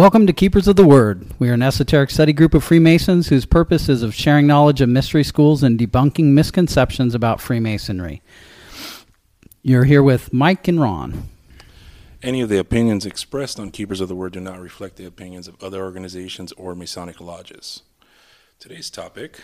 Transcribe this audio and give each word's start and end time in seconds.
Welcome 0.00 0.26
to 0.28 0.32
Keepers 0.32 0.66
of 0.66 0.76
the 0.76 0.86
Word. 0.86 1.26
We 1.38 1.50
are 1.50 1.52
an 1.52 1.60
esoteric 1.60 2.08
study 2.08 2.32
group 2.32 2.54
of 2.54 2.64
Freemasons 2.64 3.28
whose 3.28 3.44
purpose 3.44 3.86
is 3.86 4.02
of 4.02 4.14
sharing 4.14 4.46
knowledge 4.46 4.80
of 4.80 4.88
mystery 4.88 5.22
schools 5.22 5.62
and 5.62 5.78
debunking 5.78 6.32
misconceptions 6.32 7.14
about 7.14 7.38
Freemasonry. 7.38 8.22
You're 9.62 9.84
here 9.84 10.02
with 10.02 10.32
Mike 10.32 10.66
and 10.68 10.80
Ron. 10.80 11.28
Any 12.22 12.40
of 12.40 12.48
the 12.48 12.56
opinions 12.56 13.04
expressed 13.04 13.60
on 13.60 13.70
Keepers 13.72 14.00
of 14.00 14.08
the 14.08 14.14
Word 14.14 14.32
do 14.32 14.40
not 14.40 14.58
reflect 14.58 14.96
the 14.96 15.04
opinions 15.04 15.46
of 15.46 15.62
other 15.62 15.82
organizations 15.84 16.52
or 16.52 16.74
Masonic 16.74 17.20
lodges. 17.20 17.82
Today's 18.58 18.88
topic 18.88 19.40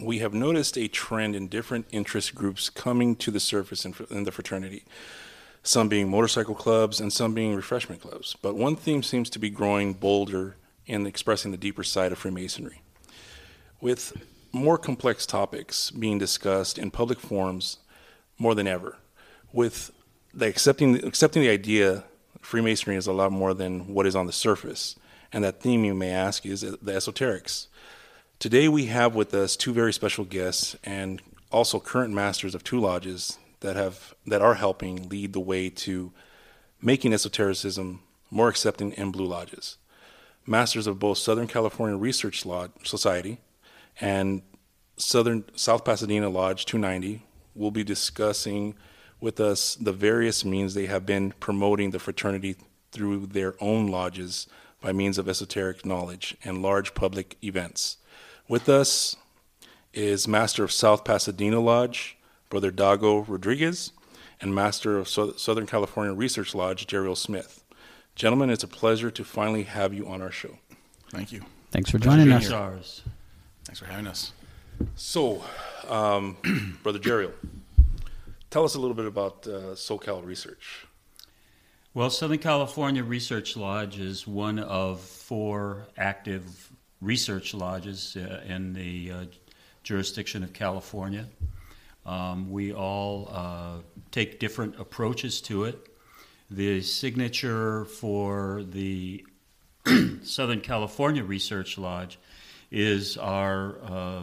we 0.00 0.20
have 0.20 0.32
noticed 0.32 0.78
a 0.78 0.88
trend 0.88 1.36
in 1.36 1.48
different 1.48 1.84
interest 1.90 2.34
groups 2.34 2.70
coming 2.70 3.14
to 3.16 3.30
the 3.30 3.40
surface 3.40 3.84
in, 3.84 3.94
in 4.08 4.24
the 4.24 4.32
fraternity 4.32 4.84
some 5.62 5.88
being 5.88 6.08
motorcycle 6.08 6.54
clubs 6.54 7.00
and 7.00 7.12
some 7.12 7.34
being 7.34 7.54
refreshment 7.54 8.00
clubs. 8.00 8.36
But 8.40 8.56
one 8.56 8.76
theme 8.76 9.02
seems 9.02 9.28
to 9.30 9.38
be 9.38 9.50
growing 9.50 9.92
bolder 9.92 10.56
in 10.86 11.06
expressing 11.06 11.50
the 11.50 11.56
deeper 11.56 11.84
side 11.84 12.12
of 12.12 12.18
Freemasonry. 12.18 12.82
With 13.80 14.16
more 14.52 14.78
complex 14.78 15.26
topics 15.26 15.90
being 15.90 16.18
discussed 16.18 16.78
in 16.78 16.90
public 16.90 17.20
forums 17.20 17.78
more 18.38 18.54
than 18.54 18.66
ever, 18.66 18.96
with 19.52 19.92
the 20.32 20.46
accepting, 20.46 21.04
accepting 21.04 21.42
the 21.42 21.50
idea 21.50 22.04
Freemasonry 22.40 22.96
is 22.96 23.06
a 23.06 23.12
lot 23.12 23.32
more 23.32 23.54
than 23.54 23.92
what 23.92 24.06
is 24.06 24.16
on 24.16 24.26
the 24.26 24.32
surface. 24.32 24.96
And 25.32 25.44
that 25.44 25.60
theme, 25.60 25.84
you 25.84 25.94
may 25.94 26.10
ask, 26.10 26.44
is 26.46 26.62
the 26.62 26.76
esoterics. 26.76 27.66
Today 28.38 28.68
we 28.68 28.86
have 28.86 29.14
with 29.14 29.34
us 29.34 29.56
two 29.56 29.72
very 29.72 29.92
special 29.92 30.24
guests 30.24 30.74
and 30.82 31.20
also 31.52 31.78
current 31.78 32.14
masters 32.14 32.54
of 32.54 32.64
two 32.64 32.80
lodges 32.80 33.38
that 33.60 33.76
have 33.76 34.14
that 34.26 34.42
are 34.42 34.54
helping 34.54 35.08
lead 35.08 35.32
the 35.32 35.40
way 35.40 35.70
to 35.70 36.12
making 36.80 37.12
esotericism 37.12 38.00
more 38.30 38.48
accepting 38.48 38.92
in 38.92 39.10
Blue 39.10 39.26
Lodges. 39.26 39.76
Masters 40.46 40.86
of 40.86 40.98
both 40.98 41.18
Southern 41.18 41.46
California 41.46 41.96
Research 41.96 42.46
Lodge 42.46 42.70
Society 42.84 43.38
and 44.00 44.42
Southern 44.96 45.44
South 45.54 45.84
Pasadena 45.84 46.28
Lodge 46.28 46.64
290 46.64 47.22
will 47.54 47.70
be 47.70 47.84
discussing 47.84 48.74
with 49.20 49.40
us 49.40 49.74
the 49.76 49.92
various 49.92 50.44
means 50.44 50.74
they 50.74 50.86
have 50.86 51.04
been 51.04 51.32
promoting 51.40 51.90
the 51.90 51.98
fraternity 51.98 52.56
through 52.92 53.26
their 53.26 53.54
own 53.60 53.88
lodges 53.88 54.46
by 54.80 54.92
means 54.92 55.18
of 55.18 55.28
esoteric 55.28 55.84
knowledge 55.84 56.36
and 56.44 56.62
large 56.62 56.94
public 56.94 57.36
events. 57.44 57.98
With 58.48 58.68
us 58.68 59.16
is 59.92 60.26
Master 60.26 60.64
of 60.64 60.72
South 60.72 61.04
Pasadena 61.04 61.60
Lodge, 61.60 62.16
Brother 62.50 62.72
Dago 62.72 63.24
Rodriguez, 63.26 63.92
and 64.40 64.54
Master 64.54 64.98
of 64.98 65.08
Southern 65.08 65.66
California 65.66 66.12
Research 66.12 66.54
Lodge, 66.54 66.86
Jeriel 66.86 67.16
Smith. 67.16 67.62
Gentlemen, 68.16 68.50
it's 68.50 68.64
a 68.64 68.68
pleasure 68.68 69.10
to 69.10 69.24
finally 69.24 69.62
have 69.62 69.94
you 69.94 70.06
on 70.08 70.20
our 70.20 70.32
show. 70.32 70.58
Thank 71.10 71.32
you. 71.32 71.42
Thanks 71.70 71.90
for 71.90 71.98
joining 71.98 72.32
us. 72.32 72.50
Ours. 72.50 73.02
Thanks 73.64 73.78
for 73.78 73.86
having 73.86 74.08
us. 74.08 74.32
So, 74.96 75.42
um, 75.88 76.36
Brother 76.82 76.98
Jeriel, 76.98 77.32
tell 78.50 78.64
us 78.64 78.74
a 78.74 78.80
little 78.80 78.96
bit 78.96 79.06
about 79.06 79.46
uh, 79.46 79.74
SoCal 79.74 80.24
Research. 80.24 80.86
Well, 81.94 82.10
Southern 82.10 82.38
California 82.38 83.04
Research 83.04 83.56
Lodge 83.56 83.98
is 83.98 84.26
one 84.26 84.58
of 84.58 85.00
four 85.00 85.86
active 85.96 86.70
research 87.00 87.54
lodges 87.54 88.16
uh, 88.16 88.42
in 88.46 88.72
the 88.72 89.12
uh, 89.12 89.24
jurisdiction 89.82 90.42
of 90.42 90.52
California. 90.52 91.26
Um, 92.10 92.50
we 92.50 92.72
all 92.72 93.30
uh, 93.32 93.82
take 94.10 94.40
different 94.40 94.80
approaches 94.80 95.40
to 95.42 95.62
it. 95.62 95.78
The 96.50 96.80
signature 96.80 97.84
for 97.84 98.64
the 98.64 99.24
Southern 100.24 100.60
California 100.60 101.22
Research 101.22 101.78
Lodge 101.78 102.18
is 102.72 103.16
our 103.16 103.78
uh, 103.84 104.22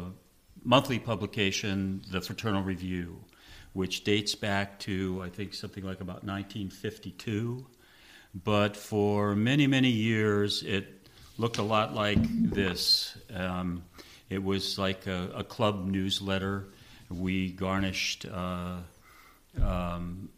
monthly 0.66 1.00
publication, 1.00 2.02
The 2.12 2.20
Fraternal 2.20 2.62
Review, 2.62 3.24
which 3.72 4.04
dates 4.04 4.36
back 4.36 4.80
to, 4.80 5.22
I 5.24 5.30
think, 5.30 5.54
something 5.54 5.86
like 5.86 6.02
about 6.02 6.26
1952. 6.26 7.66
But 8.44 8.76
for 8.76 9.34
many, 9.34 9.66
many 9.66 9.92
years, 9.92 10.62
it 10.64 11.08
looked 11.38 11.58
a 11.58 11.64
lot 11.64 11.96
like 11.96 12.20
this. 12.22 13.18
Um, 13.34 13.86
it 14.30 14.44
was 14.44 14.78
like 14.78 15.08
a, 15.08 15.32
a 15.34 15.44
club 15.46 15.86
newsletter 15.88 16.68
we 17.10 17.52
garnished 17.52 18.26
uh, 18.26 18.78
um, 19.62 20.30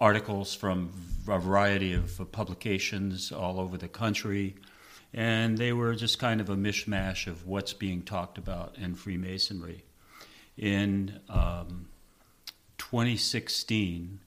articles 0.00 0.54
from 0.54 0.92
a 1.28 1.38
variety 1.38 1.92
of 1.94 2.20
publications 2.32 3.32
all 3.32 3.60
over 3.60 3.76
the 3.76 3.88
country, 3.88 4.54
and 5.14 5.56
they 5.56 5.72
were 5.72 5.94
just 5.94 6.18
kind 6.18 6.40
of 6.40 6.50
a 6.50 6.56
mishmash 6.56 7.26
of 7.26 7.46
what's 7.46 7.72
being 7.72 8.02
talked 8.02 8.38
about 8.38 8.76
in 8.78 8.94
Freemasonry. 8.94 9.84
In 10.56 11.20
um, 11.28 11.88
2016, 12.78 14.20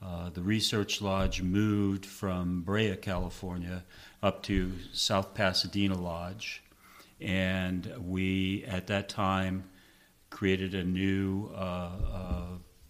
uh, 0.00 0.30
the 0.30 0.42
Research 0.42 1.02
Lodge 1.02 1.42
moved 1.42 2.06
from 2.06 2.62
Brea, 2.62 2.94
California, 2.96 3.84
up 4.22 4.42
to 4.44 4.72
South 4.92 5.34
Pasadena 5.34 5.98
Lodge, 5.98 6.62
and 7.20 7.92
we 7.98 8.64
at 8.64 8.86
that 8.86 9.08
time 9.08 9.64
created 10.30 10.74
a 10.74 10.84
new 10.84 11.50
uh, 11.54 11.90
uh, 12.12 12.42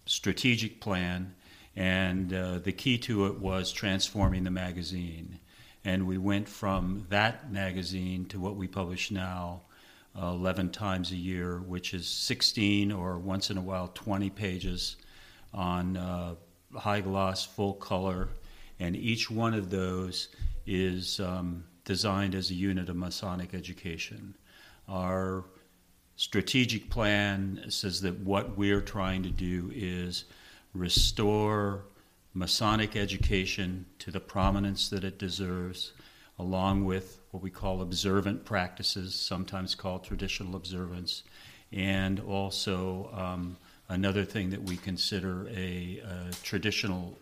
strategic 0.05 0.81
plan, 0.81 1.33
and 1.75 2.33
uh, 2.33 2.59
the 2.59 2.71
key 2.71 2.97
to 2.97 3.27
it 3.27 3.39
was 3.39 3.71
transforming 3.71 4.43
the 4.43 4.51
magazine. 4.51 5.39
And 5.85 6.05
we 6.07 6.17
went 6.17 6.49
from 6.49 7.05
that 7.09 7.51
magazine 7.51 8.25
to 8.25 8.39
what 8.39 8.55
we 8.55 8.67
publish 8.67 9.11
now. 9.11 9.61
Uh, 10.19 10.31
11 10.31 10.71
times 10.71 11.11
a 11.11 11.15
year, 11.15 11.59
which 11.59 11.93
is 11.93 12.07
16 12.07 12.91
or 12.91 13.19
once 13.19 13.51
in 13.51 13.57
a 13.57 13.61
while 13.61 13.89
20 13.93 14.29
pages 14.31 14.97
on 15.53 15.95
uh, 15.95 16.33
high 16.75 16.99
gloss, 16.99 17.45
full 17.45 17.73
color, 17.73 18.29
and 18.79 18.95
each 18.95 19.29
one 19.29 19.53
of 19.53 19.69
those 19.69 20.29
is 20.65 21.19
um, 21.19 21.63
designed 21.85 22.35
as 22.35 22.49
a 22.49 22.53
unit 22.53 22.89
of 22.89 22.95
Masonic 22.95 23.53
education. 23.53 24.35
Our 24.87 25.45
strategic 26.19 26.89
plan 26.89 27.63
says 27.69 28.01
that 28.01 28.19
what 28.19 28.57
we're 28.57 28.81
trying 28.81 29.23
to 29.23 29.29
do 29.29 29.71
is 29.73 30.25
restore 30.73 31.85
Masonic 32.33 32.97
education 32.97 33.85
to 33.99 34.11
the 34.11 34.19
prominence 34.19 34.89
that 34.89 35.05
it 35.05 35.17
deserves, 35.17 35.93
along 36.37 36.83
with 36.83 37.21
what 37.31 37.41
we 37.41 37.49
call 37.49 37.81
observant 37.81 38.43
practices, 38.43 39.15
sometimes 39.15 39.75
called 39.75 40.03
traditional 40.03 40.57
observance, 40.57 41.23
and 41.71 42.19
also 42.19 43.09
um, 43.13 43.55
another 43.87 44.25
thing 44.25 44.49
that 44.49 44.63
we 44.63 44.75
consider 44.75 45.47
a, 45.47 46.01
a 46.03 46.33
traditional 46.43 47.17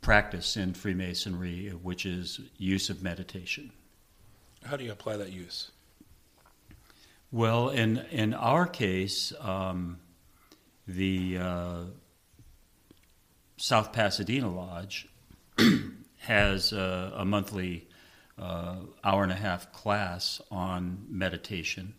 practice 0.00 0.56
in 0.56 0.72
Freemasonry, 0.72 1.68
which 1.82 2.06
is 2.06 2.40
use 2.56 2.88
of 2.88 3.02
meditation. 3.02 3.70
How 4.64 4.78
do 4.78 4.84
you 4.84 4.92
apply 4.92 5.18
that 5.18 5.32
use? 5.32 5.70
Well, 7.30 7.68
in 7.68 7.98
in 8.10 8.32
our 8.32 8.66
case, 8.66 9.34
um, 9.40 9.98
the 10.86 11.36
uh, 11.36 11.80
South 13.58 13.92
Pasadena 13.92 14.50
Lodge 14.50 15.06
has 16.20 16.72
a, 16.72 17.12
a 17.16 17.26
monthly 17.26 17.86
uh, 18.38 18.76
hour 19.04 19.24
and 19.24 19.32
a 19.32 19.34
half 19.34 19.70
class 19.74 20.40
on 20.50 21.04
meditation. 21.10 21.92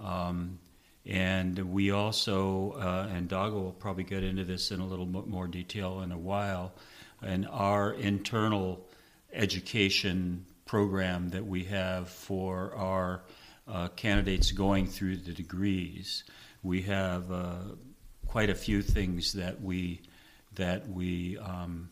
Um, 0.00 0.58
and 1.06 1.56
we 1.72 1.92
also, 1.92 2.72
uh, 2.72 3.08
and 3.14 3.28
Dago 3.28 3.52
will 3.52 3.72
probably 3.72 4.04
get 4.04 4.24
into 4.24 4.42
this 4.44 4.72
in 4.72 4.80
a 4.80 4.86
little 4.86 5.06
more 5.06 5.46
detail 5.46 6.00
in 6.00 6.10
a 6.10 6.18
while, 6.18 6.72
and 7.22 7.46
our 7.48 7.92
internal 7.92 8.84
education 9.32 10.44
program 10.66 11.28
that 11.28 11.46
we 11.46 11.64
have 11.64 12.08
for 12.08 12.74
our 12.74 13.22
uh, 13.70 13.88
candidates 13.88 14.52
going 14.52 14.86
through 14.86 15.16
the 15.16 15.32
degrees. 15.32 16.24
We 16.62 16.82
have 16.82 17.30
uh, 17.30 17.54
quite 18.26 18.50
a 18.50 18.54
few 18.54 18.82
things 18.82 19.32
that 19.34 19.60
we 19.60 20.02
that 20.54 20.88
we 20.88 21.38
um, 21.38 21.88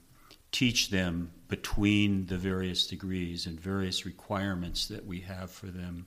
teach 0.50 0.90
them 0.90 1.30
between 1.48 2.26
the 2.26 2.36
various 2.36 2.86
degrees 2.86 3.46
and 3.46 3.58
various 3.58 4.04
requirements 4.04 4.86
that 4.88 5.06
we 5.06 5.20
have 5.20 5.50
for 5.50 5.66
them, 5.66 6.06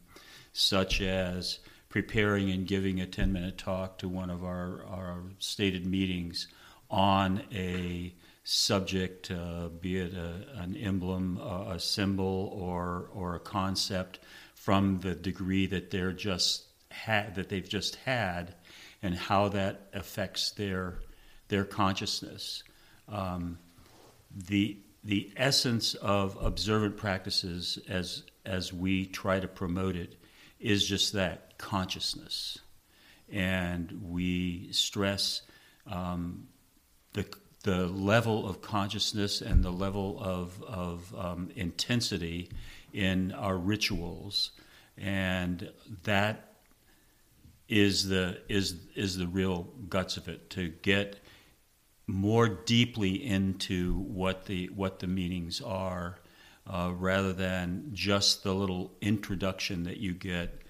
such 0.53 1.01
as 1.01 1.59
preparing 1.89 2.49
and 2.51 2.67
giving 2.67 3.01
a 3.01 3.05
10 3.05 3.31
minute 3.31 3.57
talk 3.57 3.97
to 3.97 4.07
one 4.07 4.29
of 4.29 4.43
our, 4.43 4.85
our 4.85 5.23
stated 5.39 5.85
meetings 5.85 6.47
on 6.89 7.41
a 7.53 8.13
subject, 8.43 9.31
uh, 9.31 9.67
be 9.67 9.97
it 9.97 10.13
a, 10.13 10.61
an 10.61 10.75
emblem, 10.75 11.37
a, 11.37 11.73
a 11.75 11.79
symbol, 11.79 12.51
or, 12.53 13.09
or 13.13 13.35
a 13.35 13.39
concept 13.39 14.19
from 14.63 14.99
the 14.99 15.15
degree 15.15 15.65
that 15.65 15.89
they're 15.89 16.13
just 16.13 16.65
that 17.07 17.49
they've 17.49 17.67
just 17.67 17.95
had, 17.95 18.53
and 19.01 19.15
how 19.15 19.49
that 19.49 19.87
affects 19.93 20.51
their 20.51 20.99
their 21.47 21.65
consciousness. 21.65 22.63
Um, 23.07 23.57
the 24.35 24.77
the 25.03 25.31
essence 25.35 25.95
of 25.95 26.37
observant 26.39 26.97
practices 26.97 27.79
as 27.89 28.23
as 28.45 28.71
we 28.71 29.05
try 29.05 29.39
to 29.39 29.47
promote 29.47 29.95
it 29.95 30.15
is 30.59 30.87
just 30.87 31.13
that 31.13 31.57
consciousness 31.57 32.59
and 33.31 33.91
we 34.03 34.71
stress 34.71 35.41
um, 35.87 36.47
the 37.13 37.25
the 37.63 37.87
level 37.87 38.47
of 38.47 38.61
consciousness 38.61 39.41
and 39.41 39.63
the 39.63 39.71
level 39.71 40.19
of, 40.19 40.63
of 40.63 41.13
um, 41.15 41.51
intensity 41.55 42.49
in 42.93 43.31
our 43.31 43.57
rituals 43.57 44.51
and 44.97 45.69
that 46.03 46.51
is 47.67 48.09
the 48.09 48.37
is 48.49 48.75
is 48.95 49.17
the 49.17 49.27
real 49.27 49.63
guts 49.89 50.17
of 50.17 50.27
it 50.27 50.49
to 50.49 50.67
get 50.67 51.19
more 52.05 52.47
deeply 52.47 53.25
into 53.25 53.95
what 53.99 54.45
the 54.45 54.67
what 54.67 54.99
the 54.99 55.07
meanings 55.07 55.61
are, 55.61 56.19
uh, 56.67 56.91
rather 56.93 57.31
than 57.33 57.89
just 57.93 58.43
the 58.43 58.53
little 58.53 58.91
introduction 59.01 59.83
that 59.83 59.97
you 59.97 60.13
get. 60.13 60.61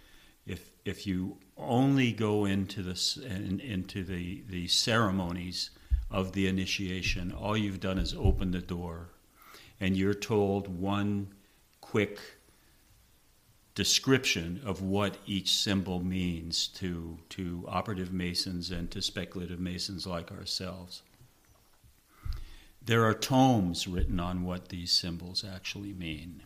If 0.46 0.72
if 0.86 1.08
you 1.08 1.38
only 1.58 2.12
go 2.12 2.46
into 2.46 2.84
this 2.84 3.18
in, 3.18 3.60
into 3.60 4.04
the 4.04 4.44
the 4.48 4.68
ceremonies 4.68 5.72
of 6.12 6.34
the 6.34 6.48
initiation, 6.48 7.32
all 7.32 7.58
you've 7.58 7.80
done 7.80 7.98
is 7.98 8.14
open 8.14 8.52
the 8.52 8.60
door, 8.60 9.10
and 9.80 9.98
you're 9.98 10.14
told 10.14 10.68
one 10.68 11.34
quick 11.92 12.22
description 13.76 14.62
of 14.64 14.82
what 14.82 15.18
each 15.26 15.52
symbol 15.52 16.02
means 16.02 16.70
to 16.70 17.20
to 17.28 17.66
operative 17.68 18.14
masons 18.14 18.72
and 18.72 18.90
to 18.90 19.02
speculative 19.02 19.60
masons 19.60 20.08
like 20.08 20.32
ourselves. 20.32 21.02
There 22.82 23.04
are 23.04 23.14
tomes 23.14 23.90
written 23.90 24.22
on 24.22 24.44
what 24.46 24.70
these 24.70 24.94
symbols 24.94 25.44
actually 25.44 25.92
mean. 25.92 26.44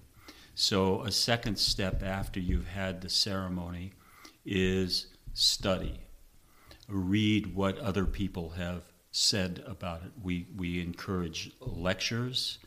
So, 0.56 1.04
a 1.04 1.12
second 1.12 1.60
step 1.60 2.02
after 2.02 2.40
you've 2.40 2.70
had 2.70 3.02
the 3.02 3.10
ceremony 3.10 3.94
is 4.46 5.08
study. 5.36 6.00
Read 6.88 7.54
what 7.54 7.78
other 7.78 8.06
people 8.06 8.50
have 8.50 8.82
said 9.12 9.64
about 9.68 10.02
it. 10.02 10.12
We, 10.24 10.48
we 10.58 10.82
encourage 10.82 11.52
lectures 11.60 12.58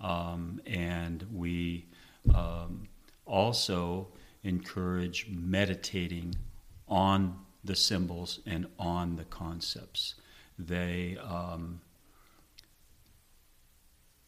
um, 0.00 0.60
and 0.66 1.24
we 1.32 1.86
um, 2.32 2.88
also 3.26 4.08
encourage 4.42 5.26
meditating 5.28 6.34
on 6.88 7.38
the 7.64 7.74
symbols 7.74 8.40
and 8.46 8.66
on 8.78 9.16
the 9.16 9.24
concepts. 9.24 10.14
They 10.58 11.16
um, 11.22 11.80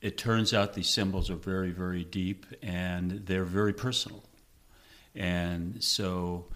it 0.01 0.17
turns 0.17 0.55
out 0.55 0.75
these 0.75 0.89
symbols 0.89 1.31
are 1.31 1.37
very, 1.37 1.71
very 1.71 2.05
deep 2.05 2.47
and 2.63 3.27
they're 3.27 3.45
very 3.45 3.73
personal. 3.73 4.23
And 5.15 5.83
so 5.83 6.47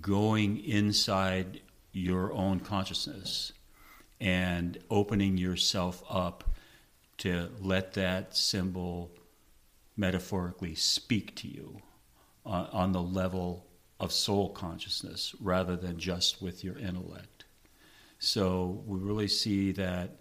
going 0.00 0.64
inside 0.64 1.60
your 1.92 2.32
own 2.32 2.60
consciousness 2.60 3.52
and 4.20 4.78
opening 4.90 5.36
yourself 5.36 6.02
up 6.08 6.44
to 7.18 7.50
let 7.60 7.92
that 7.94 8.36
symbol 8.36 9.10
metaphorically 9.96 10.74
speak 10.74 11.34
to 11.36 11.48
you 11.48 11.80
on, 12.44 12.66
on 12.72 12.92
the 12.92 13.02
level 13.02 13.66
of 13.98 14.12
soul 14.12 14.50
consciousness 14.50 15.34
rather 15.40 15.76
than 15.76 15.98
just 15.98 16.42
with 16.42 16.62
your 16.62 16.78
intellect. 16.78 17.44
So 18.18 18.82
we 18.86 18.98
really 18.98 19.28
see 19.28 19.72
that 19.72 20.16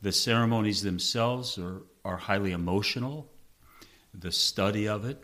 the 0.00 0.12
ceremonies 0.12 0.82
themselves 0.82 1.58
are 1.58 1.82
are 2.04 2.16
highly 2.16 2.52
emotional. 2.52 3.30
The 4.12 4.32
study 4.32 4.88
of 4.88 5.04
it 5.04 5.22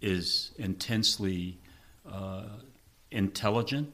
is 0.00 0.52
intensely 0.58 1.60
uh, 2.10 2.46
intelligent, 3.10 3.92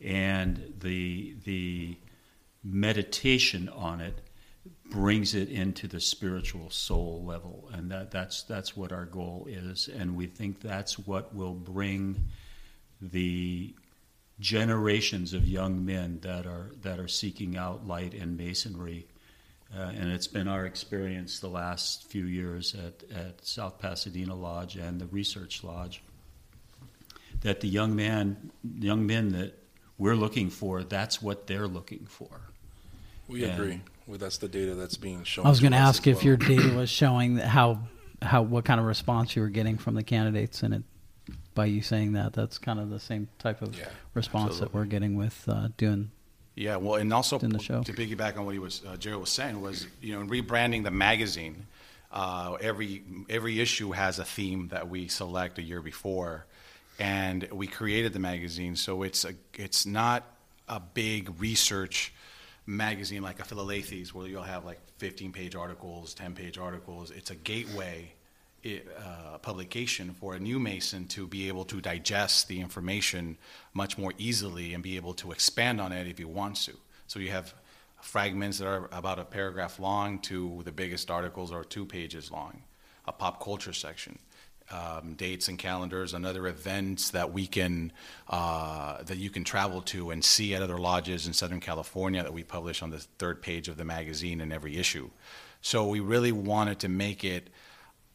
and 0.00 0.74
the 0.78 1.36
the 1.44 1.96
meditation 2.62 3.68
on 3.70 4.00
it 4.00 4.20
brings 4.92 5.34
it 5.34 5.48
into 5.48 5.88
the 5.88 6.00
spiritual 6.00 6.70
soul 6.70 7.24
level, 7.24 7.68
and 7.72 7.90
that 7.90 8.10
that's 8.10 8.42
that's 8.42 8.76
what 8.76 8.92
our 8.92 9.06
goal 9.06 9.46
is, 9.48 9.88
and 9.88 10.16
we 10.16 10.26
think 10.26 10.60
that's 10.60 10.98
what 10.98 11.34
will 11.34 11.54
bring 11.54 12.24
the 13.00 13.74
generations 14.40 15.32
of 15.34 15.46
young 15.46 15.84
men 15.84 16.18
that 16.22 16.46
are 16.46 16.70
that 16.82 16.98
are 16.98 17.08
seeking 17.08 17.56
out 17.56 17.86
light 17.86 18.14
and 18.14 18.36
masonry 18.36 19.06
uh, 19.76 19.90
and 19.96 20.10
it's 20.10 20.26
been 20.26 20.48
our 20.48 20.66
experience 20.66 21.38
the 21.40 21.48
last 21.48 22.04
few 22.04 22.26
years 22.26 22.74
at, 22.74 23.02
at 23.16 23.44
South 23.44 23.78
Pasadena 23.78 24.34
Lodge 24.34 24.76
and 24.76 25.00
the 25.00 25.06
Research 25.06 25.64
Lodge 25.64 26.02
that 27.40 27.60
the 27.60 27.68
young 27.68 27.96
man, 27.96 28.50
young 28.78 29.06
men 29.06 29.30
that 29.30 29.58
we're 29.96 30.14
looking 30.14 30.50
for, 30.50 30.82
that's 30.84 31.22
what 31.22 31.46
they're 31.46 31.66
looking 31.66 32.04
for. 32.06 32.28
We 33.28 33.44
And- 33.44 33.52
agree. 33.54 33.80
Well, 34.12 34.18
that's 34.18 34.36
the 34.36 34.48
data 34.48 34.74
that's 34.74 34.98
being 34.98 35.24
shown. 35.24 35.46
I 35.46 35.48
was 35.48 35.60
going 35.60 35.72
to 35.72 35.78
ask 35.78 36.06
if 36.06 36.16
well. 36.16 36.24
your 36.26 36.36
data 36.36 36.74
was 36.74 36.90
showing 37.02 37.38
how 37.38 37.78
how 38.20 38.42
what 38.42 38.66
kind 38.66 38.78
of 38.78 38.84
response 38.84 39.34
you 39.34 39.40
were 39.40 39.48
getting 39.48 39.78
from 39.78 39.94
the 39.94 40.02
candidates, 40.02 40.62
and 40.62 40.74
it 40.74 40.82
by 41.54 41.64
you 41.64 41.80
saying 41.80 42.12
that, 42.12 42.34
that's 42.34 42.58
kind 42.58 42.78
of 42.78 42.90
the 42.90 43.00
same 43.00 43.28
type 43.38 43.62
of 43.62 43.74
Yeah, 43.74 43.88
response 44.12 44.58
that 44.58 44.74
we're 44.74 44.84
getting 44.84 45.16
with 45.16 45.48
uh, 45.48 45.68
doing. 45.78 46.10
Yeah, 46.54 46.76
well, 46.76 46.96
and 46.96 47.10
also 47.10 47.38
In 47.38 47.52
the 47.52 47.58
show. 47.58 47.82
to 47.84 47.92
piggyback 47.94 48.36
on 48.36 48.44
what 48.44 48.52
he 48.52 48.58
was, 48.58 48.82
uh, 48.86 48.98
Jerry 48.98 49.16
was 49.16 49.30
saying 49.30 49.58
was, 49.62 49.86
you 50.02 50.14
know, 50.14 50.20
in 50.20 50.28
rebranding 50.28 50.84
the 50.84 50.90
magazine, 50.90 51.66
uh, 52.12 52.58
every 52.60 53.02
every 53.30 53.60
issue 53.60 53.92
has 53.92 54.18
a 54.18 54.26
theme 54.26 54.68
that 54.72 54.90
we 54.90 55.08
select 55.08 55.58
a 55.58 55.62
year 55.62 55.80
before, 55.80 56.44
and 56.98 57.48
we 57.50 57.66
created 57.66 58.12
the 58.12 58.18
magazine, 58.18 58.76
so 58.76 59.04
it's 59.04 59.24
a 59.24 59.32
it's 59.54 59.86
not 59.86 60.24
a 60.68 60.80
big 60.80 61.40
research 61.40 62.12
magazine 62.66 63.22
like 63.22 63.40
a 63.40 63.42
Philalethes 63.42 64.10
where 64.10 64.26
you'll 64.26 64.42
have 64.42 64.64
like 64.64 64.80
15 64.98 65.32
page 65.32 65.54
articles, 65.56 66.14
10 66.14 66.34
page 66.34 66.58
articles. 66.58 67.10
It's 67.10 67.30
a 67.30 67.34
gateway 67.34 68.12
uh, 68.64 69.38
publication 69.38 70.14
for 70.14 70.34
a 70.34 70.38
new 70.38 70.60
Mason 70.60 71.06
to 71.08 71.26
be 71.26 71.48
able 71.48 71.64
to 71.64 71.80
digest 71.80 72.46
the 72.46 72.60
information 72.60 73.36
much 73.74 73.98
more 73.98 74.12
easily 74.18 74.72
and 74.74 74.82
be 74.82 74.96
able 74.96 75.14
to 75.14 75.32
expand 75.32 75.80
on 75.80 75.90
it 75.90 76.06
if 76.06 76.18
he 76.18 76.24
wants 76.24 76.66
to. 76.66 76.72
So 77.08 77.18
you 77.18 77.30
have 77.30 77.52
fragments 78.00 78.58
that 78.58 78.68
are 78.68 78.88
about 78.92 79.18
a 79.18 79.24
paragraph 79.24 79.80
long 79.80 80.20
to 80.20 80.62
the 80.64 80.72
biggest 80.72 81.10
articles 81.10 81.50
are 81.50 81.64
two 81.64 81.84
pages 81.84 82.30
long, 82.30 82.62
a 83.06 83.12
pop 83.12 83.42
culture 83.42 83.72
section. 83.72 84.18
Um, 84.72 85.12
dates 85.14 85.48
and 85.48 85.58
calendars 85.58 86.14
and 86.14 86.24
other 86.24 86.46
events 86.46 87.10
that 87.10 87.30
we 87.30 87.46
can 87.46 87.92
uh, 88.30 89.02
that 89.02 89.18
you 89.18 89.28
can 89.28 89.44
travel 89.44 89.82
to 89.82 90.10
and 90.10 90.24
see 90.24 90.54
at 90.54 90.62
other 90.62 90.78
lodges 90.78 91.26
in 91.26 91.34
Southern 91.34 91.60
California 91.60 92.22
that 92.22 92.32
we 92.32 92.42
publish 92.42 92.80
on 92.80 92.88
the 92.88 93.00
third 93.18 93.42
page 93.42 93.68
of 93.68 93.76
the 93.76 93.84
magazine 93.84 94.40
in 94.40 94.50
every 94.50 94.78
issue. 94.78 95.10
So 95.60 95.86
we 95.86 96.00
really 96.00 96.32
wanted 96.32 96.78
to 96.80 96.88
make 96.88 97.22
it 97.22 97.50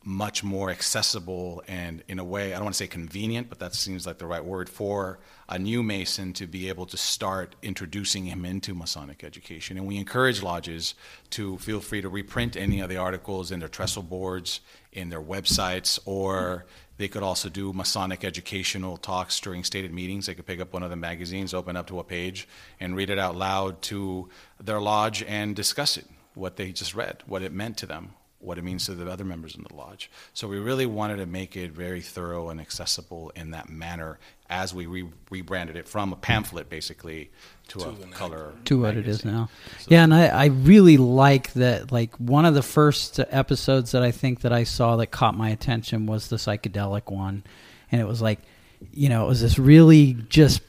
much 0.07 0.41
more 0.41 0.69
accessible 0.69 1.61
and 1.67 2.01
in 2.07 2.17
a 2.17 2.23
way 2.23 2.53
i 2.53 2.55
don't 2.55 2.63
want 2.63 2.73
to 2.73 2.77
say 2.77 2.87
convenient 2.87 3.49
but 3.49 3.59
that 3.59 3.73
seems 3.73 4.07
like 4.07 4.17
the 4.19 4.25
right 4.25 4.45
word 4.45 4.69
for 4.69 5.19
a 5.49 5.59
new 5.59 5.83
mason 5.83 6.31
to 6.31 6.47
be 6.47 6.69
able 6.69 6.85
to 6.85 6.95
start 6.95 7.57
introducing 7.61 8.23
him 8.23 8.45
into 8.45 8.73
masonic 8.73 9.21
education 9.21 9.75
and 9.75 9.85
we 9.85 9.97
encourage 9.97 10.41
lodges 10.41 10.95
to 11.29 11.57
feel 11.57 11.81
free 11.81 11.99
to 11.99 12.07
reprint 12.07 12.55
any 12.55 12.79
of 12.79 12.87
the 12.87 12.95
articles 12.95 13.51
in 13.51 13.59
their 13.59 13.67
trestle 13.67 14.01
boards 14.01 14.61
in 14.97 15.09
their 15.09 15.21
websites 15.21 15.99
or 16.05 16.65
they 16.97 17.07
could 17.07 17.23
also 17.23 17.47
do 17.47 17.71
masonic 17.71 18.23
educational 18.23 18.97
talks 18.97 19.39
during 19.39 19.63
stated 19.63 19.93
meetings 19.93 20.25
they 20.25 20.33
could 20.33 20.45
pick 20.45 20.59
up 20.59 20.73
one 20.73 20.83
of 20.83 20.89
the 20.89 20.95
magazines 20.95 21.53
open 21.53 21.77
up 21.77 21.87
to 21.87 21.99
a 21.99 22.03
page 22.03 22.47
and 22.79 22.95
read 22.95 23.09
it 23.09 23.19
out 23.19 23.35
loud 23.35 23.81
to 23.81 24.27
their 24.59 24.81
lodge 24.81 25.23
and 25.23 25.55
discuss 25.55 25.97
it 25.97 26.05
what 26.33 26.55
they 26.57 26.71
just 26.71 26.95
read 26.95 27.21
what 27.27 27.41
it 27.41 27.53
meant 27.53 27.77
to 27.77 27.85
them 27.85 28.13
what 28.39 28.57
it 28.57 28.63
means 28.63 28.85
to 28.85 28.93
the 28.93 29.09
other 29.09 29.25
members 29.25 29.55
in 29.55 29.63
the 29.63 29.73
lodge. 29.73 30.11
So 30.33 30.47
we 30.47 30.59
really 30.59 30.85
wanted 30.85 31.17
to 31.17 31.25
make 31.25 31.57
it 31.57 31.71
very 31.71 32.01
thorough 32.01 32.49
and 32.49 32.61
accessible 32.61 33.31
in 33.35 33.51
that 33.51 33.69
manner 33.69 34.19
as 34.49 34.73
we 34.73 34.85
re- 34.85 35.09
rebranded 35.29 35.75
it 35.75 35.87
from 35.87 36.13
a 36.13 36.15
pamphlet 36.15 36.69
basically 36.69 37.31
to, 37.69 37.79
To 37.79 37.89
a 37.89 37.93
color. 38.11 38.53
to 38.65 38.79
what 38.81 38.97
it 38.97 39.07
is 39.07 39.23
magazine. 39.25 39.31
now. 39.33 39.49
Yeah, 39.87 40.03
and 40.03 40.13
I, 40.13 40.27
I 40.27 40.45
really 40.45 40.97
like 40.97 41.53
that. 41.53 41.91
Like 41.91 42.15
one 42.15 42.45
of 42.45 42.53
the 42.53 42.61
first 42.61 43.19
episodes 43.19 43.91
that 43.91 44.03
I 44.03 44.11
think 44.11 44.41
that 44.41 44.53
I 44.53 44.63
saw 44.63 44.95
that 44.97 45.07
caught 45.07 45.35
my 45.35 45.49
attention 45.49 46.05
was 46.05 46.29
the 46.29 46.37
psychedelic 46.37 47.11
one, 47.11 47.43
and 47.91 48.01
it 48.01 48.05
was 48.05 48.21
like, 48.21 48.39
you 48.93 49.09
know, 49.09 49.25
it 49.25 49.27
was 49.27 49.41
this 49.41 49.57
really 49.59 50.13
just 50.29 50.61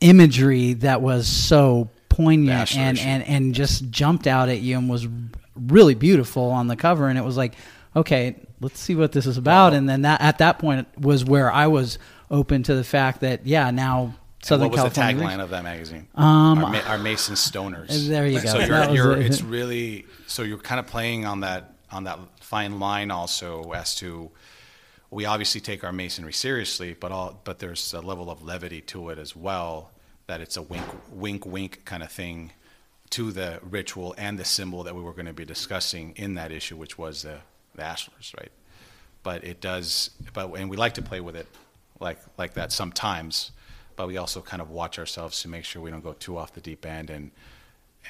imagery 0.00 0.74
that 0.74 1.02
was 1.02 1.26
so 1.26 1.90
poignant 2.08 2.76
and, 2.76 2.98
and 2.98 3.22
and 3.24 3.54
just 3.54 3.90
jumped 3.90 4.26
out 4.26 4.48
at 4.48 4.60
you 4.60 4.76
and 4.78 4.88
was 4.88 5.08
really 5.56 5.94
beautiful 5.94 6.50
on 6.50 6.66
the 6.68 6.76
cover 6.76 7.08
and 7.08 7.18
it 7.18 7.24
was 7.24 7.36
like 7.36 7.54
okay 7.96 8.36
let's 8.60 8.78
see 8.78 8.94
what 8.94 9.12
this 9.12 9.26
is 9.26 9.38
about 9.38 9.72
and 9.72 9.88
then 9.88 10.02
that 10.02 10.20
at 10.20 10.38
that 10.38 10.58
point 10.58 10.86
was 10.98 11.24
where 11.24 11.50
i 11.50 11.66
was 11.66 11.98
open 12.30 12.62
to 12.62 12.74
the 12.74 12.84
fact 12.84 13.20
that 13.22 13.46
yeah 13.46 13.70
now 13.70 14.14
And 14.42 14.48
southern 14.48 14.70
what 14.70 14.82
was 14.84 14.92
california 14.92 15.14
the 15.14 15.22
tagline 15.22 15.40
of 15.42 15.50
that 15.50 15.62
magazine? 15.62 16.08
Um, 16.14 16.64
our, 16.64 16.76
our 16.82 16.98
Mason 16.98 17.36
Stoners. 17.36 18.08
There 18.08 18.26
you 18.26 18.40
go. 18.40 18.48
So 18.48 18.58
you're, 18.58 18.90
you're, 18.90 19.20
it. 19.20 19.26
it's 19.26 19.40
really 19.42 20.04
so 20.26 20.42
you're 20.42 20.58
kind 20.58 20.80
of 20.80 20.86
playing 20.86 21.24
on 21.24 21.40
that 21.40 21.74
on 21.90 22.04
that 22.04 22.18
fine 22.40 22.80
line 22.80 23.10
also 23.10 23.70
as 23.72 23.94
to 23.96 24.30
we 25.10 25.26
obviously 25.26 25.60
take 25.60 25.84
our 25.84 25.92
masonry 25.92 26.32
seriously, 26.32 26.96
but 26.98 27.12
all 27.12 27.40
but 27.44 27.60
there's 27.60 27.94
a 27.94 28.00
level 28.00 28.30
of 28.30 28.42
levity 28.42 28.80
to 28.80 29.10
it 29.10 29.18
as 29.18 29.36
well. 29.36 29.90
That 30.26 30.40
it's 30.40 30.56
a 30.56 30.62
wink, 30.62 30.86
wink, 31.10 31.46
wink 31.46 31.84
kind 31.84 32.02
of 32.02 32.10
thing 32.10 32.52
to 33.10 33.30
the 33.30 33.60
ritual 33.62 34.14
and 34.16 34.38
the 34.38 34.44
symbol 34.44 34.84
that 34.84 34.94
we 34.96 35.02
were 35.02 35.12
going 35.12 35.26
to 35.26 35.34
be 35.34 35.44
discussing 35.44 36.14
in 36.16 36.34
that 36.34 36.50
issue, 36.50 36.76
which 36.76 36.96
was 36.96 37.22
the, 37.22 37.38
the 37.74 37.82
ashlars, 37.82 38.34
right? 38.38 38.50
But 39.22 39.44
it 39.44 39.60
does, 39.60 40.10
but 40.32 40.50
and 40.54 40.70
we 40.70 40.78
like 40.78 40.94
to 40.94 41.02
play 41.02 41.20
with 41.20 41.36
it 41.36 41.46
like 42.00 42.18
like 42.38 42.54
that 42.54 42.72
sometimes, 42.72 43.52
but 43.96 44.06
we 44.08 44.16
also 44.16 44.40
kind 44.40 44.60
of 44.62 44.70
watch 44.70 44.98
ourselves 44.98 45.40
to 45.42 45.48
make 45.48 45.64
sure 45.64 45.80
we 45.82 45.90
don't 45.90 46.02
go 46.02 46.12
too 46.14 46.36
off 46.38 46.52
the 46.54 46.60
deep 46.60 46.84
end 46.86 47.10
and 47.10 47.30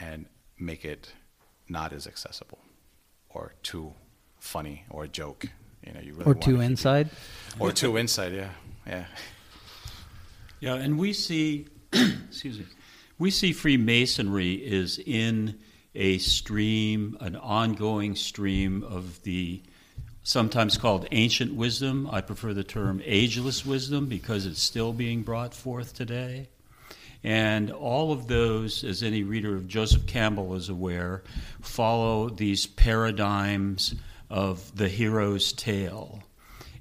and 0.00 0.26
make 0.58 0.84
it 0.84 1.12
not 1.68 1.92
as 1.92 2.06
accessible 2.06 2.58
or 3.30 3.52
too 3.62 3.92
funny 4.38 4.84
or 4.90 5.04
a 5.04 5.08
joke. 5.08 5.46
You 5.86 5.92
know, 5.92 6.00
you 6.00 6.12
really 6.12 6.24
or 6.24 6.34
too 6.34 6.52
to 6.52 6.56
keep- 6.58 6.66
inside. 6.66 7.10
or 7.58 7.72
too 7.72 7.96
inside. 7.96 8.32
Yeah, 8.32 8.50
yeah. 8.86 9.06
Yeah, 10.60 10.74
and 10.74 10.96
we 10.96 11.12
see, 11.12 11.66
excuse 11.92 12.56
me, 12.60 12.66
we 13.18 13.32
see 13.32 13.52
Freemasonry 13.52 14.52
is 14.52 14.96
in 15.04 15.58
a 15.96 16.18
stream, 16.18 17.16
an 17.20 17.34
ongoing 17.34 18.14
stream 18.14 18.84
of 18.84 19.20
the 19.24 19.60
sometimes 20.22 20.76
called 20.76 21.06
ancient 21.10 21.54
wisdom. 21.54 22.08
I 22.10 22.20
prefer 22.20 22.54
the 22.54 22.64
term 22.64 23.02
ageless 23.04 23.66
wisdom 23.66 24.06
because 24.06 24.46
it's 24.46 24.62
still 24.62 24.92
being 24.92 25.22
brought 25.22 25.54
forth 25.54 25.94
today. 25.94 26.48
And 27.24 27.70
all 27.70 28.12
of 28.12 28.26
those, 28.26 28.82
as 28.82 29.02
any 29.02 29.22
reader 29.22 29.54
of 29.54 29.68
Joseph 29.68 30.06
Campbell 30.06 30.54
is 30.54 30.68
aware, 30.68 31.22
follow 31.60 32.28
these 32.28 32.66
paradigms 32.66 33.94
of 34.28 34.74
the 34.76 34.88
hero's 34.88 35.52
tale. 35.52 36.20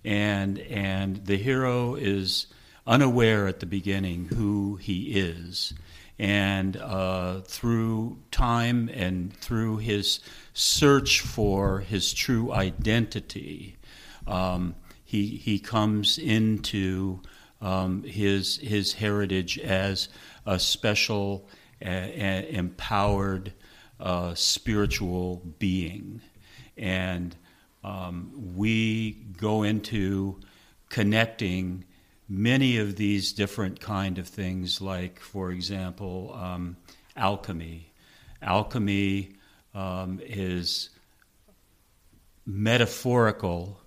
And, 0.04 0.58
and 0.58 1.18
the 1.26 1.38
hero 1.38 1.94
is 1.94 2.48
unaware 2.88 3.48
at 3.48 3.60
the 3.60 3.68
beginning 3.68 4.26
who 4.26 4.78
he 4.78 5.20
is. 5.20 5.74
And 6.18 6.76
uh, 6.78 7.42
through 7.42 8.18
time 8.32 8.90
and 8.94 9.36
through 9.38 9.78
his 9.78 10.22
search 10.54 11.22
for 11.22 11.80
his 11.80 12.14
true 12.14 12.52
identity, 12.52 13.78
um, 14.28 14.76
he, 15.04 15.28
he 15.28 15.60
comes 15.60 16.18
into 16.18 17.22
um, 17.62 18.04
his, 18.04 18.58
his 18.58 18.94
heritage 18.94 19.60
as 19.60 20.10
a 20.46 20.60
special, 20.60 21.48
empowered, 21.82 23.54
uh, 24.00 24.34
spiritual 24.36 25.42
being. 25.60 26.22
And 26.78 27.36
um, 27.84 28.32
we 28.56 29.12
go 29.38 29.64
into 29.64 30.40
connecting 30.90 31.86
many 32.28 32.78
of 32.78 32.96
these 32.96 33.34
different 33.34 33.80
kind 33.80 34.18
of 34.18 34.28
things, 34.28 34.82
like, 34.82 35.20
for 35.20 35.52
example, 35.52 36.34
um, 36.34 36.78
alchemy. 37.16 37.92
Alchemy 38.42 39.34
um, 39.74 40.20
is 40.24 40.90
metaphorical 42.46 43.80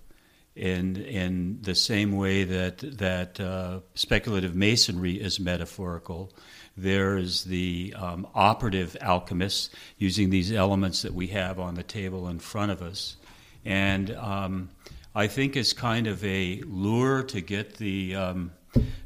in 0.55 0.95
in 0.95 1.59
the 1.61 1.75
same 1.75 2.13
way 2.13 2.45
that 2.45 2.77
that 2.97 3.39
uh, 3.39 3.79
speculative 3.93 4.55
masonry 4.55 5.15
is 5.15 5.39
metaphorical. 5.39 6.31
There 6.77 7.17
is 7.17 7.43
the 7.45 7.93
um, 7.97 8.27
operative 8.33 8.97
alchemists 9.01 9.69
using 9.97 10.29
these 10.29 10.51
elements 10.51 11.01
that 11.03 11.13
we 11.13 11.27
have 11.27 11.59
on 11.59 11.75
the 11.75 11.83
table 11.83 12.27
in 12.27 12.39
front 12.39 12.71
of 12.71 12.81
us, 12.81 13.17
and 13.63 14.11
um, 14.11 14.69
I 15.13 15.27
think 15.27 15.55
it's 15.55 15.73
kind 15.73 16.07
of 16.07 16.23
a 16.23 16.61
lure 16.65 17.23
to 17.23 17.41
get 17.41 17.75
the 17.75 18.15
um, 18.15 18.51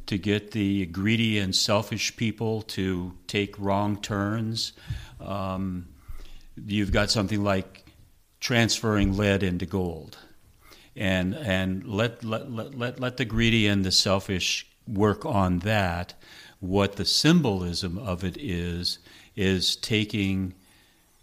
to 0.05 0.17
get 0.17 0.51
the 0.51 0.85
greedy 0.87 1.39
and 1.39 1.55
selfish 1.55 2.15
people 2.15 2.63
to 2.63 3.13
take 3.27 3.57
wrong 3.59 3.99
turns. 4.01 4.73
Um, 5.19 5.87
you've 6.65 6.91
got 6.91 7.11
something 7.11 7.43
like 7.43 7.85
transferring 8.39 9.17
lead 9.17 9.43
into 9.43 9.65
gold 9.65 10.17
and 10.95 11.33
and 11.35 11.85
let 11.85 12.23
let, 12.23 12.51
let, 12.51 12.77
let, 12.77 12.99
let 12.99 13.17
the 13.17 13.25
greedy 13.25 13.67
and 13.67 13.85
the 13.85 13.91
selfish 13.91 14.67
work 14.87 15.25
on 15.25 15.59
that. 15.59 16.13
What 16.59 16.97
the 16.97 17.05
symbolism 17.05 17.97
of 17.97 18.23
it 18.23 18.37
is 18.37 18.99
is 19.35 19.75
taking 19.77 20.53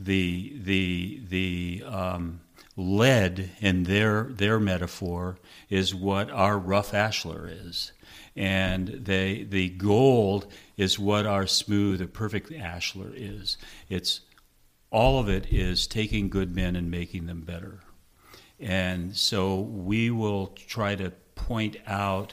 the 0.01 0.59
the 0.63 1.21
the 1.29 1.85
um, 1.87 2.41
lead 2.77 3.51
in 3.61 3.85
their 3.85 4.25
their 4.25 4.59
metaphor 4.59 5.39
is 5.69 5.95
what 5.95 6.31
our 6.31 6.59
rough 6.59 6.93
ashlar 6.93 7.49
is, 7.49 7.93
and 8.35 8.89
they 8.89 9.43
the 9.49 9.69
gold 9.69 10.47
is 10.79 10.99
what 10.99 11.27
our 11.27 11.47
smooth 11.47 12.01
or 12.01 12.07
perfect 12.07 12.51
ashlar 12.51 13.13
is. 13.15 13.59
It's 13.91 14.21
all 14.97 15.19
of 15.19 15.29
it 15.29 15.53
is 15.53 15.87
taking 15.87 16.31
good 16.31 16.57
men 16.57 16.75
and 16.75 16.91
making 16.91 17.27
them 17.27 17.43
better. 17.43 17.81
And 18.59 19.15
so 19.15 19.61
we 19.61 20.11
will 20.11 20.47
try 20.67 20.95
to 20.95 21.13
point 21.35 21.77
out 21.87 22.33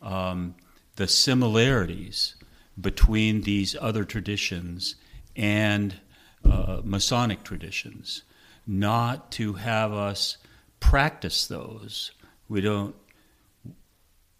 um, 0.00 0.54
the 0.94 1.08
similarities 1.08 2.36
between 2.80 3.40
these 3.40 3.74
other 3.80 4.04
traditions 4.04 4.94
and 5.34 5.96
uh, 6.48 6.82
Masonic 6.84 7.42
traditions, 7.42 8.22
not 8.64 9.32
to 9.32 9.54
have 9.54 9.92
us 9.92 10.36
practice 10.78 11.48
those. 11.48 12.12
We 12.48 12.60
don't 12.60 12.94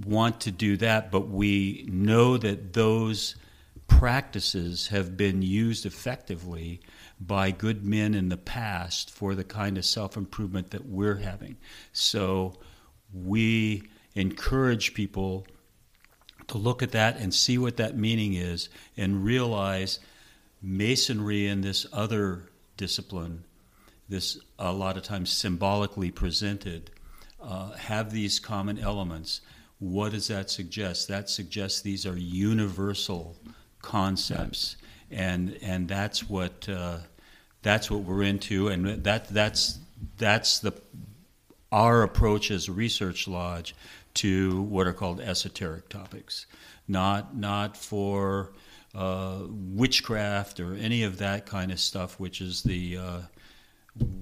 want 0.07 0.43
to 0.43 0.53
do 0.53 0.77
that, 0.77 1.11
but 1.11 1.29
we 1.29 1.89
know 1.89 2.37
that 2.37 2.75
those 2.75 3.35
practices 3.89 4.87
have 4.89 5.17
been 5.17 5.43
used 5.43 5.85
effectively 5.85 6.81
by 7.21 7.51
good 7.51 7.85
men 7.85 8.15
in 8.15 8.29
the 8.29 8.37
past 8.37 9.11
for 9.11 9.35
the 9.35 9.45
kind 9.45 9.77
of 9.77 9.85
self 9.85 10.17
improvement 10.17 10.71
that 10.71 10.87
we're 10.87 11.17
having. 11.17 11.57
So 11.93 12.59
we 13.13 13.89
encourage 14.15 14.95
people 14.95 15.47
to 16.49 16.59
look 16.59 16.83
at 16.83 16.93
that 16.93 17.17
and 17.19 17.33
see 17.33 17.59
what 17.59 17.77
that 17.77 17.97
meaning 17.97 18.35
is 18.35 18.69
and 18.97 19.25
realize 19.25 20.01
masonry 20.63 21.47
and 21.47 21.63
this 21.63 21.87
other 21.93 22.45
discipline, 22.77 23.45
this 24.09 24.39
a 24.59 24.73
lot 24.73 24.97
of 24.97 25.03
times 25.03 25.31
symbolically 25.31 26.11
presented, 26.11 26.91
uh, 27.41 27.73
have 27.73 28.11
these 28.13 28.41
common 28.41 28.79
elements. 28.79 29.41
What 29.79 30.13
does 30.13 30.29
that 30.29 30.51
suggest? 30.51 31.09
That 31.09 31.29
suggests 31.29 31.81
these 31.81 32.07
are 32.07 32.17
universal 32.17 33.37
concepts, 33.83 34.77
and 35.11 35.59
and 35.63 35.89
that's 35.89 36.29
what 36.29 36.69
uh, 36.69 36.99
that's 37.63 37.91
what 37.91 38.01
we're 38.01 38.23
into, 38.23 38.69
and 38.69 39.05
that 39.05 39.29
that's 39.29 39.79
that's 40.17 40.61
the 40.61 40.73
our 41.71 42.03
approach 42.03 42.51
as 42.51 42.69
a 42.69 42.73
research 42.73 43.29
lodge 43.29 43.75
to 44.15 44.63
what 44.63 44.87
are 44.87 44.93
called 44.93 45.21
esoteric 45.21 45.89
topics, 45.89 46.47
not 46.87 47.37
not 47.37 47.77
for 47.77 48.53
uh, 48.95 49.41
witchcraft 49.49 50.61
or 50.61 50.75
any 50.75 51.03
of 51.03 51.19
that 51.19 51.47
kind 51.47 51.71
of 51.71 51.79
stuff, 51.79 52.19
which 52.19 52.41
is 52.41 52.63
the 52.63 52.97
uh, 52.97 53.21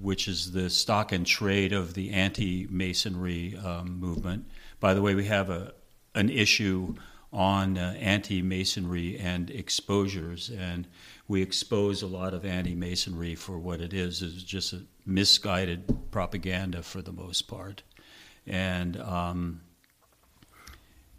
which 0.00 0.28
is 0.28 0.52
the 0.52 0.70
stock 0.70 1.12
and 1.12 1.26
trade 1.26 1.72
of 1.72 1.94
the 1.94 2.10
anti-masonry 2.10 3.56
um, 3.56 4.00
movement. 4.00 4.46
By 4.80 4.94
the 4.94 5.02
way, 5.02 5.14
we 5.14 5.26
have 5.26 5.50
a 5.50 5.72
an 6.14 6.30
issue 6.30 6.94
on 7.36 7.76
uh, 7.76 7.94
anti-masonry 8.00 9.18
and 9.18 9.50
exposures, 9.50 10.48
and 10.48 10.88
we 11.28 11.42
expose 11.42 12.00
a 12.00 12.06
lot 12.06 12.32
of 12.32 12.46
anti-masonry 12.46 13.34
for 13.34 13.58
what 13.58 13.82
it 13.82 13.92
is. 13.92 14.22
It's 14.22 14.42
just 14.42 14.72
a 14.72 14.80
misguided 15.04 16.10
propaganda 16.10 16.82
for 16.82 17.02
the 17.02 17.12
most 17.12 17.42
part, 17.42 17.82
and 18.46 18.96
um, 18.96 19.60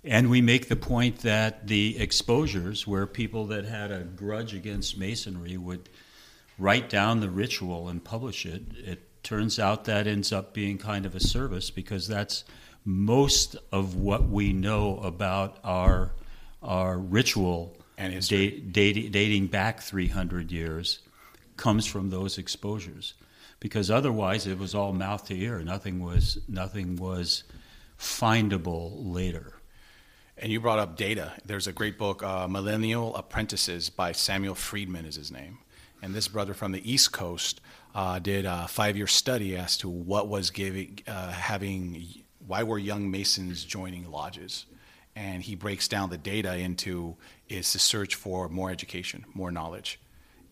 and 0.04 0.32
we 0.32 0.42
make 0.42 0.70
the 0.70 0.76
point 0.76 1.20
that 1.20 1.68
the 1.68 2.00
exposures, 2.00 2.88
where 2.88 3.06
people 3.06 3.46
that 3.48 3.66
had 3.66 3.92
a 3.92 4.00
grudge 4.00 4.56
against 4.56 4.98
masonry 4.98 5.56
would 5.56 5.88
write 6.58 6.90
down 6.90 7.20
the 7.20 7.30
ritual 7.30 7.90
and 7.90 8.04
publish 8.04 8.44
it, 8.44 8.64
it 8.76 9.24
turns 9.24 9.60
out 9.60 9.86
that 9.86 10.08
ends 10.08 10.34
up 10.34 10.52
being 10.54 10.80
kind 10.80 11.06
of 11.06 11.14
a 11.14 11.20
service 11.20 11.70
because 11.70 12.08
that's 12.08 12.44
most 12.88 13.58
of 13.74 13.96
what 13.96 14.30
we 14.30 14.54
know 14.54 14.98
about 15.00 15.58
our 15.64 16.14
our 16.64 16.98
ritual 16.98 17.76
And 17.98 18.14
da- 18.28 18.62
dati- 18.62 19.12
dating 19.12 19.48
back 19.48 19.82
300 19.82 20.52
years 20.52 21.00
comes 21.58 21.86
from 21.86 22.10
those 22.10 22.38
exposures 22.38 23.14
because 23.60 23.92
otherwise 23.92 24.48
it 24.48 24.58
was 24.58 24.74
all 24.74 24.94
mouth 24.94 25.26
to 25.28 25.36
ear 25.36 25.62
nothing 25.64 26.00
was 26.02 26.40
nothing 26.48 26.96
was 26.96 27.44
findable 28.00 28.92
later 29.14 29.54
And 30.38 30.52
you 30.52 30.60
brought 30.62 30.80
up 30.80 30.96
data. 30.98 31.34
There's 31.46 31.68
a 31.68 31.74
great 31.74 31.98
book, 31.98 32.22
uh, 32.24 32.48
Millennial 32.48 33.16
Apprentices 33.16 33.90
by 33.90 34.12
Samuel 34.14 34.56
Friedman 34.56 35.06
is 35.06 35.16
his 35.16 35.32
name. 35.32 35.58
And 36.02 36.14
this 36.14 36.28
brother 36.28 36.54
from 36.54 36.72
the 36.74 36.92
East 36.92 37.12
Coast 37.12 37.60
uh, 37.96 38.20
did 38.20 38.46
a 38.46 38.68
five-year 38.68 39.08
study 39.08 39.58
as 39.58 39.78
to 39.78 39.90
what 39.90 40.28
was 40.28 40.52
giving, 40.52 41.00
uh, 41.08 41.32
having, 41.32 42.24
why 42.48 42.64
were 42.64 42.80
young 42.80 43.12
Masons 43.12 43.64
joining 43.64 44.10
lodges, 44.10 44.66
and 45.16 45.44
he 45.44 45.56
breaks 45.56 45.88
down 45.88 46.10
the 46.10 46.18
data 46.18 46.56
into 46.56 47.16
is 47.50 47.72
to 47.74 47.80
search 47.80 48.16
for 48.16 48.50
more 48.50 48.72
education, 48.72 49.26
more 49.34 49.52
knowledge, 49.52 50.00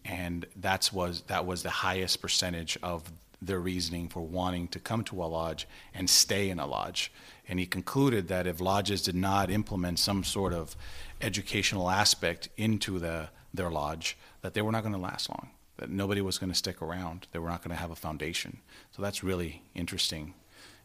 and 0.04 0.46
that's 0.56 0.92
was 0.94 1.22
that 1.28 1.46
was 1.46 1.64
the 1.64 1.70
highest 1.70 2.22
percentage 2.22 2.78
of 2.84 3.12
their 3.42 3.60
reasoning 3.60 4.08
for 4.10 4.22
wanting 4.22 4.68
to 4.70 4.80
come 4.80 5.04
to 5.04 5.24
a 5.24 5.26
lodge 5.26 5.68
and 5.94 6.10
stay 6.10 6.50
in 6.50 6.60
a 6.60 6.66
lodge. 6.66 7.12
And 7.48 7.60
he 7.60 7.66
concluded 7.66 8.28
that 8.28 8.48
if 8.48 8.60
lodges 8.60 9.02
did 9.02 9.16
not 9.16 9.52
implement 9.52 10.00
some 10.00 10.24
sort 10.24 10.54
of 10.54 10.76
educational 11.22 11.90
aspect 11.90 12.50
into 12.58 12.98
the, 12.98 13.30
their 13.54 13.70
lodge, 13.70 14.18
that 14.42 14.54
they 14.54 14.62
were 14.62 14.72
not 14.72 14.82
going 14.82 14.96
to 14.96 15.00
last 15.00 15.30
long, 15.30 15.50
that 15.78 15.90
nobody 15.90 16.22
was 16.22 16.38
going 16.38 16.52
to 16.52 16.58
stick 16.58 16.82
around, 16.82 17.28
they 17.32 17.40
were 17.40 17.50
not 17.50 17.62
going 17.62 17.76
to 17.76 17.82
have 17.82 17.92
a 17.92 17.96
foundation. 17.96 18.60
So 18.96 19.02
that's 19.02 19.24
really 19.24 19.62
interesting. 19.76 20.34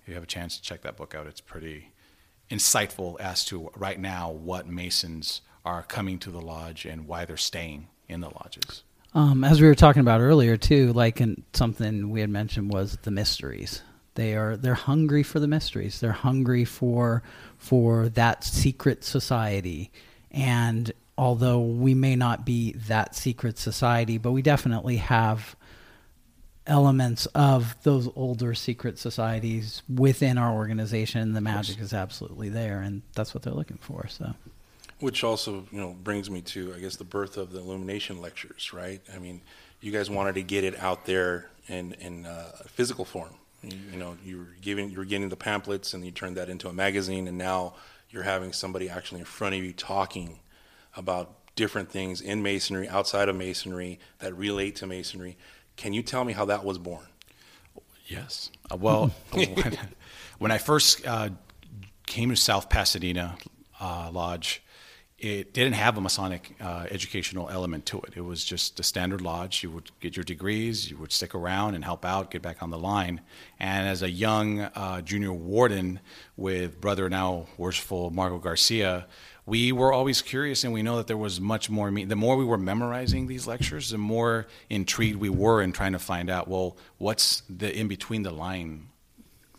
If 0.02 0.08
you 0.08 0.14
have 0.14 0.22
a 0.22 0.26
chance 0.26 0.56
to 0.56 0.62
check 0.62 0.82
that 0.82 0.96
book 0.96 1.14
out, 1.14 1.26
it's 1.26 1.40
pretty 1.40 1.92
insightful 2.50 3.18
as 3.20 3.44
to 3.46 3.70
right 3.76 3.98
now 3.98 4.30
what 4.30 4.66
Masons 4.66 5.40
are 5.64 5.82
coming 5.82 6.18
to 6.18 6.30
the 6.30 6.40
lodge 6.40 6.84
and 6.84 7.06
why 7.06 7.24
they're 7.24 7.36
staying 7.36 7.88
in 8.08 8.20
the 8.20 8.28
lodges. 8.28 8.82
Um, 9.14 9.44
as 9.44 9.60
we 9.60 9.66
were 9.66 9.74
talking 9.74 10.00
about 10.00 10.20
earlier 10.20 10.56
too, 10.56 10.92
like 10.92 11.20
and 11.20 11.42
something 11.52 12.10
we 12.10 12.20
had 12.20 12.30
mentioned 12.30 12.72
was 12.72 12.96
the 13.02 13.10
mysteries. 13.10 13.82
They 14.14 14.34
are 14.34 14.56
they're 14.56 14.74
hungry 14.74 15.22
for 15.22 15.40
the 15.40 15.48
mysteries. 15.48 16.00
They're 16.00 16.12
hungry 16.12 16.64
for 16.64 17.22
for 17.58 18.08
that 18.10 18.44
secret 18.44 19.04
society. 19.04 19.90
And 20.30 20.92
although 21.18 21.60
we 21.60 21.94
may 21.94 22.16
not 22.16 22.46
be 22.46 22.72
that 22.72 23.14
secret 23.14 23.58
society, 23.58 24.18
but 24.18 24.32
we 24.32 24.42
definitely 24.42 24.96
have 24.98 25.56
elements 26.70 27.26
of 27.34 27.74
those 27.82 28.08
older 28.16 28.54
secret 28.54 28.98
societies 28.98 29.82
within 29.94 30.38
our 30.38 30.52
organization. 30.52 31.34
The 31.34 31.40
magic 31.40 31.80
is 31.80 31.92
absolutely 31.92 32.48
there, 32.48 32.80
and 32.80 33.02
that's 33.14 33.34
what 33.34 33.42
they're 33.42 33.52
looking 33.52 33.78
for. 33.78 34.06
So. 34.08 34.34
Which 35.00 35.24
also, 35.24 35.66
you 35.72 35.80
know, 35.80 35.94
brings 36.02 36.30
me 36.30 36.40
to, 36.42 36.74
I 36.74 36.80
guess, 36.80 36.96
the 36.96 37.04
birth 37.04 37.36
of 37.36 37.52
the 37.52 37.58
illumination 37.58 38.20
lectures, 38.20 38.72
right? 38.72 39.00
I 39.14 39.18
mean, 39.18 39.42
you 39.80 39.92
guys 39.92 40.08
wanted 40.08 40.36
to 40.36 40.42
get 40.42 40.64
it 40.64 40.78
out 40.78 41.06
there 41.06 41.50
in 41.68 41.92
in 41.94 42.26
uh, 42.26 42.52
physical 42.66 43.04
form. 43.04 43.34
You, 43.62 43.78
you, 43.92 43.98
know, 43.98 44.16
you 44.24 44.38
were 44.38 44.56
giving, 44.62 44.90
you 44.90 44.98
were 44.98 45.04
getting 45.04 45.28
the 45.28 45.36
pamphlets, 45.36 45.92
and 45.92 46.04
you 46.04 46.12
turned 46.12 46.36
that 46.36 46.48
into 46.48 46.68
a 46.68 46.72
magazine, 46.72 47.28
and 47.28 47.36
now 47.36 47.74
you're 48.08 48.22
having 48.22 48.52
somebody 48.52 48.88
actually 48.88 49.20
in 49.20 49.26
front 49.26 49.54
of 49.54 49.62
you 49.62 49.72
talking 49.72 50.38
about 50.96 51.34
different 51.56 51.90
things 51.90 52.20
in 52.20 52.42
masonry, 52.42 52.88
outside 52.88 53.28
of 53.28 53.36
masonry, 53.36 53.98
that 54.18 54.34
relate 54.34 54.76
to 54.76 54.86
masonry. 54.86 55.36
Can 55.80 55.94
you 55.94 56.02
tell 56.02 56.24
me 56.26 56.34
how 56.34 56.44
that 56.44 56.62
was 56.62 56.76
born? 56.76 57.06
Yes. 58.06 58.50
Uh, 58.70 58.76
well, 58.76 59.14
when, 60.38 60.50
I 60.50 60.58
first 60.58 61.06
uh, 61.06 61.30
came 62.06 62.28
to 62.28 62.36
South 62.36 62.68
Pasadena 62.68 63.38
uh, 63.80 64.10
Lodge, 64.12 64.62
it 65.18 65.54
didn't 65.54 65.72
have 65.72 65.96
a 65.96 66.02
Masonic 66.02 66.54
uh, 66.60 66.84
educational 66.90 67.48
element 67.48 67.86
to 67.86 67.98
it. 68.02 68.12
It 68.14 68.20
was 68.20 68.44
just 68.44 68.78
a 68.78 68.82
standard 68.82 69.22
lodge. 69.22 69.62
You 69.62 69.70
would 69.70 69.90
get 70.00 70.18
your 70.18 70.24
degrees, 70.24 70.90
you 70.90 70.98
would 70.98 71.12
stick 71.12 71.34
around 71.34 71.74
and 71.74 71.82
help 71.82 72.04
out, 72.04 72.30
get 72.30 72.42
back 72.42 72.62
on 72.62 72.68
the 72.68 72.78
line. 72.78 73.22
And 73.58 73.88
as 73.88 74.02
a 74.02 74.10
young 74.10 74.60
uh, 74.60 75.00
junior 75.00 75.32
warden 75.32 76.00
with 76.36 76.78
brother 76.78 77.08
now 77.08 77.46
worshipful 77.56 78.10
Marco 78.10 78.36
Garcia, 78.38 79.06
we 79.50 79.72
were 79.72 79.92
always 79.92 80.22
curious 80.22 80.62
and 80.62 80.72
we 80.72 80.80
know 80.80 80.96
that 80.98 81.08
there 81.08 81.16
was 81.16 81.40
much 81.40 81.68
more. 81.68 81.90
The 81.90 82.14
more 82.14 82.36
we 82.36 82.44
were 82.44 82.56
memorizing 82.56 83.26
these 83.26 83.48
lectures, 83.48 83.90
the 83.90 83.98
more 83.98 84.46
intrigued 84.70 85.18
we 85.18 85.28
were 85.28 85.60
in 85.60 85.72
trying 85.72 85.90
to 85.92 85.98
find 85.98 86.30
out, 86.30 86.46
well, 86.46 86.76
what's 86.98 87.42
the 87.50 87.76
in 87.76 87.88
between 87.88 88.22
the 88.22 88.30
line 88.30 88.90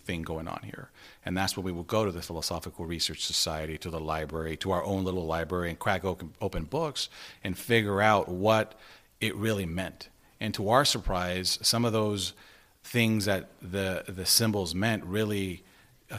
thing 0.06 0.21
going 0.21 0.47
on 0.47 0.62
here? 0.63 0.91
And 1.25 1.36
that's 1.36 1.58
when 1.58 1.65
we 1.65 1.73
would 1.73 1.88
go 1.88 2.06
to 2.06 2.12
the 2.13 2.21
Philosophical 2.21 2.86
Research 2.86 3.25
Society, 3.25 3.77
to 3.80 3.89
the 3.89 3.99
library, 3.99 4.56
to 4.58 4.71
our 4.71 4.82
own 4.86 5.04
little 5.04 5.25
library, 5.25 5.69
and 5.69 5.77
crack 5.77 6.06
open, 6.06 6.36
open 6.39 6.63
books 6.63 7.10
and 7.43 7.58
figure 7.58 8.01
out 8.01 8.30
what 8.30 8.80
it 9.19 9.36
really 9.36 9.65
meant. 9.65 10.08
And 10.39 10.54
to 10.54 10.69
our 10.69 10.86
surprise, 10.86 11.60
some 11.62 11.84
of 11.84 11.91
those 11.91 12.32
things 12.82 13.25
that 13.25 13.49
the 13.62 14.06
the 14.08 14.25
symbols 14.25 14.73
meant 14.73 15.04
really 15.04 15.63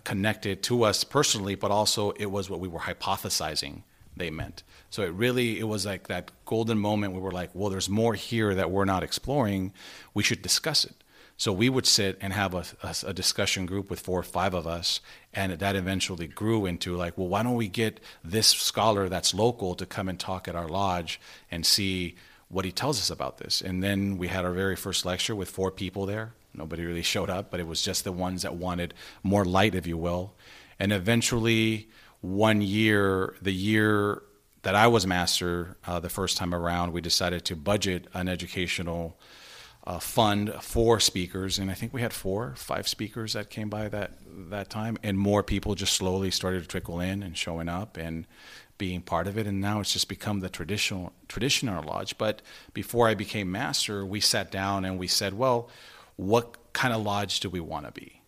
connected 0.00 0.62
to 0.64 0.84
us 0.84 1.04
personally, 1.04 1.54
but 1.54 1.70
also 1.70 2.10
it 2.12 2.26
was 2.26 2.48
what 2.48 2.60
we 2.60 2.68
were 2.68 2.80
hypothesizing 2.80 3.82
they 4.16 4.30
meant. 4.30 4.62
So 4.90 5.02
it 5.02 5.12
really 5.12 5.58
it 5.58 5.64
was 5.64 5.86
like 5.86 6.08
that 6.08 6.30
golden 6.44 6.78
moment 6.78 7.12
where 7.12 7.22
we're 7.22 7.30
like, 7.30 7.50
well, 7.54 7.70
there's 7.70 7.88
more 7.88 8.14
here 8.14 8.54
that 8.54 8.70
we're 8.70 8.84
not 8.84 9.02
exploring. 9.02 9.72
We 10.14 10.22
should 10.22 10.42
discuss 10.42 10.84
it. 10.84 11.02
So 11.36 11.52
we 11.52 11.68
would 11.68 11.86
sit 11.86 12.18
and 12.20 12.32
have 12.32 12.54
a, 12.54 12.64
a, 12.82 12.94
a, 13.08 13.12
discussion 13.12 13.66
group 13.66 13.90
with 13.90 14.00
four 14.00 14.20
or 14.20 14.22
five 14.22 14.54
of 14.54 14.66
us, 14.66 15.00
and 15.32 15.52
that 15.52 15.74
eventually 15.74 16.26
grew 16.26 16.66
into 16.66 16.94
like, 16.94 17.16
well, 17.18 17.26
why 17.26 17.42
don't 17.42 17.56
we 17.56 17.68
get 17.68 18.00
this 18.22 18.48
scholar 18.48 19.08
that's 19.08 19.34
local 19.34 19.74
to 19.74 19.86
come 19.86 20.08
and 20.08 20.20
talk 20.20 20.46
at 20.46 20.54
our 20.54 20.68
lodge 20.68 21.20
and 21.50 21.66
see 21.66 22.14
what 22.48 22.64
he 22.64 22.70
tells 22.70 23.00
us 23.00 23.10
about 23.10 23.38
this? 23.38 23.60
And 23.60 23.82
then 23.82 24.18
we 24.18 24.28
had 24.28 24.44
our 24.44 24.52
very 24.52 24.76
first 24.76 25.04
lecture 25.04 25.34
with 25.34 25.50
four 25.50 25.70
people 25.70 26.06
there. 26.06 26.34
Nobody 26.54 26.84
really 26.84 27.02
showed 27.02 27.30
up, 27.30 27.50
but 27.50 27.60
it 27.60 27.66
was 27.66 27.82
just 27.82 28.04
the 28.04 28.12
ones 28.12 28.42
that 28.42 28.54
wanted 28.54 28.94
more 29.22 29.44
light, 29.44 29.74
if 29.74 29.86
you 29.86 29.96
will. 29.96 30.34
And 30.78 30.92
eventually, 30.92 31.88
one 32.20 32.62
year, 32.62 33.36
the 33.40 33.52
year 33.52 34.22
that 34.62 34.74
I 34.74 34.86
was 34.86 35.06
master, 35.06 35.76
uh, 35.86 36.00
the 36.00 36.08
first 36.08 36.36
time 36.36 36.54
around, 36.54 36.92
we 36.92 37.00
decided 37.00 37.44
to 37.46 37.56
budget 37.56 38.06
an 38.14 38.28
educational 38.28 39.18
uh, 39.84 39.98
fund 39.98 40.54
for 40.60 41.00
speakers, 41.00 41.58
and 41.58 41.70
I 41.70 41.74
think 41.74 41.92
we 41.92 42.02
had 42.02 42.12
four, 42.12 42.54
five 42.56 42.86
speakers 42.86 43.32
that 43.32 43.50
came 43.50 43.68
by 43.68 43.88
that 43.88 44.12
that 44.50 44.70
time, 44.70 44.96
and 45.02 45.18
more 45.18 45.42
people 45.42 45.74
just 45.74 45.94
slowly 45.94 46.30
started 46.30 46.62
to 46.62 46.68
trickle 46.68 47.00
in 47.00 47.22
and 47.22 47.36
showing 47.36 47.68
up 47.68 47.96
and 47.96 48.26
being 48.78 49.00
part 49.00 49.26
of 49.26 49.36
it. 49.36 49.46
And 49.46 49.60
now 49.60 49.80
it's 49.80 49.92
just 49.92 50.08
become 50.08 50.40
the 50.40 50.48
traditional 50.48 51.12
tradition 51.28 51.68
in 51.68 51.74
our 51.74 51.82
lodge. 51.82 52.16
But 52.16 52.42
before 52.72 53.08
I 53.08 53.14
became 53.14 53.50
master, 53.50 54.06
we 54.06 54.20
sat 54.20 54.50
down 54.50 54.84
and 54.84 54.98
we 54.98 55.06
said, 55.06 55.34
well, 55.34 55.68
what 56.26 56.72
kind 56.72 56.94
of 56.94 57.02
lodge 57.02 57.40
do 57.40 57.50
we 57.50 57.60
want 57.60 57.86
to 57.86 57.92
be? 57.92 58.22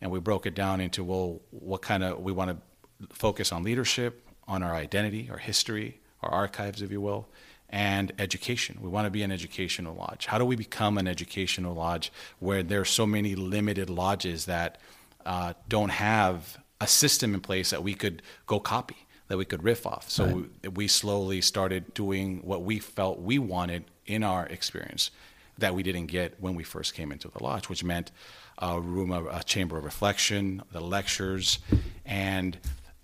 And 0.00 0.10
we 0.10 0.20
broke 0.20 0.46
it 0.46 0.54
down 0.54 0.80
into 0.80 1.04
well, 1.04 1.40
what 1.50 1.82
kind 1.82 2.02
of 2.02 2.20
we 2.20 2.32
want 2.32 2.50
to 2.50 3.08
focus 3.14 3.52
on 3.52 3.62
leadership, 3.62 4.26
on 4.48 4.62
our 4.62 4.74
identity, 4.74 5.28
our 5.30 5.38
history, 5.38 6.00
our 6.22 6.30
archives, 6.30 6.82
if 6.82 6.90
you 6.90 7.00
will 7.00 7.28
and 7.70 8.12
education. 8.18 8.78
We 8.80 8.88
want 8.88 9.06
to 9.06 9.10
be 9.10 9.22
an 9.22 9.32
educational 9.32 9.94
lodge. 9.94 10.26
How 10.26 10.38
do 10.38 10.44
we 10.44 10.56
become 10.56 10.98
an 10.98 11.06
educational 11.06 11.74
lodge 11.74 12.12
where 12.40 12.62
there 12.62 12.80
are 12.80 12.84
so 12.84 13.06
many 13.06 13.34
limited 13.34 13.88
lodges 13.88 14.46
that 14.46 14.78
uh, 15.24 15.54
don't 15.68 15.90
have 15.90 16.58
a 16.80 16.86
system 16.86 17.32
in 17.32 17.40
place 17.40 17.70
that 17.70 17.82
we 17.82 17.94
could 17.94 18.22
go 18.46 18.58
copy, 18.58 19.06
that 19.28 19.38
we 19.38 19.44
could 19.44 19.62
riff 19.62 19.86
off? 19.86 20.10
So 20.10 20.24
right. 20.24 20.34
we, 20.62 20.68
we 20.68 20.88
slowly 20.88 21.40
started 21.40 21.94
doing 21.94 22.40
what 22.42 22.62
we 22.62 22.80
felt 22.80 23.20
we 23.20 23.38
wanted 23.38 23.84
in 24.04 24.24
our 24.24 24.46
experience 24.46 25.12
that 25.60 25.74
we 25.74 25.82
didn't 25.82 26.06
get 26.06 26.40
when 26.40 26.54
we 26.54 26.64
first 26.64 26.94
came 26.94 27.12
into 27.12 27.28
the 27.28 27.42
lodge, 27.42 27.68
which 27.68 27.84
meant 27.84 28.10
a 28.58 28.80
room, 28.80 29.10
of, 29.10 29.26
a 29.26 29.42
chamber 29.44 29.78
of 29.78 29.84
reflection, 29.84 30.62
the 30.72 30.80
lectures, 30.80 31.58
and 32.04 32.58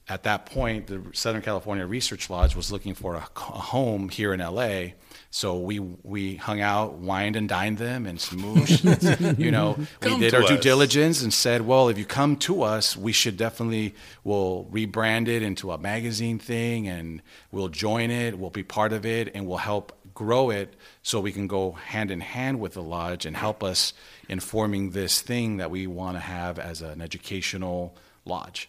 at 0.08 0.22
that 0.22 0.46
point, 0.46 0.86
the 0.86 1.02
Southern 1.12 1.42
California 1.42 1.84
Research 1.84 2.30
Lodge 2.30 2.54
was 2.54 2.70
looking 2.70 2.94
for 2.94 3.16
a, 3.16 3.28
a, 3.36 3.40
home 3.40 4.08
here 4.08 4.32
in 4.32 4.38
LA. 4.38 4.92
So 5.30 5.58
we 5.58 5.80
we 5.80 6.36
hung 6.36 6.60
out, 6.60 6.94
wined 6.94 7.34
and 7.34 7.48
dined 7.48 7.78
them, 7.78 8.06
and 8.06 8.16
smooshed. 8.16 9.38
you 9.38 9.50
know, 9.50 9.76
we 10.02 10.18
did 10.18 10.32
our 10.32 10.44
us. 10.44 10.48
due 10.48 10.58
diligence 10.58 11.22
and 11.22 11.34
said, 11.34 11.62
well, 11.62 11.88
if 11.88 11.98
you 11.98 12.04
come 12.04 12.36
to 12.36 12.62
us, 12.62 12.96
we 12.96 13.10
should 13.10 13.36
definitely 13.36 13.94
we'll 14.22 14.68
rebrand 14.70 15.26
it 15.26 15.42
into 15.42 15.72
a 15.72 15.78
magazine 15.78 16.38
thing, 16.38 16.86
and 16.86 17.20
we'll 17.50 17.68
join 17.68 18.12
it, 18.12 18.38
we'll 18.38 18.50
be 18.50 18.62
part 18.62 18.92
of 18.92 19.04
it, 19.04 19.34
and 19.34 19.44
we'll 19.44 19.58
help 19.58 19.92
grow 20.16 20.50
it 20.50 20.74
so 21.02 21.20
we 21.20 21.30
can 21.30 21.46
go 21.46 21.72
hand 21.72 22.10
in 22.10 22.20
hand 22.20 22.58
with 22.58 22.72
the 22.72 22.82
lodge 22.82 23.24
and 23.24 23.36
help 23.36 23.62
us 23.62 23.92
in 24.28 24.40
forming 24.40 24.90
this 24.90 25.20
thing 25.20 25.58
that 25.58 25.70
we 25.70 25.86
want 25.86 26.16
to 26.16 26.20
have 26.20 26.58
as 26.58 26.82
an 26.82 27.00
educational 27.00 27.94
lodge. 28.24 28.68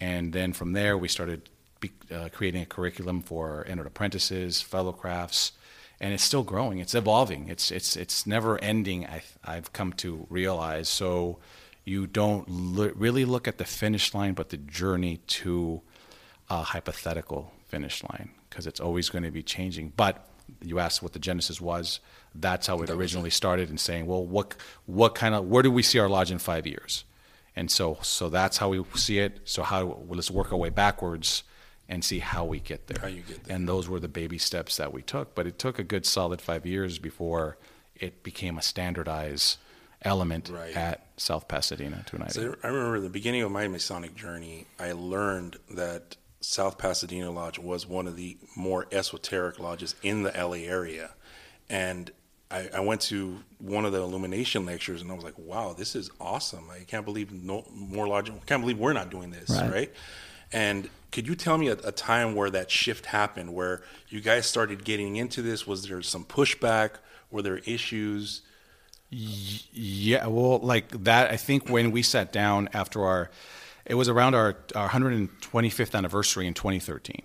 And 0.00 0.32
then 0.32 0.52
from 0.52 0.72
there, 0.72 0.98
we 0.98 1.06
started 1.06 1.48
be, 1.80 1.92
uh, 2.12 2.30
creating 2.32 2.62
a 2.62 2.66
curriculum 2.66 3.22
for 3.22 3.64
entered 3.68 3.86
apprentices, 3.86 4.60
fellow 4.60 4.92
crafts, 4.92 5.52
and 6.00 6.12
it's 6.14 6.24
still 6.24 6.42
growing. 6.42 6.78
It's 6.78 6.94
evolving. 6.94 7.48
It's 7.48 7.70
it's 7.70 7.96
it's 7.96 8.26
never 8.26 8.58
ending. 8.58 9.06
I, 9.06 9.22
I've 9.44 9.72
come 9.72 9.92
to 10.04 10.26
realize. 10.30 10.88
So 10.88 11.38
you 11.84 12.06
don't 12.06 12.44
really 12.48 13.24
look 13.24 13.46
at 13.46 13.58
the 13.58 13.64
finish 13.64 14.14
line, 14.14 14.34
but 14.34 14.48
the 14.48 14.56
journey 14.56 15.18
to 15.42 15.82
a 16.50 16.62
hypothetical 16.62 17.52
finish 17.68 18.02
line 18.02 18.30
because 18.48 18.66
it's 18.66 18.80
always 18.80 19.08
going 19.08 19.24
to 19.24 19.30
be 19.30 19.42
changing. 19.42 19.92
But 19.96 20.24
you 20.62 20.78
asked 20.78 21.02
what 21.02 21.12
the 21.12 21.18
genesis 21.18 21.60
was. 21.60 22.00
That's 22.34 22.66
how 22.66 22.80
it 22.82 22.90
originally 22.90 23.30
started 23.30 23.70
in 23.70 23.78
saying, 23.78 24.06
well, 24.06 24.24
what 24.24 24.54
what 24.86 25.14
kind 25.14 25.34
of 25.34 25.46
where 25.46 25.62
do 25.62 25.70
we 25.70 25.82
see 25.82 25.98
our 25.98 26.08
lodge 26.08 26.30
in 26.30 26.38
five 26.38 26.66
years? 26.66 27.04
And 27.56 27.70
so, 27.70 27.98
so 28.02 28.28
that's 28.28 28.58
how 28.58 28.68
we 28.68 28.84
see 28.94 29.18
it. 29.18 29.40
So 29.44 29.62
how 29.62 29.98
let's 30.08 30.30
work 30.30 30.52
our 30.52 30.58
way 30.58 30.68
backwards 30.70 31.42
and 31.88 32.04
see 32.04 32.18
how 32.20 32.44
we 32.44 32.60
get 32.60 32.86
there. 32.86 32.98
How 33.00 33.08
you 33.08 33.22
get 33.22 33.44
there. 33.44 33.56
And 33.56 33.68
those 33.68 33.88
were 33.88 33.98
the 33.98 34.08
baby 34.08 34.38
steps 34.38 34.76
that 34.76 34.92
we 34.92 35.02
took. 35.02 35.34
But 35.34 35.46
it 35.46 35.58
took 35.58 35.78
a 35.78 35.82
good 35.82 36.06
solid 36.06 36.40
five 36.40 36.66
years 36.66 36.98
before 36.98 37.56
it 37.96 38.22
became 38.22 38.58
a 38.58 38.62
standardized 38.62 39.56
element 40.02 40.50
Right. 40.52 40.76
at 40.76 41.06
South 41.16 41.48
Pasadena 41.48 42.04
290. 42.06 42.32
So 42.34 42.56
I 42.62 42.68
remember 42.70 43.00
the 43.00 43.08
beginning 43.08 43.42
of 43.42 43.50
my 43.50 43.66
Masonic 43.66 44.14
journey, 44.14 44.66
I 44.78 44.92
learned 44.92 45.56
that 45.70 46.16
South 46.40 46.78
Pasadena 46.78 47.30
Lodge 47.30 47.58
was 47.58 47.86
one 47.86 48.06
of 48.06 48.16
the 48.16 48.36
more 48.56 48.86
esoteric 48.92 49.58
lodges 49.58 49.94
in 50.02 50.22
the 50.22 50.30
LA 50.30 50.66
area. 50.68 51.10
And 51.68 52.10
I, 52.50 52.68
I 52.74 52.80
went 52.80 53.00
to 53.02 53.40
one 53.58 53.84
of 53.84 53.92
the 53.92 54.00
illumination 54.00 54.64
lectures 54.64 55.02
and 55.02 55.10
I 55.10 55.14
was 55.14 55.24
like, 55.24 55.38
wow, 55.38 55.74
this 55.76 55.94
is 55.96 56.10
awesome. 56.20 56.70
I 56.70 56.84
can't 56.84 57.04
believe 57.04 57.32
no 57.32 57.66
more 57.72 58.06
lodge, 58.08 58.30
I 58.30 58.34
can't 58.46 58.62
believe 58.62 58.78
we're 58.78 58.92
not 58.92 59.10
doing 59.10 59.30
this, 59.30 59.50
Right. 59.50 59.70
right? 59.72 59.92
And 60.52 60.88
could 61.12 61.26
you 61.28 61.34
tell 61.34 61.58
me 61.58 61.68
a, 61.68 61.72
a 61.84 61.92
time 61.92 62.34
where 62.34 62.48
that 62.50 62.70
shift 62.70 63.06
happened, 63.06 63.52
where 63.52 63.82
you 64.08 64.20
guys 64.20 64.46
started 64.46 64.84
getting 64.84 65.16
into 65.16 65.42
this? 65.42 65.66
Was 65.66 65.86
there 65.88 66.00
some 66.02 66.24
pushback? 66.24 66.92
Were 67.30 67.42
there 67.42 67.58
issues? 67.58 68.42
Yeah, 69.10 70.26
well, 70.26 70.58
like 70.58 70.90
that. 71.04 71.30
I 71.30 71.36
think 71.36 71.68
when 71.68 71.90
we 71.90 72.02
sat 72.02 72.32
down 72.32 72.68
after 72.72 73.04
our, 73.04 73.30
it 73.88 73.94
was 73.94 74.08
around 74.08 74.34
our, 74.34 74.56
our 74.74 74.88
125th 74.90 75.94
anniversary 75.94 76.46
in 76.46 76.54
2013. 76.54 77.22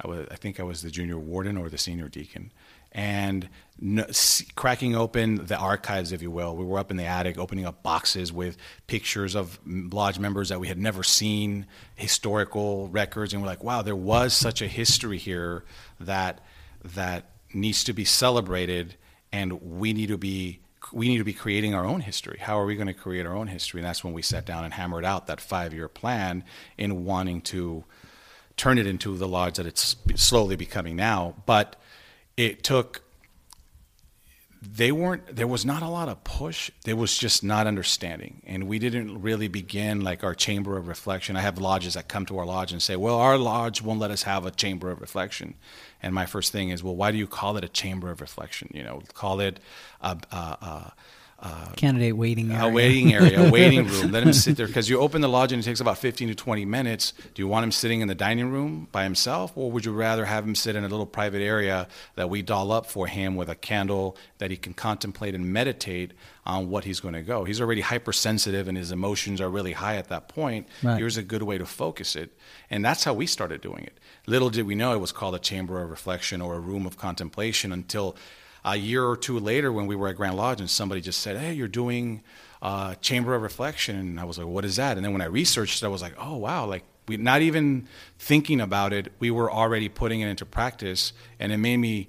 I 0.00 0.08
was, 0.08 0.26
I 0.30 0.36
think 0.36 0.58
I 0.58 0.62
was 0.62 0.82
the 0.82 0.90
junior 0.90 1.18
warden 1.18 1.56
or 1.56 1.68
the 1.68 1.76
senior 1.76 2.08
deacon, 2.08 2.52
and 2.92 3.48
cracking 4.54 4.96
open 4.96 5.46
the 5.46 5.56
archives, 5.56 6.12
if 6.12 6.22
you 6.22 6.30
will. 6.30 6.56
We 6.56 6.64
were 6.64 6.78
up 6.78 6.90
in 6.90 6.96
the 6.96 7.04
attic, 7.04 7.36
opening 7.36 7.66
up 7.66 7.82
boxes 7.82 8.32
with 8.32 8.56
pictures 8.86 9.34
of 9.34 9.58
lodge 9.66 10.18
members 10.18 10.48
that 10.48 10.60
we 10.60 10.68
had 10.68 10.78
never 10.78 11.02
seen, 11.02 11.66
historical 11.96 12.88
records, 12.88 13.32
and 13.32 13.42
we're 13.42 13.48
like, 13.48 13.62
wow, 13.62 13.82
there 13.82 13.96
was 13.96 14.32
such 14.32 14.62
a 14.62 14.68
history 14.68 15.18
here 15.18 15.64
that 16.00 16.40
that 16.84 17.32
needs 17.52 17.84
to 17.84 17.92
be 17.92 18.04
celebrated, 18.04 18.94
and 19.32 19.60
we 19.60 19.92
need 19.92 20.08
to 20.08 20.18
be 20.18 20.60
we 20.92 21.08
need 21.08 21.18
to 21.18 21.24
be 21.24 21.32
creating 21.32 21.74
our 21.74 21.84
own 21.84 22.00
history. 22.00 22.38
How 22.40 22.58
are 22.58 22.66
we 22.66 22.76
going 22.76 22.86
to 22.86 22.94
create 22.94 23.26
our 23.26 23.36
own 23.36 23.48
history? 23.48 23.80
And 23.80 23.86
that's 23.86 24.04
when 24.04 24.12
we 24.12 24.22
sat 24.22 24.44
down 24.44 24.64
and 24.64 24.74
hammered 24.74 25.04
out 25.04 25.26
that 25.26 25.40
five 25.40 25.74
year 25.74 25.88
plan 25.88 26.44
in 26.76 27.04
wanting 27.04 27.40
to 27.42 27.84
turn 28.56 28.78
it 28.78 28.86
into 28.86 29.16
the 29.16 29.28
lodge 29.28 29.56
that 29.56 29.66
it's 29.66 29.96
slowly 30.16 30.56
becoming 30.56 30.96
now. 30.96 31.34
But 31.46 31.76
it 32.36 32.62
took, 32.62 33.02
they 34.60 34.90
weren't, 34.90 35.34
there 35.34 35.46
was 35.46 35.64
not 35.64 35.82
a 35.82 35.88
lot 35.88 36.08
of 36.08 36.24
push. 36.24 36.70
There 36.84 36.96
was 36.96 37.16
just 37.16 37.44
not 37.44 37.66
understanding. 37.66 38.42
And 38.46 38.66
we 38.66 38.78
didn't 38.78 39.22
really 39.22 39.48
begin 39.48 40.00
like 40.02 40.24
our 40.24 40.34
chamber 40.34 40.76
of 40.76 40.88
reflection. 40.88 41.36
I 41.36 41.40
have 41.42 41.58
lodges 41.58 41.94
that 41.94 42.08
come 42.08 42.26
to 42.26 42.38
our 42.38 42.46
lodge 42.46 42.72
and 42.72 42.82
say, 42.82 42.96
well, 42.96 43.18
our 43.18 43.38
lodge 43.38 43.80
won't 43.80 44.00
let 44.00 44.10
us 44.10 44.24
have 44.24 44.44
a 44.44 44.50
chamber 44.50 44.90
of 44.90 45.00
reflection. 45.00 45.54
And 46.02 46.14
my 46.14 46.26
first 46.26 46.52
thing 46.52 46.70
is, 46.70 46.82
well, 46.82 46.96
why 46.96 47.10
do 47.10 47.18
you 47.18 47.26
call 47.26 47.56
it 47.56 47.64
a 47.64 47.68
chamber 47.68 48.10
of 48.10 48.20
reflection? 48.20 48.70
You 48.72 48.84
know, 48.84 49.02
call 49.14 49.40
it 49.40 49.58
a, 50.00 50.16
a, 50.30 50.92
a, 51.40 51.72
Candidate 51.76 52.16
waiting 52.16 52.50
area. 52.50 52.66
a 52.66 52.72
waiting 52.72 53.14
area, 53.14 53.46
a 53.46 53.50
waiting 53.50 53.86
room. 53.86 54.10
Let 54.10 54.24
him 54.24 54.32
sit 54.32 54.56
there 54.56 54.66
because 54.68 54.88
you 54.88 54.98
open 54.98 55.20
the 55.20 55.28
lodge 55.28 55.52
and 55.52 55.62
it 55.62 55.64
takes 55.64 55.80
about 55.80 55.98
15 55.98 56.28
to 56.28 56.34
20 56.34 56.64
minutes. 56.64 57.12
Do 57.34 57.42
you 57.42 57.46
want 57.46 57.62
him 57.62 57.70
sitting 57.70 58.00
in 58.00 58.08
the 58.08 58.14
dining 58.14 58.50
room 58.50 58.88
by 58.90 59.04
himself, 59.04 59.52
or 59.56 59.70
would 59.70 59.84
you 59.84 59.92
rather 59.92 60.24
have 60.24 60.44
him 60.44 60.56
sit 60.56 60.74
in 60.74 60.82
a 60.82 60.88
little 60.88 61.06
private 61.06 61.40
area 61.40 61.86
that 62.16 62.28
we 62.28 62.42
doll 62.42 62.72
up 62.72 62.86
for 62.86 63.06
him 63.06 63.36
with 63.36 63.48
a 63.48 63.54
candle 63.54 64.16
that 64.38 64.50
he 64.50 64.56
can 64.56 64.74
contemplate 64.74 65.34
and 65.36 65.52
meditate 65.52 66.12
on 66.44 66.70
what 66.70 66.82
he's 66.82 66.98
going 66.98 67.14
to 67.14 67.22
go? 67.22 67.44
He's 67.44 67.60
already 67.60 67.82
hypersensitive 67.82 68.66
and 68.66 68.76
his 68.76 68.90
emotions 68.90 69.40
are 69.40 69.48
really 69.48 69.72
high 69.72 69.96
at 69.96 70.08
that 70.08 70.28
point. 70.28 70.66
Right. 70.82 70.98
Here's 70.98 71.16
a 71.16 71.22
good 71.22 71.44
way 71.44 71.56
to 71.56 71.66
focus 71.66 72.16
it. 72.16 72.36
And 72.68 72.84
that's 72.84 73.04
how 73.04 73.14
we 73.14 73.26
started 73.26 73.60
doing 73.60 73.84
it. 73.84 73.96
Little 74.28 74.50
did 74.50 74.66
we 74.66 74.74
know 74.74 74.92
it 74.92 75.00
was 75.00 75.10
called 75.10 75.34
a 75.34 75.38
chamber 75.38 75.82
of 75.82 75.88
reflection 75.88 76.42
or 76.42 76.56
a 76.56 76.60
room 76.60 76.84
of 76.84 76.98
contemplation 76.98 77.72
until 77.72 78.14
a 78.62 78.76
year 78.76 79.02
or 79.02 79.16
two 79.16 79.38
later 79.38 79.72
when 79.72 79.86
we 79.86 79.96
were 79.96 80.06
at 80.08 80.16
Grand 80.16 80.36
Lodge 80.36 80.60
and 80.60 80.68
somebody 80.68 81.00
just 81.00 81.20
said, 81.20 81.38
Hey, 81.38 81.54
you're 81.54 81.66
doing 81.66 82.22
uh, 82.60 82.94
Chamber 82.96 83.34
of 83.34 83.40
Reflection. 83.40 83.96
And 83.96 84.20
I 84.20 84.24
was 84.24 84.36
like, 84.36 84.46
What 84.46 84.66
is 84.66 84.76
that? 84.76 84.98
And 84.98 85.04
then 85.04 85.14
when 85.14 85.22
I 85.22 85.26
researched 85.26 85.82
it, 85.82 85.86
I 85.86 85.88
was 85.88 86.02
like, 86.02 86.12
Oh, 86.18 86.36
wow. 86.36 86.66
Like, 86.66 86.84
we, 87.06 87.16
not 87.16 87.40
even 87.40 87.88
thinking 88.18 88.60
about 88.60 88.92
it, 88.92 89.10
we 89.18 89.30
were 89.30 89.50
already 89.50 89.88
putting 89.88 90.20
it 90.20 90.28
into 90.28 90.44
practice. 90.44 91.14
And 91.40 91.50
it 91.50 91.56
made 91.56 91.78
me, 91.78 92.08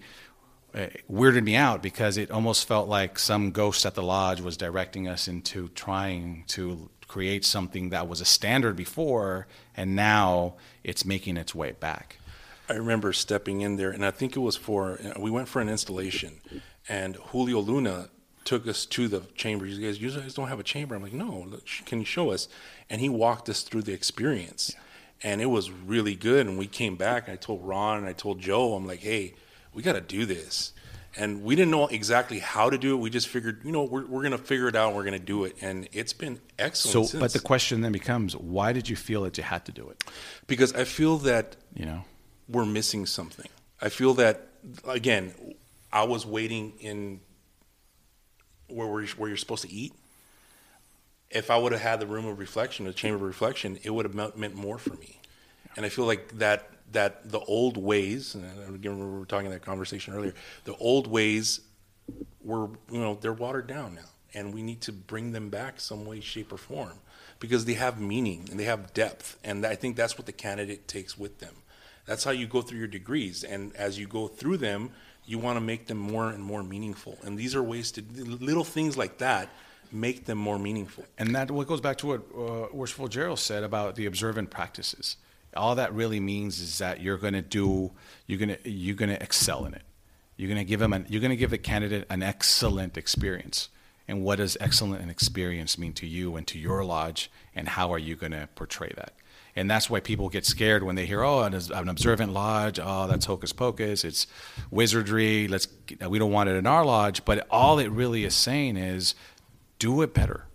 uh, 0.75 0.87
weirded 1.09 1.43
me 1.43 1.55
out 1.55 1.81
because 1.81 2.17
it 2.17 2.31
almost 2.31 2.67
felt 2.67 2.89
like 2.89 3.17
some 3.17 3.51
ghost 3.51 3.85
at 3.85 3.95
the 3.95 4.03
lodge 4.03 4.41
was 4.41 4.57
directing 4.57 5.07
us 5.07 5.29
into 5.29 5.69
trying 5.69 6.43
to 6.47 6.89
create 7.09 7.43
something 7.43 7.89
that 7.89 8.07
was 8.07 8.21
a 8.21 8.25
standard 8.25 8.77
before, 8.77 9.47
and 9.75 9.95
now 9.95 10.53
it's 10.83 11.03
making 11.03 11.35
its 11.35 11.53
way 11.53 11.73
back. 11.73 12.19
I 12.69 12.75
remember 12.75 13.11
stepping 13.11 13.61
in 13.61 13.75
there, 13.75 13.89
and 13.89 14.05
I 14.05 14.11
think 14.11 14.37
it 14.37 14.39
was 14.39 14.55
for 14.55 14.99
we 15.19 15.29
went 15.29 15.49
for 15.49 15.59
an 15.59 15.67
installation, 15.67 16.39
and 16.87 17.17
Julio 17.17 17.59
Luna 17.59 18.09
took 18.45 18.67
us 18.67 18.85
to 18.85 19.07
the 19.07 19.21
chamber. 19.35 19.65
You 19.65 19.85
guys, 19.85 19.99
you 19.99 20.11
guys 20.11 20.33
don't 20.33 20.47
have 20.47 20.59
a 20.59 20.63
chamber. 20.63 20.95
I'm 20.95 21.03
like, 21.03 21.13
no. 21.13 21.47
Can 21.85 21.99
you 21.99 22.05
show 22.05 22.31
us? 22.31 22.47
And 22.89 23.01
he 23.01 23.09
walked 23.09 23.49
us 23.49 23.63
through 23.63 23.81
the 23.81 23.93
experience, 23.93 24.75
and 25.21 25.41
it 25.41 25.47
was 25.47 25.71
really 25.71 26.15
good. 26.15 26.47
And 26.47 26.57
we 26.57 26.67
came 26.67 26.95
back, 26.95 27.27
and 27.27 27.33
I 27.33 27.37
told 27.37 27.67
Ron 27.67 27.97
and 27.97 28.07
I 28.07 28.13
told 28.13 28.39
Joe, 28.39 28.75
I'm 28.75 28.85
like, 28.85 29.01
hey, 29.01 29.33
we 29.73 29.83
got 29.83 29.93
to 29.93 30.01
do 30.01 30.25
this. 30.25 30.73
And 31.17 31.43
we 31.43 31.55
didn't 31.55 31.71
know 31.71 31.87
exactly 31.87 32.39
how 32.39 32.69
to 32.69 32.77
do 32.77 32.93
it. 32.93 32.97
We 32.97 33.09
just 33.09 33.27
figured, 33.27 33.61
you 33.63 33.71
know, 33.71 33.83
we're, 33.83 34.05
we're 34.05 34.21
going 34.21 34.31
to 34.31 34.37
figure 34.37 34.67
it 34.67 34.75
out. 34.75 34.89
and 34.89 34.95
We're 34.95 35.03
going 35.03 35.19
to 35.19 35.25
do 35.25 35.43
it, 35.45 35.55
and 35.61 35.89
it's 35.91 36.13
been 36.13 36.39
excellent. 36.57 37.09
So, 37.09 37.19
but 37.19 37.33
the 37.33 37.39
question 37.39 37.81
then 37.81 37.91
becomes, 37.91 38.35
why 38.35 38.73
did 38.73 38.87
you 38.87 38.95
feel 38.95 39.23
that 39.23 39.37
you 39.37 39.43
had 39.43 39.65
to 39.65 39.71
do 39.71 39.89
it? 39.89 40.03
because 40.47 40.73
I 40.73 40.83
feel 40.83 41.17
that 41.19 41.55
You 41.73 41.85
know, 41.85 42.05
we're 42.47 42.65
missing 42.65 43.05
something. 43.05 43.47
I 43.81 43.89
feel 43.89 44.13
that 44.15 44.47
again, 44.87 45.33
I 45.91 46.03
was 46.03 46.25
waiting 46.25 46.73
in 46.79 47.21
where 48.67 48.87
we're, 48.87 49.07
where 49.07 49.29
you're 49.29 49.37
supposed 49.37 49.63
to 49.63 49.71
eat. 49.71 49.93
If 51.31 51.49
I 51.51 51.57
would 51.57 51.71
have 51.71 51.81
had 51.81 51.99
the 51.99 52.07
room 52.07 52.25
of 52.25 52.39
reflection, 52.39 52.85
the 52.85 52.93
chamber 52.93 53.15
of 53.17 53.21
reflection, 53.23 53.79
it 53.83 53.91
would 53.91 54.05
have 54.05 54.15
meant 54.37 54.55
more 54.55 54.77
for 54.77 54.93
me. 54.95 55.21
And 55.75 55.85
I 55.85 55.89
feel 55.89 56.05
like 56.05 56.39
that 56.39 56.69
that 56.91 57.29
the 57.29 57.39
old 57.39 57.77
ways, 57.77 58.35
and 58.35 58.45
I 58.45 58.65
remember 58.65 59.05
we 59.05 59.19
were 59.19 59.25
talking 59.25 59.49
that 59.51 59.61
conversation 59.61 60.13
earlier. 60.13 60.33
The 60.65 60.75
old 60.75 61.07
ways 61.07 61.61
were 62.43 62.69
you 62.91 62.99
know 62.99 63.17
they're 63.19 63.33
watered 63.33 63.67
down 63.67 63.95
now, 63.95 64.09
and 64.33 64.53
we 64.53 64.61
need 64.61 64.81
to 64.81 64.91
bring 64.91 65.31
them 65.31 65.49
back 65.49 65.79
some 65.79 66.05
way, 66.05 66.19
shape, 66.19 66.51
or 66.51 66.57
form 66.57 66.99
because 67.39 67.65
they 67.65 67.73
have 67.73 67.99
meaning 67.99 68.47
and 68.51 68.59
they 68.59 68.65
have 68.65 68.93
depth, 68.93 69.37
and 69.43 69.65
I 69.65 69.75
think 69.75 69.95
that's 69.95 70.17
what 70.17 70.25
the 70.25 70.31
candidate 70.31 70.87
takes 70.87 71.17
with 71.17 71.39
them. 71.39 71.55
That's 72.05 72.23
how 72.23 72.31
you 72.31 72.47
go 72.47 72.61
through 72.61 72.79
your 72.79 72.87
degrees, 72.87 73.43
and 73.43 73.75
as 73.75 73.97
you 73.97 74.07
go 74.07 74.27
through 74.27 74.57
them, 74.57 74.91
you 75.25 75.37
want 75.37 75.57
to 75.57 75.61
make 75.61 75.87
them 75.87 75.97
more 75.97 76.29
and 76.29 76.43
more 76.43 76.63
meaningful. 76.63 77.17
And 77.23 77.37
these 77.37 77.55
are 77.55 77.61
ways 77.61 77.91
to 77.93 78.03
little 78.13 78.63
things 78.63 78.97
like 78.97 79.19
that 79.19 79.49
make 79.91 80.25
them 80.25 80.37
more 80.37 80.59
meaningful. 80.59 81.05
and 81.17 81.35
that 81.35 81.49
what 81.49 81.67
goes 81.67 81.81
back 81.81 81.97
to 81.97 82.07
what 82.07 82.21
uh, 82.35 82.67
Worshipful 82.73 83.09
Jeriel 83.09 83.37
said 83.37 83.63
about 83.63 83.95
the 83.95 84.05
observant 84.05 84.49
practices. 84.49 85.17
All 85.55 85.75
that 85.75 85.93
really 85.93 86.19
means 86.19 86.59
is 86.59 86.77
that 86.77 87.01
you're 87.01 87.17
going 87.17 87.33
to 87.33 87.41
do, 87.41 87.91
you're 88.27 88.39
going 88.39 88.55
to 88.55 88.69
you're 88.69 88.95
going 88.95 89.09
to 89.09 89.21
excel 89.21 89.65
in 89.65 89.73
it. 89.73 89.83
You're 90.37 90.47
going 90.47 90.59
to 90.59 90.65
give 90.65 90.79
them, 90.79 90.93
an, 90.93 91.05
you're 91.09 91.19
going 91.19 91.31
to 91.31 91.35
give 91.35 91.49
the 91.49 91.57
candidate 91.57 92.05
an 92.09 92.23
excellent 92.23 92.97
experience. 92.97 93.67
And 94.07 94.23
what 94.23 94.37
does 94.37 94.57
excellent 94.61 95.01
and 95.01 95.11
experience 95.11 95.77
mean 95.77 95.93
to 95.93 96.07
you 96.07 96.35
and 96.35 96.47
to 96.47 96.57
your 96.57 96.83
lodge, 96.83 97.29
and 97.53 97.67
how 97.67 97.93
are 97.93 97.99
you 97.99 98.15
going 98.15 98.31
to 98.31 98.47
portray 98.55 98.91
that? 98.95 99.13
And 99.55 99.69
that's 99.69 99.89
why 99.89 99.99
people 99.99 100.29
get 100.29 100.45
scared 100.45 100.83
when 100.83 100.95
they 100.95 101.05
hear, 101.05 101.23
"Oh, 101.23 101.41
an, 101.41 101.53
an 101.53 101.89
observant 101.89 102.31
lodge. 102.31 102.79
Oh, 102.81 103.07
that's 103.07 103.25
hocus 103.25 103.51
pocus. 103.51 104.03
It's 104.03 104.25
wizardry. 104.71 105.47
Let's 105.47 105.67
we 106.07 106.17
don't 106.17 106.31
want 106.31 106.49
it 106.49 106.55
in 106.55 106.65
our 106.65 106.85
lodge." 106.85 107.25
But 107.25 107.45
all 107.51 107.77
it 107.77 107.89
really 107.89 108.23
is 108.23 108.33
saying 108.33 108.77
is, 108.77 109.15
do 109.77 110.01
it 110.01 110.13
better 110.13 110.45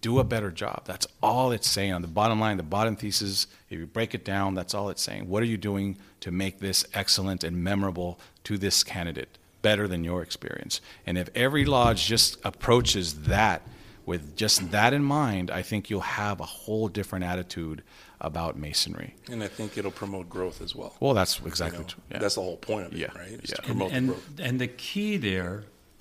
do 0.00 0.18
a 0.18 0.24
better 0.24 0.50
job. 0.50 0.82
That's 0.84 1.06
all 1.22 1.50
it's 1.52 1.68
saying. 1.68 1.92
On 1.92 2.02
the 2.02 2.08
bottom 2.08 2.38
line, 2.38 2.56
the 2.58 2.62
bottom 2.62 2.96
thesis, 2.96 3.46
if 3.70 3.78
you 3.78 3.86
break 3.86 4.14
it 4.14 4.24
down, 4.24 4.54
that's 4.54 4.74
all 4.74 4.88
it's 4.90 5.02
saying. 5.02 5.28
What 5.28 5.42
are 5.42 5.46
you 5.46 5.56
doing 5.56 5.96
to 6.20 6.30
make 6.30 6.60
this 6.60 6.84
excellent 6.94 7.42
and 7.44 7.62
memorable 7.62 8.18
to 8.44 8.56
this 8.58 8.84
candidate, 8.84 9.38
better 9.62 9.88
than 9.88 10.04
your 10.04 10.22
experience? 10.22 10.80
And 11.06 11.16
if 11.18 11.28
every 11.34 11.64
lodge 11.64 12.06
just 12.06 12.36
approaches 12.44 13.22
that 13.22 13.62
with 14.04 14.36
just 14.36 14.70
that 14.70 14.92
in 14.92 15.02
mind, 15.02 15.50
I 15.50 15.62
think 15.62 15.90
you'll 15.90 16.00
have 16.00 16.38
a 16.40 16.44
whole 16.44 16.86
different 16.88 17.24
attitude 17.24 17.82
about 18.20 18.56
masonry. 18.56 19.14
And 19.30 19.42
I 19.42 19.48
think 19.48 19.76
it'll 19.76 19.90
promote 19.90 20.28
growth 20.30 20.62
as 20.62 20.74
well. 20.76 20.94
Well, 21.00 21.12
that's 21.14 21.40
You 21.40 21.46
exactly 21.46 21.80
know, 21.80 21.86
true. 21.86 22.02
Yeah. 22.12 22.18
That's 22.18 22.36
the 22.36 22.42
whole 22.42 22.56
point 22.58 22.86
of 22.86 22.92
it, 22.92 22.98
Yeah, 22.98 23.08
right? 23.18 23.28
Is 23.42 23.50
yeah. 23.50 23.56
to 23.56 23.62
And- 23.62 23.66
promote 23.66 23.92
and, 23.92 24.06
growth. 24.08 24.30
and 24.40 24.60
the 24.60 24.68
key 24.68 25.16
there, 25.16 25.64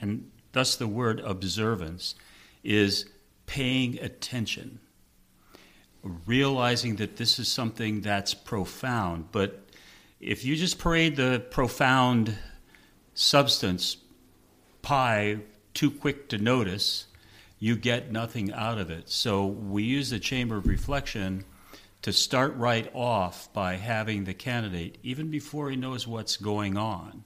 and 0.00 0.30
thus 0.52 0.76
the 0.76 0.88
word 0.88 1.20
observance, 1.20 2.14
is 2.64 3.06
paying 3.46 3.98
attention, 4.00 4.80
realizing 6.02 6.96
that 6.96 7.16
this 7.16 7.38
is 7.38 7.48
something 7.48 8.00
that's 8.00 8.34
profound. 8.34 9.32
But 9.32 9.66
if 10.20 10.44
you 10.44 10.56
just 10.56 10.78
parade 10.78 11.16
the 11.16 11.44
profound 11.50 12.36
substance 13.14 13.96
pie 14.82 15.38
too 15.74 15.90
quick 15.90 16.28
to 16.28 16.38
notice, 16.38 17.06
you 17.58 17.76
get 17.76 18.12
nothing 18.12 18.52
out 18.52 18.78
of 18.78 18.90
it. 18.90 19.08
So 19.08 19.46
we 19.46 19.84
use 19.84 20.10
the 20.10 20.18
chamber 20.18 20.56
of 20.56 20.66
reflection 20.66 21.44
to 22.02 22.12
start 22.12 22.54
right 22.54 22.88
off 22.94 23.52
by 23.52 23.74
having 23.74 24.24
the 24.24 24.34
candidate, 24.34 24.96
even 25.02 25.28
before 25.28 25.70
he 25.70 25.76
knows 25.76 26.06
what's 26.06 26.36
going 26.36 26.76
on, 26.76 27.24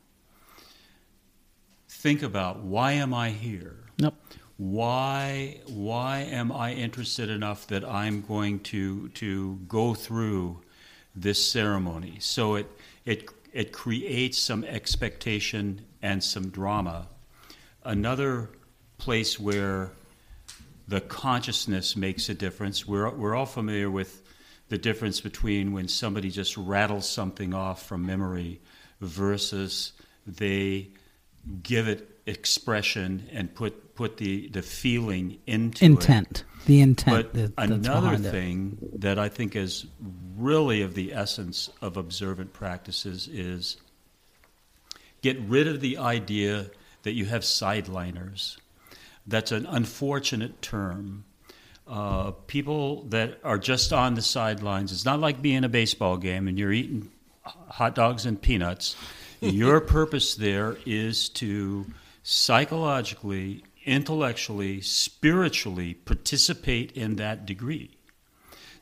think 1.86 2.22
about 2.22 2.60
why 2.62 2.92
am 2.92 3.12
I 3.12 3.28
here? 3.30 3.76
Yep. 3.98 4.14
Why 4.60 5.56
why 5.68 6.18
am 6.20 6.52
I 6.52 6.74
interested 6.74 7.30
enough 7.30 7.66
that 7.68 7.82
I'm 7.82 8.20
going 8.20 8.60
to 8.64 9.08
to 9.08 9.58
go 9.66 9.94
through 9.94 10.60
this 11.16 11.42
ceremony? 11.42 12.18
So 12.20 12.56
it 12.56 12.66
it 13.06 13.30
it 13.54 13.72
creates 13.72 14.36
some 14.36 14.64
expectation 14.64 15.86
and 16.02 16.22
some 16.22 16.50
drama. 16.50 17.08
Another 17.84 18.50
place 18.98 19.40
where 19.40 19.92
the 20.86 21.00
consciousness 21.00 21.96
makes 21.96 22.28
a 22.28 22.34
difference. 22.34 22.86
We're, 22.86 23.08
we're 23.08 23.34
all 23.34 23.46
familiar 23.46 23.90
with 23.90 24.22
the 24.68 24.76
difference 24.76 25.22
between 25.22 25.72
when 25.72 25.88
somebody 25.88 26.30
just 26.30 26.58
rattles 26.58 27.08
something 27.08 27.54
off 27.54 27.86
from 27.86 28.04
memory 28.04 28.60
versus 29.00 29.92
they 30.26 30.88
give 31.62 31.88
it 31.88 32.19
expression 32.30 33.28
and 33.32 33.54
put, 33.54 33.94
put 33.94 34.16
the, 34.16 34.48
the 34.48 34.62
feeling 34.62 35.38
into 35.46 35.84
Intent. 35.84 36.44
The 36.66 36.80
intent. 36.80 37.32
But 37.32 37.34
that- 37.34 37.52
another 37.58 38.10
behind 38.10 38.26
it. 38.26 38.30
thing 38.30 38.78
that 38.98 39.18
I 39.18 39.28
think 39.28 39.56
is 39.56 39.86
really 40.36 40.82
of 40.82 40.94
the 40.94 41.12
essence 41.12 41.70
of 41.80 41.96
observant 41.96 42.52
practices 42.52 43.28
is 43.28 43.76
get 45.22 45.38
rid 45.40 45.68
of 45.68 45.80
the 45.80 45.98
idea 45.98 46.70
that 47.02 47.12
you 47.12 47.24
have 47.26 47.42
sideliners. 47.42 48.56
That's 49.26 49.52
an 49.52 49.66
unfortunate 49.66 50.60
term. 50.62 51.24
Uh, 51.86 52.30
people 52.46 53.02
that 53.04 53.38
are 53.42 53.58
just 53.58 53.92
on 53.92 54.14
the 54.14 54.22
sidelines, 54.22 54.92
it's 54.92 55.04
not 55.04 55.18
like 55.18 55.42
being 55.42 55.64
a 55.64 55.68
baseball 55.68 56.16
game 56.16 56.46
and 56.46 56.58
you're 56.58 56.72
eating 56.72 57.10
hot 57.42 57.94
dogs 57.94 58.26
and 58.26 58.40
peanuts. 58.40 58.96
Your 59.40 59.80
purpose 59.80 60.34
there 60.34 60.76
is 60.84 61.30
to 61.30 61.86
psychologically, 62.22 63.64
intellectually, 63.84 64.80
spiritually 64.80 65.94
participate 65.94 66.92
in 66.92 67.16
that 67.16 67.46
degree. 67.46 67.96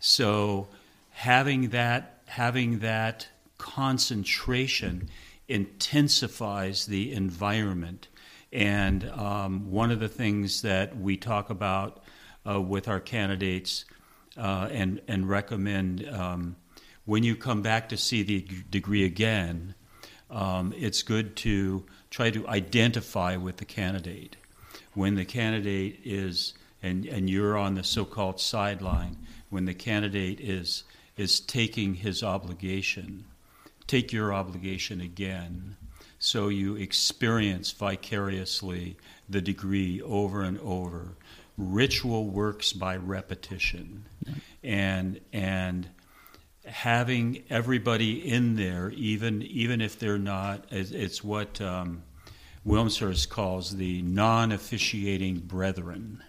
So 0.01 0.69
having 1.11 1.71
that 1.71 2.23
having 2.27 2.81
that 2.81 3.27
concentration 3.57 5.09
intensifies 5.49 6.87
the 6.87 7.13
environment. 7.13 8.07
And 8.53 9.09
um, 9.11 9.71
one 9.71 9.91
of 9.91 9.99
the 9.99 10.09
things 10.09 10.63
that 10.63 10.97
we 10.99 11.17
talk 11.17 11.49
about 11.51 12.03
uh, 12.49 12.61
with 12.61 12.87
our 12.87 13.01
candidates 13.01 13.85
uh, 14.37 14.69
and 14.71 15.01
and 15.09 15.29
recommend 15.29 16.07
um, 16.09 16.57
when 17.05 17.23
you 17.23 17.35
come 17.35 17.63
back 17.63 17.89
to 17.89 17.97
see 17.97 18.23
the 18.23 18.47
degree 18.69 19.05
again, 19.05 19.75
um, 20.31 20.75
it's 20.77 21.03
good 21.03 21.37
to 21.37 21.85
try 22.11 22.31
to 22.31 22.47
identify 22.49 23.37
with 23.37 23.57
the 23.59 23.65
candidate. 23.65 24.37
When 24.95 25.15
the 25.15 25.25
candidate 25.25 26.01
is 26.05 26.55
and, 26.83 27.05
and 27.07 27.29
you're 27.29 27.57
on 27.57 27.75
the 27.75 27.85
so-called 27.85 28.41
sideline, 28.41 29.17
when 29.51 29.65
the 29.65 29.75
candidate 29.75 30.41
is 30.41 30.85
is 31.17 31.41
taking 31.41 31.95
his 31.95 32.23
obligation, 32.23 33.25
take 33.89 34.13
your 34.13 34.33
obligation 34.33 35.01
again. 35.01 35.77
So 36.21 36.49
you 36.49 36.77
experience 36.77 37.73
vicariously 37.73 38.97
the 39.29 39.41
degree 39.41 40.01
over 40.01 40.43
and 40.43 40.59
over. 40.61 41.17
Ritual 41.57 42.29
works 42.29 42.73
by 42.73 42.97
repetition, 42.97 44.05
and 44.63 45.21
and 45.33 45.89
having 46.69 47.45
everybody 47.51 48.27
in 48.27 48.57
there, 48.57 48.91
even 48.91 49.43
even 49.43 49.81
if 49.81 49.99
they're 49.99 50.19
not, 50.19 50.65
it's 50.71 51.25
what 51.25 51.61
um, 51.61 52.03
Wilmshurst 52.65 53.31
calls 53.31 53.77
the 53.77 54.03
non-officiating 54.03 55.41
brethren, 55.41 56.23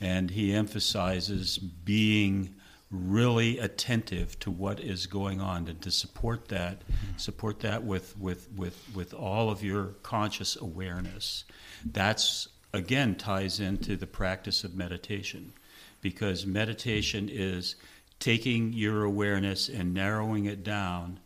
and 0.00 0.30
he 0.30 0.52
emphasizes 0.54 1.58
being 1.58 2.54
really 2.90 3.58
attentive 3.58 4.38
to 4.38 4.50
what 4.50 4.78
is 4.78 5.06
going 5.06 5.40
on 5.40 5.66
and 5.66 5.80
to 5.80 5.90
support 5.90 6.48
that 6.48 6.82
support 7.16 7.60
that 7.60 7.82
with 7.82 8.16
with 8.18 8.50
with 8.54 8.78
with 8.94 9.14
all 9.14 9.50
of 9.50 9.64
your 9.64 9.86
conscious 10.02 10.56
awareness. 10.56 11.44
That's 11.84 12.48
again 12.74 13.14
ties 13.14 13.60
into 13.60 13.96
the 13.96 14.06
practice 14.06 14.62
of 14.62 14.74
meditation 14.74 15.54
because 16.02 16.44
meditation 16.44 17.30
is 17.32 17.76
taking 18.22 18.72
your 18.72 19.02
awareness 19.02 19.68
and 19.68 19.92
narrowing 19.92 20.44
it 20.44 20.62
down 20.62 21.18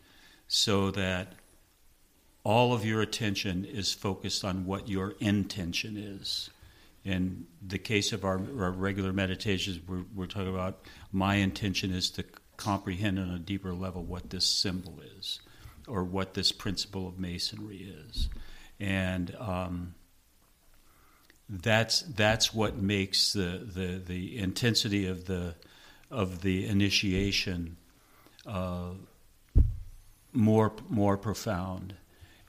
so 0.47 0.89
that 0.89 1.33
all 2.43 2.73
of 2.73 2.83
your 2.83 3.01
attention 3.01 3.63
is 3.63 3.93
focused 3.93 4.43
on 4.43 4.65
what 4.65 4.89
your 4.89 5.13
intention 5.19 5.95
is 5.95 6.49
in 7.05 7.45
the 7.65 7.77
case 7.77 8.13
of 8.13 8.25
our, 8.25 8.41
our 8.59 8.71
regular 8.71 9.13
meditations, 9.13 9.79
we're, 9.87 10.03
we're 10.15 10.25
talking 10.25 10.49
about 10.49 10.79
my 11.11 11.35
intention 11.35 11.93
is 11.93 12.09
to 12.09 12.23
comprehend 12.57 13.19
on 13.19 13.29
a 13.29 13.37
deeper 13.37 13.73
level 13.73 14.03
what 14.03 14.31
this 14.31 14.45
symbol 14.45 14.99
is 15.17 15.39
or 15.87 16.03
what 16.03 16.33
this 16.33 16.51
principle 16.51 17.07
of 17.07 17.19
masonry 17.19 17.93
is. 18.09 18.27
And 18.79 19.35
um, 19.39 19.93
that's, 21.47 22.01
that's 22.01 22.55
what 22.55 22.75
makes 22.75 23.33
the, 23.33 23.61
the, 23.63 24.01
the 24.03 24.37
intensity 24.39 25.05
of 25.05 25.27
the, 25.27 25.53
of 26.09 26.41
the 26.41 26.65
initiation 26.65 27.77
uh, 28.45 28.91
more, 30.33 30.73
more 30.89 31.17
profound. 31.17 31.95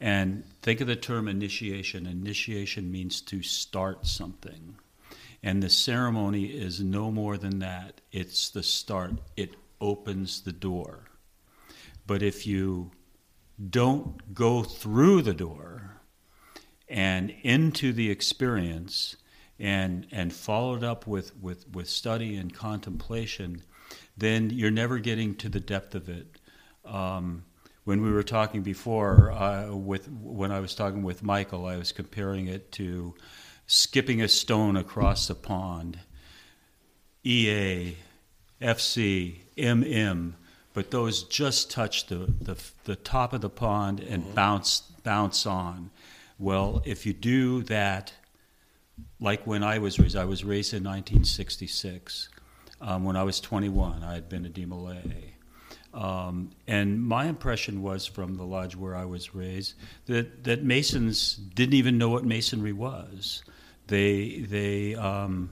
And 0.01 0.45
think 0.63 0.81
of 0.81 0.87
the 0.87 0.97
term 0.97 1.27
initiation. 1.27 2.07
Initiation 2.07 2.91
means 2.91 3.21
to 3.23 3.43
start 3.43 4.07
something. 4.07 4.77
And 5.43 5.63
the 5.63 5.71
ceremony 5.71 6.47
is 6.47 6.81
no 6.81 7.11
more 7.11 7.37
than 7.37 7.59
that. 7.61 8.01
It's 8.13 8.51
the 8.51 8.63
start, 8.63 9.13
it 9.37 9.55
opens 9.81 10.43
the 10.43 10.53
door. 10.53 11.05
But 12.07 12.23
if 12.23 12.47
you 12.47 12.91
don't 13.71 14.35
go 14.35 14.63
through 14.63 15.23
the 15.23 15.35
door 15.35 16.01
and 16.89 17.35
into 17.43 17.93
the 17.93 18.11
experience 18.11 19.17
and, 19.59 20.07
and 20.13 20.33
follow 20.33 20.77
it 20.77 20.85
up 20.85 21.07
with, 21.07 21.37
with, 21.37 21.69
with 21.73 21.89
study 21.89 22.37
and 22.37 22.55
contemplation, 22.55 23.63
then 24.17 24.51
you're 24.51 24.71
never 24.71 24.99
getting 24.99 25.35
to 25.37 25.49
the 25.49 25.61
depth 25.61 25.95
of 25.95 26.09
it. 26.09 26.27
Um, 26.85 27.45
when 27.85 28.03
we 28.03 28.11
were 28.11 28.23
talking 28.23 28.63
before, 28.63 29.33
uh, 29.33 29.75
with 29.75 30.09
when 30.11 30.53
I 30.53 30.61
was 30.61 30.75
talking 30.75 31.03
with 31.03 31.23
Michael, 31.23 31.67
I 31.67 31.77
was 31.77 31.91
comparing 31.93 32.47
it 32.47 32.71
to 32.73 33.15
skipping 33.67 34.21
a 34.21 34.29
stone 34.29 34.77
across 34.77 35.27
the 35.29 35.35
pond. 35.35 35.99
EA, 37.25 37.97
FC, 38.61 39.37
MM, 39.57 40.35
but 40.75 40.91
those 40.91 41.25
just 41.25 41.71
touch 41.71 42.07
the, 42.07 42.33
the, 42.41 42.57
the 42.85 42.97
top 42.97 43.33
of 43.33 43.41
the 43.41 43.51
pond 43.51 44.01
and 44.01 44.23
Mm-hmm. 44.23 44.35
bounce 44.35 44.81
bounce 45.03 45.47
on. 45.47 45.91
Well, 46.39 46.83
if 46.85 47.07
you 47.07 47.13
do 47.15 47.63
that, 47.65 48.13
like 49.21 49.47
when 49.47 49.63
I 49.63 49.79
was 49.79 49.99
raised, 49.99 50.17
I 50.17 50.25
was 50.25 50.45
raised 50.45 50.73
in 50.73 50.85
1966. 50.85 52.29
Um, 52.81 53.05
when 53.05 53.17
I 53.17 53.25
was 53.25 53.41
21, 53.41 54.03
I 54.05 54.15
had 54.15 54.29
been 54.29 54.45
to 54.45 54.51
Demolay. 54.51 55.33
Um, 55.95 56.51
and 56.67 57.03
my 57.03 57.27
impression 57.27 57.83
was 57.83 58.07
from 58.07 58.37
the 58.37 58.45
lodge 58.45 58.77
where 58.77 58.95
I 58.95 59.07
was 59.07 59.35
raised 59.35 59.75
that, 60.07 60.45
that 60.45 60.63
Masons 60.63 61.35
didn't 61.35 61.75
even 61.75 61.99
know 61.99 62.11
what 62.11 62.25
Masonry 62.25 62.73
was. 62.73 63.43
They, 63.87 64.41
they 64.41 64.95
um, 64.95 65.51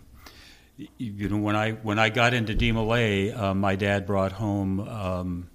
you 0.99 1.29
know, 1.29 1.39
when 1.39 1.57
I, 1.57 1.73
when 1.73 1.99
I 1.99 2.11
got 2.11 2.35
into 2.35 2.55
Demolay, 2.55 3.37
uh, 3.37 3.55
my 3.55 3.77
dad 3.77 4.07
brought 4.07 4.33
home 4.33 4.81
um, 4.81 5.51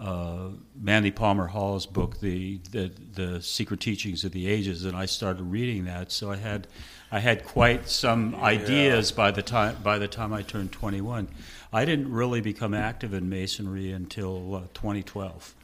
uh, 0.00 0.48
Manly 0.80 1.10
Palmer 1.10 1.46
Hall's 1.46 1.86
book, 1.86 2.18
the, 2.20 2.58
the, 2.70 2.90
the 3.14 3.42
Secret 3.42 3.80
Teachings 3.80 4.24
of 4.24 4.32
the 4.32 4.48
Ages, 4.48 4.84
and 4.84 4.96
I 4.96 5.06
started 5.06 5.42
reading 5.42 5.84
that. 5.84 6.12
So 6.12 6.30
I 6.30 6.36
had, 6.36 6.66
I 7.10 7.20
had 7.20 7.44
quite 7.44 7.88
some 7.88 8.34
ideas 8.34 9.12
by 9.12 9.30
the 9.30 9.42
time, 9.42 9.76
by 9.82 9.98
the 9.98 10.08
time 10.08 10.32
I 10.32 10.42
turned 10.42 10.72
21. 10.72 11.28
I 11.72 11.84
didn't 11.84 12.12
really 12.12 12.40
become 12.40 12.74
active 12.74 13.14
in 13.14 13.28
masonry 13.28 13.92
until 13.92 14.54
uh, 14.54 14.60
2012. 14.74 15.54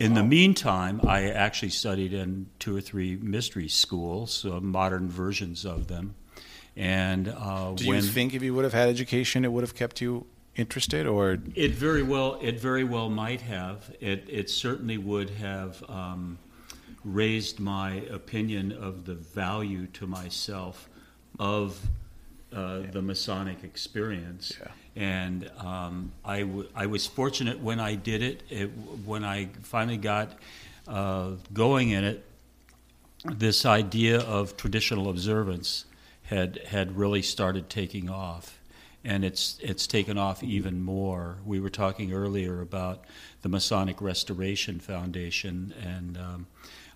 In 0.00 0.14
the 0.14 0.22
meantime, 0.22 1.00
I 1.06 1.30
actually 1.30 1.70
studied 1.70 2.12
in 2.12 2.46
two 2.58 2.76
or 2.76 2.80
three 2.80 3.16
mystery 3.16 3.68
schools, 3.68 4.44
uh, 4.44 4.60
modern 4.60 5.08
versions 5.08 5.64
of 5.64 5.88
them. 5.88 6.14
And 6.76 7.28
uh, 7.28 7.72
Do 7.74 7.88
when 7.88 7.96
you 7.96 8.02
think 8.02 8.34
if 8.34 8.42
you 8.42 8.54
would 8.54 8.62
have 8.62 8.72
had 8.72 8.88
education, 8.88 9.44
it 9.44 9.50
would 9.50 9.64
have 9.64 9.74
kept 9.74 10.00
you 10.00 10.26
interested, 10.54 11.06
or 11.06 11.38
it 11.54 11.72
very 11.72 12.04
well, 12.04 12.38
it 12.40 12.60
very 12.60 12.84
well 12.84 13.10
might 13.10 13.40
have. 13.40 13.92
It, 14.00 14.24
it 14.28 14.50
certainly 14.50 14.98
would 14.98 15.30
have 15.30 15.82
um, 15.88 16.38
raised 17.12 17.58
my 17.58 17.92
opinion 18.10 18.72
of 18.72 19.04
the 19.04 19.14
value 19.14 19.86
to 19.86 20.06
myself 20.06 20.88
of 21.38 21.80
uh, 22.52 22.80
the 22.92 23.02
Masonic 23.02 23.64
experience. 23.64 24.52
Yeah. 24.60 24.68
And 24.96 25.50
um, 25.58 26.12
I, 26.24 26.40
w- 26.40 26.68
I 26.74 26.86
was 26.86 27.06
fortunate 27.06 27.60
when 27.60 27.78
I 27.78 27.94
did 27.94 28.22
it. 28.22 28.42
it 28.50 28.66
when 29.04 29.24
I 29.24 29.48
finally 29.62 29.96
got 29.96 30.32
uh, 30.86 31.32
going 31.52 31.90
in 31.90 32.04
it, 32.04 32.24
this 33.24 33.66
idea 33.66 34.20
of 34.20 34.56
traditional 34.56 35.10
observance 35.10 35.84
had 36.22 36.58
had 36.66 36.96
really 36.96 37.22
started 37.22 37.68
taking 37.70 38.08
off, 38.08 38.58
and 39.04 39.24
it's 39.24 39.58
it's 39.62 39.86
taken 39.86 40.18
off 40.18 40.42
even 40.42 40.82
more. 40.82 41.38
We 41.44 41.58
were 41.58 41.70
talking 41.70 42.12
earlier 42.12 42.60
about 42.60 43.04
the 43.42 43.48
Masonic 43.48 44.00
Restoration 44.00 44.78
Foundation, 44.78 45.74
and 45.82 46.16
um, 46.16 46.46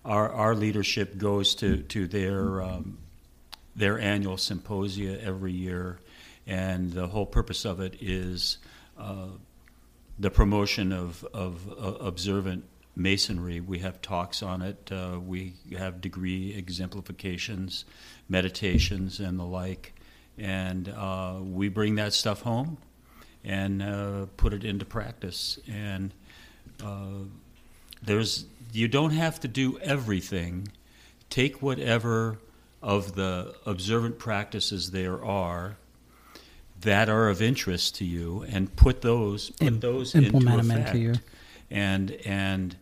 our 0.05 0.31
our 0.31 0.55
leadership 0.55 1.17
goes 1.17 1.55
to 1.57 1.79
to 1.83 2.07
their 2.07 2.63
um, 2.63 2.99
their 3.77 3.99
annual 3.99 4.37
symposia 4.37 5.21
every 5.23 5.53
year, 5.53 5.99
and 6.47 6.93
the 6.93 7.07
whole 7.07 7.27
purpose 7.27 7.65
of 7.65 7.81
it 7.81 7.97
is 8.01 8.59
uh, 8.99 9.29
the 10.19 10.31
promotion 10.31 10.93
of 10.93 11.25
of 11.33 11.69
uh, 11.71 12.05
observant 12.05 12.65
masonry. 12.95 13.61
We 13.61 13.79
have 13.81 14.01
talks 14.03 14.43
on 14.43 14.63
it. 14.63 14.91
Uh, 14.91 15.19
we 15.25 15.55
have 15.77 16.01
degree 16.01 16.55
exemplifications, 16.55 17.85
meditations, 18.29 19.21
and 19.21 19.39
the 19.39 19.45
like. 19.45 19.95
And 20.39 20.89
uh, 20.89 21.39
we 21.41 21.69
bring 21.69 21.97
that 21.97 22.13
stuff 22.13 22.43
home 22.43 22.79
and 23.45 23.83
uh, 23.83 24.27
put 24.37 24.53
it 24.53 24.65
into 24.65 24.85
practice. 24.85 25.59
And 25.71 26.13
uh, 26.83 27.25
there's 28.03 28.47
you 28.73 28.89
don't 28.89 29.11
have 29.13 29.41
to 29.41 29.49
do 29.49 29.79
everything. 29.81 30.69
Take 31.31 31.63
whatever 31.63 32.39
of 32.83 33.15
the 33.15 33.55
observant 33.65 34.19
practices 34.19 34.91
there 34.91 35.25
are 35.25 35.77
that 36.81 37.09
are 37.09 37.29
of 37.29 37.41
interest 37.41 37.95
to 37.97 38.05
you 38.05 38.45
and 38.49 38.75
put 38.75 39.03
those 39.03 39.51
put 39.51 39.67
Im- 39.69 39.81
those 39.81 40.15
implement 40.15 40.61
into 40.61 40.69
them 40.69 40.71
effect. 40.71 40.89
into 40.95 40.99
your- 41.01 41.15
and 41.71 42.11
and 42.25 42.77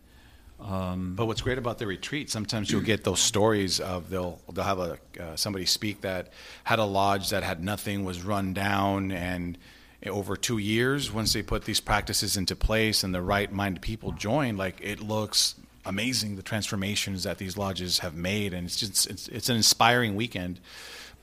um, 0.59 1.15
But 1.15 1.25
what's 1.25 1.41
great 1.41 1.57
about 1.57 1.79
the 1.79 1.87
retreat, 1.87 2.29
sometimes 2.29 2.71
you'll 2.71 2.81
get 2.81 3.03
those 3.03 3.19
stories 3.19 3.79
of 3.79 4.09
they'll 4.11 4.39
they'll 4.53 4.63
have 4.63 4.77
a 4.79 4.97
uh, 5.19 5.35
somebody 5.35 5.65
speak 5.65 6.01
that 6.01 6.31
had 6.63 6.77
a 6.79 6.83
lodge 6.85 7.29
that 7.31 7.41
had 7.43 7.63
nothing, 7.63 8.03
was 8.05 8.21
run 8.21 8.53
down, 8.53 9.11
and 9.11 9.57
over 10.05 10.35
two 10.35 10.57
years, 10.59 11.11
once 11.11 11.33
they 11.33 11.41
put 11.41 11.65
these 11.65 11.79
practices 11.79 12.37
into 12.37 12.55
place 12.55 13.03
and 13.03 13.13
the 13.13 13.21
right-minded 13.23 13.81
people 13.81 14.11
join, 14.11 14.55
like 14.57 14.79
it 14.81 14.99
looks 14.99 15.55
amazing 15.85 16.35
the 16.35 16.43
transformations 16.43 17.23
that 17.23 17.37
these 17.37 17.57
lodges 17.57 17.99
have 17.99 18.15
made, 18.15 18.53
and 18.53 18.65
it's 18.65 18.75
just 18.75 19.09
it's, 19.09 19.27
it's 19.27 19.49
an 19.49 19.55
inspiring 19.55 20.15
weekend. 20.15 20.59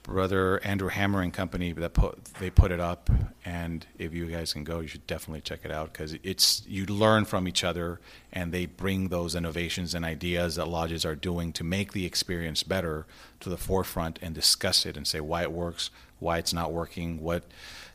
Brother 0.02 0.58
Andrew 0.64 0.88
Hammer 0.88 1.20
and 1.20 1.34
company 1.34 1.72
that 1.72 1.92
put 1.92 2.24
they 2.40 2.48
put 2.48 2.72
it 2.72 2.80
up, 2.80 3.10
and 3.44 3.86
if 3.98 4.14
you 4.14 4.26
guys 4.26 4.54
can 4.54 4.64
go, 4.64 4.80
you 4.80 4.88
should 4.88 5.06
definitely 5.06 5.42
check 5.42 5.60
it 5.64 5.70
out 5.70 5.92
because 5.92 6.16
it's 6.22 6.62
you 6.66 6.86
learn 6.86 7.26
from 7.26 7.46
each 7.46 7.62
other, 7.62 8.00
and 8.32 8.50
they 8.50 8.64
bring 8.64 9.08
those 9.08 9.34
innovations 9.34 9.94
and 9.94 10.06
ideas 10.06 10.56
that 10.56 10.66
lodges 10.66 11.04
are 11.04 11.14
doing 11.14 11.52
to 11.52 11.62
make 11.62 11.92
the 11.92 12.06
experience 12.06 12.62
better 12.62 13.06
to 13.40 13.50
the 13.50 13.58
forefront 13.58 14.18
and 14.22 14.34
discuss 14.34 14.86
it 14.86 14.96
and 14.96 15.06
say 15.06 15.20
why 15.20 15.42
it 15.42 15.52
works, 15.52 15.90
why 16.20 16.38
it's 16.38 16.54
not 16.54 16.72
working, 16.72 17.20
what 17.20 17.44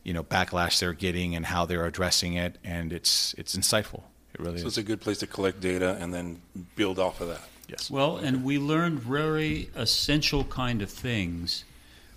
you 0.04 0.14
know 0.14 0.24
backlash 0.24 0.80
they're 0.80 0.94
getting, 0.94 1.36
and 1.36 1.48
how 1.48 1.66
they're 1.66 1.88
addressing 1.88 2.36
it, 2.36 2.60
and 2.64 2.94
it's 2.94 3.34
it's 3.40 3.56
insightful. 3.56 4.04
It 4.34 4.40
really 4.40 4.58
So 4.60 4.68
is. 4.68 4.74
it's 4.74 4.78
a 4.78 4.84
good 4.84 5.02
place 5.02 5.20
to 5.20 5.28
collect 5.28 5.60
data 5.62 5.98
and 6.00 6.14
then 6.14 6.42
build 6.76 7.00
off 7.00 7.22
of 7.22 7.28
that. 7.28 7.42
yes. 7.68 7.90
Well, 7.92 8.18
and 8.18 8.44
we 8.44 8.58
learned 8.60 9.00
very 9.00 9.70
essential 9.76 10.44
kind 10.46 10.82
of 10.82 10.90
things 10.90 11.66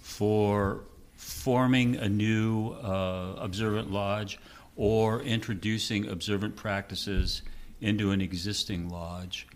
for 0.01 0.81
forming 1.17 1.97
a 1.97 2.09
new 2.09 2.71
uh, 2.73 3.35
observant 3.39 3.91
lodge 3.91 4.39
or 4.77 5.23
introducing 5.23 6.09
observant 6.09 6.57
practices 6.57 7.43
into 7.81 8.11
an 8.11 8.21
existing 8.21 8.89
lodge. 8.89 9.47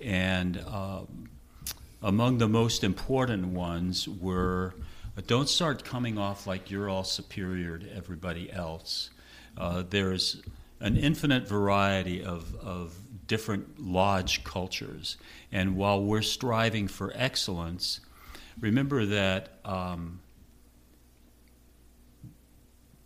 And 0.00 0.58
um, 0.66 1.28
among 2.02 2.38
the 2.38 2.48
most 2.48 2.84
important 2.84 3.46
ones 3.48 4.08
were 4.08 4.74
uh, 5.16 5.22
don't 5.26 5.48
start 5.48 5.84
coming 5.84 6.16
off 6.18 6.46
like 6.46 6.70
you're 6.70 6.88
all 6.88 7.04
superior 7.04 7.78
to 7.78 7.96
everybody 7.96 8.52
else. 8.52 9.10
Uh, 9.56 9.82
there's 9.88 10.40
an 10.80 10.96
infinite 10.96 11.48
variety 11.48 12.22
of, 12.22 12.54
of 12.56 12.94
different 13.26 13.80
lodge 13.80 14.44
cultures. 14.44 15.16
And 15.52 15.76
while 15.76 16.02
we're 16.02 16.22
striving 16.22 16.88
for 16.88 17.12
excellence, 17.14 18.00
remember 18.60 19.06
that 19.06 19.58
um, 19.64 20.20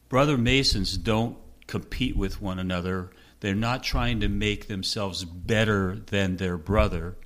brother 0.09 0.39
Masons 0.39 0.97
don't 0.97 1.37
compete 1.67 2.17
with 2.17 2.41
one 2.41 2.59
another. 2.59 3.11
They're 3.41 3.55
not 3.55 3.83
trying 3.83 4.21
to 4.21 4.29
make 4.29 4.69
themselves 4.69 5.25
better 5.25 5.97
than 6.07 6.37
their 6.37 6.57
brother. 6.57 7.17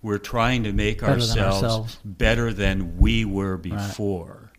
We're 0.00 0.18
trying 0.18 0.62
to 0.64 0.72
make 0.72 1.00
Better 1.00 1.14
ourselves, 1.14 1.62
ourselves. 1.62 1.98
better 2.04 2.52
than 2.52 2.98
we 2.98 3.24
were 3.24 3.56
before. 3.56 4.52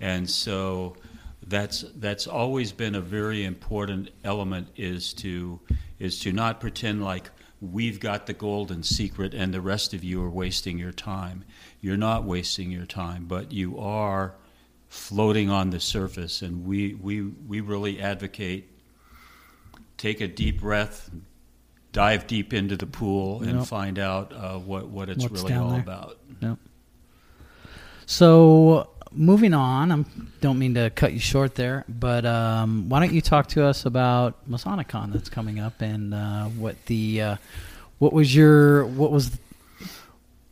And 0.00 0.28
so 0.28 0.96
that's 1.50 1.84
that's 1.96 2.26
always 2.26 2.72
been 2.72 2.94
a 2.94 3.00
very 3.00 3.44
important 3.44 4.10
element 4.24 4.68
is 4.76 5.12
to 5.14 5.60
is 5.98 6.18
to 6.20 6.32
not 6.32 6.60
pretend 6.60 7.04
like 7.04 7.30
we've 7.60 8.00
got 8.00 8.26
the 8.26 8.32
golden 8.32 8.82
secret 8.82 9.34
and 9.34 9.52
the 9.52 9.60
rest 9.60 9.92
of 9.92 10.02
you 10.02 10.22
are 10.22 10.30
wasting 10.30 10.78
your 10.78 10.92
time. 10.92 11.44
You're 11.82 11.98
not 11.98 12.24
wasting 12.24 12.70
your 12.70 12.86
time, 12.86 13.26
but 13.26 13.52
you 13.52 13.78
are 13.78 14.34
floating 14.88 15.50
on 15.50 15.70
the 15.70 15.80
surface 15.80 16.40
and 16.42 16.64
we 16.66 16.94
we, 16.94 17.20
we 17.22 17.60
really 17.60 18.00
advocate 18.00 18.68
take 19.96 20.20
a 20.20 20.26
deep 20.28 20.60
breath 20.60 21.10
dive 21.92 22.26
deep 22.26 22.52
into 22.54 22.76
the 22.76 22.86
pool 22.86 23.42
and 23.42 23.58
Yep. 23.58 23.66
find 23.66 23.98
out 23.98 24.32
uh, 24.32 24.58
what, 24.58 24.88
what 24.88 25.08
it's 25.10 25.22
What's 25.28 25.42
really 25.42 25.54
all 25.54 25.70
there. 25.70 25.80
about. 25.80 26.18
Yep. 26.40 26.58
So 28.06 28.90
moving 29.12 29.54
on, 29.54 29.92
I 29.92 30.04
don't 30.40 30.58
mean 30.58 30.74
to 30.74 30.90
cut 30.90 31.12
you 31.12 31.20
short 31.20 31.54
there, 31.54 31.84
but 31.88 32.24
um, 32.24 32.88
why 32.88 33.00
don't 33.00 33.12
you 33.12 33.20
talk 33.20 33.48
to 33.48 33.64
us 33.64 33.86
about 33.86 34.48
Masonicon 34.48 35.12
that's 35.12 35.28
coming 35.28 35.58
up 35.58 35.80
and 35.80 36.14
uh, 36.14 36.44
what 36.44 36.76
the 36.86 37.22
uh, 37.22 37.36
what 37.98 38.12
was 38.12 38.34
your 38.34 38.86
what 38.86 39.10
was 39.10 39.38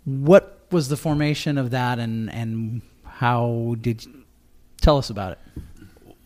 what 0.04 0.60
was 0.70 0.88
the 0.88 0.96
formation 0.96 1.58
of 1.58 1.70
that 1.70 1.98
and 1.98 2.30
and 2.30 2.82
how 3.04 3.76
did 3.80 4.04
you, 4.04 4.24
tell 4.80 4.98
us 4.98 5.10
about 5.10 5.32
it? 5.32 5.38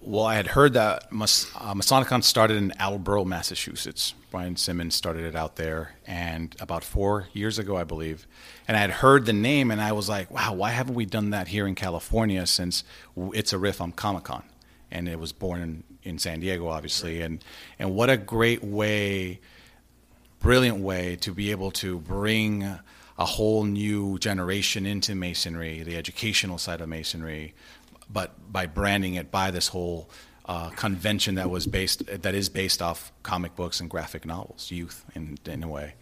Well, 0.04 0.24
I 0.24 0.34
had 0.34 0.48
heard 0.48 0.72
that 0.72 1.12
Mas- 1.12 1.48
uh, 1.54 1.74
Masonicon 1.74 2.24
started 2.24 2.56
in 2.56 2.72
Attleboro, 2.72 3.24
Massachusetts. 3.24 4.14
Brian 4.32 4.56
Simmons 4.56 4.96
started 4.96 5.24
it 5.24 5.36
out 5.36 5.54
there, 5.54 5.94
and 6.04 6.56
about 6.58 6.82
four 6.82 7.28
years 7.32 7.56
ago, 7.56 7.76
I 7.76 7.84
believe. 7.84 8.26
And 8.66 8.76
I 8.76 8.80
had 8.80 8.90
heard 8.90 9.26
the 9.26 9.32
name, 9.32 9.70
and 9.70 9.80
I 9.80 9.92
was 9.92 10.08
like, 10.08 10.28
"Wow, 10.28 10.54
why 10.54 10.70
haven't 10.70 10.96
we 10.96 11.06
done 11.06 11.30
that 11.30 11.48
here 11.48 11.68
in 11.68 11.76
California?" 11.76 12.44
Since 12.48 12.82
it's 13.16 13.52
a 13.52 13.58
riff 13.58 13.80
on 13.80 13.92
Comic 13.92 14.24
Con, 14.24 14.42
and 14.90 15.08
it 15.08 15.20
was 15.20 15.30
born 15.30 15.60
in, 15.60 15.84
in 16.02 16.18
San 16.18 16.40
Diego, 16.40 16.66
obviously. 16.66 17.22
And 17.22 17.44
and 17.78 17.94
what 17.94 18.10
a 18.10 18.16
great 18.16 18.64
way, 18.64 19.38
brilliant 20.40 20.78
way 20.78 21.14
to 21.20 21.32
be 21.32 21.52
able 21.52 21.70
to 21.72 22.00
bring 22.00 22.64
a 23.18 23.24
whole 23.24 23.62
new 23.62 24.18
generation 24.18 24.84
into 24.84 25.14
masonry, 25.14 25.84
the 25.84 25.96
educational 25.96 26.58
side 26.58 26.80
of 26.80 26.88
masonry, 26.88 27.54
but 28.12 28.52
by 28.52 28.66
branding 28.66 29.14
it 29.14 29.30
by 29.30 29.50
this 29.50 29.68
whole 29.68 30.10
uh, 30.46 30.70
convention 30.70 31.36
that 31.36 31.50
was 31.50 31.66
based 31.66 32.04
that 32.06 32.34
is 32.34 32.48
based 32.48 32.82
off 32.82 33.12
comic 33.22 33.54
books 33.56 33.80
and 33.80 33.88
graphic 33.88 34.26
novels, 34.26 34.70
youth 34.70 35.04
in 35.14 35.38
in 35.46 35.62
a 35.62 35.68
way, 35.68 35.94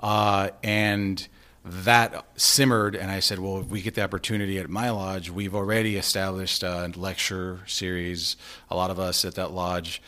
uh, 0.00 0.50
and 0.62 1.28
that 1.64 2.24
simmered. 2.36 2.94
And 2.94 3.10
I 3.10 3.20
said, 3.20 3.38
well, 3.38 3.58
if 3.58 3.66
we 3.66 3.82
get 3.82 3.94
the 3.94 4.02
opportunity 4.02 4.58
at 4.58 4.70
my 4.70 4.90
lodge, 4.90 5.30
we've 5.30 5.54
already 5.54 5.96
established 5.96 6.62
a 6.62 6.92
lecture 6.94 7.60
series. 7.66 8.36
A 8.70 8.76
lot 8.76 8.90
of 8.90 9.00
us 9.00 9.24
at 9.24 9.34
that 9.34 9.52
lodge 9.52 10.00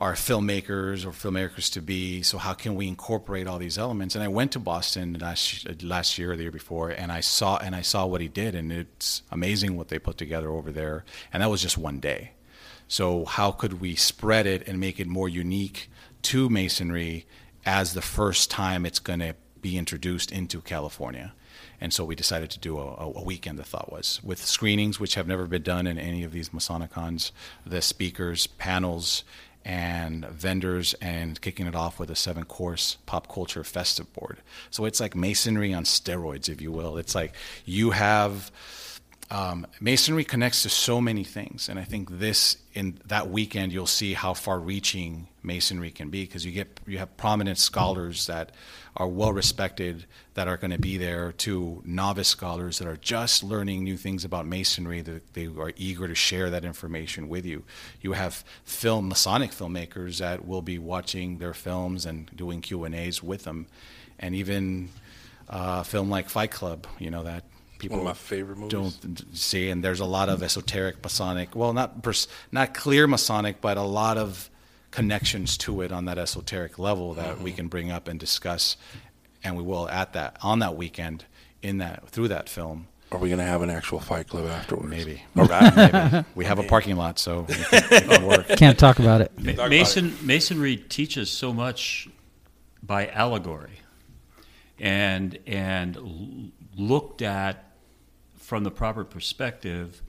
are 0.00 0.14
filmmakers 0.14 1.04
or 1.04 1.10
filmmakers 1.10 1.70
to 1.74 1.82
be. 1.82 2.22
So 2.22 2.38
how 2.38 2.54
can 2.54 2.74
we 2.74 2.88
incorporate 2.88 3.46
all 3.46 3.58
these 3.58 3.76
elements? 3.76 4.14
And 4.14 4.24
I 4.24 4.28
went 4.28 4.52
to 4.52 4.58
Boston 4.58 5.18
last 5.20 5.82
last 5.82 6.18
year 6.18 6.32
or 6.32 6.36
the 6.36 6.44
year 6.44 6.50
before, 6.50 6.88
and 6.88 7.12
I 7.12 7.20
saw 7.20 7.58
and 7.58 7.76
I 7.76 7.82
saw 7.82 8.06
what 8.06 8.22
he 8.22 8.28
did, 8.28 8.54
and 8.54 8.72
it's 8.72 9.22
amazing 9.30 9.76
what 9.76 9.88
they 9.88 9.98
put 9.98 10.16
together 10.16 10.50
over 10.50 10.72
there. 10.72 11.04
And 11.32 11.42
that 11.42 11.50
was 11.50 11.60
just 11.60 11.76
one 11.76 12.00
day. 12.00 12.32
So 12.88 13.26
how 13.26 13.52
could 13.52 13.80
we 13.80 13.94
spread 13.94 14.46
it 14.46 14.66
and 14.66 14.80
make 14.80 14.98
it 14.98 15.06
more 15.06 15.28
unique 15.28 15.90
to 16.22 16.48
masonry 16.48 17.26
as 17.64 17.92
the 17.92 18.02
first 18.02 18.50
time 18.50 18.84
it's 18.84 18.98
going 18.98 19.20
to 19.20 19.36
be 19.60 19.76
introduced 19.76 20.32
into 20.32 20.62
California? 20.62 21.34
And 21.80 21.92
so 21.92 22.04
we 22.04 22.14
decided 22.14 22.50
to 22.50 22.58
do 22.58 22.78
a, 22.78 23.12
a 23.14 23.22
weekend. 23.22 23.58
The 23.58 23.64
thought 23.64 23.92
was 23.92 24.20
with 24.22 24.44
screenings, 24.44 24.98
which 24.98 25.14
have 25.14 25.26
never 25.26 25.46
been 25.46 25.62
done 25.62 25.86
in 25.86 25.98
any 25.98 26.24
of 26.24 26.32
these 26.32 26.50
Masonicons, 26.50 27.30
the 27.64 27.80
speakers, 27.80 28.46
panels, 28.46 29.24
and 29.64 30.26
vendors, 30.26 30.94
and 31.00 31.40
kicking 31.40 31.66
it 31.66 31.74
off 31.74 31.98
with 31.98 32.10
a 32.10 32.16
seven-course 32.16 32.96
pop 33.06 33.32
culture 33.32 33.62
festive 33.62 34.12
board. 34.14 34.38
So 34.70 34.84
it's 34.84 35.00
like 35.00 35.14
masonry 35.14 35.74
on 35.74 35.84
steroids, 35.84 36.48
if 36.48 36.60
you 36.60 36.72
will. 36.72 36.96
It's 36.96 37.14
like 37.14 37.34
you 37.64 37.90
have 37.90 38.50
um, 39.30 39.66
masonry 39.80 40.24
connects 40.24 40.64
to 40.64 40.68
so 40.68 41.00
many 41.00 41.22
things, 41.22 41.68
and 41.68 41.78
I 41.78 41.84
think 41.84 42.18
this 42.18 42.56
in 42.74 42.98
that 43.06 43.30
weekend 43.30 43.72
you'll 43.72 43.86
see 43.86 44.14
how 44.14 44.34
far-reaching 44.34 45.28
masonry 45.42 45.90
can 45.90 46.10
be 46.10 46.24
because 46.24 46.44
you 46.44 46.52
get 46.52 46.80
you 46.86 46.98
have 46.98 47.16
prominent 47.16 47.58
scholars 47.58 48.26
that 48.26 48.50
are 48.96 49.06
well 49.06 49.32
respected 49.32 50.04
that 50.34 50.48
are 50.48 50.56
going 50.56 50.72
to 50.72 50.78
be 50.78 50.98
there 50.98 51.32
to 51.32 51.80
novice 51.84 52.28
scholars 52.28 52.78
that 52.78 52.88
are 52.88 52.96
just 52.96 53.44
learning 53.44 53.84
new 53.84 53.96
things 53.96 54.24
about 54.24 54.46
masonry 54.46 55.00
that 55.00 55.32
they 55.34 55.46
are 55.46 55.72
eager 55.76 56.08
to 56.08 56.14
share 56.14 56.50
that 56.50 56.64
information 56.64 57.28
with 57.28 57.46
you. 57.46 57.62
You 58.00 58.12
have 58.12 58.44
film 58.64 59.08
Masonic 59.08 59.52
filmmakers 59.52 60.18
that 60.18 60.44
will 60.44 60.62
be 60.62 60.78
watching 60.78 61.38
their 61.38 61.54
films 61.54 62.04
and 62.04 62.28
doing 62.34 62.60
Q 62.60 62.84
and 62.84 62.96
A's 62.96 63.22
with 63.22 63.44
them, 63.44 63.66
and 64.18 64.34
even 64.34 64.88
uh, 65.48 65.84
film 65.84 66.10
like 66.10 66.28
Fight 66.28 66.50
Club, 66.50 66.86
you 66.98 67.10
know 67.10 67.22
that 67.22 67.44
people 67.80 67.98
One 67.98 68.06
of 68.06 68.10
my 68.10 68.14
favorite 68.14 68.58
movies. 68.58 68.94
don't 68.96 69.36
see, 69.36 69.70
and 69.70 69.82
there's 69.82 69.98
a 70.00 70.04
lot 70.04 70.28
of 70.28 70.42
esoteric 70.44 71.02
Masonic, 71.02 71.56
well, 71.56 71.72
not 71.72 72.02
pers- 72.02 72.28
not 72.52 72.74
clear 72.74 73.06
Masonic, 73.08 73.60
but 73.60 73.76
a 73.76 73.82
lot 73.82 74.16
of 74.18 74.48
connections 74.92 75.56
to 75.58 75.80
it 75.82 75.90
on 75.90 76.04
that 76.04 76.18
esoteric 76.18 76.78
level 76.78 77.14
that 77.14 77.34
Mm-hmm. 77.34 77.44
we 77.44 77.52
can 77.52 77.66
bring 77.68 77.90
up 77.90 78.06
and 78.06 78.20
discuss, 78.20 78.76
and 79.42 79.56
we 79.56 79.62
will 79.64 79.88
at 79.88 80.12
that 80.12 80.36
on 80.42 80.60
that 80.60 80.76
weekend 80.76 81.24
in 81.62 81.78
that 81.78 82.08
through 82.08 82.28
that 82.28 82.48
film. 82.48 82.86
Are 83.12 83.18
we 83.18 83.28
going 83.28 83.38
to 83.40 83.44
have 83.44 83.62
an 83.62 83.70
actual 83.70 83.98
fight 83.98 84.28
club 84.28 84.46
afterwards? 84.46 84.88
Maybe. 84.88 85.20
All 85.36 85.44
right. 85.46 85.74
Maybe. 86.12 86.24
we 86.36 86.44
have 86.44 86.60
a 86.60 86.62
parking 86.62 86.94
lot, 86.94 87.18
so 87.18 87.40
we 87.48 87.54
can, 87.54 87.64
it 87.90 88.04
can 88.08 88.24
work. 88.24 88.46
Can't 88.56 88.78
talk 88.78 89.00
about 89.00 89.20
it. 89.20 89.32
Ma- 89.36 89.46
Talk 89.46 89.54
about 89.54 89.70
Mason, 89.70 90.16
masonry 90.22 90.76
teaches 90.76 91.28
so 91.28 91.52
much 91.52 92.08
by 92.84 93.08
allegory 93.08 93.80
and 94.78 95.38
and 95.46 96.52
looked 96.76 97.20
at 97.22 97.69
from 98.50 98.64
the 98.64 98.70
proper 98.72 99.04
perspective 99.04 100.02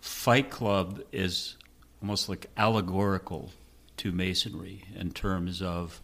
fight 0.00 0.50
club 0.50 1.00
is 1.12 1.56
almost 2.02 2.28
like 2.28 2.50
allegorical 2.56 3.52
to 3.96 4.10
masonry 4.10 4.82
in 4.96 5.12
terms 5.12 5.62
of 5.62 6.00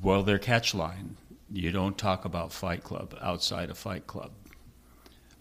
well 0.00 0.22
their 0.22 0.38
catch 0.38 0.76
line. 0.76 1.16
You 1.50 1.72
don't 1.72 1.98
talk 1.98 2.24
about 2.24 2.52
fight 2.52 2.84
club 2.84 3.18
outside 3.20 3.68
of 3.68 3.76
fight 3.76 4.06
club. 4.06 4.30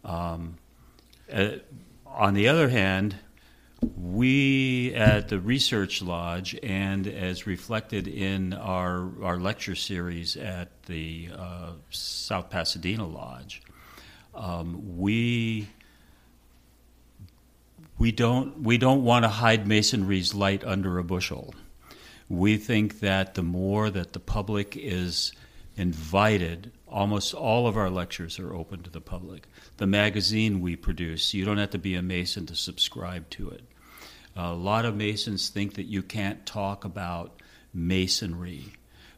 Um, 0.03 0.55
uh, 1.31 1.57
on 2.07 2.33
the 2.33 2.47
other 2.47 2.67
hand 2.67 3.17
we 3.95 4.95
at 4.95 5.29
the 5.29 5.39
Research 5.39 6.01
Lodge, 6.01 6.57
and 6.63 7.05
as 7.05 7.45
reflected 7.45 8.07
in 8.07 8.53
our, 8.53 9.11
our 9.23 9.39
lecture 9.39 9.75
series 9.75 10.37
at 10.37 10.69
the 10.85 11.29
uh, 11.37 11.73
South 11.91 12.49
Pasadena 12.49 13.05
Lodge, 13.05 13.61
um, 14.33 14.97
we 14.97 15.67
we 17.97 18.11
don't 18.11 18.63
we 18.63 18.77
don't 18.77 19.03
want 19.03 19.23
to 19.23 19.29
hide 19.29 19.67
masonry's 19.67 20.33
light 20.33 20.63
under 20.63 20.97
a 20.97 21.03
bushel. 21.03 21.53
We 22.29 22.57
think 22.57 23.01
that 23.01 23.35
the 23.35 23.43
more 23.43 23.89
that 23.89 24.13
the 24.13 24.19
public 24.19 24.77
is 24.77 25.33
invited, 25.75 26.71
almost 26.87 27.33
all 27.33 27.67
of 27.67 27.77
our 27.77 27.89
lectures 27.89 28.39
are 28.39 28.53
open 28.53 28.83
to 28.83 28.89
the 28.89 29.01
public. 29.01 29.47
The 29.77 29.87
magazine 29.87 30.61
we 30.61 30.75
produce, 30.75 31.33
you 31.33 31.45
don't 31.45 31.57
have 31.57 31.71
to 31.71 31.77
be 31.77 31.95
a 31.95 32.01
Mason 32.01 32.45
to 32.47 32.55
subscribe 32.55 33.29
to 33.31 33.49
it. 33.49 33.63
A 34.35 34.53
lot 34.53 34.85
of 34.85 34.95
Masons 34.95 35.49
think 35.49 35.75
that 35.75 35.85
you 35.85 36.01
can't 36.01 36.45
talk 36.45 36.85
about 36.85 37.41
Masonry, 37.73 38.73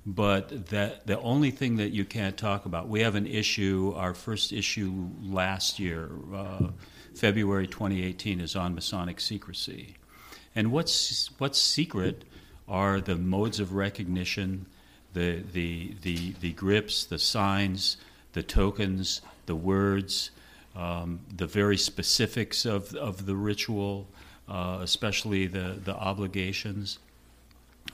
but 0.05 0.67
that 0.67 1.07
the 1.07 1.19
only 1.19 1.51
thing 1.51 1.77
that 1.77 1.91
you 1.91 2.03
can't 2.03 2.37
talk 2.37 2.65
about, 2.65 2.89
we 2.89 3.01
have 3.01 3.15
an 3.15 3.25
issue, 3.25 3.93
our 3.95 4.13
first 4.13 4.51
issue 4.51 5.09
last 5.21 5.79
year, 5.79 6.09
uh, 6.33 6.67
February 7.15 7.67
2018, 7.67 8.41
is 8.41 8.55
on 8.55 8.75
Masonic 8.75 9.19
secrecy. 9.19 9.95
And 10.55 10.71
what's, 10.71 11.29
what's 11.37 11.59
secret 11.59 12.25
are 12.67 12.99
the 12.99 13.15
modes 13.15 13.59
of 13.59 13.73
recognition, 13.73 14.65
the, 15.13 15.41
the, 15.53 15.95
the, 16.01 16.33
the 16.41 16.51
grips, 16.51 17.05
the 17.05 17.19
signs, 17.19 17.97
the 18.33 18.43
tokens, 18.43 19.21
the 19.45 19.55
words, 19.55 20.31
um, 20.75 21.21
the 21.33 21.47
very 21.47 21.77
specifics 21.77 22.65
of, 22.65 22.93
of 22.95 23.25
the 23.25 23.35
ritual, 23.35 24.07
uh, 24.49 24.79
especially 24.81 25.47
the, 25.47 25.79
the 25.83 25.95
obligations. 25.95 26.99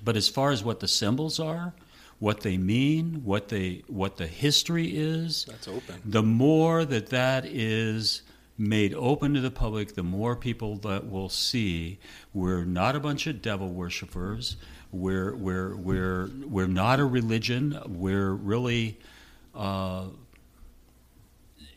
But 0.04 0.16
as 0.16 0.28
far 0.28 0.52
as 0.52 0.64
what 0.64 0.80
the 0.80 0.88
symbols 0.88 1.40
are, 1.40 1.74
what 2.20 2.42
they 2.42 2.58
mean, 2.58 3.22
what, 3.24 3.48
they, 3.48 3.84
what 3.88 4.18
the 4.18 4.28
history 4.28 4.96
is, 4.96 5.46
That's 5.46 5.68
open. 5.68 6.02
the 6.06 6.24
more 6.24 6.86
that 6.86 7.08
that 7.08 7.46
is 7.46 8.22
made 8.58 8.94
open 8.94 9.34
to 9.34 9.42
the 9.42 9.52
public, 9.52 9.96
the 9.96 10.04
more 10.04 10.36
people 10.36 10.76
that 10.78 11.10
will 11.10 11.30
see 11.30 11.98
we're 12.34 12.66
not 12.66 12.96
a 12.96 13.00
bunch 13.00 13.26
of 13.26 13.42
devil 13.42 13.70
worshippers. 13.70 14.58
We're, 14.92 15.36
we're, 15.36 15.76
we're, 15.76 16.30
we're 16.46 16.68
not 16.68 17.00
a 17.00 17.06
religion. 17.06 17.80
We're 17.88 18.32
really 18.32 19.00
uh, 19.56 20.08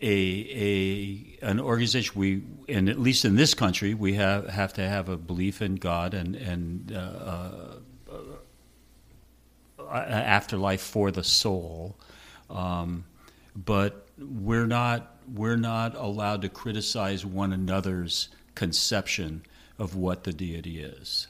a, 0.03 1.39
a 1.41 1.47
an 1.47 1.61
organization. 1.61 2.13
We 2.17 2.43
and 2.69 2.89
at 2.89 2.99
least 2.99 3.25
in 3.25 3.37
this 3.37 3.55
country, 3.55 3.95
we 3.95 4.15
have 4.15 4.49
have 4.49 4.73
to 4.75 4.89
have 4.89 5.09
a 5.09 5.17
belief 5.17 5.63
in 5.63 5.77
God 5.77 6.13
and 6.15 6.35
and 6.35 6.93
uh, 6.93 6.99
uh, 6.99 7.01
uh, 7.01 7.75
afterlife 9.93 10.83
for 10.83 11.11
the 11.11 11.25
soul. 11.25 11.97
Um, 12.51 13.05
but 13.55 14.09
we're 14.19 14.67
not 14.67 15.09
we're 15.33 15.57
not 15.57 15.95
allowed 15.95 16.43
to 16.43 16.49
criticize 16.49 17.25
one 17.25 17.53
another's 17.53 18.29
conception 18.55 19.43
of 19.79 19.95
what 19.95 20.25
the 20.25 20.33
deity 20.33 20.81
is, 20.81 21.29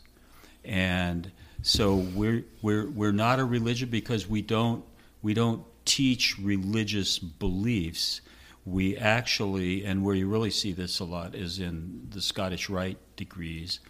and 0.64 1.30
so 1.62 1.96
we're 1.96 2.44
we're 2.60 2.88
we're 2.88 3.12
not 3.12 3.38
a 3.38 3.44
religion 3.44 3.88
because 3.88 4.28
we 4.28 4.42
don't 4.42 4.84
we 5.22 5.34
don't 5.34 5.64
teach 5.84 6.38
religious 6.38 7.18
beliefs. 7.18 8.20
We 8.64 8.96
actually, 8.96 9.84
and 9.84 10.04
where 10.04 10.14
you 10.14 10.28
really 10.28 10.50
see 10.50 10.72
this 10.72 11.00
a 11.00 11.04
lot 11.04 11.34
is 11.34 11.58
in 11.58 12.06
the 12.10 12.20
Scottish 12.20 12.70
Rite 12.70 12.98
degrees, 13.16 13.80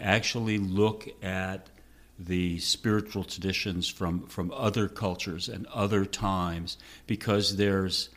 actually 0.00 0.58
look 0.58 1.08
at 1.22 1.68
the 2.18 2.58
spiritual 2.58 3.24
traditions 3.24 3.88
from, 3.88 4.26
from 4.26 4.52
other 4.52 4.88
cultures 4.88 5.48
and 5.48 5.66
other 5.68 6.04
times 6.04 6.76
because 7.06 7.56
there's 7.56 8.10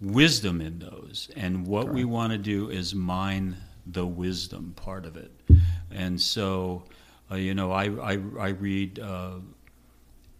wisdom 0.00 0.60
in 0.60 0.78
those. 0.80 1.30
And 1.36 1.66
what 1.66 1.88
we 1.88 2.04
want 2.04 2.32
to 2.32 2.38
do 2.38 2.68
is 2.68 2.94
mine 2.94 3.56
the 3.86 4.06
wisdom 4.06 4.72
part 4.76 5.06
of 5.06 5.16
it. 5.16 5.30
And 5.90 6.20
so, 6.20 6.84
uh, 7.30 7.36
you 7.36 7.54
know, 7.54 7.70
I, 7.70 7.84
I, 7.84 8.18
I 8.38 8.48
read 8.48 8.98
uh, 8.98 9.36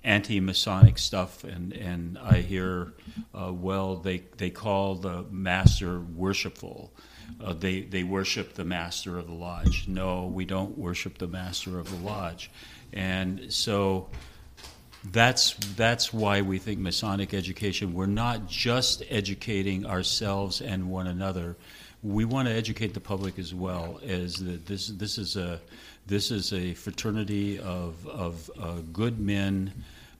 anti 0.02 0.40
Masonic 0.40 0.98
stuff 0.98 1.44
and, 1.44 1.72
and 1.72 2.18
I 2.18 2.40
hear, 2.40 2.92
uh, 3.34 3.52
well, 3.52 3.96
they, 3.96 4.24
they 4.36 4.50
call 4.50 4.96
the 4.96 5.24
master 5.30 6.00
worshipful. 6.00 6.92
Uh, 7.44 7.52
they, 7.52 7.82
they 7.82 8.04
worship 8.04 8.54
the 8.54 8.64
master 8.64 9.18
of 9.18 9.26
the 9.26 9.34
lodge. 9.34 9.86
No, 9.88 10.26
we 10.26 10.44
don't 10.44 10.78
worship 10.78 11.18
the 11.18 11.26
master 11.26 11.78
of 11.78 11.90
the 11.90 12.06
lodge. 12.06 12.50
And 12.92 13.52
so 13.52 14.08
that's 15.12 15.54
that's 15.76 16.12
why 16.12 16.42
we 16.42 16.58
think 16.58 16.80
Masonic 16.80 17.34
education. 17.34 17.94
We're 17.94 18.06
not 18.06 18.48
just 18.48 19.02
educating 19.08 19.86
ourselves 19.86 20.60
and 20.60 20.90
one 20.90 21.06
another. 21.06 21.56
We 22.02 22.24
want 22.24 22.48
to 22.48 22.54
educate 22.54 22.94
the 22.94 23.00
public 23.00 23.38
as 23.38 23.54
well. 23.54 24.00
As 24.06 24.36
that 24.36 24.66
this 24.66 24.88
this 24.88 25.18
is 25.18 25.36
a 25.36 25.60
this 26.06 26.30
is 26.30 26.52
a 26.52 26.74
fraternity 26.74 27.58
of 27.58 28.06
of 28.06 28.50
uh, 28.60 28.78
good 28.92 29.18
men, 29.18 29.72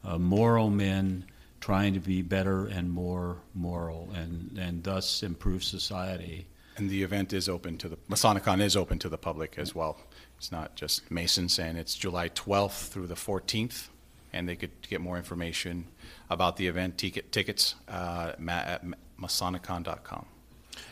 uh, 0.05 0.19
moral 0.19 0.71
men, 0.71 1.25
trying 1.61 1.95
to 1.95 2.01
be 2.01 2.23
better 2.23 2.67
and 2.67 2.91
more 2.91 3.37
moral, 3.55 4.11
and 4.15 4.59
and 4.59 4.83
thus 4.83 5.23
improve 5.23 5.65
society. 5.65 6.47
And 6.77 6.91
the 6.91 7.03
event 7.03 7.33
is 7.33 7.49
open 7.49 7.79
to 7.79 7.89
the 7.89 7.97
Masonicon 8.11 8.61
is 8.61 8.77
open 8.77 8.99
to 9.01 9.09
the 9.09 9.19
public 9.19 9.59
as 9.59 9.75
well. 9.75 9.99
It's 10.39 10.53
not 10.53 10.75
just 10.77 11.11
Masons, 11.11 11.59
and 11.59 11.79
it's 11.79 11.95
July 11.95 12.29
12th 12.29 12.89
through 12.89 13.07
the 13.07 13.15
14th. 13.15 13.89
And 14.33 14.49
they 14.49 14.57
could 14.57 14.71
get 14.89 15.01
more 15.01 15.17
information 15.17 15.87
about 16.29 16.57
the 16.57 16.67
event 16.67 16.99
ticket 16.99 17.33
tickets 17.33 17.75
uh, 17.89 18.33
ma- 18.39 18.53
at 18.53 18.85
masonicon.com. 19.19 20.27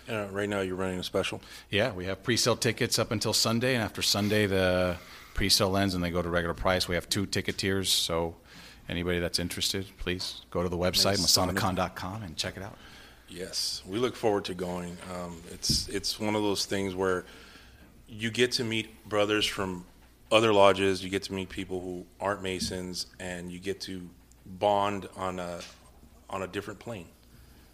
Uh, 0.08 0.26
right 0.30 0.48
now, 0.48 0.60
you're 0.60 0.76
running 0.76 0.98
a 0.98 1.02
special. 1.02 1.42
Yeah, 1.70 1.92
we 1.92 2.06
have 2.06 2.22
pre-sale 2.22 2.56
tickets 2.56 2.98
up 2.98 3.10
until 3.10 3.34
Sunday, 3.34 3.74
and 3.74 3.82
after 3.84 4.00
Sunday, 4.00 4.46
the 4.46 4.96
pre-sale 5.34 5.76
ends 5.76 5.94
and 5.94 6.02
they 6.02 6.10
go 6.10 6.22
to 6.22 6.28
regular 6.30 6.54
price. 6.54 6.88
We 6.88 6.94
have 6.94 7.08
two 7.08 7.26
ticket 7.26 7.58
tiers, 7.58 7.90
so 7.90 8.36
anybody 8.88 9.18
that's 9.18 9.38
interested, 9.38 9.86
please 9.98 10.40
go 10.50 10.62
to 10.62 10.68
the 10.68 10.78
website 10.78 11.20
Masonic- 11.20 11.56
masonicon.com 11.56 12.22
and 12.22 12.36
check 12.36 12.56
it 12.56 12.62
out. 12.62 12.76
Yes, 13.28 13.82
we 13.86 13.98
look 13.98 14.14
forward 14.16 14.44
to 14.46 14.54
going. 14.54 14.96
Um, 15.12 15.40
it's 15.50 15.88
it's 15.88 16.20
one 16.20 16.36
of 16.36 16.42
those 16.42 16.66
things 16.66 16.94
where 16.94 17.24
you 18.16 18.30
get 18.30 18.52
to 18.52 18.64
meet 18.64 19.08
brothers 19.08 19.46
from 19.46 19.84
other 20.30 20.52
lodges. 20.52 21.02
You 21.02 21.10
get 21.10 21.24
to 21.24 21.32
meet 21.32 21.48
people 21.48 21.80
who 21.80 22.06
aren't 22.20 22.42
Masons, 22.42 23.06
and 23.18 23.50
you 23.50 23.58
get 23.58 23.80
to 23.82 24.08
bond 24.46 25.08
on 25.16 25.38
a 25.38 25.60
on 26.30 26.42
a 26.42 26.46
different 26.46 26.80
plane. 26.80 27.06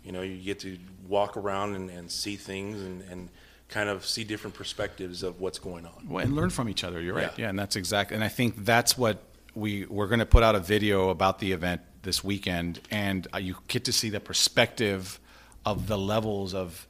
You 0.04 0.12
know, 0.12 0.22
you 0.22 0.38
get 0.38 0.60
to 0.60 0.78
walk 1.08 1.36
around 1.36 1.76
and, 1.76 1.90
and 1.90 2.10
see 2.10 2.36
things 2.36 2.80
and, 2.80 3.02
and 3.10 3.28
kind 3.68 3.88
of 3.88 4.06
see 4.06 4.24
different 4.24 4.54
perspectives 4.54 5.22
of 5.22 5.40
what's 5.40 5.58
going 5.58 5.84
on. 5.84 6.08
Well, 6.08 6.24
and 6.24 6.34
learn 6.34 6.50
from 6.50 6.68
each 6.68 6.84
other. 6.84 7.00
You're 7.00 7.14
right. 7.14 7.32
Yeah. 7.36 7.44
Yeah, 7.44 7.48
and 7.50 7.58
that's 7.58 7.76
exactly. 7.76 8.14
And 8.14 8.24
I 8.24 8.28
think 8.28 8.64
that's 8.64 8.96
what 8.96 9.22
we 9.54 9.84
we're 9.86 10.08
going 10.08 10.20
to 10.20 10.26
put 10.26 10.42
out 10.42 10.54
a 10.54 10.60
video 10.60 11.10
about 11.10 11.38
the 11.38 11.52
event 11.52 11.82
this 12.02 12.24
weekend, 12.24 12.80
and 12.90 13.28
uh, 13.34 13.38
you 13.38 13.56
get 13.68 13.84
to 13.84 13.92
see 13.92 14.08
the 14.08 14.20
perspective 14.20 15.20
of 15.66 15.86
the 15.86 15.98
levels 15.98 16.54
of 16.54 16.86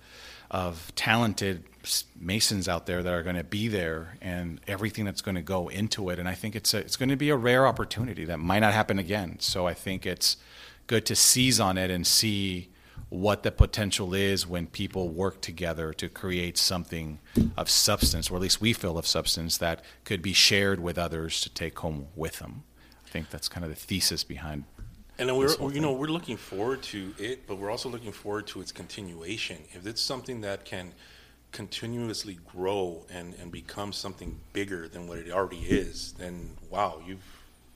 of 0.50 0.92
talented 0.94 1.64
masons 2.18 2.68
out 2.68 2.86
there 2.86 3.02
that 3.02 3.12
are 3.12 3.22
going 3.22 3.36
to 3.36 3.44
be 3.44 3.68
there, 3.68 4.16
and 4.20 4.60
everything 4.66 5.04
that's 5.04 5.22
going 5.22 5.34
to 5.34 5.42
go 5.42 5.68
into 5.68 6.10
it. 6.10 6.18
And 6.18 6.28
I 6.28 6.34
think 6.34 6.54
it's 6.54 6.74
a, 6.74 6.78
it's 6.78 6.96
going 6.96 7.08
to 7.08 7.16
be 7.16 7.30
a 7.30 7.36
rare 7.36 7.66
opportunity 7.66 8.24
that 8.26 8.38
might 8.38 8.60
not 8.60 8.72
happen 8.72 8.98
again. 8.98 9.36
So 9.40 9.66
I 9.66 9.74
think 9.74 10.06
it's 10.06 10.36
good 10.86 11.06
to 11.06 11.16
seize 11.16 11.60
on 11.60 11.78
it 11.78 11.90
and 11.90 12.06
see 12.06 12.70
what 13.08 13.42
the 13.42 13.50
potential 13.50 14.14
is 14.14 14.46
when 14.46 14.66
people 14.66 15.08
work 15.08 15.40
together 15.40 15.92
to 15.92 16.08
create 16.08 16.56
something 16.56 17.18
of 17.56 17.68
substance, 17.68 18.30
or 18.30 18.36
at 18.36 18.42
least 18.42 18.60
we 18.60 18.72
feel 18.72 18.96
of 18.96 19.06
substance, 19.06 19.58
that 19.58 19.82
could 20.04 20.22
be 20.22 20.32
shared 20.32 20.80
with 20.80 20.96
others 20.96 21.40
to 21.40 21.50
take 21.50 21.78
home 21.80 22.06
with 22.14 22.38
them. 22.38 22.62
I 23.04 23.08
think 23.10 23.30
that's 23.30 23.48
kind 23.48 23.64
of 23.64 23.70
the 23.70 23.76
thesis 23.76 24.22
behind. 24.22 24.64
And 25.18 25.28
then 25.28 25.36
we're, 25.36 25.54
you 25.72 25.80
know, 25.80 25.92
we're 25.92 26.06
looking 26.06 26.36
forward 26.36 26.82
to 26.84 27.12
it, 27.18 27.46
but 27.46 27.58
we're 27.58 27.70
also 27.70 27.88
looking 27.88 28.12
forward 28.12 28.46
to 28.48 28.60
its 28.60 28.72
continuation. 28.72 29.58
If 29.72 29.86
it's 29.86 30.00
something 30.00 30.40
that 30.42 30.64
can 30.64 30.92
continuously 31.52 32.38
grow 32.52 33.04
and, 33.10 33.34
and 33.34 33.50
become 33.50 33.92
something 33.92 34.38
bigger 34.52 34.88
than 34.88 35.06
what 35.06 35.18
it 35.18 35.30
already 35.30 35.58
is, 35.60 36.12
then 36.18 36.56
wow, 36.68 37.00
you've 37.06 37.24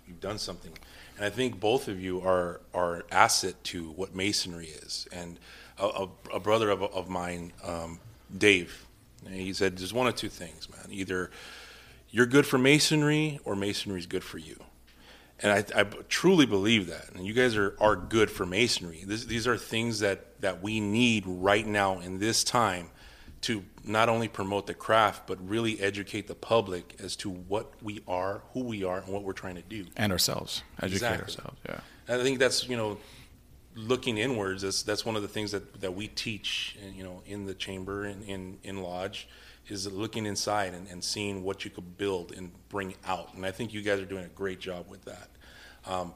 you've 0.06 0.20
done 0.20 0.38
something. 0.38 0.72
And 1.16 1.24
I 1.24 1.30
think 1.30 1.60
both 1.60 1.88
of 1.88 2.00
you 2.00 2.20
are 2.20 2.60
are 2.72 3.04
asset 3.10 3.62
to 3.64 3.90
what 3.90 4.14
masonry 4.14 4.66
is. 4.66 5.08
And 5.12 5.38
a, 5.78 5.86
a, 5.86 6.08
a 6.34 6.40
brother 6.40 6.70
of, 6.70 6.82
of 6.82 7.08
mine, 7.08 7.52
um, 7.64 7.98
Dave, 8.36 8.86
he 9.28 9.52
said, 9.52 9.78
"There's 9.78 9.92
one 9.92 10.06
of 10.06 10.14
two 10.14 10.28
things, 10.28 10.68
man. 10.70 10.86
Either 10.90 11.30
you're 12.10 12.26
good 12.26 12.46
for 12.46 12.58
masonry, 12.58 13.40
or 13.44 13.56
masonry 13.56 13.98
is 13.98 14.06
good 14.06 14.24
for 14.24 14.38
you." 14.38 14.56
and 15.40 15.52
I, 15.52 15.80
I 15.80 15.84
truly 16.08 16.46
believe 16.46 16.86
that. 16.86 17.10
And 17.14 17.26
you 17.26 17.32
guys 17.32 17.56
are, 17.56 17.74
are 17.80 17.96
good 17.96 18.30
for 18.30 18.46
masonry. 18.46 19.02
This, 19.04 19.24
these 19.24 19.46
are 19.46 19.56
things 19.56 19.98
that, 19.98 20.40
that 20.40 20.62
we 20.62 20.80
need 20.80 21.24
right 21.26 21.66
now 21.66 21.98
in 21.98 22.18
this 22.18 22.44
time 22.44 22.90
to 23.44 23.62
not 23.84 24.08
only 24.08 24.26
promote 24.26 24.66
the 24.66 24.74
craft, 24.74 25.26
but 25.26 25.38
really 25.46 25.78
educate 25.80 26.26
the 26.28 26.34
public 26.34 26.96
as 27.02 27.14
to 27.16 27.28
what 27.28 27.72
we 27.82 28.02
are, 28.08 28.42
who 28.54 28.60
we 28.60 28.84
are, 28.84 28.98
and 28.98 29.08
what 29.08 29.22
we're 29.22 29.34
trying 29.34 29.56
to 29.56 29.62
do. 29.62 29.84
And 29.96 30.12
ourselves, 30.12 30.62
educate 30.78 30.94
Exactly. 30.94 31.22
ourselves. 31.22 31.58
Yeah. 31.68 31.80
And 32.08 32.20
I 32.20 32.24
think 32.24 32.38
that's 32.38 32.66
you 32.68 32.76
know, 32.76 32.96
looking 33.76 34.16
inwards. 34.16 34.62
That's 34.62 34.82
that's 34.82 35.04
one 35.04 35.14
of 35.14 35.22
the 35.22 35.28
things 35.28 35.52
that, 35.52 35.80
that 35.82 35.94
we 35.94 36.08
teach, 36.08 36.78
you 36.94 37.04
know, 37.04 37.22
in 37.26 37.44
the 37.44 37.54
chamber 37.54 38.04
and 38.04 38.24
in, 38.24 38.58
in 38.62 38.82
lodge, 38.82 39.28
is 39.68 39.86
looking 39.92 40.24
inside 40.24 40.72
and, 40.72 40.88
and 40.88 41.04
seeing 41.04 41.42
what 41.42 41.64
you 41.66 41.70
could 41.70 41.98
build 41.98 42.32
and 42.32 42.50
bring 42.70 42.94
out. 43.06 43.34
And 43.34 43.44
I 43.44 43.50
think 43.50 43.74
you 43.74 43.82
guys 43.82 44.00
are 44.00 44.06
doing 44.06 44.24
a 44.24 44.28
great 44.28 44.60
job 44.60 44.86
with 44.88 45.04
that. 45.04 45.28
Um, 45.86 46.14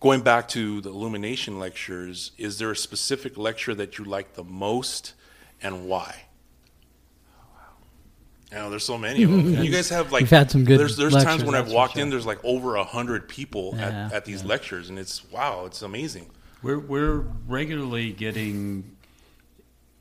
going 0.00 0.22
back 0.22 0.48
to 0.48 0.80
the 0.80 0.90
illumination 0.90 1.60
lectures, 1.60 2.32
is 2.38 2.58
there 2.58 2.72
a 2.72 2.76
specific 2.76 3.36
lecture 3.36 3.74
that 3.74 3.98
you 3.98 4.04
like 4.04 4.34
the 4.34 4.44
most, 4.44 5.14
and 5.62 5.86
why? 5.88 6.22
Oh, 7.32 7.46
I 8.52 8.54
know 8.56 8.70
there's 8.70 8.84
so 8.84 8.98
many 8.98 9.22
of 9.24 9.30
them. 9.30 9.40
And 9.54 9.64
you 9.64 9.70
guys 9.70 9.88
have 9.90 10.12
like 10.12 10.22
We've 10.22 10.30
had 10.30 10.50
some 10.50 10.64
good 10.64 10.78
There's 10.78 10.96
there's 10.96 11.14
times 11.14 11.44
when 11.44 11.54
I've 11.54 11.70
walked 11.70 11.94
sure. 11.94 12.02
in, 12.02 12.10
there's 12.10 12.26
like 12.26 12.42
over 12.44 12.76
a 12.76 12.84
hundred 12.84 13.28
people 13.28 13.74
Yeah, 13.76 14.06
at, 14.06 14.12
at 14.12 14.24
these 14.24 14.44
lectures, 14.44 14.88
and 14.88 14.98
it's 14.98 15.30
wow, 15.30 15.64
it's 15.66 15.82
amazing. 15.82 16.30
We're, 16.62 16.78
we're 16.78 17.24
regularly 17.46 18.12
getting 18.12 18.96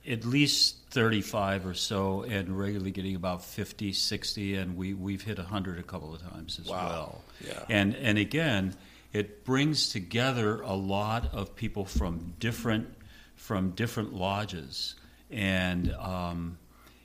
at 0.08 0.26
least 0.26 0.78
35 0.90 1.66
or 1.68 1.74
so 1.76 2.24
and 2.24 2.58
regularly 2.58 2.90
getting 2.92 3.16
about 3.16 3.44
50, 3.44 3.94
60, 3.94 4.56
and 4.56 4.76
we, 4.78 4.94
we've 4.96 5.22
hit 5.22 5.38
100 5.38 5.78
a 5.78 5.84
couple 5.84 6.16
of 6.16 6.22
times 6.32 6.60
as 6.60 6.68
Wow. 6.68 6.88
well. 6.88 7.22
Yeah. 7.46 7.64
And, 7.70 7.96
and 7.98 8.18
again, 8.18 8.74
it 9.14 9.44
brings 9.46 9.90
together 9.90 10.62
a 10.62 10.74
lot 10.74 11.32
of 11.34 11.56
people 11.56 11.86
from 11.86 12.34
different, 12.40 12.88
from 13.36 13.72
different 13.72 14.14
lodges. 14.14 14.96
And 15.32 15.94
um, 15.94 16.58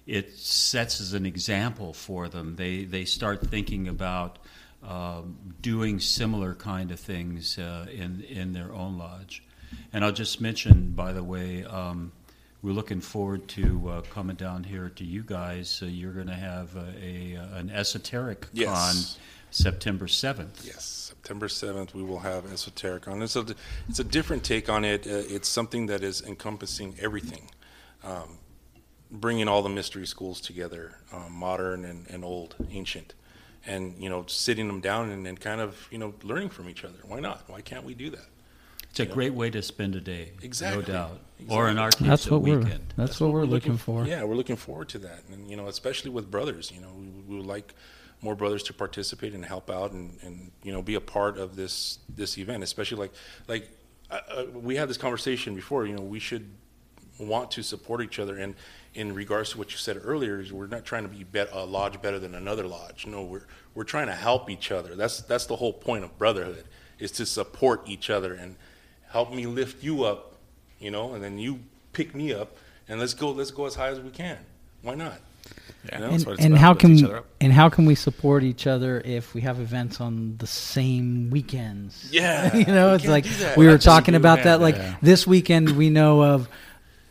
it 0.07 0.33
sets 0.39 1.01
as 1.01 1.12
an 1.12 1.27
example 1.27 1.93
for 1.93 2.29
them. 2.29 2.57
They, 2.57 2.85
they 2.85 3.05
start 3.05 3.47
thinking 3.47 3.89
about 3.89 4.39
um, 4.83 5.37
doing 5.61 6.01
similar 6.01 6.55
kind 6.55 6.91
of 6.91 6.99
things 7.01 7.59
uh, 7.59 7.87
in, 7.93 8.23
in 8.29 8.53
their 8.53 8.73
own 8.73 8.99
lodge. 8.99 9.43
And 9.93 10.05
I'll 10.05 10.12
just 10.12 10.41
mention, 10.41 10.93
by 10.93 11.12
the 11.12 11.23
way, 11.25 11.64
um, 11.64 12.12
we're 12.62 12.73
looking 12.73 13.01
forward 13.01 13.49
to 13.49 13.89
uh, 13.91 14.01
coming 14.03 14.37
down 14.37 14.64
here 14.64 14.89
to 14.97 15.05
you 15.05 15.23
guys. 15.23 15.81
Uh, 15.83 15.87
you're 15.87 16.12
going 16.12 16.27
to 16.29 16.35
have 16.35 16.77
a, 16.77 16.95
a 17.03 17.59
an 17.59 17.70
esoteric 17.70 18.47
Yes. 18.53 18.68
con 18.68 19.20
September 19.51 20.07
7th. 20.07 20.64
Yes, 20.64 20.85
September 21.09 21.49
seventh, 21.49 21.95
we 21.95 22.03
will 22.03 22.20
have 22.20 22.51
esoteric 22.53 23.09
on. 23.09 23.20
It's 23.23 23.37
a 23.37 23.45
it's 23.89 23.99
a 23.99 24.05
different 24.05 24.45
take 24.45 24.68
on 24.68 24.85
it. 24.85 25.07
Uh, 25.07 25.23
it's 25.29 25.49
something 25.49 25.87
that 25.87 26.03
is 26.03 26.23
encompassing 26.23 26.95
everything, 27.01 27.51
um, 28.05 28.38
bringing 29.11 29.48
all 29.48 29.62
the 29.62 29.68
mystery 29.68 30.07
schools 30.07 30.40
together, 30.40 30.98
um, 31.12 31.32
modern 31.32 31.84
and, 31.84 32.09
and 32.09 32.24
old, 32.24 32.55
ancient, 32.70 33.14
and 33.66 33.96
you 33.98 34.09
know, 34.09 34.24
sitting 34.26 34.66
them 34.66 34.80
down 34.80 35.11
and, 35.11 35.26
and 35.26 35.38
kind 35.40 35.61
of 35.61 35.88
you 35.90 35.98
know 35.98 36.14
learning 36.22 36.48
from 36.50 36.68
each 36.68 36.84
other. 36.84 36.98
Why 37.05 37.20
not? 37.20 37.44
Why 37.48 37.61
can't 37.61 37.84
we 37.84 37.94
do 37.94 38.11
that? 38.11 38.26
It's 38.90 39.00
a 39.00 39.07
great 39.07 39.32
way 39.32 39.48
to 39.48 39.62
spend 39.62 39.94
a 39.96 40.03
day, 40.03 40.32
Exactly. 40.42 40.82
no 40.82 40.86
doubt. 40.86 41.20
Or 41.48 41.70
in 41.70 41.78
our 41.78 41.88
case, 41.90 42.07
That's 42.07 42.26
a 42.26 42.32
what 42.32 42.42
we're 42.42 42.59
weekend. 42.59 42.92
that's, 42.94 43.18
what, 43.18 43.32
we're 43.32 43.44
looking, 43.46 43.78
for. 43.78 44.05
Yeah, 44.05 44.22
we're 44.24 44.34
looking 44.34 44.57
forward 44.57 44.90
to 44.90 44.98
that, 44.98 45.22
and 45.32 45.48
you 45.48 45.57
know, 45.57 45.68
especially 45.68 46.11
with 46.11 46.30
brothers, 46.30 46.70
you 46.74 46.82
know, 46.82 46.90
we, 46.98 47.07
we 47.26 47.36
would 47.38 47.46
like 47.46 47.72
more 48.20 48.36
brothers 48.36 48.62
to 48.64 48.74
participate 48.74 49.32
and 49.32 49.44
help 49.46 49.70
out, 49.70 49.92
and, 49.92 50.18
and 50.22 50.53
you 50.62 50.72
know, 50.72 50.82
be 50.82 50.94
a 50.94 51.00
part 51.00 51.38
of 51.38 51.57
this 51.57 52.00
this 52.14 52.36
event, 52.36 52.62
especially 52.62 52.98
like 52.98 53.12
like 53.48 53.70
uh, 54.11 54.20
uh, 54.30 54.44
we 54.53 54.76
had 54.76 54.88
this 54.90 54.98
conversation 54.98 55.55
before. 55.55 55.86
You 55.86 55.96
know, 55.96 56.03
we 56.03 56.18
should 56.18 56.50
want 57.19 57.51
to 57.53 57.63
support 57.63 58.03
each 58.03 58.19
other, 58.19 58.37
and 58.37 58.55
in 58.95 59.15
regards 59.15 59.51
to 59.51 59.59
what 59.59 59.71
you 59.73 59.79
said 59.79 60.01
earlier, 60.05 60.41
is 60.41 60.53
we're 60.53 60.67
not 60.67 60.85
trying 60.85 61.03
to 61.05 61.09
be 61.09 61.25
bet- 61.25 61.49
a 61.53 61.65
lodge 61.65 62.01
better 62.03 62.19
than 62.19 62.35
another 62.35 62.67
lodge. 62.67 63.07
No, 63.07 63.23
we're 63.23 63.47
we're 63.75 63.85
trying 63.85 64.07
to 64.09 64.15
help 64.15 64.51
each 64.51 64.71
other. 64.71 64.95
That's 64.95 65.21
that's 65.23 65.47
the 65.47 65.57
whole 65.57 65.73
point 65.73 66.05
of 66.05 66.19
brotherhood 66.19 66.65
is 66.99 67.11
to 67.13 67.27
support 67.27 67.83
each 67.87 68.11
other 68.11 68.35
and 68.35 68.55
help 69.11 69.33
me 69.33 69.47
lift 69.47 69.83
you 69.83 70.05
up, 70.05 70.37
you 70.79 70.91
know, 70.91 71.15
and 71.15 71.23
then 71.25 71.39
you 71.39 71.61
pick 71.93 72.15
me 72.15 72.33
up, 72.33 72.57
and 72.89 73.01
let's 73.01 73.15
go 73.15 73.31
let's 73.31 73.51
go 73.51 73.67
as 73.67 73.75
high 73.75 73.89
as 73.89 74.01
we 74.01 74.11
can. 74.11 74.39
Why 74.83 74.95
not? 74.95 75.21
Yeah, 75.87 75.99
You 75.99 76.05
know? 76.05 76.11
that's 76.11 76.23
And, 76.23 76.27
what 76.27 76.33
it's 76.35 76.45
and 76.45 76.55
about, 76.55 76.61
how 76.61 76.75
can 76.75 76.91
each 76.93 77.05
other 77.05 77.17
up. 77.19 77.27
and 77.41 77.53
how 77.53 77.69
can 77.69 77.85
we 77.87 77.95
support 77.97 78.45
each 78.45 78.67
other 78.69 79.01
if 79.05 79.35
we 79.35 79.41
have 79.41 79.59
events 79.59 80.01
on 80.01 80.37
the 80.39 80.47
same 80.47 81.31
weekends? 81.31 82.09
Yeah, 82.13 82.55
you 82.57 82.67
know, 82.67 82.91
we 82.91 82.95
it's 82.97 83.07
like 83.07 83.27
we 83.57 83.67
were 83.67 83.79
talking 83.79 84.13
do 84.13 84.17
about 84.19 84.39
that, 84.39 84.59
that. 84.59 84.61
Like 84.61 84.77
yeah. 84.77 84.97
this 85.03 85.27
weekend, 85.27 85.71
we 85.77 85.91
know 85.91 86.23
of 86.23 86.49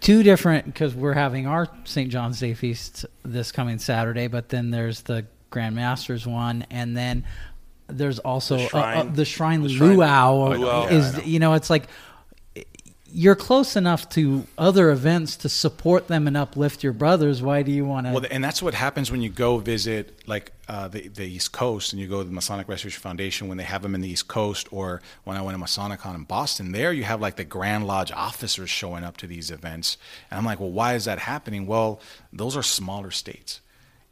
two 0.02 0.24
different 0.24 0.66
because 0.66 0.94
we're 0.94 1.14
having 1.14 1.48
our 1.48 1.68
St. 1.86 2.10
John's 2.10 2.40
Day 2.40 2.54
feast 2.54 3.06
this 3.24 3.52
coming 3.52 3.78
Saturday, 3.80 4.28
but 4.28 4.50
then 4.50 4.72
there's 4.72 5.02
the 5.02 5.26
Grand 5.50 5.76
Masters 5.76 6.28
one, 6.28 6.66
and 6.70 6.96
then 6.98 7.24
there's 7.88 8.20
also 8.20 8.58
The 8.58 8.64
uh, 8.64 8.66
uh, 8.66 8.70
Shrine- 8.70 9.14
the 9.14 9.26
Shrine 9.26 9.62
the 9.64 9.70
Shrine- 9.70 9.98
Luau. 9.98 10.54
Luau, 10.56 10.88
is 10.88 11.16
I 11.16 11.18
know. 11.20 11.24
you 11.26 11.40
know, 11.40 11.54
it's 11.54 11.70
like 11.70 11.88
you're 13.14 13.36
close 13.36 13.76
enough 13.76 14.10
to 14.10 14.46
other 14.58 14.92
events 14.92 15.36
to 15.38 15.50
support 15.50 16.08
them 16.08 16.28
and 16.28 16.36
uplift 16.38 16.84
your 16.84 16.94
brothers. 16.94 17.42
Why 17.42 17.62
do 17.62 17.72
you 17.72 17.86
want 17.86 18.08
to? 18.08 18.14
Well, 18.14 18.26
and 18.30 18.44
that's 18.44 18.62
what 18.62 18.74
happens 18.74 19.12
when 19.12 19.22
you 19.22 19.30
go 19.30 19.58
visit 19.58 20.28
like 20.28 20.52
uh, 20.68 20.88
the, 20.88 21.08
the 21.10 21.26
East 21.26 21.52
Coast 21.52 21.94
and 21.94 22.02
you 22.02 22.08
go 22.08 22.20
to 22.20 22.24
the 22.28 22.34
Masonic 22.34 22.68
Restoration 22.68 23.02
Foundation 23.02 23.48
when 23.48 23.58
they 23.58 23.64
have 23.64 23.82
them 23.82 23.96
in 23.96 24.02
the 24.02 24.10
East 24.10 24.28
Coast, 24.28 24.68
or 24.72 25.02
when 25.24 25.38
I 25.38 25.42
went 25.42 25.58
to 25.58 25.64
Masonicon 25.64 26.16
in 26.16 26.24
Boston. 26.24 26.72
There, 26.72 26.94
you 26.94 27.04
have 27.04 27.20
like 27.22 27.36
the 27.36 27.44
Grand 27.44 27.86
Lodge 27.88 28.12
officers 28.12 28.70
showing 28.70 29.04
up 29.04 29.18
to 29.18 29.28
these 29.28 29.52
events, 29.52 29.98
and 30.30 30.38
I'm 30.38 30.46
like, 30.46 30.60
well, 30.60 30.72
why 30.72 30.94
is 30.96 31.06
that 31.06 31.20
happening? 31.20 31.68
Well, 31.68 32.00
those 32.32 32.56
are 32.56 32.64
smaller 32.64 33.12
states, 33.12 33.60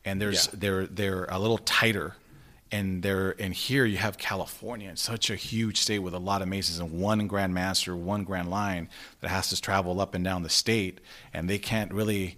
and 0.04 0.22
there's 0.22 0.48
Yeah. 0.48 0.60
they're 0.60 0.86
they're 0.88 1.26
a 1.26 1.40
little 1.40 1.60
tighter. 1.60 2.16
And 2.72 3.02
there, 3.02 3.36
and 3.40 3.52
here 3.54 3.84
you 3.86 3.98
have 3.98 4.18
California, 4.20 4.92
it's 4.92 5.02
such 5.02 5.32
a 5.32 5.36
huge 5.36 5.80
state 5.80 6.00
with 6.00 6.14
a 6.14 6.20
lot 6.20 6.44
of 6.44 6.48
masons 6.48 6.78
and 6.78 6.92
one 7.00 7.26
Grand 7.28 7.52
Master, 7.54 7.96
one 7.96 8.24
Grand 8.24 8.50
Line 8.52 8.90
that 9.22 9.30
has 9.30 9.50
to 9.50 9.60
travel 9.60 10.00
up 10.00 10.14
and 10.14 10.24
down 10.24 10.44
the 10.44 10.50
state, 10.50 11.00
and 11.34 11.50
they 11.50 11.58
can't 11.58 11.92
really 11.92 12.38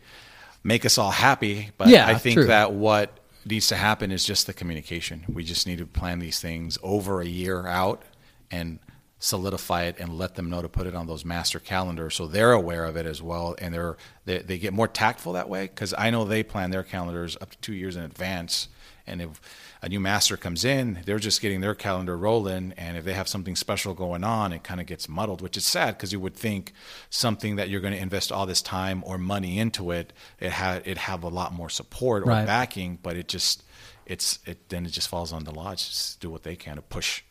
make 0.64 0.86
us 0.86 0.98
all 0.98 1.12
happy. 1.12 1.72
But 1.78 1.90
Yeah, 1.90 2.08
I 2.08 2.16
think 2.16 2.36
true. 2.36 2.46
that 2.46 2.72
what 2.72 3.20
needs 3.46 3.68
to 3.70 3.76
happen 3.76 4.12
is 4.12 4.24
just 4.24 4.48
the 4.48 4.54
communication. 4.54 5.26
We 5.28 5.44
just 5.44 5.68
need 5.68 5.80
to 5.80 5.86
plan 5.86 6.20
these 6.20 6.40
things 6.40 6.78
over 6.82 7.20
a 7.20 7.26
year 7.28 7.68
out 7.68 8.04
and 8.50 8.80
solidify 9.20 9.84
it 9.84 9.98
and 10.00 10.18
let 10.18 10.36
them 10.36 10.50
know 10.50 10.62
to 10.64 10.70
put 10.70 10.88
it 10.88 10.96
on 10.96 11.06
those 11.06 11.24
master 11.24 11.60
calendars 11.60 12.16
so 12.16 12.26
they're 12.26 12.54
aware 12.54 12.86
of 12.86 12.98
it 12.98 13.06
as 13.06 13.22
well 13.22 13.56
and 13.60 13.72
they're 13.72 13.96
they, 14.26 14.40
they 14.40 14.58
get 14.58 14.74
more 14.74 14.88
tactful 14.88 15.34
that 15.34 15.48
way 15.48 15.68
because 15.68 15.94
i 15.96 16.10
know 16.10 16.26
they 16.26 16.42
plan 16.42 16.72
their 16.72 16.82
calendars 16.82 17.38
up 17.40 17.52
to 17.52 17.58
two 17.60 17.74
years 17.74 17.96
in 17.96 18.02
advance 18.02 18.68
and 19.08 19.22
if 19.22 19.42
a 19.82 19.90
new 19.90 20.00
master 20.00 20.38
comes 20.38 20.64
in 20.66 21.00
they're 21.06 21.20
just 21.20 21.42
getting 21.42 21.62
their 21.62 21.76
calendar 21.76 22.18
rolling 22.18 22.74
and 22.78 22.98
if 22.98 23.04
they 23.04 23.14
have 23.14 23.28
something 23.28 23.56
special 23.56 23.94
going 23.94 24.24
on 24.24 24.54
it 24.54 24.64
kind 24.64 24.80
of 24.80 24.86
gets 24.86 25.08
muddled 25.10 25.42
which 25.42 25.58
is 25.58 25.66
sad 25.66 25.98
because 25.98 26.12
you 26.12 26.20
would 26.20 26.36
think 26.36 26.74
something 27.10 27.56
that 27.56 27.70
you're 27.70 27.82
going 27.82 27.94
to 27.94 28.00
invest 28.00 28.32
all 28.32 28.46
this 28.46 28.62
time 28.62 29.04
or 29.06 29.18
money 29.18 29.60
into 29.60 29.92
it 29.92 30.14
it 30.40 30.52
had 30.52 30.82
it 30.86 30.98
have 30.98 31.24
a 31.24 31.30
lot 31.30 31.54
more 31.54 31.70
support 31.70 32.24
or 32.24 32.28
Right. 32.28 32.46
backing 32.46 33.00
but 33.02 33.16
it 33.16 33.28
just 33.28 33.64
it's 34.06 34.40
it 34.46 34.70
then 34.70 34.86
it 34.86 34.90
just 34.92 35.08
falls 35.08 35.32
on 35.34 35.44
the 35.44 35.52
lodge 35.52 36.14
to 36.14 36.20
do 36.20 36.30
what 36.30 36.44
they 36.44 36.56
can 36.56 36.76
to 36.76 36.82
push 36.82 37.24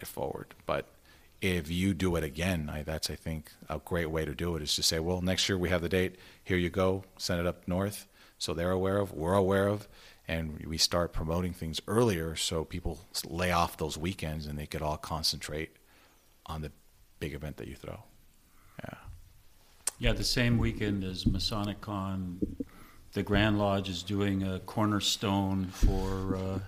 it 0.00 0.06
forward. 0.06 0.48
But 0.66 0.86
if 1.40 1.70
you 1.70 1.94
do 1.94 2.16
it 2.16 2.24
again, 2.24 2.68
I, 2.72 2.82
that's 2.82 3.08
I 3.08 3.14
think 3.14 3.50
a 3.68 3.78
great 3.78 4.10
way 4.10 4.24
to 4.24 4.34
do 4.34 4.54
it 4.56 4.62
is 4.62 4.74
to 4.76 4.82
say, 4.82 4.98
well, 4.98 5.20
next 5.20 5.48
year 5.48 5.56
we 5.56 5.70
have 5.70 5.80
the 5.80 5.88
date. 5.88 6.16
Here 6.44 6.56
you 6.56 6.70
go. 6.70 7.04
Send 7.18 7.40
it 7.40 7.46
up 7.46 7.66
north, 7.66 8.06
so 8.38 8.52
they're 8.52 8.70
aware 8.72 8.98
of. 8.98 9.12
We're 9.12 9.34
aware 9.34 9.68
of, 9.68 9.88
and 10.32 10.64
we 10.66 10.78
start 10.78 11.12
promoting 11.12 11.52
things 11.52 11.80
earlier 11.86 12.34
so 12.36 12.64
people 12.64 12.98
lay 13.26 13.52
off 13.52 13.76
those 13.76 13.96
weekends 13.98 14.46
and 14.46 14.58
they 14.58 14.66
could 14.66 14.82
all 14.82 14.96
concentrate 14.96 15.70
on 16.46 16.62
the 16.62 16.72
big 17.20 17.34
event 17.34 17.56
that 17.58 17.68
you 17.68 17.74
throw. 17.76 18.02
Yeah. 18.82 18.94
Yeah, 19.98 20.12
the 20.12 20.24
same 20.24 20.58
weekend 20.58 21.04
as 21.04 21.26
Masonic 21.26 21.80
Con, 21.80 22.38
the 23.12 23.22
Grand 23.22 23.58
Lodge 23.58 23.88
is 23.88 24.02
doing 24.02 24.42
a 24.42 24.58
cornerstone 24.60 25.66
for 25.66 26.36
uh, 26.36 26.58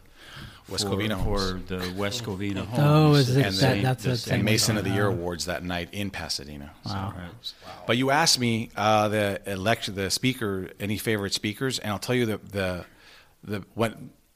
West 0.69 0.85
for, 0.85 0.91
Covina 0.91 1.17
for 1.25 1.39
Homes. 1.41 1.69
the 1.69 1.95
West 1.97 2.23
Covina 2.25 2.65
Homes. 2.67 2.79
Oh, 2.81 3.15
is 3.15 3.37
it 3.37 3.47
And 3.47 3.55
that, 3.57 3.61
then- 3.61 3.83
that's 3.83 4.05
the 4.05 4.11
the 4.11 4.17
same- 4.17 4.35
And 4.37 4.45
Mason 4.45 4.77
of 4.79 4.85
the 4.85 4.91
Year 4.91 5.07
Oh. 5.09 5.13
awards 5.13 5.47
that 5.47 5.65
night 5.65 5.89
in 5.93 6.11
Pasadena. 6.11 6.71
So- 6.85 6.93
Wow. 6.93 7.15
But 7.87 7.97
you 7.97 8.11
asked 8.11 8.39
me 8.39 8.71
uh, 8.77 9.09
the 9.09 9.41
election, 9.47 9.95
the 9.95 10.11
speaker, 10.11 10.71
any 10.79 10.97
favorite 10.99 11.33
speakers, 11.35 11.79
and 11.79 11.91
I'll 11.91 11.99
tell 11.99 12.15
you 12.15 12.27
the 12.27 12.39
the 12.39 12.85
the 13.45 13.65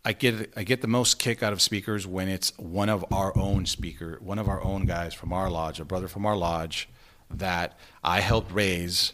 I 0.04 0.12
get 0.12 0.52
I 0.56 0.62
get 0.62 0.80
the 0.80 0.88
most 0.88 1.18
kick 1.18 1.42
out 1.42 1.52
of 1.52 1.60
speakers 1.60 2.06
when 2.06 2.28
it's 2.28 2.56
one 2.56 2.88
of 2.88 3.04
our 3.12 3.36
own 3.36 3.66
speaker, 3.66 4.18
one 4.22 4.38
of 4.38 4.48
our 4.48 4.62
own 4.62 4.86
guys 4.86 5.12
from 5.12 5.32
our 5.32 5.50
lodge, 5.50 5.80
a 5.80 5.84
brother 5.84 6.08
from 6.08 6.24
our 6.24 6.36
lodge 6.36 6.88
that 7.30 7.78
I 8.02 8.20
helped 8.20 8.52
raise, 8.52 9.12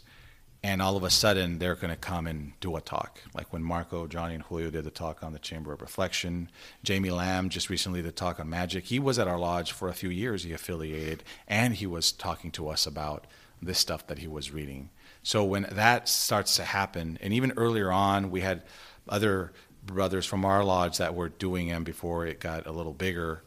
and 0.63 0.81
all 0.81 0.97
of 0.97 1.03
a 1.03 1.11
sudden 1.11 1.59
they're 1.59 1.75
going 1.75 1.91
to 1.91 1.97
come 1.97 2.27
and 2.27 2.53
do 2.61 2.77
a 2.77 2.81
talk. 2.81 3.21
Like 3.35 3.53
when 3.53 3.63
Marco, 3.63 4.07
Johnny, 4.07 4.35
and 4.35 4.45
Julio 4.45 4.71
did 4.71 4.85
the 4.85 4.91
talk 4.91 5.23
on 5.23 5.33
the 5.33 5.39
Chamber 5.39 5.73
of 5.73 5.81
Reflection. 5.81 6.49
Jamie 6.85 7.11
Lamb 7.11 7.49
just 7.49 7.71
recently 7.71 8.03
did 8.03 8.09
the 8.09 8.13
talk 8.13 8.39
on 8.39 8.49
magic. 8.49 8.85
He 8.85 8.99
was 8.99 9.19
at 9.19 9.27
our 9.27 9.39
lodge 9.39 9.73
for 9.73 9.89
a 9.89 9.95
few 9.95 10.11
years. 10.11 10.45
He 10.45 10.53
affiliated, 10.53 11.25
and 11.49 11.75
he 11.75 11.87
was 11.87 12.13
talking 12.13 12.53
to 12.53 12.69
us 12.69 12.87
about 12.87 13.27
this 13.61 13.79
stuff 13.79 14.07
that 14.07 14.19
he 14.19 14.29
was 14.29 14.53
reading. 14.53 14.91
So 15.25 15.43
when 15.43 15.67
that 15.73 16.09
starts 16.09 16.55
to 16.57 16.65
happen, 16.65 17.19
and 17.21 17.33
even 17.33 17.53
earlier 17.57 17.91
on, 17.91 18.31
we 18.31 18.43
had 18.43 18.63
other 19.09 19.53
brothers 19.87 20.27
from 20.27 20.45
our 20.45 20.65
lodge 20.65 20.99
that 20.99 21.15
were 21.15 21.29
doing 21.29 21.69
them 21.69 21.85
before 21.85 22.27
it 22.27 22.41
got 22.41 22.67
a 22.67 22.73
little 22.73 22.93
bigger. 22.93 23.43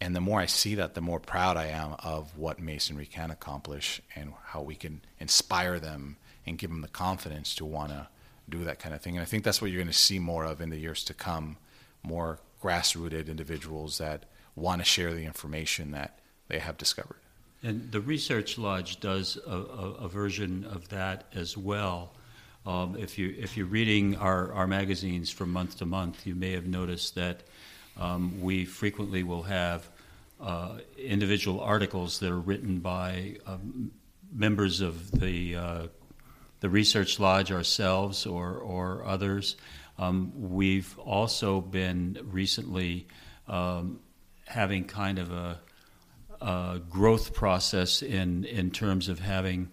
And 0.00 0.14
the 0.14 0.20
more 0.20 0.40
I 0.40 0.46
see 0.46 0.76
that, 0.76 0.94
the 0.94 1.00
more 1.00 1.18
proud 1.18 1.56
I 1.56 1.66
am 1.66 1.94
of 1.98 2.36
what 2.36 2.60
Masonry 2.60 3.06
can 3.06 3.30
accomplish 3.30 4.00
and 4.14 4.32
how 4.46 4.62
we 4.62 4.74
can 4.74 5.00
inspire 5.18 5.78
them 5.80 6.16
and 6.46 6.58
give 6.58 6.70
them 6.70 6.82
the 6.82 6.88
confidence 6.88 7.54
to 7.56 7.64
want 7.64 7.90
to 7.90 8.08
do 8.48 8.64
that 8.64 8.78
kind 8.78 8.94
of 8.94 9.00
thing. 9.00 9.16
And 9.16 9.22
I 9.22 9.26
think 9.26 9.44
that's 9.44 9.60
what 9.60 9.70
you're 9.70 9.80
going 9.80 9.92
to 9.92 9.98
see 9.98 10.18
more 10.18 10.44
of 10.44 10.60
in 10.60 10.70
the 10.70 10.78
years 10.78 11.04
to 11.04 11.14
come 11.14 11.56
more 12.02 12.38
grassrooted 12.62 13.28
individuals 13.28 13.98
that 13.98 14.24
want 14.54 14.80
to 14.80 14.84
share 14.84 15.12
the 15.12 15.24
information 15.24 15.90
that 15.92 16.18
they 16.48 16.58
have 16.58 16.76
discovered. 16.76 17.18
And 17.62 17.90
the 17.90 18.00
Research 18.00 18.56
Lodge 18.56 19.00
does 19.00 19.38
a, 19.46 19.50
a, 19.50 19.92
a 20.04 20.08
version 20.08 20.64
of 20.64 20.88
that 20.90 21.24
as 21.34 21.56
well. 21.56 22.12
Um, 22.68 22.96
if 22.98 23.16
you 23.16 23.34
if 23.38 23.56
you're 23.56 23.64
reading 23.64 24.16
our, 24.16 24.52
our 24.52 24.66
magazines 24.66 25.30
from 25.30 25.50
month 25.54 25.78
to 25.78 25.86
month, 25.86 26.26
you 26.26 26.34
may 26.34 26.52
have 26.52 26.66
noticed 26.66 27.14
that 27.14 27.40
um, 27.96 28.42
we 28.42 28.66
frequently 28.66 29.22
will 29.22 29.44
have 29.44 29.88
uh, 30.38 30.76
individual 30.98 31.60
articles 31.60 32.18
that 32.18 32.30
are 32.30 32.38
written 32.38 32.80
by 32.80 33.38
um, 33.46 33.90
members 34.30 34.82
of 34.82 35.10
the 35.12 35.56
uh, 35.56 35.86
the 36.60 36.68
Research 36.68 37.18
Lodge 37.18 37.50
ourselves 37.50 38.26
or 38.26 38.58
or 38.58 39.02
others. 39.06 39.56
Um, 39.98 40.30
we've 40.36 40.98
also 40.98 41.62
been 41.62 42.18
recently 42.22 43.06
um, 43.46 44.00
having 44.44 44.84
kind 44.84 45.18
of 45.18 45.32
a 45.32 45.58
uh, 46.42 46.78
growth 46.90 47.32
process 47.32 48.02
in 48.02 48.44
in 48.44 48.70
terms 48.72 49.08
of 49.08 49.20
having 49.20 49.70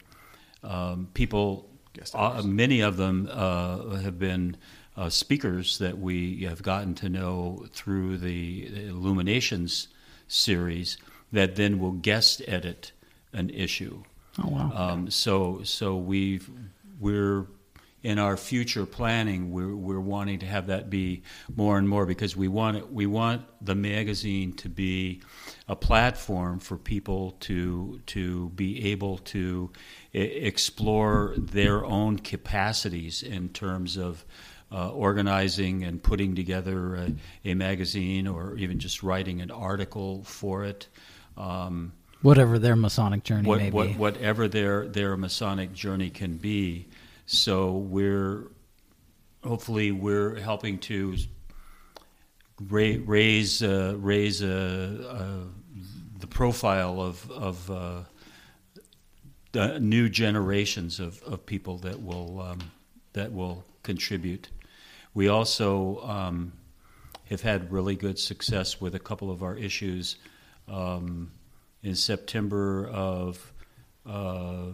people. 1.13 1.69
Uh, 2.13 2.41
many 2.43 2.81
of 2.81 2.97
them 2.97 3.29
uh, 3.31 3.95
have 3.97 4.19
been 4.19 4.57
uh, 4.97 5.09
speakers 5.09 5.77
that 5.79 5.97
we 5.97 6.43
have 6.43 6.61
gotten 6.61 6.95
to 6.95 7.09
know 7.09 7.65
through 7.71 8.17
the 8.17 8.87
Illuminations 8.87 9.87
series 10.27 10.97
that 11.31 11.55
then 11.55 11.79
will 11.79 11.91
guest 11.91 12.41
edit 12.47 12.91
an 13.33 13.49
issue. 13.49 14.03
Oh 14.43 14.49
wow. 14.49 14.71
Um, 14.73 15.09
so 15.09 15.61
so 15.63 15.95
we've 15.97 16.49
we're 16.99 17.45
in 18.05 18.19
our 18.19 18.37
future 18.37 18.85
planning 18.85 19.49
we're 19.49 19.75
we're 19.75 19.99
wanting 19.99 20.37
to 20.37 20.45
have 20.45 20.67
that 20.67 20.91
be 20.91 21.23
more 21.55 21.79
and 21.79 21.89
more 21.89 22.05
because 22.05 22.37
we 22.37 22.47
want 22.47 22.77
it, 22.77 22.93
we 22.93 23.07
want 23.07 23.41
the 23.65 23.73
magazine 23.73 24.53
to 24.53 24.69
be 24.69 25.19
a 25.67 25.75
platform 25.75 26.59
for 26.59 26.77
people 26.77 27.31
to 27.39 27.99
to 28.05 28.49
be 28.49 28.91
able 28.91 29.17
to 29.17 29.71
explore 30.13 31.33
their 31.35 31.83
own 31.83 32.19
capacities 32.19 33.23
in 33.23 33.49
terms 33.49 33.97
of 33.97 34.23
uh, 34.71 34.89
organizing 34.89 35.83
and 35.83 36.03
putting 36.03 36.35
together 36.35 36.95
a, 36.95 37.13
a 37.43 37.53
magazine 37.55 38.27
or 38.27 38.55
even 38.57 38.77
just 38.77 39.01
writing 39.01 39.41
an 39.41 39.49
article 39.49 40.23
for 40.25 40.63
it. 40.63 40.87
Um, 41.37 41.93
Whatever 42.21 42.59
their 42.59 42.75
Masonic 42.75 43.23
journey 43.23 43.47
what, 43.47 43.59
may 43.59 43.71
what, 43.71 43.87
be. 43.87 43.93
whatever 43.93 44.47
their 44.47 44.87
their 44.87 45.17
Masonic 45.17 45.73
journey 45.73 46.11
can 46.11 46.37
be. 46.37 46.87
So 47.25 47.77
we're 47.77 48.51
hopefully 49.43 49.91
we're 49.91 50.39
helping 50.39 50.79
to 50.79 51.15
ra- 52.69 52.97
raise 53.05 53.63
uh, 53.63 53.95
raise 53.97 54.43
uh, 54.43 55.07
uh, 55.09 55.81
the 56.19 56.27
profile 56.27 57.01
of 57.01 57.29
of 57.31 57.71
uh, 57.71 58.01
the 59.51 59.79
new 59.79 60.09
generations 60.09 60.99
of, 60.99 61.21
of 61.23 61.45
people 61.45 61.77
that 61.79 62.01
will 62.01 62.41
um, 62.41 62.59
that 63.13 63.33
will 63.33 63.63
contribute. 63.83 64.49
We 65.13 65.29
also 65.29 66.01
um, 66.03 66.53
have 67.29 67.41
had 67.41 67.71
really 67.71 67.95
good 67.95 68.19
success 68.19 68.79
with 68.81 68.95
a 68.95 68.99
couple 68.99 69.31
of 69.31 69.41
our 69.43 69.55
issues. 69.55 70.17
Um, 70.67 71.31
in 71.85 71.93
September 71.93 72.87
of 72.87 73.53
uh, 74.07 74.71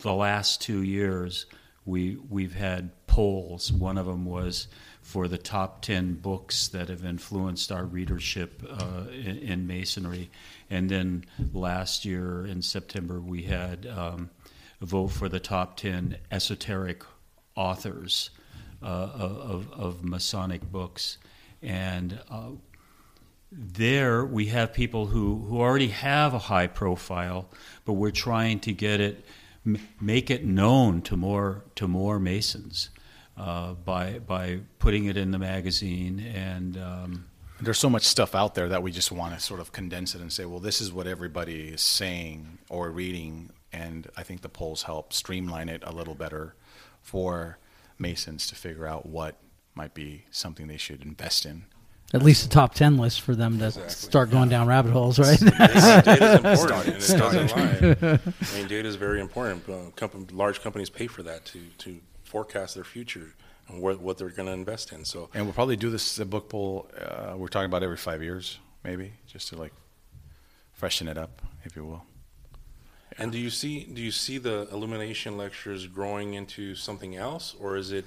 the 0.00 0.14
last 0.14 0.62
two 0.62 0.82
years, 0.82 1.46
we 1.84 2.16
we've 2.28 2.54
had 2.54 2.90
polls. 3.06 3.72
One 3.72 3.98
of 3.98 4.06
them 4.06 4.24
was 4.24 4.68
for 5.02 5.26
the 5.26 5.38
top 5.38 5.82
ten 5.82 6.14
books 6.14 6.68
that 6.68 6.88
have 6.88 7.04
influenced 7.04 7.72
our 7.72 7.84
readership 7.84 8.62
uh, 8.68 9.04
in, 9.10 9.38
in 9.38 9.66
Masonry, 9.66 10.30
and 10.70 10.88
then 10.88 11.24
last 11.52 12.04
year 12.04 12.46
in 12.46 12.62
September 12.62 13.20
we 13.20 13.42
had 13.42 13.86
um, 13.86 14.30
a 14.80 14.86
vote 14.86 15.08
for 15.08 15.28
the 15.28 15.40
top 15.40 15.76
ten 15.76 16.16
esoteric 16.30 17.02
authors 17.56 18.30
uh, 18.82 18.86
of, 18.86 19.72
of 19.72 20.04
Masonic 20.04 20.62
books, 20.70 21.18
and. 21.62 22.20
Uh, 22.30 22.50
there 23.50 24.26
we 24.26 24.46
have 24.46 24.74
people 24.74 25.06
who, 25.06 25.38
who 25.48 25.58
already 25.58 25.88
have 25.88 26.34
a 26.34 26.38
high 26.38 26.66
profile, 26.66 27.48
but 27.86 27.94
we're 27.94 28.10
trying 28.10 28.60
to 28.60 28.74
get 28.74 29.00
it, 29.00 29.24
make 30.00 30.30
it 30.30 30.44
known 30.44 31.02
to 31.02 31.16
more 31.16 31.64
to 31.74 31.88
more 31.88 32.18
Masons 32.18 32.90
uh, 33.36 33.72
by 33.74 34.18
by 34.18 34.60
putting 34.78 35.06
it 35.06 35.16
in 35.16 35.30
the 35.30 35.38
magazine 35.38 36.20
and 36.20 36.76
um, 36.76 37.26
There's 37.60 37.78
so 37.78 37.90
much 37.90 38.04
stuff 38.04 38.34
out 38.34 38.54
there 38.54 38.68
that 38.68 38.82
we 38.82 38.92
just 38.92 39.10
want 39.10 39.34
to 39.34 39.40
sort 39.40 39.60
of 39.60 39.72
condense 39.72 40.14
it 40.14 40.20
and 40.20 40.32
say, 40.32 40.44
well, 40.44 40.60
this 40.60 40.80
is 40.80 40.92
what 40.92 41.06
everybody 41.06 41.68
is 41.68 41.82
saying 41.82 42.58
or 42.68 42.90
reading, 42.90 43.50
and 43.72 44.06
I 44.16 44.22
think 44.22 44.42
the 44.42 44.48
polls 44.48 44.84
help 44.84 45.12
streamline 45.12 45.68
it 45.68 45.82
a 45.84 45.92
little 45.92 46.14
better 46.14 46.54
for 47.02 47.58
Masons 47.98 48.46
to 48.48 48.54
figure 48.54 48.86
out 48.86 49.06
what 49.06 49.36
might 49.74 49.94
be 49.94 50.24
something 50.30 50.68
they 50.68 50.76
should 50.76 51.02
invest 51.02 51.44
in. 51.46 51.64
At 52.14 52.22
least 52.22 52.46
a 52.46 52.48
top 52.48 52.72
ten 52.74 52.96
list 52.96 53.20
for 53.20 53.34
them 53.34 53.58
to 53.58 53.66
Exactly. 53.66 53.90
start 53.90 54.30
going 54.30 54.48
down 54.48 54.66
rabbit 54.66 54.92
holes, 54.92 55.18
right? 55.18 55.38
data 55.38 56.40
is 56.44 56.60
important, 56.64 56.86
and 56.86 57.02
it 57.02 57.18
doesn't 57.18 57.50
lie. 58.02 58.18
I 58.40 58.54
mean, 58.58 58.66
data 58.66 58.88
is 58.88 58.96
very 58.96 59.20
important. 59.20 59.68
Uh, 59.68 59.90
company, 59.94 60.24
large 60.32 60.62
companies 60.62 60.88
pay 60.88 61.06
for 61.06 61.22
that 61.24 61.44
to, 61.46 61.60
to 61.78 62.00
forecast 62.24 62.74
their 62.74 62.84
future 62.84 63.34
and 63.68 63.82
what, 63.82 64.00
what 64.00 64.16
they're 64.16 64.30
going 64.30 64.46
to 64.46 64.52
invest 64.52 64.90
in. 64.92 65.04
So, 65.04 65.28
And 65.34 65.44
we'll 65.44 65.52
probably 65.52 65.76
do 65.76 65.90
this 65.90 66.16
the 66.16 66.24
book 66.24 66.48
poll. 66.48 66.90
Uh, 66.98 67.34
we're 67.36 67.48
talking 67.48 67.66
about 67.66 67.82
every 67.82 67.98
five 67.98 68.22
years, 68.22 68.58
maybe, 68.84 69.12
just 69.26 69.48
to 69.48 69.56
like 69.56 69.74
freshen 70.72 71.08
it 71.08 71.18
up, 71.18 71.42
if 71.64 71.76
you 71.76 71.84
will. 71.84 72.04
And 73.18 73.32
do 73.32 73.38
you 73.38 73.50
see 73.50 73.84
do 73.84 74.00
you 74.00 74.12
see 74.12 74.38
the 74.38 74.66
illumination 74.72 75.36
lectures 75.36 75.86
growing 75.86 76.34
into 76.34 76.74
something 76.74 77.16
else, 77.16 77.54
or 77.60 77.76
is 77.76 77.92
it 77.92 78.04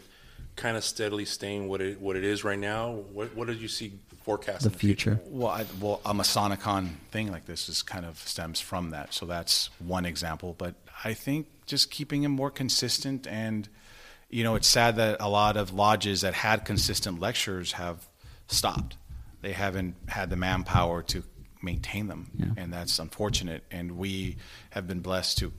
kind 0.62 0.78
of 0.78 0.84
steadily 0.84 1.26
staying 1.26 1.68
what 1.68 1.82
it 1.82 2.00
what 2.00 2.16
it 2.16 2.24
is 2.24 2.44
right 2.44 2.60
now? 2.60 2.92
What 3.14 3.36
what 3.36 3.48
did 3.48 3.60
you 3.60 3.68
see 3.68 3.94
forecast 4.24 4.64
The 4.64 4.70
in 4.70 4.76
future. 4.76 5.20
Well, 5.26 5.48
I, 5.52 5.66
well, 5.80 6.00
a 6.06 6.14
Masonicon 6.14 6.90
thing 7.10 7.32
like 7.32 7.46
this 7.46 7.68
is 7.70 7.82
kind 7.82 8.06
of 8.06 8.18
stems 8.20 8.60
from 8.60 8.92
that. 8.92 9.14
So 9.14 9.26
that's 9.26 9.70
one 9.80 10.06
example. 10.06 10.56
But 10.58 10.76
I 11.04 11.14
think 11.16 11.48
just 11.66 11.90
keeping 11.90 12.24
it 12.24 12.30
more 12.30 12.52
consistent, 12.52 13.26
and 13.28 13.68
you 14.30 14.44
know, 14.44 14.56
it's 14.56 14.68
sad 14.68 14.96
that 14.98 15.18
a 15.20 15.28
lot 15.28 15.58
of 15.58 15.74
lodges 15.74 16.22
that 16.22 16.34
had 16.36 16.66
consistent 16.66 17.20
lectures 17.20 17.74
have 17.74 18.08
stopped. 18.48 18.96
They 19.42 19.54
haven't 19.54 19.96
had 20.08 20.30
the 20.30 20.36
manpower 20.36 21.02
to 21.04 21.24
maintain 21.64 22.08
them, 22.08 22.30
Yeah. 22.38 22.46
and 22.58 22.72
that's 22.72 23.00
unfortunate. 23.00 23.64
And 23.72 23.98
we 23.98 24.38
have 24.70 24.88
been 24.88 25.00
blessed 25.00 25.40
to 25.40 25.52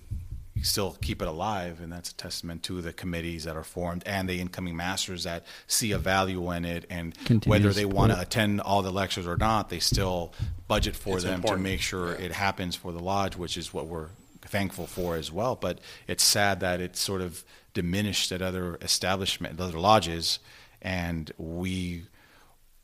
still 0.63 0.97
keep 1.03 1.21
it 1.23 1.29
alive, 1.29 1.81
and 1.81 1.93
that's 1.93 2.11
a 2.11 2.15
testament 2.15 2.63
to 2.65 2.81
the 2.83 2.93
committees 2.93 3.45
that 3.45 3.57
are 3.57 3.65
formed 3.65 4.03
and 4.07 4.29
the 4.29 4.41
incoming 4.41 4.77
masters 4.77 5.25
that 5.25 5.45
see 5.67 5.93
a 5.93 5.99
value 5.99 6.51
in 6.53 6.65
it, 6.65 6.87
and 6.91 7.15
Continue 7.25 7.51
whether 7.51 7.73
they 7.73 7.85
want 7.85 8.13
to 8.13 8.21
attend 8.21 8.61
all 8.61 8.83
the 8.83 8.91
lectures 8.93 9.27
or 9.27 9.37
not, 9.37 9.69
they 9.71 9.79
still 9.81 10.33
budget 10.69 10.97
for 10.97 11.17
It's 11.17 11.25
them 11.25 11.35
important. 11.37 11.65
to 11.67 11.71
make 11.71 11.81
sure 11.81 12.13
Yeah. 12.13 12.27
it 12.27 12.33
happens 12.33 12.77
for 12.77 12.93
the 12.93 13.01
lodge, 13.01 13.37
which 13.37 13.57
is 13.57 13.73
what 13.75 13.87
we're 13.87 14.09
thankful 14.43 14.87
for 14.87 15.17
as 15.17 15.31
well. 15.31 15.55
But 15.57 15.79
it's 16.09 16.25
sad 16.25 16.61
that 16.61 16.81
it's 16.81 17.01
sort 17.01 17.21
of 17.21 17.45
diminished 17.75 18.33
at 18.33 18.43
other 18.43 18.77
establishment, 18.83 19.59
other 19.61 19.79
lodges, 19.79 20.39
and 20.81 21.31
we 21.39 22.05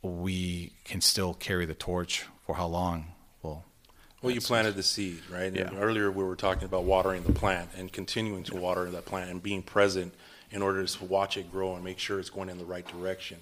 we 0.02 0.72
can 0.84 1.00
still 1.00 1.34
carry 1.34 1.66
the 1.66 1.74
torch 1.74 2.24
for 2.46 2.54
how 2.54 2.66
long? 2.66 3.06
Well, 4.20 4.28
Well, 4.30 4.34
you 4.34 4.40
planted 4.40 4.74
the 4.74 4.82
seed, 4.82 5.20
right? 5.30 5.44
And 5.44 5.56
Yeah. 5.56 5.74
Earlier, 5.78 6.10
we 6.10 6.24
were 6.24 6.36
talking 6.36 6.64
about 6.64 6.84
watering 6.84 7.22
the 7.22 7.32
plant 7.32 7.70
and 7.76 7.92
continuing 7.92 8.42
to 8.44 8.56
water 8.56 8.90
that 8.90 9.04
plant 9.04 9.30
and 9.30 9.42
being 9.42 9.62
present 9.62 10.14
in 10.50 10.62
order 10.62 10.84
to 10.84 11.04
watch 11.04 11.36
it 11.36 11.50
grow 11.52 11.74
and 11.74 11.84
make 11.84 11.98
sure 11.98 12.18
it's 12.18 12.30
going 12.30 12.48
in 12.48 12.58
the 12.58 12.64
right 12.64 12.86
direction, 12.86 13.38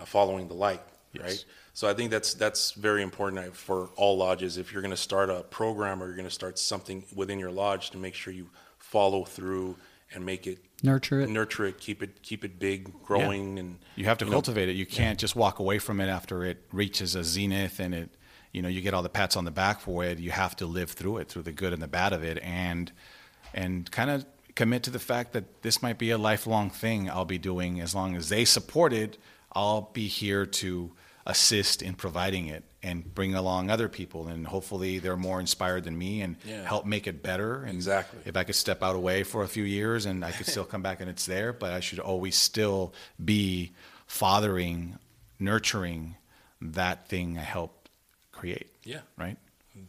uh, 0.00 0.04
following 0.04 0.48
the 0.48 0.54
light, 0.54 0.80
Yes. 1.12 1.22
right? 1.24 1.44
So 1.74 1.88
I 1.88 1.94
think 1.94 2.10
that's 2.10 2.34
that's 2.34 2.72
very 2.72 3.02
important 3.02 3.38
uh, 3.46 3.50
for 3.52 3.90
all 3.96 4.16
lodges. 4.16 4.56
If 4.56 4.72
you're 4.72 4.82
going 4.82 4.90
to 4.90 4.96
start 4.96 5.30
a 5.30 5.42
program 5.44 6.02
or 6.02 6.06
you're 6.06 6.16
going 6.16 6.26
to 6.28 6.34
start 6.34 6.58
something 6.58 7.04
within 7.14 7.38
your 7.38 7.52
lodge, 7.52 7.90
to 7.90 7.98
make 7.98 8.14
sure 8.14 8.32
you 8.32 8.50
follow 8.78 9.24
through 9.24 9.76
and 10.12 10.24
make 10.26 10.46
it 10.48 10.58
Nurture 10.82 11.20
it. 11.20 11.28
nurture 11.28 11.66
it, 11.66 11.78
keep 11.78 12.02
it 12.02 12.22
keep 12.22 12.44
it 12.44 12.58
big, 12.58 12.90
growing, 13.04 13.58
and 13.60 13.78
You 13.94 14.06
have 14.06 14.18
to 14.18 14.24
know, 14.24 14.30
cultivate 14.32 14.68
it. 14.68 14.72
You 14.76 14.86
can't 14.86 15.18
just 15.18 15.36
walk 15.36 15.58
away 15.60 15.78
from 15.78 16.00
it 16.00 16.08
after 16.08 16.44
it 16.44 16.58
reaches 16.72 17.14
a 17.14 17.22
zenith 17.22 17.78
and 17.78 17.94
it, 17.94 18.10
you 18.52 18.62
know, 18.62 18.68
you 18.68 18.80
get 18.80 18.94
all 18.94 19.02
the 19.02 19.08
pats 19.08 19.36
on 19.36 19.44
the 19.44 19.50
back 19.50 19.80
for 19.80 20.04
it. 20.04 20.18
You 20.18 20.30
have 20.30 20.56
to 20.56 20.66
live 20.66 20.90
through 20.92 21.18
it, 21.18 21.28
through 21.28 21.42
the 21.42 21.52
good 21.52 21.72
and 21.72 21.82
the 21.82 21.88
bad 21.88 22.12
of 22.12 22.22
it, 22.24 22.38
and 22.42 22.90
and 23.54 23.90
kind 23.90 24.10
of 24.10 24.26
commit 24.54 24.82
to 24.84 24.90
the 24.90 24.98
fact 24.98 25.32
that 25.32 25.62
this 25.62 25.82
might 25.82 25.98
be 25.98 26.10
a 26.10 26.18
lifelong 26.18 26.68
thing 26.70 27.08
I'll 27.08 27.24
be 27.24 27.38
doing 27.38 27.80
as 27.80 27.94
long 27.94 28.16
as 28.16 28.28
they 28.28 28.44
support 28.44 28.92
it. 28.92 29.16
I'll 29.52 29.90
be 29.92 30.08
here 30.08 30.44
to 30.46 30.92
assist 31.26 31.82
in 31.82 31.94
providing 31.94 32.46
it 32.48 32.64
and 32.82 33.14
bring 33.14 33.34
along 33.34 33.70
other 33.70 33.88
people, 33.88 34.28
and 34.28 34.46
hopefully 34.46 34.98
they're 34.98 35.16
more 35.16 35.40
inspired 35.40 35.84
than 35.84 35.96
me 35.98 36.22
and 36.22 36.36
Yeah. 36.44 36.64
help 36.64 36.86
make 36.86 37.06
it 37.06 37.22
better. 37.22 37.62
And 37.64 37.74
Exactly. 37.74 38.20
If 38.24 38.36
I 38.36 38.44
could 38.44 38.54
step 38.54 38.82
out 38.82 38.96
away 38.96 39.24
for 39.24 39.42
a 39.42 39.48
few 39.48 39.64
years 39.64 40.06
and 40.06 40.24
I 40.24 40.32
could 40.32 40.46
still 40.46 40.64
come 40.64 40.82
back 40.82 41.00
and 41.00 41.10
it's 41.10 41.26
there, 41.26 41.52
but 41.52 41.72
I 41.72 41.80
should 41.80 41.98
always 41.98 42.36
still 42.36 42.92
be 43.22 43.72
fathering, 44.06 44.98
nurturing 45.38 46.16
that 46.60 47.08
thing 47.08 47.38
I 47.38 47.42
helped 47.42 47.77
create. 48.38 48.70
Yeah. 48.84 49.00
Right? 49.16 49.36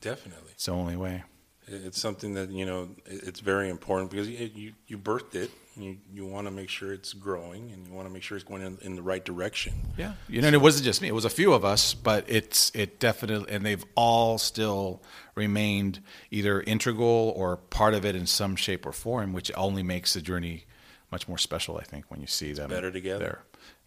definitely. 0.02 0.52
It's 0.52 0.66
the 0.66 0.72
only 0.72 0.96
way. 0.96 1.24
It's 1.72 2.00
something 2.00 2.34
that 2.34 2.50
you 2.50 2.66
know 2.66 2.90
it's 3.06 3.40
very 3.42 3.70
important 3.70 4.10
because 4.12 4.28
you 4.28 4.50
you, 4.56 4.74
you 4.88 4.98
birthed 4.98 5.36
it. 5.36 5.52
You 5.78 5.98
you 6.12 6.26
want 6.26 6.48
to 6.48 6.52
make 6.52 6.68
sure 6.70 6.92
it's 6.94 7.14
growing 7.14 7.72
and 7.72 7.88
you 7.88 7.94
want 7.94 8.08
to 8.08 8.14
make 8.14 8.24
sure 8.24 8.38
it's 8.38 8.44
going 8.44 8.64
in, 8.64 8.78
in 8.82 8.96
the 8.96 9.04
right 9.04 9.24
direction. 9.24 9.74
Yeah. 9.98 10.14
You 10.28 10.42
know, 10.42 10.48
and 10.48 10.56
it 10.56 10.62
wasn't 10.62 10.86
just 10.86 11.02
me. 11.02 11.08
It 11.08 11.14
was 11.14 11.26
a 11.26 11.30
few 11.30 11.54
of 11.54 11.64
us, 11.64 11.94
but 11.94 12.26
it's 12.28 12.72
it 12.74 13.00
definitely 13.00 13.54
and 13.54 13.64
they've 13.66 13.86
all 13.96 14.38
still 14.40 15.02
remained 15.36 16.02
either 16.32 16.62
integral 16.62 17.34
or 17.36 17.58
part 17.58 17.94
of 17.94 18.04
it 18.04 18.16
in 18.16 18.26
some 18.26 18.56
shape 18.56 18.86
or 18.86 18.92
form, 18.92 19.32
which 19.34 19.52
only 19.56 19.84
makes 19.84 20.14
the 20.16 20.22
journey 20.22 20.66
much 21.12 21.28
more 21.28 21.38
special, 21.38 21.78
I 21.78 21.84
think, 21.84 22.06
when 22.10 22.20
you 22.20 22.28
see 22.28 22.54
them 22.54 22.70
Better 22.70 22.92
together. 22.92 23.20
there. 23.20 23.44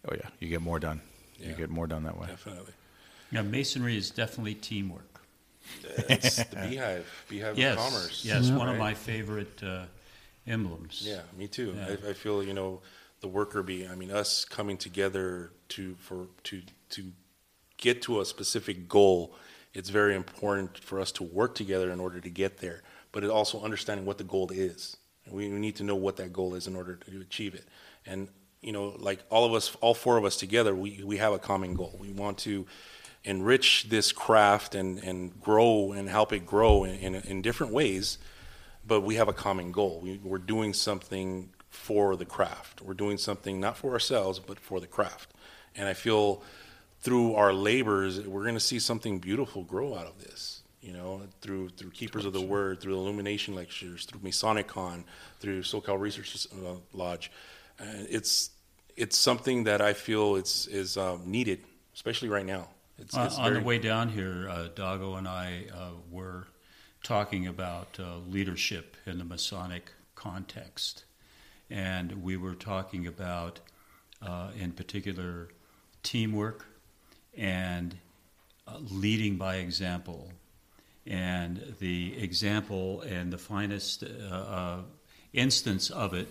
Oh 0.09 0.15
yeah. 0.15 0.29
You 0.39 0.47
get 0.47 0.61
more 0.61 0.79
done. 0.79 1.01
You 1.37 1.53
get 1.53 1.69
more 1.69 1.87
done 1.87 2.03
that 2.03 2.17
way. 2.17 2.27
Definitely, 2.27 2.71
Yeah, 3.33 3.41
masonry 3.41 3.97
is 3.97 4.11
definitely 4.11 4.53
teamwork. 4.53 5.21
it's 6.07 6.43
the 6.43 6.55
beehive, 6.55 7.25
beehive 7.27 7.57
Yes, 7.57 7.73
of 7.73 7.79
commerce. 7.79 8.23
yes, 8.23 8.51
one 8.51 8.69
of 8.69 8.77
my 8.77 8.93
favorite 8.93 9.61
uh, 9.63 9.85
emblems. 10.45 11.01
Yeah, 11.03 11.21
me 11.35 11.47
too. 11.47 11.73
Yeah. 11.75 11.95
I, 12.05 12.09
I 12.09 12.13
feel 12.13 12.43
you 12.43 12.53
know 12.53 12.81
the 13.21 13.27
worker 13.27 13.63
bee. 13.63 13.87
I 13.87 13.95
mean, 13.95 14.11
us 14.11 14.45
coming 14.45 14.77
together 14.77 15.51
to 15.69 15.95
for 15.95 16.27
to 16.43 16.61
to 16.91 17.11
get 17.77 18.03
to 18.03 18.21
a 18.21 18.25
specific 18.25 18.87
goal. 18.87 19.33
It's 19.73 19.89
very 19.89 20.15
important 20.15 20.77
for 20.77 20.99
us 20.99 21.11
to 21.13 21.23
work 21.23 21.55
together 21.55 21.89
in 21.89 21.99
order 21.99 22.19
to 22.19 22.29
get 22.29 22.57
there. 22.59 22.83
But 23.11 23.23
it 23.23 23.31
also 23.31 23.63
understanding 23.63 24.05
what 24.05 24.19
the 24.19 24.23
goal 24.23 24.51
is. 24.51 24.97
We 25.27 25.49
we 25.49 25.57
need 25.57 25.75
to 25.77 25.83
know 25.83 25.95
what 25.95 26.17
that 26.17 26.33
goal 26.33 26.53
is 26.53 26.67
in 26.67 26.75
order 26.75 26.97
to 26.97 27.21
achieve 27.21 27.55
it. 27.55 27.65
And 28.05 28.27
you 28.61 28.71
know, 28.71 28.95
like 28.99 29.23
all 29.31 29.43
of 29.43 29.53
us, 29.53 29.75
all 29.81 29.95
four 29.95 30.17
of 30.17 30.25
us 30.25 30.37
together, 30.37 30.75
we 30.75 31.01
we 31.03 31.17
have 31.17 31.33
a 31.33 31.39
common 31.39 31.73
goal. 31.73 31.97
We 31.99 32.11
want 32.11 32.37
to 32.39 32.67
enrich 33.23 33.87
this 33.89 34.11
craft 34.11 34.75
and 34.75 34.99
and 34.99 35.41
grow 35.41 35.91
and 35.91 36.09
help 36.09 36.33
it 36.33 36.45
grow 36.45 36.83
in 36.83 36.95
in, 36.95 37.15
in 37.15 37.41
different 37.41 37.73
ways 37.73 38.17
but 38.85 39.01
we 39.01 39.15
have 39.15 39.27
a 39.27 39.33
common 39.33 39.71
goal. 39.71 39.99
We, 40.01 40.19
we're 40.23 40.37
doing 40.37 40.73
something 40.73 41.49
for 41.69 42.15
the 42.15 42.25
craft. 42.25 42.81
We're 42.81 42.93
doing 42.93 43.17
something 43.17 43.59
not 43.59 43.77
for 43.77 43.93
ourselves, 43.93 44.39
but 44.39 44.59
for 44.59 44.79
the 44.79 44.87
craft. 44.87 45.33
And 45.75 45.87
I 45.87 45.93
feel 45.93 46.43
through 47.01 47.35
our 47.35 47.53
labors, 47.53 48.19
we're 48.21 48.43
going 48.43 48.55
to 48.55 48.59
see 48.59 48.79
something 48.79 49.19
beautiful 49.19 49.63
grow 49.63 49.95
out 49.95 50.05
of 50.05 50.23
this. 50.23 50.61
You 50.81 50.91
know, 50.91 51.21
through 51.39 51.69
through 51.69 51.91
Keepers 51.91 52.25
of 52.25 52.33
the 52.33 52.41
Word, 52.41 52.81
through 52.81 52.95
Illumination 52.95 53.55
lectures, 53.55 54.03
through 54.03 54.19
Masonicon, 54.19 55.05
through 55.39 55.61
SoCal 55.61 55.97
Research 55.97 56.45
uh, 56.51 56.73
Lodge. 56.91 57.31
Uh, 57.79 57.85
it's 58.09 58.49
it's 58.97 59.17
something 59.17 59.63
that 59.63 59.81
I 59.81 59.93
feel 59.93 60.35
it's 60.35 60.67
is 60.67 60.97
um, 60.97 61.21
needed, 61.25 61.61
especially 61.95 62.27
right 62.27 62.45
now. 62.45 62.67
It's, 62.97 63.15
Uh, 63.15 63.23
it's 63.25 63.37
on 63.37 63.53
the 63.53 63.61
way 63.61 63.79
down 63.79 64.09
here, 64.09 64.47
uh, 64.49 64.69
Dago 64.75 65.17
and 65.17 65.27
I 65.27 65.65
uh, 65.73 65.91
were 66.11 66.47
talking 67.01 67.47
about 67.47 67.99
uh, 67.99 68.17
leadership 68.29 68.95
in 69.05 69.17
the 69.17 69.23
Masonic 69.25 69.91
context. 70.15 71.05
And 71.69 72.23
we 72.23 72.37
were 72.37 72.55
talking 72.55 73.07
about, 73.07 73.59
uh, 74.21 74.51
in 74.57 74.71
particular, 74.73 75.49
teamwork 76.03 76.65
and 77.35 77.97
uh, 78.67 78.77
leading 78.79 79.37
by 79.37 79.55
example. 79.55 80.31
And 81.05 81.75
the 81.79 82.15
example 82.17 83.01
and 83.01 83.33
the 83.33 83.37
finest 83.37 84.03
uh, 84.03 84.33
uh, 84.33 84.81
instance 85.33 85.89
of 85.89 86.13
it 86.13 86.27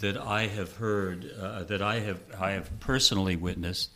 that 0.00 0.16
I 0.16 0.46
have 0.46 0.76
heard, 0.76 1.30
uh, 1.38 1.64
that 1.64 1.82
I 1.82 2.00
have, 2.00 2.20
I 2.40 2.52
have 2.52 2.80
personally 2.80 3.36
witnessed, 3.36 3.90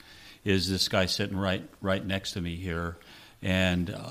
is 0.45 0.68
this 0.68 0.88
guy 0.88 1.07
sitting 1.07 1.36
right, 1.36 1.68
right 1.80 2.05
next 2.05 2.32
to 2.32 2.40
me 2.40 2.57
here, 2.57 2.97
and 3.42 3.90
uh, 3.90 4.11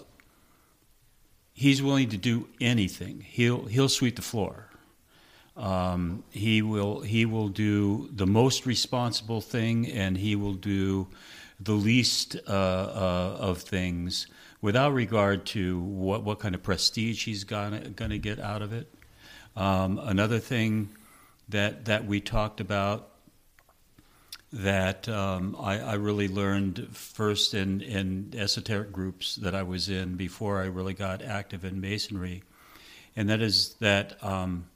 he's 1.54 1.82
willing 1.82 2.10
to 2.10 2.18
do 2.18 2.48
anything. 2.60 3.22
He'll, 3.22 3.66
he'll 3.66 3.90
sweep 3.90 4.16
the 4.16 4.22
floor. 4.22 4.70
Um, 5.56 6.24
he 6.32 6.62
will, 6.62 7.02
he 7.02 7.26
will 7.26 7.50
do 7.50 8.10
the 8.12 8.26
most 8.26 8.66
responsible 8.66 9.42
thing, 9.42 9.88
and 9.92 10.18
he 10.18 10.36
will 10.36 10.56
do 10.56 11.08
the 11.60 11.74
least 11.74 12.36
uh, 12.48 12.52
uh, 12.52 13.38
of 13.40 13.62
things 13.62 14.28
without 14.62 14.94
regard 14.94 15.46
to 15.46 15.80
what, 15.80 16.24
what 16.24 16.40
kind 16.40 16.56
of 16.56 16.64
prestige 16.64 17.26
he's 17.26 17.44
gonna, 17.44 17.90
gonna 17.90 18.18
get 18.18 18.40
out 18.40 18.62
of 18.62 18.74
it. 18.74 18.92
Um, 19.56 20.00
another 20.00 20.40
thing 20.40 20.90
that 21.50 21.86
that 21.86 22.06
we 22.06 22.20
talked 22.20 22.60
about 22.60 23.10
that 24.54 25.10
um, 25.10 25.56
I, 25.60 25.80
I 25.80 25.94
really 25.96 26.28
learned 26.28 26.96
first 26.96 27.56
in, 27.56 27.82
in 27.82 28.34
esoteric 28.38 28.92
groups 28.92 29.36
that 29.38 29.56
I 29.56 29.64
was 29.64 29.90
in 29.90 30.14
before 30.14 30.62
I 30.62 30.66
really 30.66 30.94
got 30.94 31.24
active 31.24 31.66
in 31.66 31.82
masonry, 31.82 32.44
and 33.16 33.30
that 33.30 33.42
is 33.42 33.74
that 33.80 34.24
um, 34.24 34.68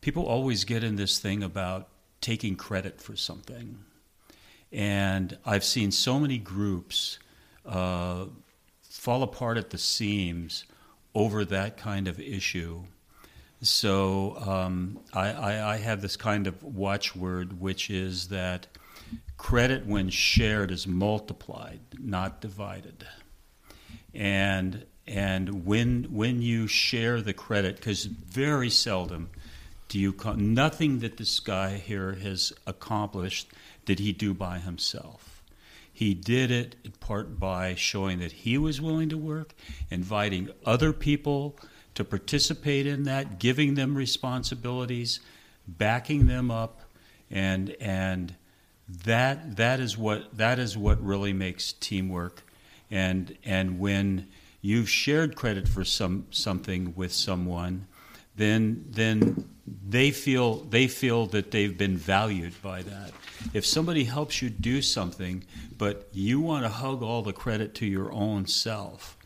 people 0.00 0.26
always 0.26 0.64
get 0.64 0.82
in 0.82 0.96
this 0.96 1.20
thing 1.20 1.44
about 1.44 1.88
taking 2.20 2.56
credit 2.56 3.00
for 3.00 3.14
something, 3.14 3.78
and 4.72 5.38
I've 5.46 5.64
seen 5.64 5.92
so 5.92 6.18
many 6.18 6.38
groups 6.38 7.20
uh, 7.64 8.24
fall 8.82 9.22
apart 9.22 9.58
at 9.58 9.70
the 9.70 9.78
seams 9.78 10.64
over 11.14 11.44
that 11.44 11.76
kind 11.76 12.08
of 12.08 12.18
issue. 12.18 12.82
So 13.62 14.36
um, 14.38 14.98
I, 15.12 15.30
I, 15.30 15.74
I 15.74 15.76
have 15.78 16.02
this 16.02 16.16
kind 16.16 16.48
of 16.48 16.62
watchword, 16.64 17.60
which 17.60 17.90
is 17.90 18.28
that 18.28 18.66
credit, 19.36 19.86
when 19.86 20.10
shared, 20.10 20.70
is 20.70 20.86
multiplied, 20.86 21.80
not 21.98 22.40
divided. 22.40 23.06
And 24.14 24.84
and 25.06 25.64
when 25.64 26.04
when 26.04 26.42
you 26.42 26.66
share 26.66 27.22
the 27.22 27.32
credit, 27.32 27.76
because 27.76 28.04
very 28.04 28.70
seldom 28.70 29.30
do 29.88 29.98
you 29.98 30.14
nothing 30.36 30.98
that 30.98 31.16
this 31.16 31.40
guy 31.40 31.76
here 31.76 32.12
has 32.12 32.52
accomplished 32.66 33.50
did 33.86 33.98
he 33.98 34.12
do 34.12 34.34
by 34.34 34.58
himself. 34.58 35.42
He 35.90 36.14
did 36.14 36.50
it 36.50 36.76
in 36.84 36.92
part 36.92 37.40
by 37.40 37.74
showing 37.74 38.20
that 38.20 38.32
he 38.32 38.58
was 38.58 38.80
willing 38.80 39.08
to 39.08 39.16
work, 39.18 39.54
inviting 39.90 40.50
other 40.64 40.92
people 40.92 41.58
to 41.94 42.04
participate 42.04 42.86
in 42.86 43.04
that, 43.04 43.40
giving 43.40 43.74
them 43.74 43.96
responsibilities, 43.96 45.20
backing 45.66 46.26
them 46.26 46.50
up, 46.50 46.82
and 47.30 47.70
and 47.80 48.36
that 49.04 49.56
that 49.56 49.80
is 49.80 49.98
what 49.98 50.36
that 50.36 50.58
is 50.58 50.76
what 50.76 51.02
really 51.02 51.32
makes 51.32 51.72
teamwork. 51.72 52.42
And 52.90 53.36
and 53.44 53.78
when 53.78 54.28
you've 54.62 54.88
shared 54.88 55.36
credit 55.36 55.68
for 55.68 55.84
some 55.84 56.26
something 56.30 56.94
with 56.96 57.12
someone, 57.12 57.86
then 58.36 58.86
then 58.88 59.48
they 59.86 60.10
feel 60.10 60.56
they 60.64 60.88
feel 60.88 61.26
that 61.26 61.50
they've 61.50 61.76
been 61.76 61.96
valued 61.96 62.54
by 62.62 62.82
that. 62.82 63.12
If 63.52 63.66
somebody 63.66 64.04
helps 64.04 64.40
you 64.40 64.48
do 64.48 64.80
something, 64.80 65.44
but 65.76 66.08
you 66.12 66.40
want 66.40 66.64
to 66.64 66.70
hug 66.70 67.02
all 67.02 67.22
the 67.22 67.32
credit 67.32 67.74
to 67.76 67.86
your 67.86 68.10
own 68.12 68.46
self, 68.46 69.16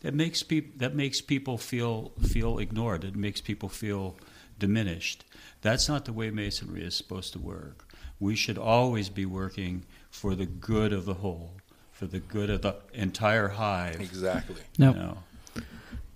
that 0.00 0.12
makes 0.12 0.42
people 0.42 0.72
that 0.78 0.94
makes 0.94 1.20
people 1.20 1.56
feel 1.56 2.12
feel 2.20 2.58
ignored. 2.58 3.04
It 3.04 3.14
makes 3.14 3.40
people 3.40 3.68
feel 3.68 4.16
diminished. 4.58 5.24
That's 5.62 5.88
not 5.88 6.04
the 6.04 6.12
way 6.12 6.30
masonry 6.30 6.82
is 6.82 6.96
supposed 6.96 7.32
to 7.32 7.38
work. 7.38 7.86
We 8.20 8.36
should 8.36 8.58
always 8.58 9.08
be 9.08 9.26
working 9.26 9.84
for 10.10 10.34
the 10.34 10.46
good 10.46 10.92
of 10.92 11.04
the 11.04 11.14
whole, 11.14 11.52
for 11.92 12.06
the 12.06 12.20
good 12.20 12.50
of 12.50 12.62
the 12.62 12.76
entire 12.92 13.48
hive. 13.48 14.00
Exactly. 14.00 14.62
No. 14.78 14.92
You 14.92 14.98
know. 14.98 15.18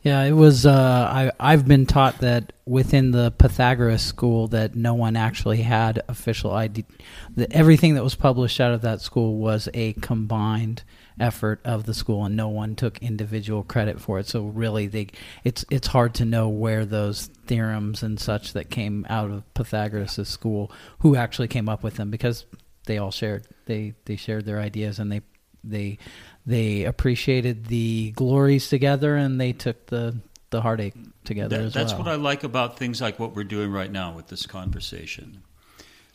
Yeah, 0.03 0.23
it 0.23 0.33
was. 0.33 0.65
Uh, 0.65 0.73
I 1.11 1.33
I've 1.41 1.67
been 1.67 1.85
taught 1.85 2.19
that 2.19 2.53
within 2.65 3.11
the 3.11 3.33
Pythagoras 3.33 4.03
school 4.03 4.47
that 4.49 4.77
no 4.77 4.95
one 4.95 5.17
actually 5.17 5.63
had 5.63 6.03
official 6.09 6.53
ID. 6.53 6.85
That 7.37 7.53
everything 7.53 7.95
that 7.95 8.05
was 8.05 8.15
published 8.15 8.61
out 8.61 8.73
of 8.73 8.81
that 8.83 9.01
school 9.01 9.37
was 9.37 9.69
a 9.75 9.95
combined 9.95 10.85
effort 11.21 11.61
of 11.65 11.85
the 11.85 11.95
school, 11.95 12.25
and 12.25 12.37
no 12.37 12.49
one 12.49 12.75
took 12.77 12.99
individual 13.03 13.63
credit 13.63 14.01
for 14.01 14.19
it. 14.19 14.27
So 14.29 14.45
really, 14.45 14.87
they 14.87 15.09
it's 15.45 15.65
it's 15.71 15.89
hard 15.89 16.15
to 16.15 16.25
know 16.25 16.49
where 16.49 16.85
those 16.85 17.27
theorems 17.47 18.03
and 18.03 18.19
such 18.21 18.53
that 18.53 18.71
came 18.71 19.07
out 19.09 19.31
of 19.31 19.55
Pythagoras' 19.55 20.29
school 20.29 20.71
who 21.01 21.17
actually 21.17 21.49
came 21.49 21.69
up 21.69 21.83
with 21.83 21.95
them 21.97 22.11
because 22.11 22.47
they 22.87 22.99
all 22.99 23.11
shared 23.11 23.47
they 23.67 23.95
they 24.07 24.17
shared 24.17 24.45
their 24.47 24.59
ideas 24.61 24.99
and 24.99 25.11
they 25.13 25.21
they 25.65 25.99
they 26.47 26.85
appreciated 26.85 27.67
the 27.67 28.13
glories 28.13 28.69
together 28.69 29.17
and 29.17 29.41
they 29.41 29.53
took 29.53 29.87
the 29.87 30.17
the 30.51 30.63
heartache 30.63 30.95
together 31.25 31.65
That- 31.65 31.73
that's 31.75 31.93
well. 31.93 32.05
what 32.05 32.09
I 32.09 32.15
like 32.15 32.45
about 32.45 32.79
things 32.79 33.01
like 33.03 33.19
what 33.19 33.35
we're 33.37 33.45
doing 33.45 33.71
right 33.71 33.91
now 33.93 34.13
with 34.15 34.29
this 34.29 34.47
conversation. 34.47 35.43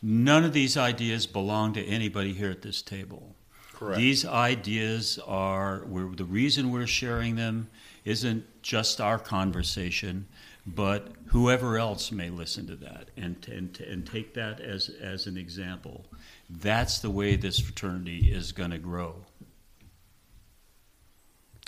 None 0.02 0.44
of 0.44 0.52
these 0.52 0.76
ideas 0.76 1.26
belong 1.26 1.72
to 1.74 1.82
anybody 1.84 2.32
here 2.32 2.50
at 2.50 2.62
this 2.62 2.82
table. 2.82 3.36
Correct. 3.74 3.98
These 3.98 4.24
ideas 4.24 5.18
are 5.26 5.82
we're, 5.86 6.14
the 6.14 6.24
reason 6.24 6.70
we're 6.70 6.86
sharing 6.86 7.36
them 7.36 7.68
isn't 8.04 8.44
just 8.62 9.00
our 9.00 9.18
conversation, 9.18 10.26
but 10.66 11.08
whoever 11.26 11.76
else 11.76 12.12
may 12.12 12.30
listen 12.30 12.66
to 12.68 12.76
that 12.76 13.08
and 13.16 13.36
and, 13.48 13.78
and 13.80 14.06
take 14.06 14.34
that 14.34 14.60
as 14.60 14.88
as 15.00 15.26
an 15.26 15.36
example. 15.36 16.04
That's 16.48 17.00
the 17.00 17.10
way 17.10 17.36
this 17.36 17.58
fraternity 17.58 18.32
is 18.32 18.52
going 18.52 18.70
to 18.70 18.78
grow. 18.78 19.16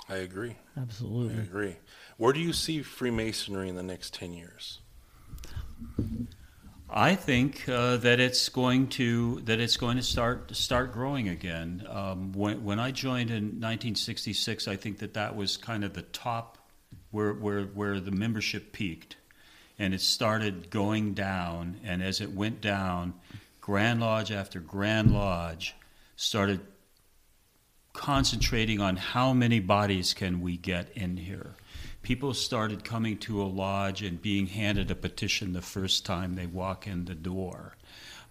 I 0.09 0.17
agree. 0.17 0.57
Absolutely. 0.77 1.35
I 1.35 1.43
agree. 1.43 1.77
Where 2.17 2.33
do 2.33 2.41
you 2.41 2.53
see 2.53 2.83
Freemasonry 2.83 3.69
in 3.69 3.75
the 3.75 3.83
next 3.83 4.15
10 4.15 4.35
years? 4.35 4.79
I 6.89 7.17
think 7.17 7.69
uh, 7.69 7.97
that 7.99 8.21
it's 8.21 8.49
going 8.49 8.89
to 8.91 9.41
that 9.45 9.59
it's 9.59 9.77
going 9.77 9.97
to 9.97 10.03
start 10.03 10.55
start 10.55 10.93
growing 10.93 11.29
again. 11.29 11.85
Um, 11.89 12.33
when 12.33 12.63
when 12.63 12.79
I 12.79 12.93
joined 12.93 13.31
in 13.31 13.45
1966, 13.45 14.69
I 14.69 14.77
think 14.77 14.99
that 14.99 15.15
that 15.15 15.35
was 15.35 15.57
kind 15.57 15.83
of 15.83 15.95
the 15.95 16.03
top 16.03 16.59
where 17.11 17.33
where 17.33 17.63
where 17.65 17.99
the 17.99 18.13
membership 18.13 18.73
peaked, 18.73 19.17
and 19.81 19.95
it 19.95 20.01
started 20.01 20.71
going 20.71 21.15
down. 21.15 21.81
And 21.83 22.03
as 22.03 22.21
it 22.21 22.33
went 22.33 22.61
down, 22.61 23.15
Grand 23.61 24.01
Lodge 24.01 24.31
after 24.31 24.61
Grand 24.61 25.11
Lodge 25.13 25.75
started 26.15 26.61
concentrating 27.93 28.81
on 28.81 28.97
how 28.97 29.33
many 29.33 29.59
bodies 29.59 30.15
can 30.15 30.41
we 30.41 30.57
get 30.57 30.89
in 30.95 31.17
here. 31.17 31.57
People 32.07 32.35
started 32.35 32.85
coming 32.85 33.19
to 33.19 33.43
a 33.43 33.51
lodge 33.51 34.01
and 34.03 34.23
being 34.23 34.47
handed 34.47 34.93
a 34.93 34.95
petition 34.95 35.53
the 35.53 35.61
first 35.61 36.07
time 36.07 36.37
they 36.37 36.47
walk 36.47 36.87
in 36.87 37.05
the 37.05 37.17
door. 37.17 37.75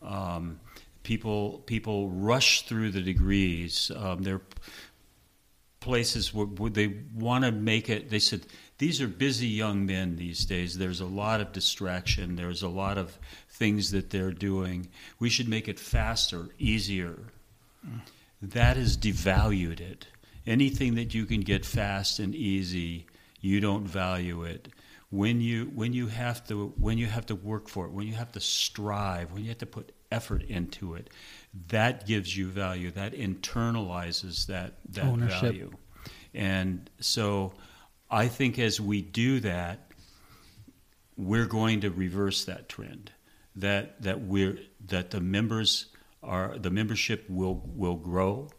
Um, 0.02 0.62
people 1.04 1.62
people 1.66 2.08
rush 2.10 2.62
through 2.62 2.92
the 2.92 3.02
degrees. 3.02 3.92
Um, 3.94 4.24
they're 4.24 4.40
places 5.82 6.34
where, 6.34 6.46
where 6.46 6.70
they 6.70 7.00
want 7.14 7.44
to 7.44 7.52
make 7.52 7.90
it. 7.90 8.10
They 8.10 8.20
said 8.20 8.46
these 8.78 9.02
are 9.02 9.10
busy 9.10 9.48
young 9.48 9.86
men 9.86 10.16
these 10.16 10.46
days. 10.46 10.78
There's 10.78 11.02
a 11.02 11.06
lot 11.06 11.42
of 11.42 11.52
distraction. 11.52 12.38
There's 12.38 12.64
a 12.64 12.70
lot 12.70 12.98
of 12.98 13.20
things 13.50 13.92
that 13.92 14.10
they're 14.10 14.32
doing. 14.32 14.88
We 15.20 15.30
should 15.30 15.50
make 15.50 15.68
it 15.68 15.82
faster, 15.82 16.48
easier. 16.58 17.20
That 18.42 18.78
has 18.78 18.96
devalued 18.96 19.82
it. 19.82 20.08
Anything 20.48 20.96
that 20.96 21.14
you 21.14 21.26
can 21.26 21.42
get 21.42 21.66
fast 21.66 22.20
and 22.20 22.34
easy, 22.34 23.08
you 23.46 23.60
don't 23.60 23.88
value 23.88 24.44
it. 24.44 24.70
When 25.12 25.40
you 25.40 25.66
when 25.76 25.94
you 25.94 26.08
have 26.08 26.46
to 26.48 26.74
when 26.80 26.98
you 26.98 27.06
have 27.06 27.28
to 27.28 27.36
work 27.36 27.70
for 27.70 27.86
it, 27.86 27.92
when 27.92 28.08
you 28.08 28.16
have 28.16 28.32
to 28.32 28.40
strive, 28.40 29.32
when 29.32 29.44
you 29.44 29.50
have 29.50 29.60
to 29.60 29.68
put 29.68 29.92
effort 30.12 30.42
into 30.44 30.96
it, 30.96 31.12
that 31.68 32.08
gives 32.08 32.36
you 32.36 32.48
value. 32.48 32.90
That 32.90 33.14
internalizes 33.14 34.48
that 34.48 34.74
that 34.90 35.06
Ownership. 35.06 35.42
value. 35.42 35.72
And 36.34 36.90
so 37.00 37.54
I 38.10 38.28
think 38.30 38.58
as 38.58 38.82
we 38.82 39.04
do 39.04 39.40
that, 39.42 39.92
we're 41.16 41.46
going 41.46 41.82
to 41.82 41.92
reverse 41.92 42.46
that 42.46 42.68
trend. 42.68 43.12
That 43.58 44.02
that 44.02 44.22
we're 44.22 44.58
that 44.88 45.12
the 45.12 45.22
members 45.22 45.86
are 46.24 46.58
the 46.58 46.72
membership 46.72 47.30
will 47.30 47.62
will 47.76 47.96
grow, 47.96 48.50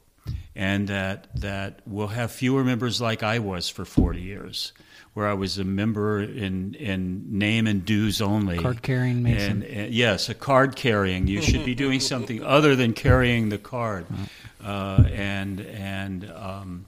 and 0.54 0.88
that 0.88 1.28
that 1.40 1.80
we'll 1.86 2.08
have 2.08 2.30
fewer 2.32 2.64
members 2.64 3.00
like 3.00 3.22
I 3.22 3.38
was 3.38 3.68
for 3.68 3.84
forty 3.84 4.22
years, 4.22 4.72
where 5.14 5.28
I 5.28 5.34
was 5.34 5.58
a 5.58 5.64
member 5.64 6.20
in 6.22 6.74
in 6.74 7.38
name 7.38 7.66
and 7.66 7.84
dues 7.84 8.20
only. 8.22 8.58
Card 8.58 8.82
carrying 8.82 9.22
Mason. 9.22 9.62
And, 9.62 9.64
and- 9.64 9.94
yes, 9.94 10.28
a 10.28 10.34
card 10.34 10.76
carrying. 10.76 11.26
You 11.26 11.42
should 11.42 11.64
be 11.64 11.74
doing 11.74 12.00
something 12.12 12.42
other 12.42 12.74
than 12.76 12.92
carrying 12.94 13.48
the 13.50 13.58
card, 13.58 14.06
uh, 14.64 15.04
and 15.12 15.60
and. 15.60 16.30
Um, 16.30 16.86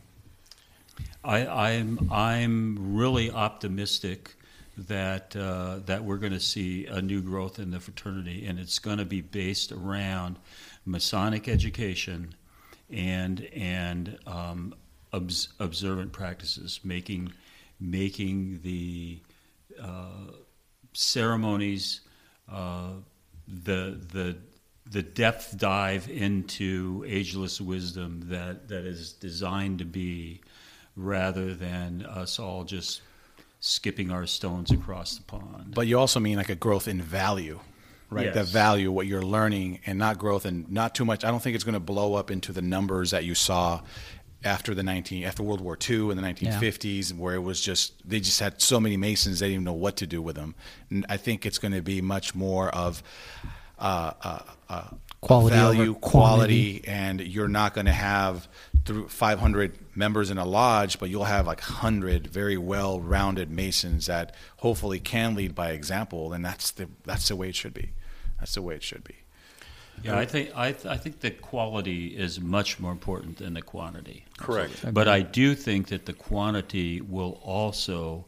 I, 1.24 1.74
I'm 1.74 2.08
I'm 2.10 2.96
really 2.96 3.30
optimistic 3.30 4.34
that 4.86 5.34
uh, 5.36 5.80
that 5.86 6.04
we're 6.04 6.16
going 6.16 6.32
to 6.32 6.40
see 6.40 6.86
a 6.86 7.02
new 7.02 7.20
growth 7.20 7.58
in 7.58 7.70
the 7.70 7.80
fraternity, 7.80 8.46
and 8.46 8.58
it's 8.58 8.78
going 8.78 8.98
to 8.98 9.04
be 9.04 9.20
based 9.20 9.72
around 9.72 10.38
Masonic 10.86 11.48
education 11.48 12.34
and 12.90 13.44
and 13.54 14.18
um, 14.26 14.74
obs- 15.12 15.48
observant 15.58 16.12
practices, 16.12 16.80
making 16.84 17.32
making 17.80 18.60
the 18.62 19.20
uh, 19.80 20.32
ceremonies 20.92 22.00
uh, 22.50 22.92
the 23.46 24.00
the 24.12 24.36
the 24.90 25.02
depth 25.02 25.56
dive 25.58 26.08
into 26.08 27.04
ageless 27.06 27.60
wisdom 27.60 28.22
that, 28.26 28.68
that 28.68 28.84
is 28.84 29.12
designed 29.12 29.78
to 29.80 29.84
be 29.84 30.40
rather 30.96 31.54
than 31.54 32.04
us 32.06 32.38
all 32.38 32.64
just 32.64 33.02
skipping 33.60 34.10
our 34.10 34.26
stones 34.26 34.70
across 34.70 35.16
the 35.16 35.22
pond. 35.24 35.74
But 35.74 35.86
you 35.86 35.98
also 35.98 36.20
mean 36.20 36.36
like 36.36 36.48
a 36.48 36.54
growth 36.54 36.88
in 36.88 37.02
value, 37.02 37.60
right? 38.10 38.26
The 38.32 38.44
value, 38.44 38.90
what 38.90 39.06
you're 39.06 39.22
learning, 39.22 39.80
and 39.86 39.98
not 39.98 40.18
growth 40.18 40.44
and 40.44 40.70
not 40.70 40.94
too 40.94 41.04
much. 41.04 41.24
I 41.24 41.30
don't 41.30 41.42
think 41.42 41.54
it's 41.54 41.64
going 41.64 41.74
to 41.74 41.80
blow 41.80 42.14
up 42.14 42.30
into 42.30 42.52
the 42.52 42.62
numbers 42.62 43.10
that 43.10 43.24
you 43.24 43.34
saw 43.34 43.82
after 44.44 44.72
the 44.74 44.82
19 44.84 45.24
after 45.24 45.42
World 45.42 45.60
War 45.60 45.76
II 45.88 46.10
in 46.10 46.16
the 46.16 46.22
1950s, 46.22 47.12
where 47.16 47.34
it 47.34 47.42
was 47.42 47.60
just 47.60 48.08
they 48.08 48.20
just 48.20 48.40
had 48.40 48.62
so 48.62 48.78
many 48.78 48.96
Masons 48.96 49.40
they 49.40 49.46
didn't 49.46 49.54
even 49.54 49.64
know 49.64 49.72
what 49.72 49.96
to 49.96 50.06
do 50.06 50.22
with 50.22 50.36
them. 50.36 50.54
And 50.90 51.04
I 51.08 51.16
think 51.16 51.44
it's 51.44 51.58
going 51.58 51.72
to 51.72 51.82
be 51.82 52.00
much 52.00 52.34
more 52.34 52.68
of 52.68 53.02
uh, 53.78 54.12
uh, 54.22 54.38
uh, 54.68 54.88
Quality 55.20 55.56
value, 55.56 55.94
quality, 55.94 56.84
and 56.86 57.20
you're 57.20 57.48
not 57.48 57.74
going 57.74 57.86
to 57.86 57.92
have 57.92 58.46
through 58.84 59.08
500 59.08 59.76
members 59.96 60.30
in 60.30 60.38
a 60.38 60.44
lodge, 60.44 61.00
but 61.00 61.10
you'll 61.10 61.24
have 61.24 61.44
like 61.44 61.60
100 61.60 62.28
very 62.28 62.56
well-rounded 62.56 63.50
Masons 63.50 64.06
that 64.06 64.32
hopefully 64.58 65.00
can 65.00 65.34
lead 65.34 65.56
by 65.56 65.70
example, 65.72 66.32
and 66.32 66.44
that's 66.44 66.70
the 66.70 66.88
that's 67.04 67.26
the 67.26 67.34
way 67.34 67.48
it 67.48 67.56
should 67.56 67.74
be. 67.74 67.90
That's 68.38 68.54
the 68.54 68.62
way 68.62 68.76
it 68.76 68.82
should 68.82 69.04
be. 69.04 69.16
Yeah, 70.02 70.16
I 70.16 70.26
think 70.26 70.56
I, 70.56 70.72
th- 70.72 70.86
I 70.86 70.96
think 70.96 71.20
the 71.20 71.30
quality 71.30 72.16
is 72.16 72.40
much 72.40 72.78
more 72.78 72.92
important 72.92 73.38
than 73.38 73.54
the 73.54 73.62
quantity. 73.62 74.24
Correct. 74.36 74.94
But 74.94 75.08
I 75.08 75.22
do 75.22 75.54
think 75.54 75.88
that 75.88 76.06
the 76.06 76.12
quantity 76.12 77.00
will 77.00 77.40
also 77.42 78.26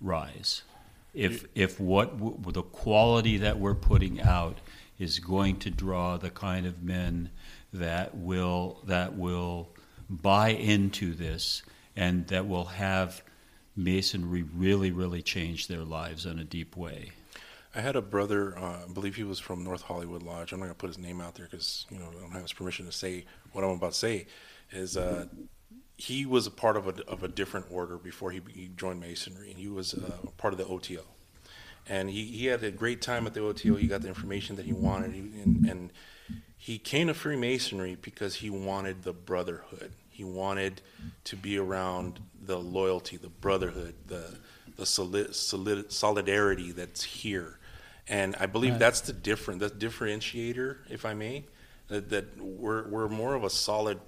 rise. 0.00 0.62
If 1.12 1.44
if 1.54 1.78
what 1.80 2.18
w- 2.18 2.38
the 2.52 2.62
quality 2.62 3.38
that 3.38 3.58
we're 3.58 3.74
putting 3.74 4.20
out 4.20 4.58
is 4.98 5.18
going 5.18 5.58
to 5.58 5.70
draw 5.70 6.16
the 6.16 6.30
kind 6.30 6.66
of 6.66 6.82
men 6.82 7.30
that 7.72 8.16
will 8.16 8.80
that 8.86 9.16
will 9.16 9.68
buy 10.08 10.50
into 10.50 11.12
this 11.14 11.62
and 11.96 12.26
that 12.28 12.46
will 12.46 12.64
have 12.64 13.22
masonry 13.76 14.42
really 14.42 14.90
really 14.90 15.22
change 15.22 15.66
their 15.68 15.84
lives 15.84 16.26
in 16.26 16.38
a 16.38 16.44
deep 16.44 16.76
way. 16.76 17.10
I 17.74 17.80
had 17.80 17.94
a 17.94 18.02
brother, 18.02 18.58
uh, 18.58 18.84
I 18.84 18.92
believe 18.92 19.14
he 19.14 19.22
was 19.22 19.38
from 19.38 19.62
North 19.62 19.82
Hollywood 19.82 20.22
Lodge. 20.22 20.52
I'm 20.52 20.58
not 20.58 20.66
going 20.66 20.74
to 20.74 20.78
put 20.78 20.88
his 20.88 20.98
name 20.98 21.20
out 21.20 21.36
there 21.36 21.46
because, 21.48 21.86
you 21.90 21.98
know, 21.98 22.08
I 22.08 22.20
don't 22.20 22.32
have 22.32 22.42
his 22.42 22.52
permission 22.52 22.86
to 22.86 22.92
say 22.92 23.24
what 23.52 23.64
I'm 23.64 23.70
about 23.70 23.92
to 23.92 23.98
say. 23.98 24.26
Is 24.72 24.96
uh, 24.96 25.26
he 25.96 26.26
was 26.26 26.48
a 26.48 26.50
part 26.50 26.76
of 26.76 26.88
a, 26.88 27.04
of 27.06 27.22
a 27.22 27.28
different 27.28 27.66
order 27.70 27.96
before 27.96 28.32
he, 28.32 28.40
he 28.52 28.70
joined 28.76 29.00
Masonry. 29.00 29.50
And 29.50 29.58
he 29.58 29.68
was 29.68 29.94
uh, 29.94 30.16
part 30.36 30.52
of 30.52 30.58
the 30.58 30.66
OTO. 30.66 31.04
And 31.88 32.10
he, 32.10 32.24
he 32.24 32.46
had 32.46 32.64
a 32.64 32.72
great 32.72 33.00
time 33.00 33.26
at 33.26 33.34
the 33.34 33.40
OTO. 33.40 33.76
He 33.76 33.86
got 33.86 34.02
the 34.02 34.08
information 34.08 34.56
that 34.56 34.64
he 34.64 34.72
wanted. 34.72 35.12
He, 35.12 35.20
and, 35.20 35.64
and 35.64 35.92
he 36.56 36.76
came 36.76 37.06
to 37.06 37.14
Freemasonry 37.14 37.96
because 38.02 38.36
he 38.36 38.50
wanted 38.50 39.04
the 39.04 39.12
brotherhood. 39.12 39.92
He 40.08 40.24
wanted 40.24 40.82
to 41.24 41.36
be 41.36 41.56
around 41.56 42.18
the 42.42 42.58
loyalty, 42.58 43.16
the 43.16 43.28
brotherhood, 43.28 43.94
the, 44.08 44.38
the 44.76 44.86
solid, 44.86 45.36
solid, 45.36 45.92
solidarity 45.92 46.72
that's 46.72 47.04
here 47.04 47.59
and 48.10 48.34
I 48.40 48.46
believe 48.46 48.72
Right. 48.72 48.80
that's 48.80 49.00
the 49.02 49.12
different, 49.12 49.60
the 49.60 49.70
differentiator, 49.70 50.78
if 50.90 51.06
I 51.06 51.14
may, 51.14 51.44
that, 51.88 52.10
that 52.10 52.36
we're 52.38 52.88
we're 52.88 53.08
more 53.08 53.34
of 53.34 53.44
a 53.44 53.50
solid 53.50 54.00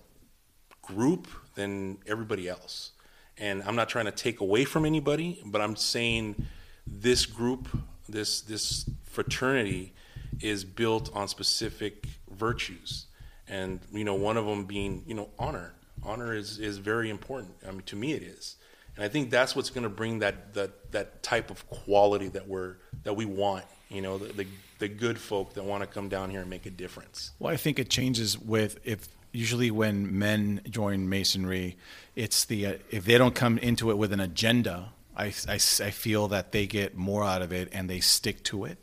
group 0.83 1.29
than 1.55 1.99
everybody 2.07 2.49
else. 2.49 2.91
And 3.39 3.63
I'm 3.63 3.77
not 3.77 3.89
trying 3.89 4.07
to 4.07 4.13
take 4.13 4.41
away 4.41 4.65
from 4.65 4.85
anybody, 4.85 5.41
but 5.47 5.61
I'm 5.61 5.77
saying 5.77 6.45
this 6.87 7.27
group, 7.27 7.69
this 8.09 8.41
this 8.43 8.91
fraternity, 9.05 9.95
is 10.41 10.65
built 10.65 11.15
on 11.15 11.29
specific 11.29 12.07
virtues, 12.29 13.07
and 13.47 13.79
you 13.93 14.05
know 14.05 14.15
one 14.15 14.37
of 14.37 14.47
them 14.47 14.65
being 14.65 15.05
you 15.07 15.15
know 15.15 15.31
honor. 15.39 15.75
Honor 16.03 16.35
is 16.35 16.59
is 16.59 16.79
very 16.79 17.09
important. 17.09 17.55
I 17.67 17.71
mean, 17.71 17.83
to 17.83 17.97
me, 17.97 18.15
it 18.15 18.23
is. 18.25 18.57
And 18.97 19.05
I 19.05 19.09
think 19.09 19.31
that's 19.31 19.57
what's 19.57 19.71
going 19.71 19.85
to 19.85 19.89
bring 19.89 20.19
that, 20.19 20.55
that 20.55 20.93
that 20.93 21.23
type 21.23 21.51
of 21.51 21.69
quality 21.71 22.29
that 22.29 22.49
we're 22.49 22.77
that 23.05 23.15
we 23.15 23.25
want. 23.25 23.65
You 23.93 24.03
know, 24.03 24.19
the, 24.19 24.33
the 24.33 24.47
the 24.79 24.89
good 24.89 25.19
folk 25.19 25.55
that 25.55 25.65
want 25.65 25.83
to 25.83 25.87
come 25.87 26.09
down 26.09 26.31
here 26.31 26.41
and 26.41 26.51
make 26.51 26.67
a 26.67 26.71
difference. 26.71 27.31
Well, 27.39 27.53
I 27.53 27.57
think 27.57 27.79
it 27.79 27.89
changes 27.89 28.37
with 28.39 28.81
if 28.85 29.09
usually 29.33 29.71
when 29.71 30.19
men 30.19 30.61
join 30.69 31.09
masonry, 31.09 31.77
it's 32.17 32.45
the 32.45 32.67
uh, 32.67 32.75
if 32.91 33.05
they 33.05 33.19
don't 33.19 33.35
come 33.35 33.59
into 33.59 33.91
it 33.91 33.99
with 33.99 34.13
an 34.13 34.21
agenda, 34.21 34.93
I, 35.17 35.27
I, 35.49 35.55
I 35.55 35.59
feel 35.59 36.29
that 36.29 36.53
they 36.53 36.67
get 36.67 36.97
more 36.97 37.23
out 37.23 37.43
of 37.43 37.53
it 37.53 37.69
and 37.73 37.89
they 37.89 38.01
stick 38.01 38.43
to 38.45 38.65
it, 38.65 38.79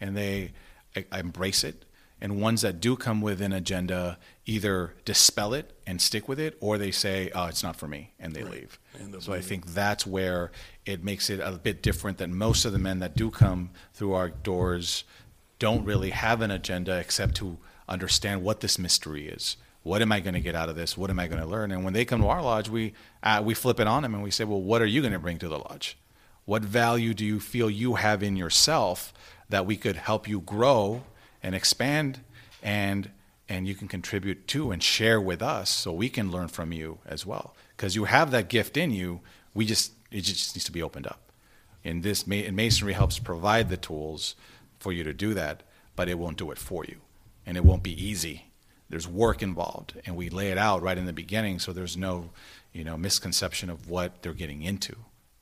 and 0.00 0.16
they 0.16 0.52
I, 0.96 1.04
I 1.12 1.20
embrace 1.20 1.62
it. 1.62 1.84
And 2.20 2.40
ones 2.40 2.62
that 2.62 2.80
do 2.80 2.96
come 2.96 3.20
with 3.20 3.42
an 3.42 3.52
agenda 3.52 4.18
either 4.46 4.94
dispel 5.04 5.52
it 5.52 5.72
and 5.86 6.00
stick 6.00 6.28
with 6.28 6.40
it, 6.40 6.56
or 6.60 6.78
they 6.78 6.90
say, 6.90 7.30
"Oh, 7.34 7.44
it's 7.46 7.62
not 7.62 7.76
for 7.76 7.86
me," 7.86 8.14
and 8.18 8.32
they 8.34 8.42
leave. 8.42 8.78
And 8.98 9.22
So 9.22 9.34
I 9.34 9.40
think 9.42 9.66
that's 9.66 10.06
where 10.06 10.50
it 10.86 11.04
makes 11.04 11.28
it 11.28 11.40
a 11.40 11.52
bit 11.52 11.82
different 11.82 12.16
than 12.16 12.34
most 12.34 12.64
of 12.64 12.72
the 12.72 12.78
men 12.78 13.00
that 13.00 13.16
do 13.16 13.30
come 13.30 13.70
through 13.92 14.14
our 14.14 14.30
doors 14.30 15.04
don't 15.58 15.84
really 15.84 16.10
have 16.10 16.40
an 16.40 16.50
agenda 16.50 16.98
except 16.98 17.34
to 17.36 17.58
understand 17.88 18.42
what 18.42 18.60
this 18.60 18.78
mystery 18.78 19.28
is. 19.28 19.56
What 19.82 20.02
am 20.02 20.10
I 20.10 20.20
going 20.20 20.34
to 20.34 20.40
get 20.40 20.54
out 20.54 20.68
of 20.68 20.76
this? 20.76 20.96
What 20.96 21.10
am 21.10 21.18
I 21.18 21.28
going 21.28 21.40
to 21.40 21.46
learn? 21.46 21.70
And 21.70 21.84
when 21.84 21.92
they 21.92 22.04
come 22.04 22.20
to 22.20 22.28
our 22.28 22.42
lodge, 22.42 22.68
we 22.68 22.94
uh, 23.22 23.42
we 23.44 23.54
flip 23.54 23.78
it 23.78 23.86
on 23.86 24.02
them 24.02 24.14
and 24.14 24.22
we 24.22 24.30
say, 24.30 24.44
well, 24.44 24.60
what 24.60 24.82
are 24.82 24.86
you 24.86 25.00
going 25.00 25.12
to 25.12 25.18
bring 25.18 25.38
to 25.38 25.48
the 25.48 25.58
lodge? 25.58 25.96
What 26.44 26.62
value 26.62 27.14
do 27.14 27.24
you 27.24 27.40
feel 27.40 27.68
you 27.68 27.94
have 27.94 28.22
in 28.22 28.36
yourself 28.36 29.12
that 29.48 29.66
we 29.66 29.76
could 29.76 29.96
help 29.96 30.28
you 30.28 30.40
grow 30.40 31.04
and 31.46 31.54
expand 31.54 32.18
and 32.60 33.08
and 33.48 33.68
you 33.68 33.76
can 33.76 33.86
contribute 33.86 34.48
to 34.48 34.72
and 34.72 34.82
share 34.82 35.20
with 35.20 35.40
us 35.40 35.70
so 35.70 35.92
we 35.92 36.08
can 36.08 36.32
learn 36.32 36.48
from 36.48 36.72
you 36.72 36.98
as 37.06 37.24
well. 37.24 37.54
Because 37.76 37.94
you 37.94 38.06
have 38.06 38.32
that 38.32 38.48
gift 38.48 38.76
in 38.76 38.90
you 38.90 39.20
we 39.54 39.64
just 39.64 39.92
it 40.10 40.22
just 40.22 40.56
needs 40.56 40.64
to 40.64 40.72
be 40.72 40.82
opened 40.82 41.06
up. 41.06 41.30
And 41.84 42.02
this 42.02 42.24
and 42.26 42.56
masonry 42.56 42.94
helps 42.94 43.20
provide 43.20 43.68
the 43.68 43.76
tools 43.76 44.34
for 44.80 44.92
you 44.92 45.04
to 45.04 45.12
do 45.12 45.34
that 45.34 45.62
but 45.94 46.08
it 46.08 46.18
won't 46.18 46.36
do 46.36 46.50
it 46.50 46.58
for 46.58 46.84
you. 46.84 47.00
And 47.46 47.56
it 47.56 47.64
won't 47.64 47.84
be 47.84 48.04
easy. 48.04 48.46
There's 48.90 49.06
work 49.06 49.40
involved 49.40 49.94
and 50.04 50.16
we 50.16 50.28
lay 50.28 50.50
it 50.50 50.58
out 50.58 50.82
right 50.82 50.98
in 50.98 51.06
the 51.06 51.12
beginning 51.12 51.60
so 51.60 51.72
there's 51.72 51.96
no 51.96 52.30
you 52.72 52.82
know 52.82 52.96
misconception 52.96 53.70
of 53.70 53.88
what 53.88 54.20
they're 54.22 54.32
getting 54.32 54.62
into 54.62 54.96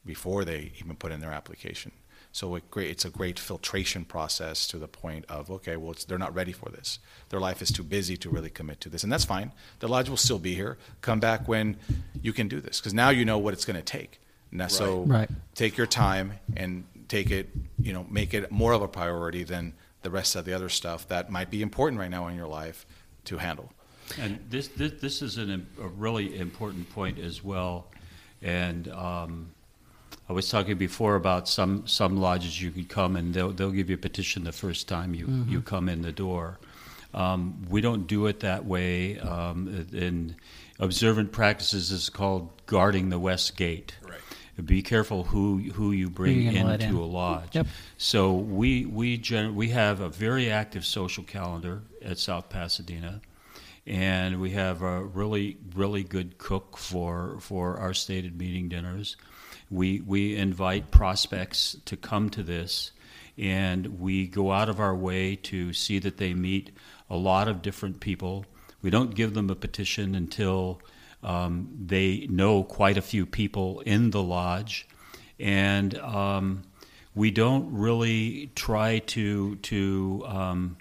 before 0.05 0.45
they 0.45 0.73
even 0.79 0.97
put 0.97 1.13
in 1.13 1.21
their 1.21 1.33
application 1.33 1.93
so 2.35 2.55
it 2.57 2.71
great, 2.71 2.91
it's 2.91 3.07
a 3.07 3.11
great 3.11 3.39
filtration 3.39 4.05
process 4.05 4.67
to 4.67 4.77
the 4.77 4.89
point 4.89 5.25
of 5.31 5.51
okay 5.51 5.77
well 5.77 5.93
it's, 5.93 6.05
they're 6.05 6.19
not 6.19 6.35
ready 6.35 6.53
for 6.53 6.69
this 6.69 6.99
their 7.31 7.41
life 7.41 7.63
is 7.63 7.71
too 7.71 7.83
busy 7.83 8.17
to 8.17 8.29
really 8.29 8.51
commit 8.51 8.81
to 8.81 8.91
this 8.91 9.03
and 9.03 9.11
that's 9.11 9.25
fine 9.25 9.53
the 9.79 9.89
lodge 9.89 10.11
will 10.11 10.17
still 10.17 10.39
be 10.39 10.55
here 10.55 10.77
come 11.01 11.21
back 11.21 11.49
when 11.49 11.77
you 12.21 12.33
can 12.33 12.49
do 12.49 12.61
this 12.61 12.81
because 12.81 12.93
now 12.93 13.09
you 13.09 13.25
know 13.25 13.39
what 13.39 13.55
it's 13.55 13.65
going 13.65 13.77
to 13.77 13.83
take 13.83 14.21
and 14.51 14.61
that's 14.61 14.77
so 14.77 15.03
Right. 15.03 15.29
take 15.57 15.77
your 15.77 15.89
time 15.89 16.35
and 16.57 16.85
take 17.09 17.31
it, 17.31 17.51
you 17.81 17.93
know, 17.93 18.07
make 18.09 18.35
it 18.35 18.51
more 18.51 18.73
of 18.73 18.83
a 18.83 18.89
priority 18.89 19.43
than 19.43 19.75
the 20.03 20.11
rest 20.11 20.37
of 20.37 20.45
the 20.45 20.53
other 20.53 20.69
stuff 20.69 21.09
that 21.09 21.31
might 21.31 21.51
be 21.51 21.63
important 21.63 21.99
right 21.99 22.11
now 22.11 22.29
in 22.29 22.37
your 22.37 22.47
life 22.47 22.87
to 23.25 23.39
handle. 23.39 23.73
And 24.19 24.39
this, 24.51 24.69
this, 24.69 24.93
this 25.01 25.23
is 25.23 25.39
an, 25.39 25.67
a 25.81 25.89
really 25.89 26.39
important 26.39 26.89
point 26.91 27.19
as 27.19 27.43
well. 27.43 27.87
And 28.43 28.89
um, 28.89 29.51
I 30.29 30.33
was 30.33 30.49
talking 30.49 30.79
before 30.79 31.17
about 31.17 31.49
some, 31.49 31.87
some 31.87 32.17
lodges 32.17 32.61
you 32.61 32.71
could 32.71 32.89
come 32.89 33.17
and 33.17 33.35
they'll, 33.35 33.53
they'll 33.53 33.71
give 33.71 33.91
you 33.91 33.97
a 33.97 33.99
petition 33.99 34.45
the 34.45 34.53
first 34.53 34.89
time 34.89 35.15
you, 35.15 35.45
you 35.47 35.61
come 35.61 35.89
in 35.89 36.03
the 36.03 36.13
door. 36.13 36.59
Um, 37.13 37.65
we 37.69 37.81
don't 37.81 38.07
do 38.07 38.27
it 38.27 38.41
that 38.41 38.65
way. 38.65 39.19
Um, 39.19 39.87
in 39.93 40.35
observant 40.81 41.31
practices, 41.31 41.91
is 41.91 42.11
called 42.11 42.51
guarding 42.67 43.09
the 43.11 43.19
west 43.19 43.57
gate. 43.57 43.97
Right. 44.03 44.21
Be 44.65 44.83
careful 44.83 45.25
who 45.25 45.59
who 45.75 45.91
you 45.93 46.09
bring 46.09 46.53
let 46.65 46.81
into 46.81 46.97
in. 46.97 47.03
a 47.03 47.07
lodge. 47.07 47.55
Yep. 47.57 47.67
So 47.99 48.33
we 48.33 48.87
we 48.87 49.17
gen- 49.17 49.57
we 49.57 49.71
have 49.71 50.01
a 50.01 50.09
very 50.09 50.51
active 50.51 50.85
social 50.85 51.25
calendar 51.25 51.83
at 52.03 52.19
South 52.19 52.51
Pasadena, 52.51 53.21
and 53.85 54.41
we 54.41 54.51
have 54.51 54.83
a 54.83 55.03
really 55.03 55.57
really 55.75 56.05
good 56.05 56.39
cook 56.39 56.77
for 56.77 57.37
for 57.41 57.79
our 57.79 57.95
stated 57.95 58.39
meeting 58.39 58.69
dinners. 58.69 59.17
We 59.71 60.01
we 60.01 60.37
invite 60.37 60.91
prospects 60.91 61.77
to 61.87 61.97
come 61.97 62.31
to 62.31 62.43
this, 62.43 62.93
and 63.39 64.01
we 64.01 64.27
go 64.27 64.53
out 64.53 64.69
of 64.69 64.81
our 64.81 64.95
way 64.95 65.37
to 65.37 65.73
see 65.73 65.99
that 66.01 66.19
they 66.19 66.35
meet 66.35 66.71
a 67.11 67.17
lot 67.17 67.49
of 67.49 67.63
different 67.63 68.01
people. 68.01 68.45
We 68.83 68.91
don't 68.91 69.15
give 69.15 69.35
them 69.35 69.51
a 69.51 69.55
petition 69.55 70.15
until 70.15 70.81
um, 71.23 71.69
they 71.87 72.27
know 72.29 72.63
quite 72.63 72.99
a 72.99 73.03
few 73.03 73.25
people 73.25 73.81
in 73.81 74.11
the 74.11 74.23
lodge, 74.23 74.87
and 75.41 75.97
um, 75.99 76.65
we 77.15 77.31
don't 77.31 77.73
really 77.73 78.51
try 78.55 78.99
to 78.99 79.57
to 79.57 80.25
um, 80.27 80.77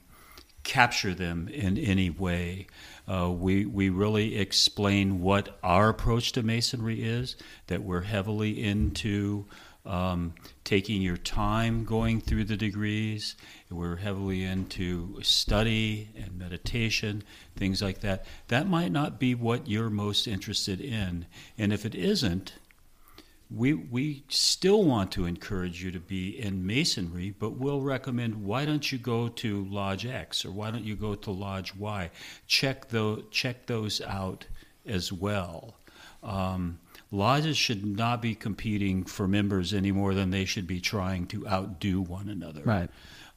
capture 0.64 1.14
them 1.14 1.48
in 1.48 1.78
any 1.78 2.10
way. 2.10 2.68
Uh, 3.08 3.30
we 3.32 3.66
we 3.66 3.90
really 3.90 4.38
explain 4.38 5.22
what 5.22 5.58
our 5.62 5.90
approach 5.90 6.32
to 6.34 6.44
masonry 6.44 7.04
is. 7.04 7.36
That 7.68 7.84
we're 7.84 8.02
heavily 8.02 8.64
into 8.64 9.46
um, 9.86 10.34
taking 10.64 11.02
your 11.02 11.18
time 11.18 11.84
going 11.84 12.22
through 12.22 12.46
the 12.46 12.56
degrees. 12.56 13.36
We're 13.70 13.98
heavily 13.98 14.44
into 14.44 15.20
study 15.22 16.10
and 16.16 16.38
meditation, 16.38 17.24
things 17.56 17.82
like 17.82 18.00
that. 18.02 18.26
That 18.48 18.68
might 18.68 18.92
not 18.92 19.20
be 19.20 19.36
what 19.36 19.68
you're 19.68 19.90
most 19.90 20.28
interested 20.28 20.80
in, 20.80 21.26
and 21.58 21.74
if 21.74 21.86
it 21.86 21.96
isn't, 21.96 22.54
we 23.52 23.74
we 23.74 24.24
still 24.30 24.84
want 24.84 25.12
to 25.14 25.26
encourage 25.26 25.84
you 25.84 25.92
to 25.92 26.00
be 26.00 26.40
in 26.40 26.66
masonry, 26.66 27.36
but 27.38 27.52
we'll 27.52 27.82
recommend 27.82 28.44
why 28.44 28.66
don't 28.66 28.92
you 28.92 28.98
go 28.98 29.28
to 29.28 29.66
Lodge 29.66 30.06
X 30.06 30.44
or 30.46 30.52
why 30.52 30.72
don't 30.72 30.84
you 30.84 30.96
go 30.96 31.16
to 31.16 31.32
Lodge 31.32 31.76
Y? 31.76 32.10
Check 32.48 32.90
those 32.90 33.24
check 33.32 33.66
those 33.68 34.02
out 34.02 34.46
as 34.86 35.12
well. 35.14 35.76
Um, 36.24 36.80
lodges 37.12 37.58
should 37.58 37.86
not 37.86 38.22
be 38.22 38.34
competing 38.34 39.04
for 39.04 39.28
members 39.28 39.74
any 39.74 39.92
more 39.92 40.14
than 40.14 40.30
they 40.32 40.46
should 40.46 40.68
be 40.68 40.80
trying 40.80 41.28
to 41.28 41.46
outdo 41.48 42.02
one 42.02 42.30
another. 42.30 42.62
Right. 42.64 42.90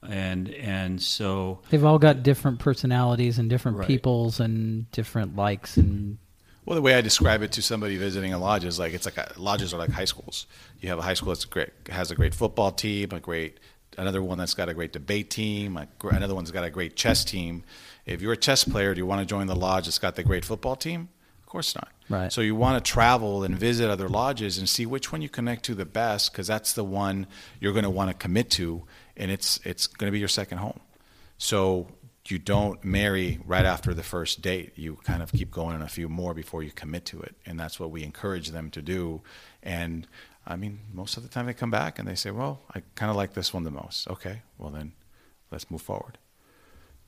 And 0.09 0.49
and 0.51 1.03
so 1.03 1.61
They've 1.71 1.85
all 1.85 1.99
got 1.99 2.23
different 2.23 2.59
personalities 2.61 3.39
and 3.39 3.51
different 3.51 3.79
Right. 3.79 3.87
peoples 3.89 4.39
and 4.41 4.91
different 4.93 5.35
likes 5.37 5.77
and 5.77 6.19
Well, 6.67 6.75
the 6.75 6.83
way 6.83 6.95
I 6.95 7.01
describe 7.01 7.43
it 7.43 7.53
to 7.53 7.63
somebody 7.63 7.97
visiting 7.97 8.33
a 8.33 8.39
lodge 8.39 8.65
is 8.65 8.79
like 8.79 8.93
it's 8.93 9.07
like 9.07 9.17
a, 9.17 9.33
lodges 9.37 9.73
are 9.73 9.79
like 9.79 9.91
high 9.91 10.05
schools. 10.05 10.47
You 10.81 10.89
have 10.89 10.99
a 10.99 11.03
high 11.03 11.15
school 11.15 11.29
that's 11.29 11.45
great, 11.45 11.71
has 11.89 12.11
a 12.11 12.17
great 12.17 12.35
football 12.35 12.73
team, 12.73 13.11
a 13.13 13.21
great 13.21 13.61
another 13.97 14.23
one 14.23 14.37
that's 14.37 14.55
got 14.55 14.69
a 14.69 14.75
great 14.75 14.93
debate 14.93 15.31
team, 15.31 15.79
another 16.03 16.35
one's 16.35 16.51
got 16.51 16.65
a 16.65 16.71
great 16.71 16.97
chess 16.97 17.25
team. 17.25 17.63
If 18.05 18.21
you're 18.21 18.33
a 18.33 18.37
chess 18.37 18.65
player, 18.65 18.95
do 18.95 18.99
you 18.99 19.07
want 19.07 19.21
to 19.21 19.27
join 19.27 19.47
the 19.47 19.57
lodge 19.57 19.87
that's 19.87 19.99
got 19.99 20.17
the 20.17 20.23
great 20.23 20.45
football 20.45 20.77
team? 20.77 21.09
Of 21.41 21.47
course 21.47 21.75
not. 21.75 21.89
Right. 22.09 22.33
So 22.33 22.41
you 22.41 22.55
want 22.55 22.85
to 22.85 22.91
travel 22.91 23.45
and 23.45 23.57
visit 23.57 23.89
other 23.89 24.09
lodges 24.09 24.59
and 24.59 24.69
see 24.69 24.87
which 24.87 25.13
one 25.13 25.23
you 25.23 25.29
connect 25.29 25.65
to 25.67 25.75
the 25.75 25.87
best, 25.87 26.33
because 26.33 26.47
that's 26.47 26.73
the 26.73 26.85
one 26.85 27.27
you're 27.61 27.73
going 27.73 27.85
to 27.85 27.91
want 27.91 28.11
to 28.11 28.15
commit 28.15 28.51
to, 28.51 28.83
and 29.17 29.31
it's 29.31 29.61
it's 29.65 29.87
going 29.87 30.09
to 30.09 30.13
be 30.13 30.19
your 30.19 30.29
second 30.29 30.59
home. 30.59 30.81
So 31.39 31.89
you 32.31 32.39
don't 32.39 32.83
marry 32.85 33.39
right 33.45 33.65
after 33.65 33.95
the 33.95 34.03
first 34.03 34.43
date. 34.43 34.73
You 34.77 34.97
kind 35.05 35.23
of 35.23 35.33
keep 35.33 35.51
going 35.51 35.75
on 35.77 35.83
a 35.83 35.89
few 35.89 36.09
more 36.09 36.35
before 36.35 36.63
you 36.63 36.71
commit 36.71 37.05
to 37.07 37.21
it, 37.21 37.37
and 37.45 37.59
that's 37.59 37.79
what 37.79 37.91
we 37.91 38.03
encourage 38.03 38.51
them 38.51 38.71
to 38.71 38.83
do. 38.83 39.23
And 39.63 40.07
I 40.47 40.57
mean, 40.57 40.81
most 40.93 41.17
of 41.17 41.23
the 41.23 41.29
time 41.29 41.47
they 41.47 41.55
come 41.55 41.71
back 41.71 41.99
and 41.99 42.07
they 42.07 42.15
say, 42.15 42.31
"Well, 42.31 42.63
I 42.75 42.83
kind 42.95 43.11
of 43.11 43.17
like 43.17 43.35
this 43.35 43.53
one 43.53 43.65
the 43.65 43.71
most." 43.71 44.09
Okay, 44.09 44.43
well 44.59 44.71
then, 44.71 44.93
let's 45.51 45.71
move 45.71 45.83
forward. 45.83 46.19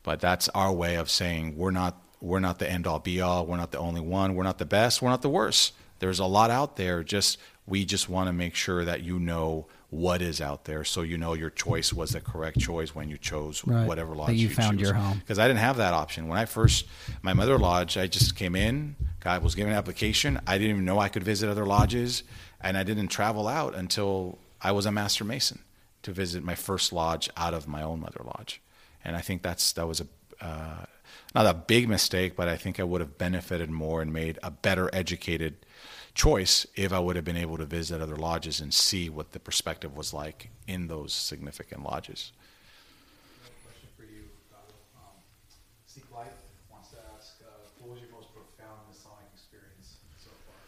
But 0.02 0.20
that's 0.20 0.48
our 0.50 0.72
way 0.72 0.94
of 0.96 1.10
saying 1.10 1.56
we're 1.56 1.70
not 1.70 2.02
we're 2.20 2.40
not 2.40 2.58
the 2.58 2.70
end 2.70 2.86
all 2.86 2.98
be 2.98 3.20
all. 3.20 3.46
We're 3.46 3.56
not 3.56 3.72
the 3.72 3.78
only 3.78 4.00
one. 4.00 4.34
We're 4.34 4.44
not 4.44 4.58
the 4.58 4.66
best. 4.66 5.02
We're 5.02 5.10
not 5.10 5.22
the 5.22 5.28
worst. 5.28 5.72
There's 5.98 6.18
a 6.18 6.26
lot 6.26 6.50
out 6.50 6.76
there. 6.76 7.02
Just 7.02 7.38
we 7.66 7.84
just 7.84 8.08
want 8.08 8.28
to 8.28 8.32
make 8.32 8.54
sure 8.54 8.84
that 8.84 9.02
you 9.02 9.18
know 9.18 9.66
what 9.90 10.20
is 10.20 10.40
out 10.40 10.64
there, 10.64 10.84
so 10.84 11.00
you 11.00 11.16
know 11.16 11.32
your 11.32 11.48
choice 11.48 11.92
was 11.94 12.10
the 12.10 12.20
correct 12.20 12.58
choice 12.58 12.94
when 12.94 13.08
you 13.08 13.16
chose 13.16 13.66
right. 13.66 13.86
whatever 13.86 14.14
lodge 14.14 14.28
that 14.28 14.34
you, 14.34 14.48
you 14.48 14.54
found 14.54 14.78
choose. 14.78 14.88
your 14.88 14.94
home. 14.94 15.18
Because 15.18 15.38
I 15.38 15.48
didn't 15.48 15.60
have 15.60 15.78
that 15.78 15.94
option 15.94 16.28
when 16.28 16.38
I 16.38 16.44
first 16.44 16.86
my 17.22 17.32
mother 17.32 17.58
lodge. 17.58 17.96
I 17.96 18.06
just 18.06 18.36
came 18.36 18.54
in. 18.54 18.96
God 19.20 19.42
was 19.42 19.54
given 19.54 19.72
an 19.72 19.78
application. 19.78 20.40
I 20.46 20.58
didn't 20.58 20.70
even 20.70 20.84
know 20.84 20.98
I 20.98 21.08
could 21.08 21.24
visit 21.24 21.48
other 21.48 21.64
lodges, 21.64 22.22
and 22.60 22.76
I 22.76 22.82
didn't 22.82 23.08
travel 23.08 23.48
out 23.48 23.74
until 23.74 24.38
I 24.60 24.72
was 24.72 24.84
a 24.84 24.92
master 24.92 25.24
mason 25.24 25.60
to 26.02 26.12
visit 26.12 26.44
my 26.44 26.54
first 26.54 26.92
lodge 26.92 27.30
out 27.36 27.54
of 27.54 27.66
my 27.66 27.82
own 27.82 28.00
mother 28.00 28.20
lodge. 28.24 28.60
And 29.04 29.16
I 29.16 29.20
think 29.20 29.42
that's 29.42 29.72
that 29.72 29.86
was 29.86 30.02
a 30.02 30.06
uh, 30.44 30.84
not 31.38 31.46
a 31.46 31.54
big 31.54 31.88
mistake, 31.88 32.34
but 32.34 32.48
I 32.48 32.56
think 32.56 32.80
I 32.80 32.82
would 32.82 33.00
have 33.00 33.16
benefited 33.16 33.70
more 33.70 34.02
and 34.02 34.12
made 34.12 34.40
a 34.42 34.50
better 34.50 34.90
educated 34.92 35.54
choice 36.12 36.66
if 36.74 36.92
I 36.92 36.98
would 36.98 37.14
have 37.14 37.24
been 37.24 37.36
able 37.36 37.58
to 37.58 37.64
visit 37.64 38.02
other 38.02 38.16
lodges 38.16 38.60
and 38.60 38.74
see 38.74 39.08
what 39.08 39.30
the 39.30 39.38
perspective 39.38 39.96
was 39.96 40.12
like 40.12 40.50
in 40.66 40.88
those 40.88 41.12
significant 41.12 41.84
lodges. 41.84 42.32
Question 43.62 43.88
for 43.96 44.02
you, 44.02 44.24
um, 44.96 45.14
Seek 45.86 46.10
Life 46.12 46.26
wants 46.72 46.90
to 46.90 46.96
ask, 47.14 47.36
uh, 47.46 47.50
what 47.78 47.92
was 47.92 48.00
your 48.00 48.10
most 48.10 48.34
profound 48.34 48.80
Masonic 48.90 49.30
experience 49.32 49.98
so 50.18 50.30
far? 50.42 50.58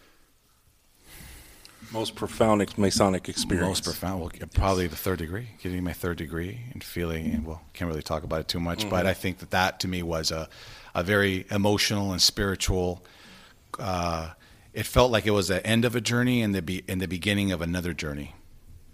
Most 1.93 2.15
profound 2.15 2.79
Masonic 2.79 3.29
experience. 3.29 3.69
Most 3.69 3.85
profound, 3.85 4.21
well, 4.21 4.31
probably 4.55 4.87
the 4.87 4.97
third 4.97 5.19
degree. 5.19 5.49
Getting 5.61 5.83
my 5.83 5.93
third 5.93 6.19
degree 6.19 6.61
and 6.73 6.85
feeling, 6.85 7.33
and 7.33 7.45
well, 7.45 7.63
can't 7.73 7.89
really 7.89 8.03
talk 8.03 8.23
about 8.23 8.41
it 8.41 8.49
too 8.49 8.61
much, 8.61 8.81
mm-hmm. 8.81 8.91
but 8.91 9.07
I 9.07 9.13
think 9.13 9.39
that 9.39 9.51
that 9.51 9.81
to 9.81 9.89
me 9.89 10.03
was 10.03 10.31
a, 10.31 10.49
a 10.95 11.03
very 11.03 11.47
emotional 11.51 12.13
and 12.13 12.23
spiritual. 12.23 13.05
Uh, 13.79 14.31
it 14.73 14.87
felt 14.87 15.11
like 15.11 15.27
it 15.27 15.33
was 15.33 15.49
the 15.49 15.67
end 15.67 15.85
of 15.85 15.97
a 15.97 16.01
journey 16.01 16.43
and 16.43 16.55
the 16.55 16.63
be, 16.63 16.85
and 16.89 17.01
the 17.01 17.09
beginning 17.09 17.51
of 17.51 17.61
another 17.61 17.93
journey, 17.93 18.35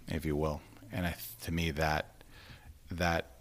if 0.07 0.25
you 0.25 0.35
will. 0.35 0.61
And 0.91 1.05
I, 1.05 1.15
to 1.41 1.51
me, 1.51 1.69
that 1.71 2.23
that 2.89 3.31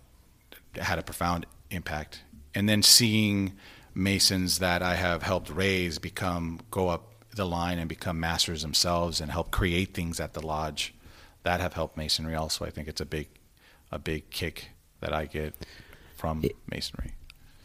had 0.76 0.98
a 0.98 1.02
profound 1.02 1.46
impact. 1.70 2.22
And 2.54 2.68
then 2.68 2.82
seeing 2.82 3.54
Masons 3.94 4.58
that 4.58 4.82
I 4.82 4.96
have 4.96 5.22
helped 5.22 5.48
raise 5.48 5.98
become 5.98 6.60
go 6.70 6.88
up 6.88 7.15
the 7.36 7.46
line 7.46 7.78
and 7.78 7.88
become 7.88 8.18
masters 8.18 8.62
themselves 8.62 9.20
and 9.20 9.30
help 9.30 9.50
create 9.50 9.94
things 9.94 10.20
at 10.20 10.34
the 10.34 10.44
lodge 10.44 10.94
that 11.42 11.60
have 11.60 11.74
helped 11.74 11.96
Masonry. 11.96 12.34
Also, 12.34 12.64
I 12.64 12.70
think 12.70 12.88
it's 12.88 13.00
a 13.00 13.06
big 13.06 13.28
a 13.92 13.98
big 13.98 14.30
kick 14.30 14.70
that 15.00 15.12
I 15.12 15.26
get 15.26 15.54
from 16.16 16.44
Masonry. 16.70 17.12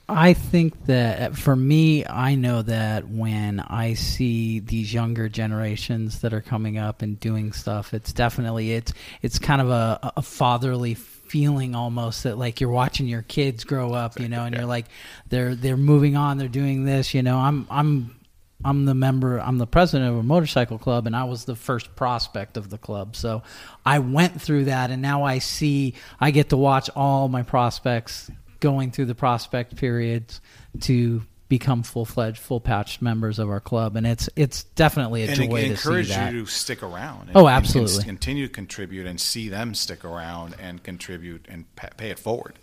I 0.08 0.34
think 0.34 0.86
that 0.88 1.38
for 1.38 1.56
me, 1.56 2.06
I 2.06 2.36
know 2.36 2.62
that 2.64 3.08
when 3.08 3.62
I 3.62 3.94
see 3.94 4.60
these 4.60 4.94
younger 4.94 5.30
generations 5.30 6.20
that 6.20 6.34
are 6.34 6.42
coming 6.42 6.78
up 6.78 7.02
and 7.02 7.18
doing 7.20 7.54
stuff, 7.54 7.94
it's 7.94 8.12
definitely 8.12 8.74
it's 8.74 8.94
it's 9.22 9.40
kind 9.40 9.62
of 9.62 9.70
a, 9.70 10.14
a 10.18 10.22
fatherly 10.22 10.96
feeling 10.96 11.76
almost 11.76 12.24
that 12.24 12.38
like 12.38 12.60
you're 12.60 12.70
watching 12.70 13.08
your 13.08 13.22
kids 13.22 13.64
grow 13.64 13.94
up, 13.94 14.20
you 14.20 14.28
know, 14.28 14.44
and 14.44 14.54
you're 14.54 14.66
like 14.66 14.88
they're 15.30 15.56
they're 15.56 15.78
moving 15.78 16.18
on, 16.18 16.38
they're 16.38 16.50
doing 16.50 16.84
this, 16.84 17.14
you 17.14 17.24
know. 17.24 17.38
I'm 17.38 17.66
I'm 17.70 18.16
I'm 18.64 18.86
the 18.86 18.94
member, 18.94 19.40
I'm 19.40 19.58
the 19.58 19.68
president 19.68 20.12
of 20.12 20.18
a 20.18 20.24
motorcycle 20.24 20.78
club, 20.78 21.08
and 21.08 21.16
I 21.16 21.24
was 21.24 21.46
the 21.46 21.56
first 21.56 21.96
prospect 21.96 22.58
of 22.58 22.70
the 22.70 22.78
club. 22.78 23.16
So 23.16 23.44
I 23.86 24.00
went 24.00 24.42
through 24.42 24.66
that, 24.66 24.92
and 24.92 25.02
now 25.02 25.24
I 25.24 25.40
see, 25.40 25.96
I 26.20 26.32
get 26.32 26.50
to 26.50 26.58
watch 26.58 26.90
all 26.96 27.28
my 27.28 27.44
prospects 27.44 28.30
going 28.60 28.92
through 28.92 29.06
the 29.06 29.16
prospect 29.16 29.76
periods 29.76 30.42
to 30.82 31.24
become 31.50 31.84
full 31.84 32.06
fledged, 32.06 32.38
full 32.38 32.62
patched 32.62 33.02
members 33.02 33.38
of 33.38 33.50
our 33.50 33.60
club, 33.60 33.98
and 33.98 34.08
it's 34.08 34.30
it's 34.38 34.64
definitely 34.64 35.24
a 35.24 35.28
and 35.28 35.36
joy 35.36 35.48
to 35.48 35.52
see 35.52 35.60
that. 35.60 35.70
Encourage 35.70 36.34
you 36.34 36.46
to 36.46 36.46
stick 36.46 36.82
around. 36.82 37.28
And, 37.28 37.36
oh, 37.36 37.50
absolutely. 37.50 37.98
And 37.98 38.06
continue 38.06 38.48
to 38.48 38.54
contribute 38.54 39.06
and 39.06 39.20
see 39.20 39.50
them 39.50 39.74
stick 39.74 40.06
around 40.06 40.56
and 40.62 40.82
contribute 40.82 41.46
and 41.50 41.66
pay 41.76 42.10
it 42.10 42.20
forward. 42.20 42.58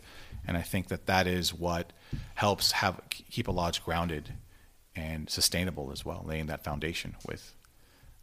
And 0.47 0.57
I 0.57 0.63
think 0.63 0.89
that 0.89 1.05
that 1.05 1.27
is 1.27 1.53
what 1.53 1.93
helps 2.37 2.73
have 2.73 2.99
keep 3.11 3.49
a 3.49 3.51
lodge 3.51 3.85
grounded 3.85 4.33
and 4.99 5.31
sustainable 5.31 5.91
as 5.93 6.05
well, 6.05 6.25
laying 6.27 6.47
that 6.47 6.65
foundation 6.65 7.17
with 7.27 7.55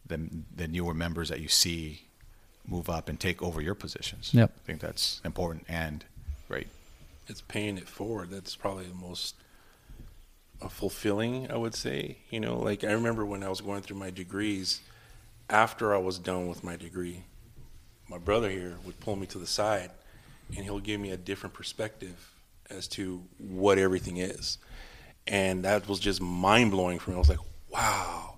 the 0.06 0.28
the 0.54 0.68
newer 0.68 0.94
members 0.94 1.28
that 1.28 1.40
you 1.40 1.48
see 1.48 2.02
move 2.66 2.88
up 2.90 3.08
and 3.08 3.18
take 3.18 3.42
over 3.42 3.60
your 3.60 3.74
positions. 3.74 4.30
Yep. 4.34 4.52
I 4.56 4.66
think 4.66 4.80
that's 4.80 5.20
important 5.24 5.64
and 5.68 6.04
great 6.48 6.66
it's 7.28 7.40
paying 7.40 7.76
it 7.76 7.88
forward. 7.88 8.30
That's 8.30 8.56
probably 8.56 8.86
the 8.86 8.94
most 8.94 9.34
uh, 10.62 10.68
fulfilling, 10.68 11.50
I 11.50 11.56
would 11.56 11.74
say. 11.74 12.18
You 12.30 12.40
know, 12.40 12.58
like 12.58 12.84
I 12.84 12.92
remember 12.92 13.24
when 13.24 13.42
I 13.42 13.48
was 13.48 13.60
going 13.60 13.82
through 13.82 13.98
my 13.98 14.10
degrees, 14.10 14.80
after 15.50 15.94
I 15.94 15.98
was 15.98 16.18
done 16.18 16.48
with 16.48 16.64
my 16.64 16.76
degree, 16.76 17.24
my 18.08 18.18
brother 18.18 18.50
here 18.50 18.76
would 18.84 19.00
pull 19.00 19.16
me 19.16 19.26
to 19.26 19.38
the 19.38 19.46
side 19.46 19.90
and 20.56 20.64
he'll 20.64 20.78
give 20.78 21.00
me 21.00 21.10
a 21.10 21.16
different 21.16 21.54
perspective 21.54 22.32
as 22.70 22.86
to 22.88 23.22
what 23.38 23.78
everything 23.78 24.18
is. 24.18 24.58
And 25.26 25.64
that 25.64 25.88
was 25.88 25.98
just 25.98 26.20
mind 26.20 26.70
blowing 26.70 26.98
for 26.98 27.10
me. 27.10 27.16
I 27.16 27.18
was 27.18 27.28
like, 27.28 27.40
wow. 27.70 28.34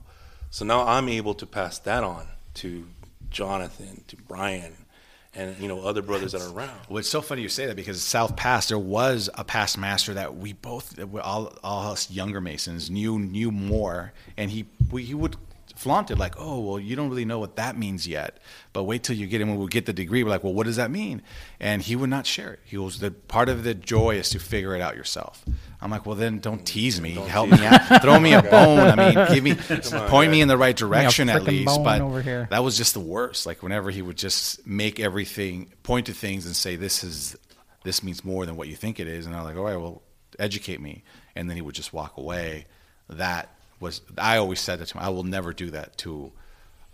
So 0.51 0.65
now 0.65 0.87
I'm 0.87 1.09
able 1.09 1.35
to 1.35 1.47
pass 1.47 1.79
that 1.81 2.03
on 2.03 2.27
to 2.55 2.87
Jonathan, 3.31 4.03
to 4.09 4.17
Brian, 4.17 4.75
and 5.35 5.57
you 5.59 5.69
know 5.69 5.81
other 5.83 6.03
brothers 6.03 6.33
that 6.33 6.43
are 6.43 6.53
around. 6.53 6.81
Well, 6.89 6.99
it's 6.99 7.09
so 7.09 7.21
funny 7.21 7.43
you 7.43 7.49
say 7.49 7.67
that 7.67 7.77
because 7.77 8.03
South 8.03 8.37
Pass 8.37 8.69
there 8.69 8.79
was 8.79 9.29
a 9.35 9.45
past 9.45 9.79
master 9.79 10.15
that 10.15 10.37
we 10.37 10.55
both 10.55 10.99
all, 11.23 11.53
all 11.63 11.93
us 11.93 12.11
younger 12.11 12.41
Masons 12.41 12.91
knew 12.91 13.19
knew 13.19 13.51
more, 13.51 14.13
and 14.37 14.51
he 14.51 14.67
we, 14.91 15.05
he 15.05 15.15
would 15.15 15.37
flaunt 15.79 16.11
it 16.11 16.19
like, 16.19 16.35
oh, 16.39 16.59
well, 16.59 16.81
you 16.81 16.97
don't 16.97 17.09
really 17.09 17.25
know 17.25 17.39
what 17.39 17.55
that 17.55 17.79
means 17.79 18.07
yet. 18.09 18.39
But 18.73 18.83
wait 18.83 19.05
till 19.05 19.15
you 19.15 19.29
get 19.29 19.41
in 19.41 19.49
when 19.49 19.59
we 19.59 19.69
get 19.69 19.87
the 19.87 19.93
degree. 19.93 20.25
We're 20.25 20.31
like, 20.31 20.43
well, 20.43 20.53
what 20.53 20.67
does 20.67 20.75
that 20.75 20.91
mean? 20.91 21.23
And 21.61 21.81
he 21.81 21.95
would 21.95 22.11
not 22.11 22.27
share 22.27 22.55
it. 22.55 22.61
He 22.65 22.77
was 22.77 22.99
the 22.99 23.13
part 23.13 23.49
of 23.49 23.63
the 23.63 23.75
joy 23.75 24.17
is 24.17 24.31
to 24.31 24.41
figure 24.41 24.75
it 24.75 24.81
out 24.83 24.97
yourself. 24.97 25.45
I'm 25.81 25.93
like, 25.93 26.05
well, 26.05 26.17
then 26.17 26.41
don't 26.41 26.67
tease 26.67 27.01
me. 27.01 27.15
Don't 27.15 27.29
Help 27.29 27.51
tease 27.51 27.61
me 27.61 27.67
out. 27.67 28.03
Throw 28.03 28.19
me 28.19 28.33
a 28.35 28.43
bone. 28.51 28.99
I 28.99 29.15
mean, 29.15 29.27
give 29.33 29.45
me, 29.45 29.53
on, 29.97 30.09
point 30.09 30.33
me 30.33 30.41
in 30.41 30.49
the 30.49 30.59
right 30.59 30.77
direction 30.77 31.29
at 31.29 31.45
least. 31.45 31.81
But 31.85 32.01
that 32.51 32.65
was 32.65 32.77
just 32.77 32.95
the 32.95 33.01
worst. 33.01 33.47
Like 33.47 33.63
whenever 33.63 33.91
he 33.91 34.03
would 34.03 34.19
just 34.19 34.67
make 34.67 34.99
everything, 34.99 35.73
point 35.85 36.07
to 36.07 36.13
things 36.13 36.45
and 36.45 36.57
say, 36.57 36.75
this 36.75 37.05
is, 37.05 37.37
this 37.85 38.03
means 38.03 38.25
more 38.25 38.47
than 38.47 38.57
what 38.57 38.67
you 38.67 38.75
think 38.75 38.99
it 38.99 39.07
is. 39.07 39.27
And 39.27 39.37
I'm 39.37 39.45
like, 39.45 39.57
all 39.57 39.63
right, 39.63 39.77
well, 39.77 40.03
educate 40.41 40.81
me. 40.81 41.05
And 41.37 41.49
then 41.49 41.57
he 41.57 41.63
would 41.63 41.77
just 41.77 41.93
walk 41.93 42.17
away. 42.17 42.67
That 43.11 43.55
was 43.81 44.01
I 44.17 44.39
always 44.39 44.61
said 44.61 44.79
that 44.81 44.89
to 44.89 44.99
him. 44.99 45.05
I 45.05 45.09
will 45.11 45.25
never 45.25 45.53
do 45.53 45.71
that 45.71 45.97
to 45.99 46.33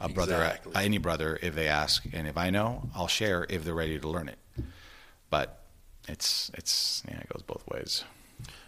a 0.01 0.09
brother, 0.09 0.35
exactly. 0.35 0.73
any 0.77 0.99
brother, 0.99 1.39
if 1.41 1.55
they 1.55 1.69
ask, 1.69 2.05
and 2.13 2.27
if 2.27 2.37
I 2.37 2.51
know, 2.51 2.89
I'll 2.95 3.09
share 3.09 3.47
if 3.49 3.65
they're 3.65 3.75
ready 3.75 3.99
to 3.99 4.09
learn 4.09 4.29
it. 4.29 4.39
But 5.31 5.63
it's 6.09 6.51
it's 6.55 7.03
yeah, 7.09 7.19
it 7.19 7.29
goes 7.29 7.43
both 7.43 7.67
ways. 7.69 8.05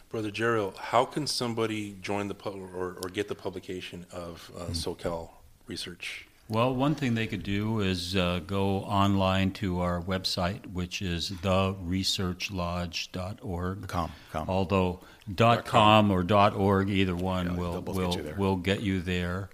Brother 0.09 0.31
Jeriel, 0.31 0.77
how 0.77 1.05
can 1.05 1.27
somebody 1.27 1.97
join 2.01 2.29
the 2.29 2.35
pub 2.35 2.55
or, 2.55 2.97
or 3.03 3.11
get 3.11 3.29
the 3.29 3.35
publication 3.35 4.07
of 4.13 4.51
uh, 4.57 4.61
mm-hmm. 4.61 4.73
SoCal 4.73 5.31
Research? 5.67 6.27
Well, 6.49 6.77
one 6.77 6.95
thing 6.95 7.15
they 7.15 7.27
could 7.27 7.43
do 7.43 7.81
is 7.81 8.15
uh, 8.15 8.39
go 8.47 8.77
online 8.79 9.51
to 9.55 9.81
our 9.81 10.01
website, 10.01 10.65
which 10.73 11.03
is 11.03 11.31
theresearchlodge.org. 11.31 13.89
Com, 13.89 14.13
com. 14.31 14.49
Although 14.49 15.01
dot 15.35 15.65
com 15.65 16.13
or 16.13 16.23
dot 16.23 16.55
org, 16.55 16.89
either 16.89 17.17
one 17.17 17.47
yeah, 17.47 17.57
will 17.57 17.83
will 17.83 18.15
get 18.15 18.39
will 18.39 18.55
get 18.57 18.81
you 18.81 19.01
there. 19.01 19.51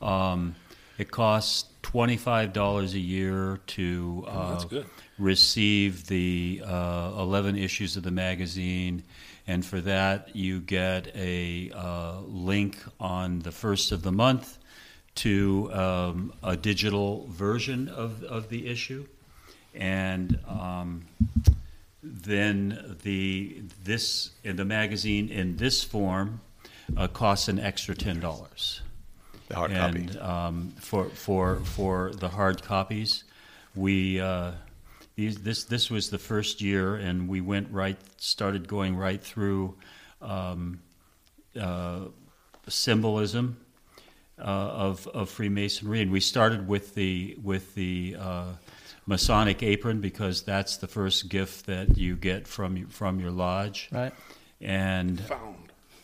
Um, 0.00 0.56
it 0.98 1.12
costs 1.12 1.66
twenty 1.80 2.16
five 2.16 2.52
dollars 2.52 2.94
a 2.94 2.98
year 2.98 3.60
to 3.68 4.24
uh, 4.26 4.64
oh, 4.72 4.84
receive 5.18 6.08
the 6.08 6.60
uh, 6.66 7.12
eleven 7.18 7.56
issues 7.56 7.96
of 7.96 8.02
the 8.02 8.10
magazine, 8.10 9.04
and 9.46 9.64
for 9.64 9.80
that 9.82 10.34
you 10.34 10.58
get 10.58 11.06
a 11.14 11.70
uh, 11.72 12.18
link 12.22 12.78
on 12.98 13.38
the 13.40 13.52
first 13.52 13.92
of 13.92 14.02
the 14.02 14.10
month 14.10 14.58
to 15.14 15.70
um, 15.72 16.32
a 16.42 16.56
digital 16.56 17.26
version 17.28 17.88
of, 17.88 18.22
of 18.24 18.48
the 18.48 18.66
issue. 18.68 19.06
and 19.74 20.38
um, 20.48 21.04
then 22.02 22.96
the 23.02 23.62
this 23.84 24.30
in 24.42 24.56
the 24.56 24.64
magazine 24.64 25.28
in 25.28 25.56
this 25.56 25.84
form 25.84 26.40
uh, 26.96 27.06
costs 27.08 27.48
an 27.48 27.58
extra 27.58 27.94
ten 27.94 28.20
dollars. 28.20 28.80
The 29.48 29.54
hard 29.54 29.70
copy. 29.72 29.98
and 29.98 30.16
um, 30.18 30.72
for 30.80 31.04
for 31.10 31.56
for 31.64 32.10
the 32.12 32.28
hard 32.28 32.62
copies, 32.62 33.24
we 33.76 34.20
uh, 34.20 34.52
these, 35.14 35.38
this 35.38 35.64
this 35.64 35.90
was 35.90 36.10
the 36.10 36.18
first 36.18 36.60
year, 36.60 36.96
and 36.96 37.28
we 37.28 37.40
went 37.40 37.70
right 37.70 37.98
started 38.16 38.66
going 38.66 38.96
right 38.96 39.22
through 39.22 39.76
um, 40.20 40.80
uh, 41.58 42.06
symbolism 42.68 43.58
uh, 44.38 44.42
of 44.42 45.06
of 45.08 45.28
Freemasonry, 45.30 46.00
and 46.02 46.10
we 46.10 46.20
started 46.20 46.66
with 46.68 46.94
the 46.94 47.36
with 47.42 47.74
the 47.74 48.16
uh, 48.18 48.44
Masonic 49.06 49.62
apron 49.62 50.00
because 50.00 50.42
that's 50.42 50.76
the 50.78 50.86
first 50.86 51.28
gift 51.28 51.66
that 51.66 51.96
you 51.98 52.16
get 52.16 52.46
from 52.48 52.86
from 52.88 53.20
your 53.20 53.30
lodge, 53.30 53.88
Right. 53.92 54.12
and 54.60 55.20
Found. 55.22 55.56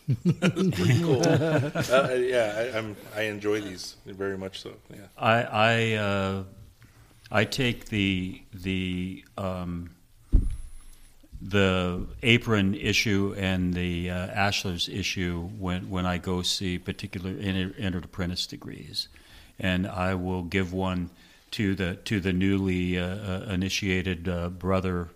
Pretty 0.24 1.02
cool. 1.02 1.20
uh, 1.26 2.14
yeah, 2.14 2.70
I, 2.72 2.78
I'm, 2.78 2.96
I 3.14 3.22
enjoy 3.22 3.60
these 3.60 3.96
very 4.06 4.38
much 4.38 4.60
so. 4.62 4.72
Yeah. 4.90 5.00
I 5.18 5.42
I 5.42 5.92
uh, 5.94 6.44
I 7.30 7.44
take 7.44 7.86
the 7.90 8.40
the 8.54 9.24
um, 9.36 9.90
the 11.40 12.06
apron 12.22 12.74
issue 12.74 13.34
and 13.38 13.72
the 13.72 14.10
uh, 14.10 14.28
Ashlars 14.28 14.92
issue 14.92 15.48
when 15.58 15.88
when 15.88 16.06
I 16.06 16.18
go 16.18 16.42
see 16.42 16.78
particular 16.78 17.30
entered 17.30 18.04
apprentice 18.04 18.46
degrees, 18.46 19.08
and 19.58 19.86
I 19.86 20.14
will 20.14 20.42
give 20.42 20.72
one 20.72 21.10
to 21.52 21.74
the 21.74 21.96
to 22.06 22.20
the 22.20 22.32
newly 22.32 22.98
uh, 22.98 23.04
uh, 23.06 23.46
initiated 23.50 24.28
uh, 24.28 24.48
brother. 24.48 25.08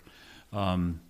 Um, 0.53 1.01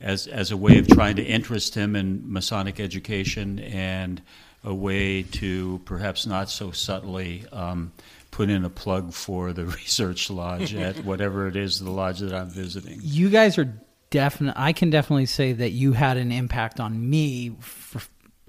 as 0.00 0.26
as 0.26 0.50
a 0.50 0.56
way 0.56 0.78
of 0.78 0.88
trying 0.88 1.16
to 1.16 1.22
interest 1.22 1.74
him 1.74 1.96
in 1.96 2.32
Masonic 2.32 2.80
education 2.80 3.58
and 3.58 4.20
a 4.62 4.74
way 4.74 5.22
to 5.22 5.80
perhaps 5.84 6.26
not 6.26 6.48
so 6.48 6.70
subtly 6.70 7.44
um, 7.52 7.92
put 8.30 8.48
in 8.50 8.64
a 8.64 8.70
plug 8.70 9.12
for 9.12 9.52
the 9.52 9.66
research 9.80 10.30
lodge 10.30 10.74
at 10.74 10.96
whatever 11.04 11.48
it 11.48 11.56
is 11.56 11.80
the 11.80 11.90
lodge 11.90 12.20
that 12.20 12.34
I'm 12.34 12.50
visiting. 12.50 13.00
You 13.02 13.30
guys 13.30 13.58
are 13.58 13.72
definitely. 14.14 14.62
I 14.62 14.72
can 14.72 14.90
definitely 14.90 15.26
say 15.26 15.52
that 15.52 15.70
you 15.70 15.92
had 15.92 16.16
an 16.16 16.30
impact 16.32 16.78
on 16.80 17.10
me 17.10 17.56
for 17.60 18.00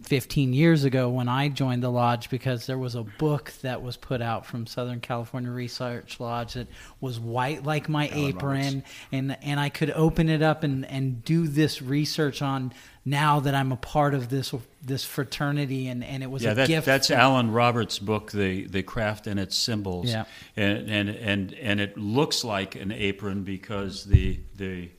15 0.03 0.53
years 0.53 0.83
ago 0.83 1.09
when 1.09 1.27
I 1.27 1.49
joined 1.49 1.81
the 1.81 1.89
lodge 1.89 2.29
because 2.29 2.67
there 2.67 2.77
was 2.77 2.93
a 2.93 3.01
book 3.03 3.51
that 3.63 3.81
was 3.81 3.97
put 3.97 4.21
out 4.21 4.45
from 4.45 4.67
Southern 4.67 4.99
California 4.99 5.49
Research 5.49 6.19
Lodge 6.19 6.53
that 6.53 6.67
was 7.01 7.19
white 7.19 7.63
like 7.63 7.89
my 7.89 8.09
apron, 8.13 8.83
and 9.11 9.35
and 9.41 9.59
I 9.59 9.69
could 9.69 9.89
open 9.91 10.29
it 10.29 10.43
up 10.43 10.63
and 10.63 10.85
and 10.85 11.23
do 11.23 11.47
this 11.47 11.81
research 11.81 12.43
on 12.43 12.71
now 13.03 13.39
that 13.39 13.55
I'm 13.55 13.71
a 13.71 13.77
part 13.77 14.13
of 14.13 14.29
this 14.29 14.53
this 14.83 15.03
fraternity, 15.03 15.87
and 15.87 16.03
and 16.03 16.21
it 16.21 16.29
was 16.29 16.43
Yeah, 16.43 16.51
a 16.51 16.55
that, 16.55 16.67
gift. 16.67 16.85
that's 16.85 17.07
from- 17.07 17.17
Allen 17.17 17.51
Roberts' 17.51 17.97
book, 17.97 18.31
the 18.31 18.67
the 18.67 18.83
craft 18.83 19.25
and 19.25 19.39
its 19.39 19.55
symbols. 19.57 20.11
Yeah. 20.11 20.25
and 20.55 20.87
and 20.87 21.09
and 21.09 21.53
and 21.55 21.79
it 21.79 21.97
looks 21.97 22.43
like 22.43 22.75
an 22.75 22.91
apron 22.91 23.43
because 23.43 24.03
the 24.03 24.39
the 24.55 24.89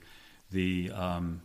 the 0.50 0.90
um, 0.92 1.40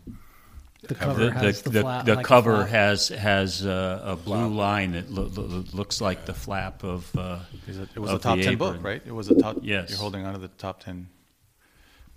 the 0.87 0.95
cover 0.95 1.25
the, 1.25 1.31
has 1.31 1.61
the, 1.61 1.69
the, 1.69 1.81
flap, 1.81 2.05
the 2.05 2.15
like 2.15 2.25
a 2.25 2.27
cover 2.27 2.55
flap. 2.57 2.69
has 2.69 3.07
has 3.09 3.65
uh, 3.65 4.01
a 4.03 4.15
blue 4.15 4.47
line 4.47 4.93
that 4.93 5.11
lo- 5.11 5.29
lo- 5.35 5.63
looks 5.73 6.01
like 6.01 6.25
the 6.25 6.33
flap 6.33 6.83
of. 6.83 7.13
Uh, 7.15 7.39
It 7.53 7.67
was 7.67 7.77
a- 7.79 7.81
it 7.95 7.99
was 7.99 8.11
a 8.11 8.19
top 8.19 8.37
ten 8.39 8.53
apron. 8.53 8.57
book, 8.57 8.83
right? 8.83 9.01
It 9.05 9.11
was 9.11 9.29
a 9.29 9.35
top. 9.35 9.57
Yes. 9.61 9.89
You're 9.89 9.99
holding 9.99 10.25
onto 10.25 10.39
the 10.39 10.47
top 10.49 10.83
ten. 10.83 11.07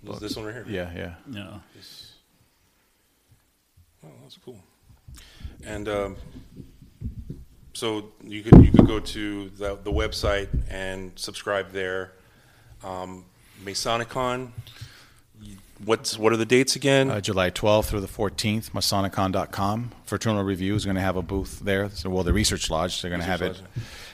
Was 0.03 0.19
this 0.19 0.35
one 0.35 0.45
right 0.45 0.53
here? 0.53 0.65
Yeah, 0.67 0.91
yeah. 0.95 1.13
No. 1.25 1.61
Oh, 4.03 4.09
that's 4.21 4.37
cool. 4.45 4.59
And 5.63 5.87
um, 5.89 6.15
so 7.73 8.11
you 8.23 8.43
could 8.43 8.63
you 8.63 8.71
could 8.71 8.87
go 8.87 8.99
to 8.99 9.49
the, 9.49 9.75
the 9.83 9.91
website 9.91 10.49
and 10.69 11.11
subscribe 11.15 11.71
there. 11.71 12.13
Um, 12.83 13.25
Masonicon. 13.63 14.51
What's 15.83 16.17
what 16.17 16.31
are 16.31 16.37
the 16.37 16.45
dates 16.45 16.75
again? 16.75 17.11
Uh, 17.11 17.19
July 17.19 17.51
12th 17.51 17.85
through 17.85 17.99
the 18.01 18.07
14th, 18.07 18.71
Masonicon.com. 18.71 19.91
Fraternal 20.05 20.43
Review 20.43 20.73
is 20.75 20.85
going 20.85 20.95
to 20.95 21.01
have 21.01 21.17
a 21.17 21.21
booth 21.21 21.59
there. 21.59 21.89
So, 21.89 22.09
well, 22.09 22.23
the 22.23 22.31
Research 22.31 22.69
Lodge, 22.69 23.01
they're 23.01 23.09
going 23.09 23.21
to 23.21 23.27
have 23.27 23.41
it 23.41 23.61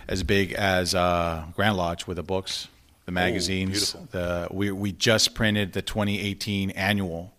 as 0.07 0.23
big 0.23 0.53
as 0.53 0.95
uh, 0.95 1.43
Grand 1.55 1.77
Lodge 1.77 2.07
with 2.07 2.17
the 2.17 2.23
books, 2.23 2.67
the 3.05 3.11
magazines. 3.11 3.93
beautiful. 3.93 4.07
the 4.11 4.47
we, 4.49 4.71
we 4.71 4.91
just 4.91 5.35
printed 5.35 5.73
the 5.73 5.83
2018 5.83 6.71
annual, 6.71 7.31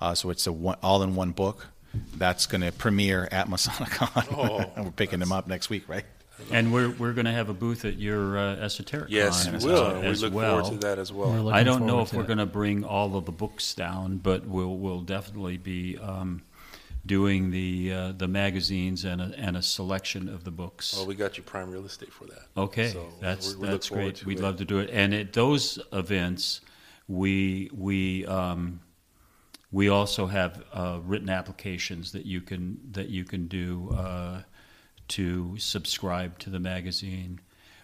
uh, 0.00 0.14
so 0.14 0.30
it's 0.30 0.46
a 0.46 0.52
one, 0.52 0.76
all 0.82 1.02
in 1.02 1.16
one 1.16 1.32
book. 1.32 1.66
That's 2.16 2.46
going 2.46 2.60
to 2.60 2.70
premiere 2.70 3.28
at 3.32 3.48
Masonicon. 3.48 4.26
Oh, 4.36 4.70
and 4.76 4.84
we're 4.84 4.92
picking 4.92 5.18
them 5.18 5.32
up 5.32 5.48
next 5.48 5.70
week, 5.70 5.88
right? 5.88 6.04
And 6.50 6.72
we're 6.72 6.90
we're 6.90 7.12
going 7.12 7.24
to 7.26 7.32
have 7.32 7.48
a 7.48 7.54
booth 7.54 7.84
at 7.84 7.98
your 7.98 8.36
uh, 8.38 8.56
esoteric 8.56 9.06
yes, 9.10 9.44
con 9.44 9.52
we 9.52 9.56
as, 9.56 9.64
will. 9.64 9.76
uh, 9.84 10.00
we 10.00 10.06
as 10.06 10.22
look 10.22 10.34
well. 10.34 10.62
forward 10.62 10.80
to 10.80 10.86
that 10.86 10.98
as 10.98 11.12
well. 11.12 11.48
I 11.50 11.62
don't 11.62 11.86
know 11.86 12.00
if 12.02 12.12
we're 12.12 12.24
going 12.24 12.38
to 12.38 12.46
bring 12.46 12.84
all 12.84 13.16
of 13.16 13.24
the 13.24 13.32
books 13.32 13.74
down, 13.74 14.18
but 14.18 14.46
we'll 14.46 14.76
we'll 14.76 15.00
definitely 15.00 15.56
be 15.56 15.96
um, 15.98 16.42
doing 17.06 17.50
the 17.50 17.92
uh, 17.92 18.12
the 18.12 18.28
magazines 18.28 19.04
and 19.04 19.20
a, 19.22 19.32
and 19.38 19.56
a 19.56 19.62
selection 19.62 20.28
of 20.28 20.44
the 20.44 20.50
books. 20.50 20.94
Well, 20.96 21.06
we 21.06 21.14
got 21.14 21.36
you 21.38 21.42
prime 21.42 21.70
real 21.70 21.86
estate 21.86 22.12
for 22.12 22.24
that. 22.26 22.46
Okay, 22.56 22.88
So 22.88 23.06
that's 23.20 23.54
we- 23.54 23.62
we 23.62 23.68
that's 23.68 23.86
forward 23.86 24.04
great. 24.14 24.26
We'd 24.26 24.38
it. 24.38 24.42
love 24.42 24.56
to 24.58 24.64
do 24.64 24.78
it. 24.78 24.90
And 24.92 25.14
at 25.14 25.32
those 25.32 25.78
events, 25.92 26.60
we 27.08 27.70
we 27.72 28.26
um, 28.26 28.80
we 29.72 29.88
also 29.88 30.26
have 30.26 30.62
uh, 30.72 30.98
written 31.04 31.30
applications 31.30 32.12
that 32.12 32.26
you 32.26 32.40
can 32.40 32.78
that 32.92 33.08
you 33.08 33.24
can 33.24 33.46
do 33.46 33.90
uh, 33.96 34.42
to 35.08 35.56
subscribe 35.58 36.38
to 36.40 36.50
the 36.50 36.58
magazine. 36.58 37.40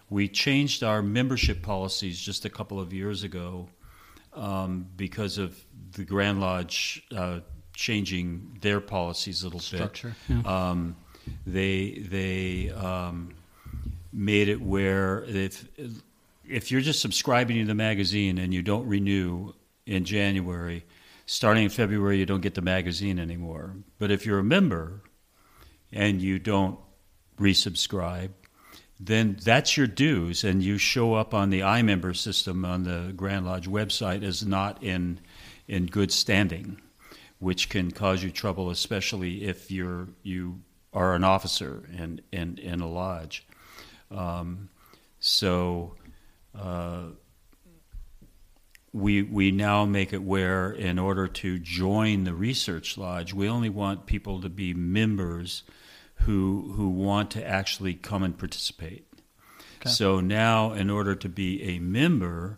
We 0.09 0.27
changed 0.27 0.83
our 0.83 1.01
membership 1.01 1.61
policies 1.61 2.19
just 2.19 2.45
a 2.45 2.49
couple 2.49 2.79
of 2.79 2.93
years 2.93 3.23
ago 3.23 3.67
um, 4.33 4.87
because 4.95 5.37
of 5.37 5.63
the 5.93 6.03
Grand 6.03 6.39
Lodge 6.39 7.03
uh, 7.15 7.39
changing 7.73 8.57
their 8.61 8.79
policies 8.79 9.41
a 9.43 9.45
little 9.45 9.59
Structure, 9.59 10.15
bit. 10.27 10.45
Um, 10.45 10.95
they 11.45 12.05
they 12.09 12.69
um, 12.71 13.33
made 14.11 14.49
it 14.49 14.61
where 14.61 15.23
if 15.23 15.67
if 16.47 16.71
you're 16.71 16.81
just 16.81 17.01
subscribing 17.01 17.57
to 17.59 17.65
the 17.65 17.75
magazine 17.75 18.37
and 18.37 18.53
you 18.53 18.61
don't 18.61 18.87
renew 18.87 19.53
in 19.85 20.05
January, 20.05 20.85
starting 21.25 21.63
in 21.63 21.69
February 21.69 22.17
you 22.19 22.25
don't 22.25 22.41
get 22.41 22.53
the 22.53 22.61
magazine 22.61 23.19
anymore. 23.19 23.75
But 23.99 24.11
if 24.11 24.25
you're 24.25 24.39
a 24.39 24.43
member 24.43 25.01
and 25.91 26.21
you 26.21 26.39
don't 26.39 26.77
resubscribe, 27.37 28.29
then 28.99 29.37
that's 29.43 29.75
your 29.75 29.87
dues, 29.87 30.43
and 30.43 30.63
you 30.63 30.77
show 30.77 31.13
up 31.13 31.33
on 31.33 31.49
the 31.49 31.61
iMember 31.61 32.15
system 32.15 32.63
on 32.63 32.83
the 32.83 33.13
Grand 33.15 33.45
Lodge 33.45 33.67
website 33.67 34.23
as 34.23 34.45
not 34.45 34.81
in 34.83 35.19
in 35.67 35.85
good 35.85 36.11
standing, 36.11 36.81
which 37.39 37.69
can 37.69 37.91
cause 37.91 38.23
you 38.23 38.31
trouble, 38.31 38.69
especially 38.69 39.45
if 39.45 39.71
you're 39.71 40.07
you 40.21 40.61
are 40.93 41.15
an 41.15 41.23
officer 41.23 41.83
in 41.97 42.21
in, 42.31 42.57
in 42.57 42.81
a 42.81 42.89
lodge. 42.89 43.45
Um, 44.11 44.69
so. 45.19 45.95
Uh, 46.57 47.05
we 48.93 49.23
we 49.23 49.49
now 49.49 49.85
make 49.85 50.13
it 50.13 50.21
where 50.21 50.71
in 50.71 50.99
order 50.99 51.27
to 51.27 51.57
join 51.57 52.25
the 52.25 52.33
research 52.33 52.95
lodge 52.95 53.33
we 53.33 53.49
only 53.49 53.69
want 53.69 54.05
people 54.05 54.39
to 54.39 54.49
be 54.49 54.71
members 54.71 55.63
who 56.21 56.73
who 56.75 56.89
want 56.89 57.31
to 57.31 57.45
actually 57.45 57.93
come 57.93 58.23
and 58.23 58.37
participate 58.37 59.05
so 59.85 60.19
now 60.19 60.71
in 60.71 60.89
order 60.89 61.15
to 61.15 61.27
be 61.27 61.61
a 61.63 61.79
member 61.79 62.57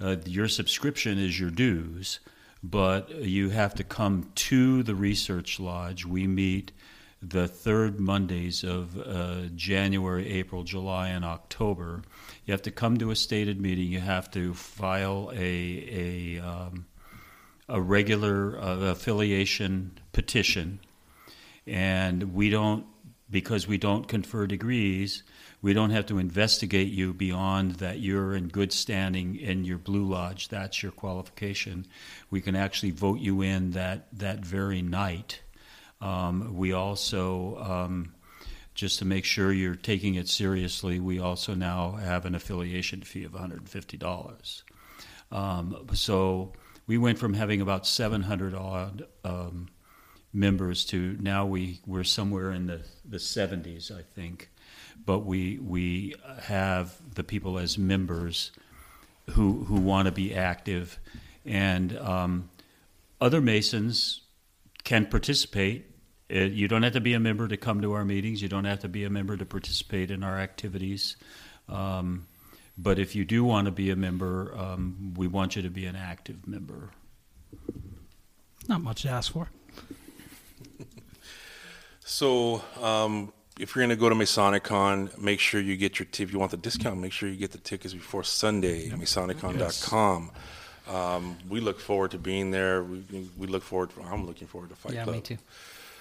uh, 0.00 0.16
your 0.24 0.48
subscription 0.48 1.18
is 1.18 1.38
your 1.38 1.50
dues 1.50 2.20
but 2.62 3.10
you 3.10 3.50
have 3.50 3.74
to 3.74 3.84
come 3.84 4.30
to 4.34 4.82
the 4.82 4.94
research 4.94 5.60
lodge 5.60 6.06
we 6.06 6.26
meet 6.26 6.72
the 7.30 7.48
third 7.48 7.98
Mondays 7.98 8.64
of 8.64 8.98
uh, 8.98 9.46
January, 9.54 10.30
April, 10.30 10.62
July, 10.62 11.08
and 11.08 11.24
October. 11.24 12.02
You 12.44 12.52
have 12.52 12.62
to 12.62 12.70
come 12.70 12.98
to 12.98 13.10
a 13.10 13.16
stated 13.16 13.60
meeting. 13.60 13.86
You 13.86 14.00
have 14.00 14.30
to 14.32 14.54
file 14.54 15.32
a 15.34 16.38
a, 16.38 16.40
um, 16.40 16.86
a 17.68 17.80
regular 17.80 18.58
uh, 18.58 18.76
affiliation 18.90 19.98
petition, 20.12 20.80
and 21.66 22.34
we 22.34 22.50
don't 22.50 22.86
because 23.30 23.66
we 23.66 23.78
don't 23.78 24.06
confer 24.06 24.46
degrees. 24.46 25.22
We 25.60 25.72
don't 25.72 25.90
have 25.90 26.06
to 26.06 26.18
investigate 26.18 26.92
you 26.92 27.12
beyond 27.12 27.76
that 27.76 27.98
you're 27.98 28.36
in 28.36 28.48
good 28.48 28.72
standing 28.72 29.36
in 29.36 29.64
your 29.64 29.78
Blue 29.78 30.04
Lodge. 30.04 30.48
That's 30.48 30.82
your 30.82 30.92
qualification. 30.92 31.86
We 32.30 32.40
can 32.40 32.54
actually 32.54 32.90
vote 32.92 33.18
you 33.18 33.40
in 33.40 33.72
that, 33.72 34.06
that 34.12 34.44
very 34.44 34.82
night. 34.82 35.40
Um, 36.00 36.54
we 36.54 36.72
also, 36.72 37.56
um, 37.58 38.14
just 38.74 38.98
to 38.98 39.04
make 39.04 39.24
sure 39.24 39.52
you're 39.52 39.74
taking 39.74 40.16
it 40.16 40.28
seriously, 40.28 41.00
we 41.00 41.18
also 41.18 41.54
now 41.54 41.92
have 41.92 42.26
an 42.26 42.34
affiliation 42.34 43.00
fee 43.00 43.24
of 43.24 43.32
$150. 43.32 44.62
Um, 45.32 45.86
so 45.94 46.52
we 46.86 46.98
went 46.98 47.18
from 47.18 47.34
having 47.34 47.60
about 47.60 47.86
700 47.86 48.54
odd 48.54 49.06
um, 49.24 49.68
members 50.34 50.84
to 50.86 51.16
now 51.20 51.46
we 51.46 51.80
we're 51.86 52.04
somewhere 52.04 52.50
in 52.50 52.66
the 52.66 52.80
the 53.04 53.18
70s, 53.18 53.90
I 53.90 54.02
think. 54.14 54.50
But 55.06 55.20
we 55.20 55.58
we 55.58 56.14
have 56.42 56.96
the 57.14 57.24
people 57.24 57.58
as 57.58 57.78
members 57.78 58.50
who 59.30 59.64
who 59.64 59.80
want 59.80 60.06
to 60.06 60.12
be 60.12 60.34
active, 60.34 60.98
and 61.44 61.96
um, 61.98 62.50
other 63.20 63.40
Masons 63.40 64.22
can 64.82 65.06
participate. 65.06 65.90
Uh, 66.34 66.40
you 66.40 66.68
don't 66.68 66.82
have 66.82 66.94
to 66.94 67.00
be 67.00 67.14
a 67.14 67.20
member 67.20 67.48
to 67.48 67.56
come 67.56 67.80
to 67.82 67.92
our 67.92 68.04
meetings. 68.04 68.42
You 68.42 68.48
don't 68.48 68.64
have 68.64 68.80
to 68.80 68.88
be 68.88 69.04
a 69.04 69.10
member 69.10 69.36
to 69.36 69.44
participate 69.44 70.10
in 70.10 70.22
our 70.22 70.38
activities. 70.38 71.16
Um, 71.68 72.26
but 72.76 72.98
if 72.98 73.14
you 73.14 73.24
do 73.24 73.44
want 73.44 73.66
to 73.66 73.70
be 73.70 73.90
a 73.90 73.96
member, 73.96 74.52
um, 74.56 75.14
we 75.16 75.28
want 75.28 75.54
you 75.54 75.62
to 75.62 75.70
be 75.70 75.86
an 75.86 75.96
active 75.96 76.46
member. 76.46 76.90
Not 78.68 78.82
much 78.82 79.02
to 79.02 79.10
ask 79.10 79.32
for. 79.32 79.50
So, 82.04 82.62
um, 82.82 83.32
if 83.58 83.74
you're 83.74 83.80
going 83.86 83.96
to 83.96 84.00
go 84.00 84.08
to 84.08 84.14
MasoniCon, 84.14 85.16
make 85.18 85.40
sure 85.40 85.60
you 85.60 85.76
get 85.76 85.98
your, 85.98 86.06
t- 86.10 86.22
if 86.22 86.32
you 86.32 86.38
want 86.38 86.50
the 86.50 86.56
discount, 86.56 87.00
make 87.00 87.12
sure 87.12 87.28
you 87.28 87.36
get 87.36 87.52
the 87.52 87.58
tickets 87.58 87.94
before 87.94 88.24
Sunday, 88.24 88.90
MasoniCon.com. 88.90 90.30
Um, 90.88 91.36
we 91.48 91.60
look 91.60 91.80
forward 91.80 92.10
to 92.10 92.18
being 92.18 92.50
there. 92.50 92.82
We, 92.82 93.28
we 93.38 93.46
look 93.46 93.62
forward, 93.62 93.90
I'm 94.04 94.26
looking 94.26 94.46
forward 94.48 94.70
to 94.70 94.76
Fight 94.76 94.94
yeah, 94.94 95.04
Club. 95.04 95.16
me 95.16 95.22
too. 95.22 95.38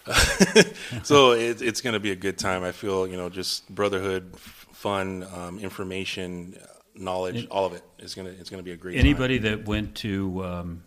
so 1.03 1.31
it, 1.31 1.61
it's 1.61 1.79
going 1.79 1.93
to 1.93 1.99
be 1.99 2.11
a 2.11 2.15
good 2.15 2.37
time. 2.37 2.63
I 2.63 2.73
feel, 2.73 3.07
you 3.07 3.15
know, 3.15 3.29
just 3.29 3.73
brotherhood, 3.73 4.31
f- 4.33 4.67
fun, 4.73 5.25
um, 5.33 5.59
information, 5.59 6.57
knowledge, 6.95 7.43
It- 7.43 7.49
all 7.49 7.65
of 7.65 7.73
it 7.73 7.83
is 7.99 8.13
going 8.13 8.27
to, 8.27 8.37
it's 8.37 8.49
going 8.49 8.59
to 8.59 8.65
be 8.65 8.71
a 8.71 8.75
great 8.77 8.97
Anybody 8.97 9.37
that 9.37 9.65
went 9.65 9.95
to 9.97 10.43
um, 10.43 10.83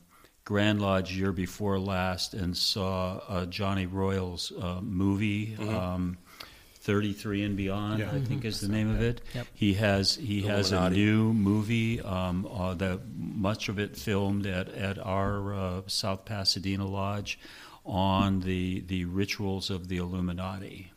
Grand 0.47 0.81
Lodge 0.81 1.13
year 1.13 1.33
before 1.33 1.77
last 1.77 2.33
and 2.33 2.57
saw 2.57 3.19
uh, 3.29 3.47
Johnny 3.47 3.87
Royals 3.87 4.53
uh, 4.53 4.79
movie, 4.81 5.57
um, 5.59 6.19
33 6.83 7.43
and 7.43 7.57
Beyond, 7.57 7.99
Yeah. 7.99 8.13
I 8.13 8.21
think 8.21 8.45
is 8.45 8.61
the 8.61 8.69
name 8.69 8.89
of 8.89 9.03
it. 9.03 9.21
Yep. 9.35 9.47
He 9.55 9.75
has 9.75 10.15
he 10.15 10.43
has 10.43 10.71
a 10.71 10.89
new 10.89 11.33
movie. 11.33 12.01
Um, 12.01 12.47
uh, 12.47 12.75
that 12.75 13.01
much 13.19 13.69
of 13.69 13.81
it 13.81 13.97
filmed 13.97 14.47
at 14.47 14.69
at 14.69 15.01
our 15.01 15.53
uh, 15.53 15.83
South 15.89 16.25
Pasadena 16.25 16.87
Lodge 16.87 17.41
on 17.85 18.39
the 18.41 18.85
the 18.87 19.05
rituals 19.05 19.69
of 19.69 19.89
the 19.89 19.97
Illuminati, 19.97 20.93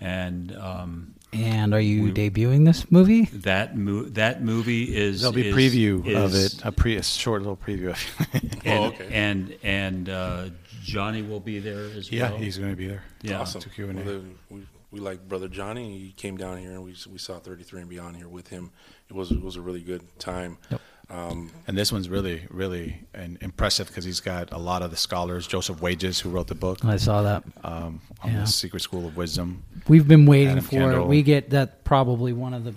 and. 0.00 0.56
Um, 0.56 1.14
And 1.32 1.74
are 1.74 1.80
you 1.80 2.04
We- 2.04 2.12
debuting 2.12 2.64
this 2.64 2.90
movie? 2.90 3.24
that 3.26 3.76
mo- 3.76 4.04
that 4.04 4.42
movie 4.42 4.96
is 4.96 5.20
There'll 5.20 5.32
be 5.34 5.48
is- 5.48 5.54
preview 5.54 5.98
of 6.16 6.34
it, 6.34 6.64
a 6.64 6.72
pre, 6.72 6.96
a 6.96 7.02
short 7.02 7.42
little 7.42 7.56
preview. 7.56 7.90
of 7.90 8.34
it. 8.34 8.42
and, 8.64 8.78
Oh, 8.78 8.84
okay. 8.86 9.08
And 9.12 9.54
and 9.62 10.08
uh, 10.08 10.48
Johnny 10.82 11.20
will 11.22 11.40
be 11.40 11.58
there 11.58 11.84
as 11.96 12.10
yeah, 12.10 12.30
well. 12.30 12.38
he's 12.38 12.56
going 12.56 12.70
to 12.70 12.76
be 12.76 12.86
there. 12.88 13.02
yeah. 13.22 13.40
Awesome. 13.40 13.60
to 13.60 13.68
Q&A. 13.68 13.92
Well, 13.92 14.04
the- 14.04 14.22
we, 14.48 14.66
we 14.90 15.00
like 15.00 15.28
brother 15.28 15.48
Johnny. 15.48 15.98
He 15.98 16.12
came 16.12 16.38
down 16.38 16.56
here 16.58 16.70
and 16.72 16.82
we 16.82 16.94
we 17.10 17.18
saw 17.18 17.38
33 17.38 17.82
and 17.82 17.90
Beyond 17.90 18.16
here 18.16 18.28
with 18.28 18.48
him. 18.48 18.70
It 19.10 19.14
was 19.14 19.30
it 19.30 19.42
was 19.42 19.56
a 19.56 19.60
really 19.60 19.82
good 19.82 20.02
time. 20.18 20.56
Yep. 20.70 20.80
Um, 21.10 21.50
And 21.66 21.76
this 21.76 21.90
one's 21.90 22.08
really, 22.08 22.42
really 22.50 23.00
an 23.14 23.38
impressive 23.40 23.86
because 23.88 24.04
he's 24.04 24.20
got 24.20 24.52
a 24.52 24.58
lot 24.58 24.82
of 24.82 24.90
the 24.90 24.96
scholars. 24.96 25.46
Josef 25.46 25.76
Wäges, 25.78 26.20
who 26.20 26.28
wrote 26.28 26.48
the 26.48 26.54
book 26.54 26.84
I 26.84 26.96
saw 26.96 27.22
that. 27.22 27.44
um, 27.64 28.00
on 28.22 28.32
Yeah. 28.32 28.40
the 28.40 28.46
Secret 28.46 28.80
School 28.80 29.06
of 29.06 29.16
Wisdom. 29.16 29.62
We've 29.88 30.06
been 30.06 30.26
waiting 30.26 30.52
Adam 30.58 30.64
for 30.64 30.92
it. 30.92 31.06
We 31.06 31.22
get 31.22 31.50
that 31.50 31.84
probably 31.84 32.32
one 32.34 32.52
of 32.52 32.64
the 32.64 32.74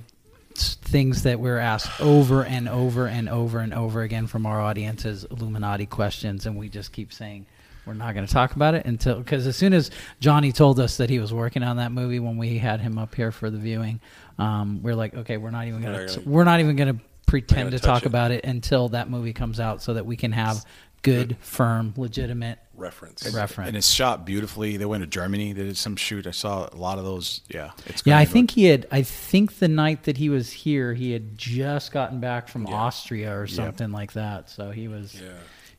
things 0.56 1.24
that 1.24 1.40
we're 1.40 1.58
asked 1.58 2.00
over 2.02 2.44
and 2.44 2.68
over 2.70 3.08
and 3.08 3.28
over 3.30 3.60
and 3.60 3.74
over 3.74 4.02
again 4.02 4.28
from 4.28 4.46
our 4.46 4.62
audience 4.62 5.06
is 5.06 5.24
Illuminati 5.26 5.86
questions, 5.86 6.46
and 6.46 6.58
we 6.58 6.70
just 6.70 6.92
keep 6.92 7.12
saying 7.14 7.46
we're 7.86 7.94
not 7.96 8.14
going 8.14 8.26
to 8.28 8.32
talk 8.32 8.56
about 8.56 8.76
it 8.76 8.86
until 8.86 9.16
because 9.18 9.48
as 9.48 9.56
soon 9.56 9.74
as 9.74 9.90
Johnny 10.20 10.52
told 10.52 10.80
us 10.80 10.98
that 10.98 11.10
he 11.10 11.20
was 11.20 11.34
working 11.34 11.64
on 11.64 11.78
that 11.78 11.92
movie 11.92 12.20
when 12.20 12.38
we 12.38 12.58
had 12.60 12.80
him 12.80 12.98
up 12.98 13.16
here 13.16 13.32
for 13.32 13.50
the 13.50 13.58
viewing, 13.58 14.00
um, 14.38 14.84
we're 14.84 14.94
like, 14.96 15.16
okay, 15.16 15.38
we're 15.38 15.52
not 15.52 15.66
even 15.68 15.82
We're 15.82 15.92
going 15.92 16.06
not 16.06 16.10
to 16.14 16.20
gonna- 16.20 16.30
we're 16.30 16.44
not 16.44 16.60
even 16.60 16.76
going 16.76 16.98
to 16.98 17.04
pretend 17.32 17.70
gonna 17.72 17.80
talk 17.80 18.04
it. 18.04 18.06
about 18.06 18.32
it 18.32 18.46
until 18.46 18.90
that 18.90 19.10
movie 19.10 19.34
comes 19.34 19.60
out, 19.60 19.82
so 19.82 19.94
that 19.96 20.06
we 20.06 20.16
can 20.16 20.32
have 20.34 20.64
good, 21.02 21.36
firm, 21.42 21.94
legitimate 21.98 22.60
reference. 22.76 23.28
reference. 23.34 23.68
And 23.70 23.76
it's 23.78 23.90
shot 23.90 24.24
beautifully. 24.26 24.78
They 24.78 24.86
went 24.86 25.02
to 25.02 25.08
Germany. 25.08 25.52
They 25.54 25.64
did 25.64 25.78
some 25.78 25.96
shoot. 25.96 26.28
I 26.28 26.32
saw 26.32 26.70
a 26.72 26.76
lot 26.76 27.00
of 27.00 27.06
those. 27.06 27.42
Yeah, 27.50 27.72
it's 27.88 28.04
Yeah, 28.06 28.12
gonna 28.14 28.18
I 28.22 28.24
look- 28.26 28.34
think 28.34 28.52
he 28.52 28.66
had. 28.66 28.86
I 28.92 29.02
think 29.02 29.58
the 29.60 29.68
night 29.68 30.04
that 30.04 30.18
he 30.18 30.30
was 30.30 30.52
here, 30.52 30.94
he 30.94 31.12
had 31.12 31.38
just 31.38 31.92
gotten 31.92 32.20
back 32.20 32.48
from 32.48 32.68
Yeah. 32.68 32.76
Austria 32.76 33.36
or 33.40 33.48
something 33.48 33.92
like 33.92 34.14
that. 34.14 34.50
So 34.50 34.70
he 34.72 34.88
was. 34.88 35.16
Yeah. 35.20 35.30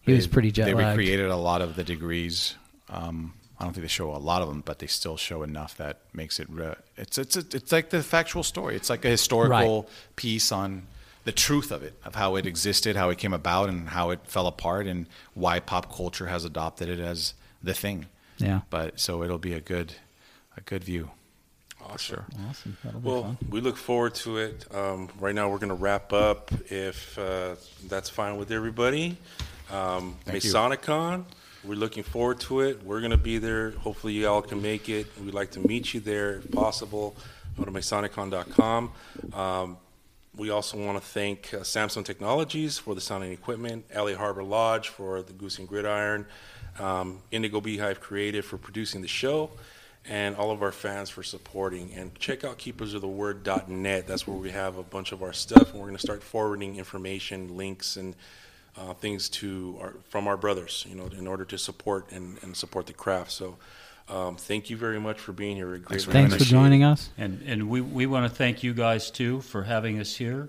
He 0.01 0.13
was 0.13 0.27
pretty 0.27 0.51
jet 0.51 0.65
They 0.65 0.75
lagged. 0.75 0.99
recreated 0.99 1.31
a 1.31 1.37
lot 1.37 1.63
of 1.63 1.77
the 1.77 1.85
degrees. 1.85 2.57
Um, 2.89 3.35
I 3.61 3.65
don't 3.65 3.73
think 3.73 3.83
they 3.85 3.89
show 3.89 4.11
a 4.13 4.19
lot 4.19 4.43
of 4.43 4.49
them, 4.49 4.61
but 4.67 4.81
they 4.81 4.89
still 4.89 5.17
show 5.17 5.45
enough 5.45 5.77
that 5.77 6.01
makes 6.13 6.41
it. 6.41 6.49
Re- 6.51 6.75
it's 6.97 7.17
it's 7.19 7.37
it's 7.37 7.71
like 7.71 7.91
the 7.91 8.03
factual 8.03 8.43
story. 8.43 8.75
It's 8.75 8.91
like 8.91 9.05
a 9.05 9.09
historical 9.09 9.89
piece 10.17 10.51
on 10.51 10.89
the 11.25 11.33
truth 11.33 11.71
of 11.71 11.83
it, 11.83 11.95
of 12.05 12.15
how 12.15 12.37
it 12.37 12.47
existed, 12.47 12.97
how 12.97 13.11
it 13.11 13.19
came 13.19 13.33
about, 13.33 13.69
and 13.69 13.91
how 13.91 14.11
it 14.11 14.21
fell 14.25 14.47
apart, 14.47 14.87
and 14.87 15.07
why 15.35 15.61
pop 15.61 15.95
culture 15.95 16.27
has 16.27 16.45
adopted 16.45 16.89
it 16.89 16.99
as 16.99 17.35
the 17.63 17.75
thing. 17.75 18.07
Yeah. 18.39 18.63
But 18.71 18.99
so 18.99 19.23
it'll 19.23 19.39
be 19.39 19.53
a 19.53 19.61
good, 19.61 19.95
a 20.57 20.61
good 20.63 20.83
view. 20.85 21.11
Awesome. 21.81 21.99
sure. 21.99 22.25
Awesome. 22.49 22.77
That'll 22.85 23.01
be 23.01 23.09
Well, 23.09 23.23
fun. 23.23 23.39
we 23.51 23.61
look 23.61 23.77
forward 23.77 24.15
to 24.17 24.39
it. 24.39 24.67
Um, 24.75 25.09
right 25.19 25.35
now, 25.35 25.49
we're 25.51 25.59
going 25.59 25.69
to 25.71 25.75
wrap 25.75 26.13
up 26.13 26.51
if 26.71 27.19
uh, 27.19 27.57
that's 27.89 28.09
fine 28.09 28.37
with 28.37 28.51
everybody. 28.53 29.17
Um, 29.71 30.17
Thank 30.25 30.45
you. 30.45 31.25
We're 31.65 31.75
looking 31.77 32.03
forward 32.03 32.41
to 32.41 32.61
it. 32.63 32.83
We're 32.85 32.99
going 33.01 33.13
to 33.13 33.17
be 33.17 33.39
there. 33.39 33.71
Hopefully, 33.71 34.13
you 34.15 34.27
all 34.29 34.43
can 34.43 34.61
make 34.61 34.89
it. 34.89 35.07
We'd 35.25 35.35
like 35.35 35.53
to 35.53 35.61
meet 35.61 35.95
you 35.95 36.01
there 36.01 36.37
if 36.37 36.51
possible. 36.51 37.15
Go 37.57 37.65
to 37.65 37.71
Masonicon.com. 37.71 38.91
Um, 39.33 39.77
we 40.37 40.49
also 40.51 40.79
want 40.79 40.99
to 40.99 41.05
thank 41.05 41.53
uh, 41.53 41.59
Samsung 41.59 42.05
Technologies 42.05 42.79
for 42.79 42.95
the 42.95 43.01
sounding 43.01 43.33
equipment, 43.33 43.85
LA 43.95 44.15
Harbor 44.15 44.43
Lodge 44.43 44.89
for 44.89 45.21
the 45.21 45.33
Goose 45.33 45.59
and 45.59 45.69
Gridiron, 45.69 46.25
um, 46.79 47.19
Indigo 47.31 47.61
Beehive 47.61 48.01
Creative 48.01 48.45
for 48.45 48.57
producing 48.57 49.03
the 49.03 49.09
show, 49.09 49.51
and 50.07 50.35
all 50.37 50.51
of 50.51 50.63
our 50.63 50.73
fans 50.73 51.11
for 51.11 51.23
supporting. 51.23 51.93
And 51.95 52.15
check 52.19 52.45
out 52.45 52.59
keepersoftheword.net. 52.59 54.07
That's 54.07 54.27
where 54.27 54.37
we 54.37 54.51
have 54.51 54.79
a 54.79 54.83
bunch 54.83 55.13
of 55.13 55.23
our 55.23 55.35
stuff, 55.35 55.73
and 55.73 55.81
we're 55.81 55.89
going 55.89 55.97
to 55.97 56.03
start 56.03 56.23
forwarding 56.23 56.77
information, 56.77 57.55
links, 57.55 57.97
and 57.97 58.17
uh, 58.79 58.95
things 58.95 59.29
to 59.29 59.77
our, 59.83 59.95
from 60.09 60.27
our 60.27 60.39
brothers, 60.39 60.87
you 60.89 60.95
know, 60.95 61.11
in 61.19 61.27
order 61.27 61.45
to 61.45 61.59
support 61.59 62.11
and, 62.11 62.43
and 62.43 62.57
support 62.57 62.87
the 62.87 62.95
craft. 62.95 63.33
So, 63.33 63.59
um, 64.09 64.37
thank 64.37 64.71
you 64.71 64.77
very 64.77 65.01
much 65.01 65.19
for 65.21 65.33
being 65.33 65.57
here. 65.57 65.71
We 65.71 65.79
Thanks 65.81 66.05
for 66.05 66.13
Thanks 66.13 66.37
for 66.37 66.45
joining 66.45 66.85
us. 66.85 67.11
And 67.17 67.43
and 67.47 67.69
we, 67.69 67.81
we 67.81 68.07
want 68.07 68.31
to 68.31 68.35
thank 68.35 68.63
you 68.63 68.75
guys 68.75 69.11
too 69.11 69.41
for 69.43 69.63
having 69.63 69.99
us 70.01 70.15
here, 70.15 70.49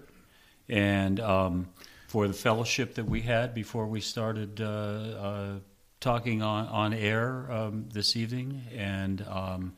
and 0.68 1.20
um, 1.20 1.70
for 2.08 2.28
the 2.28 2.34
fellowship 2.34 2.96
that 2.96 3.06
we 3.06 3.22
had 3.22 3.54
before 3.54 3.88
we 3.88 4.02
started 4.02 4.62
uh, 4.62 4.66
uh, 4.66 5.52
talking 6.00 6.42
on 6.42 6.68
on 6.68 6.94
air 6.94 7.52
um, 7.52 7.86
this 7.92 8.16
evening, 8.16 8.62
and 8.76 9.26
um, 9.28 9.74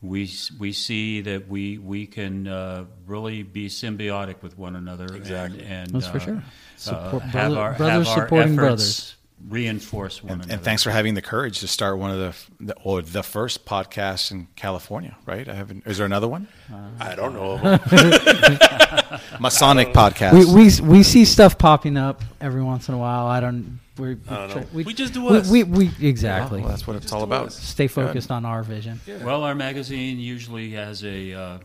we 0.00 0.30
we 0.58 0.72
see 0.72 1.20
that 1.22 1.48
we 1.48 1.78
we 1.78 2.06
can 2.06 2.46
uh, 2.46 2.84
really 3.06 3.42
be 3.42 3.68
symbiotic 3.68 4.42
with 4.42 4.56
one 4.56 4.76
another. 4.76 5.06
Exactly. 5.14 5.60
and, 5.62 5.88
and 5.88 5.90
That's 5.90 6.06
for 6.06 6.18
uh, 6.18 6.20
sure. 6.20 6.42
Support- 6.76 7.14
uh, 7.14 7.18
have 7.18 7.32
brother- 7.32 7.58
our 7.58 7.74
brothers 7.74 8.06
have 8.08 8.18
our 8.18 8.24
supporting 8.24 8.52
efforts 8.52 8.56
brothers. 8.56 9.16
Reinforce 9.48 10.22
one 10.22 10.32
And, 10.32 10.40
another. 10.42 10.54
and 10.54 10.62
thanks 10.62 10.82
for 10.82 10.90
having 10.90 11.14
the 11.14 11.22
courage 11.22 11.60
to 11.60 11.68
start 11.68 11.98
one 11.98 12.10
of 12.10 12.18
the, 12.18 12.64
the 12.66 12.74
or 12.82 13.02
the 13.02 13.22
first 13.22 13.64
podcast 13.64 14.30
in 14.30 14.48
California, 14.56 15.16
right? 15.26 15.48
I 15.48 15.54
haven't. 15.54 15.86
Is 15.86 15.96
there 15.98 16.06
another 16.06 16.26
one? 16.28 16.48
I 16.98 17.14
don't 17.14 17.34
know. 17.34 17.56
Masonic 19.40 19.88
podcast. 19.92 20.32
We, 20.32 20.44
we 20.84 20.96
we 20.98 21.02
see 21.02 21.24
stuff 21.24 21.56
popping 21.58 21.96
up 21.96 22.22
every 22.40 22.62
once 22.62 22.88
in 22.88 22.94
a 22.94 22.98
while. 22.98 23.26
I 23.26 23.40
don't. 23.40 23.80
We're, 23.96 24.14
don't. 24.14 24.72
We, 24.72 24.84
We 24.84 24.94
just 24.94 25.12
do 25.14 25.24
we, 25.24 25.38
us. 25.38 25.50
we, 25.50 25.64
we 25.64 25.90
exactly 26.00 26.60
Well, 26.60 26.68
that's 26.70 26.86
what 26.86 26.94
it's 26.96 27.12
all 27.12 27.24
about. 27.24 27.46
us. 27.48 27.58
stay 27.58 27.88
focused 27.88 28.30
on 28.30 28.44
our 28.44 28.62
vision. 28.62 29.00
Well, 29.24 29.42
our 29.42 29.56
magazine 29.56 30.18
usually 30.20 30.70
has 30.70 31.02
a, 31.04 31.32
uh, 31.34 31.58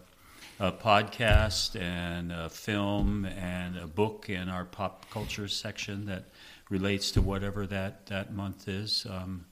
a 0.60 0.72
podcast 0.72 1.80
and 1.80 2.32
a 2.32 2.50
film 2.50 3.26
and 3.26 3.78
a 3.78 3.86
book 3.86 4.30
in 4.30 4.50
our 4.50 4.66
pop 4.66 5.08
culture 5.12 5.48
section 5.48 6.06
that 6.08 6.24
relates 6.70 7.12
to 7.12 7.22
whatever 7.22 7.66
that, 7.68 8.06
that 8.08 8.34
month 8.34 8.68
is. 8.68 9.06
Um, 9.10 9.46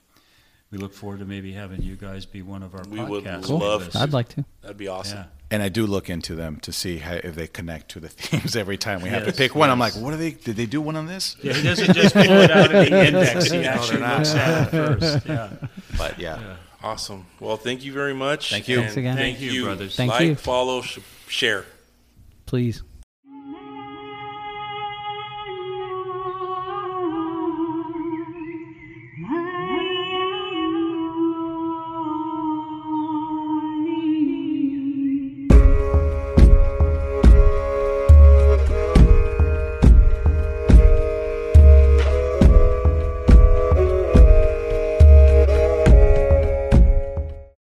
we 0.71 0.77
look 0.77 0.93
forward 0.93 1.19
to 1.19 1.25
maybe 1.25 1.51
having 1.51 1.81
you 1.81 1.97
guys 1.97 2.25
be 2.25 2.41
one 2.41 2.63
of 2.63 2.73
our 2.73 2.83
We 2.89 3.03
would 3.03 3.25
podcast 3.25 3.43
Cool. 3.43 3.59
love 3.59 3.81
hosts. 3.83 3.95
I'd 3.97 4.13
like 4.13 4.29
to. 4.29 4.45
That'd 4.61 4.77
be 4.77 4.87
awesome. 4.87 5.17
Yeah. 5.17 5.25
And 5.51 5.61
I 5.61 5.67
do 5.67 5.85
look 5.85 6.09
into 6.09 6.33
them 6.33 6.61
to 6.61 6.71
see 6.71 6.99
how, 6.99 7.15
if 7.15 7.35
they 7.35 7.47
connect 7.47 7.89
to 7.91 7.99
the 7.99 8.07
themes 8.09 8.55
every 8.55 8.77
time 8.77 9.01
we 9.01 9.09
have 9.09 9.25
Yes, 9.25 9.35
to 9.35 9.37
pick 9.37 9.53
one. 9.53 9.69
I'm 9.69 9.79
like, 9.79 9.95
what 9.97 10.13
are 10.13 10.17
they? 10.17 10.31
Did 10.31 10.55
they 10.55 10.65
do 10.65 10.79
one 10.79 10.95
on 10.95 11.07
this? 11.07 11.35
Yeah, 11.43 11.51
he 11.53 11.63
doesn't 11.63 11.93
just 11.93 12.15
pull 12.15 12.23
it 12.23 12.49
out 12.51 12.73
of 12.73 12.89
the 12.89 13.05
index. 13.07 13.51
He 13.51 13.57
No, 13.61 13.67
actually 13.69 13.97
they're 13.97 14.07
not. 14.07 14.17
looks 14.19 14.33
at 14.35 14.67
it 14.67 14.71
first. 15.01 15.25
Yeah. 15.27 15.49
But 15.97 16.17
yeah, 16.19 16.39
Yeah. 16.39 16.55
Awesome. 16.83 17.25
Well, 17.41 17.57
thank 17.57 17.83
you 17.83 17.91
very 17.91 18.13
much. 18.13 18.49
Thank 18.49 18.67
you. 18.69 18.77
Thanks 18.77 18.95
again. 18.97 19.17
Thank 19.17 19.37
Thank 19.37 19.45
you, 19.45 19.51
you, 19.51 19.63
brothers. 19.65 19.95
Thank 19.97 20.11
like, 20.13 20.25
you. 20.25 20.35
follow, 20.35 20.81
sh- 20.81 20.99
share. 21.27 21.65
Please. 22.45 22.81